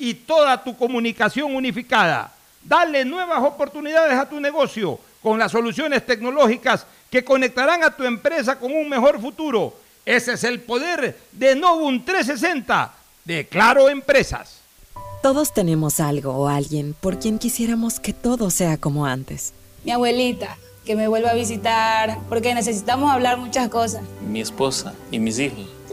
y 0.00 0.14
toda 0.14 0.64
tu 0.64 0.76
comunicación 0.76 1.54
unificada. 1.54 2.32
Dale 2.64 3.04
nuevas 3.04 3.42
oportunidades 3.42 4.18
a 4.18 4.28
tu 4.28 4.40
negocio 4.40 4.98
con 5.22 5.38
las 5.38 5.52
soluciones 5.52 6.04
tecnológicas 6.04 6.86
que 7.10 7.22
conectarán 7.22 7.84
a 7.84 7.94
tu 7.94 8.04
empresa 8.04 8.58
con 8.58 8.72
un 8.72 8.88
mejor 8.88 9.20
futuro. 9.20 9.74
Ese 10.06 10.32
es 10.32 10.44
el 10.44 10.60
poder 10.60 11.18
de 11.32 11.54
Novum 11.54 12.02
360 12.02 12.94
de 13.24 13.46
Claro 13.46 13.90
Empresas. 13.90 14.60
Todos 15.22 15.52
tenemos 15.52 16.00
algo 16.00 16.32
o 16.32 16.48
alguien 16.48 16.94
por 16.98 17.18
quien 17.18 17.38
quisiéramos 17.38 18.00
que 18.00 18.14
todo 18.14 18.48
sea 18.48 18.78
como 18.78 19.04
antes. 19.04 19.52
Mi 19.84 19.92
abuelita, 19.92 20.56
que 20.86 20.96
me 20.96 21.08
vuelva 21.08 21.30
a 21.30 21.34
visitar, 21.34 22.18
porque 22.30 22.54
necesitamos 22.54 23.12
hablar 23.12 23.36
muchas 23.36 23.68
cosas. 23.68 24.02
Mi 24.26 24.40
esposa 24.40 24.94
y 25.10 25.18
mis 25.18 25.38
hijos, 25.38 25.66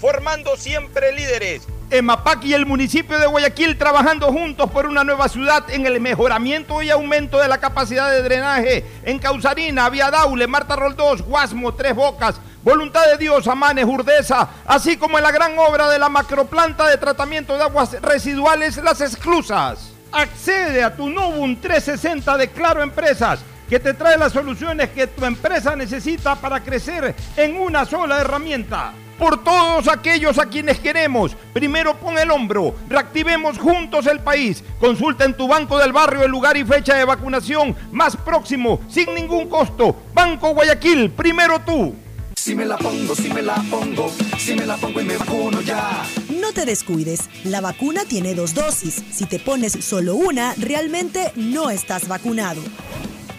formando 0.00 0.56
siempre 0.56 1.12
líderes. 1.12 1.66
EMAPAC 1.90 2.44
y 2.44 2.54
el 2.54 2.66
municipio 2.66 3.18
de 3.18 3.26
Guayaquil 3.26 3.78
trabajando 3.78 4.32
juntos 4.32 4.70
por 4.70 4.86
una 4.86 5.04
nueva 5.04 5.28
ciudad 5.28 5.70
en 5.70 5.86
el 5.86 6.00
mejoramiento 6.00 6.82
y 6.82 6.90
aumento 6.90 7.38
de 7.38 7.46
la 7.46 7.58
capacidad 7.58 8.10
de 8.10 8.22
drenaje 8.22 8.84
en 9.04 9.20
Causarina, 9.20 9.88
Vía 9.88 10.10
Daule, 10.10 10.48
Marta 10.48 10.74
Roldós, 10.74 11.22
Guasmo, 11.22 11.74
Tres 11.74 11.94
Bocas, 11.94 12.40
Voluntad 12.64 13.06
de 13.06 13.18
Dios, 13.18 13.46
Amanes, 13.46 13.84
Urdesa, 13.84 14.48
así 14.66 14.96
como 14.96 15.16
en 15.18 15.22
la 15.22 15.30
gran 15.30 15.56
obra 15.56 15.88
de 15.88 16.00
la 16.00 16.08
macroplanta 16.08 16.88
de 16.88 16.96
tratamiento 16.96 17.56
de 17.56 17.62
aguas 17.62 17.92
residuales 18.02 18.78
Las 18.78 19.00
Exclusas. 19.00 19.92
Accede 20.10 20.82
a 20.82 20.96
tu 20.96 21.08
Novum 21.08 21.54
360 21.54 22.36
de 22.36 22.48
Claro 22.48 22.82
Empresas, 22.82 23.38
que 23.68 23.78
te 23.78 23.94
trae 23.94 24.18
las 24.18 24.32
soluciones 24.32 24.90
que 24.90 25.06
tu 25.06 25.24
empresa 25.24 25.76
necesita 25.76 26.34
para 26.34 26.60
crecer 26.60 27.14
en 27.36 27.56
una 27.56 27.84
sola 27.84 28.20
herramienta. 28.20 28.92
Por 29.18 29.42
todos 29.42 29.88
aquellos 29.88 30.38
a 30.38 30.46
quienes 30.46 30.78
queremos, 30.78 31.34
primero 31.54 31.96
pon 31.96 32.18
el 32.18 32.30
hombro, 32.30 32.74
reactivemos 32.88 33.58
juntos 33.58 34.06
el 34.06 34.20
país. 34.20 34.62
Consulta 34.78 35.24
en 35.24 35.34
tu 35.34 35.48
banco 35.48 35.78
del 35.78 35.92
barrio 35.92 36.22
el 36.22 36.30
lugar 36.30 36.56
y 36.58 36.64
fecha 36.64 36.94
de 36.94 37.04
vacunación 37.06 37.74
más 37.92 38.14
próximo, 38.14 38.80
sin 38.90 39.14
ningún 39.14 39.48
costo. 39.48 39.96
Banco 40.12 40.50
Guayaquil, 40.50 41.10
primero 41.10 41.58
tú. 41.60 41.94
Si 42.36 42.54
me 42.54 42.66
la 42.66 42.76
pongo, 42.76 43.14
si 43.16 43.30
me 43.30 43.40
la 43.40 43.54
pongo, 43.70 44.12
si 44.38 44.54
me 44.54 44.66
la 44.66 44.76
pongo 44.76 45.00
y 45.00 45.04
me 45.04 45.16
vacuno 45.16 45.62
ya. 45.62 46.04
No 46.28 46.52
te 46.52 46.66
descuides, 46.66 47.30
la 47.44 47.62
vacuna 47.62 48.02
tiene 48.06 48.34
dos 48.34 48.52
dosis. 48.52 49.02
Si 49.10 49.24
te 49.24 49.38
pones 49.38 49.72
solo 49.80 50.14
una, 50.14 50.54
realmente 50.58 51.32
no 51.36 51.70
estás 51.70 52.06
vacunado. 52.06 52.60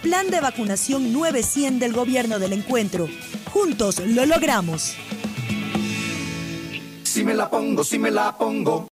Plan 0.02 0.30
de 0.32 0.42
vacunación 0.42 1.14
900 1.14 1.80
del 1.80 1.94
Gobierno 1.94 2.40
del 2.40 2.54
Encuentro. 2.54 3.08
Juntos 3.54 4.00
lo 4.00 4.26
logramos. 4.26 4.96
Si 7.18 7.24
me 7.24 7.34
la 7.34 7.50
pongo, 7.50 7.84
si 7.84 7.98
me 7.98 8.12
la 8.12 8.32
pongo. 8.38 8.86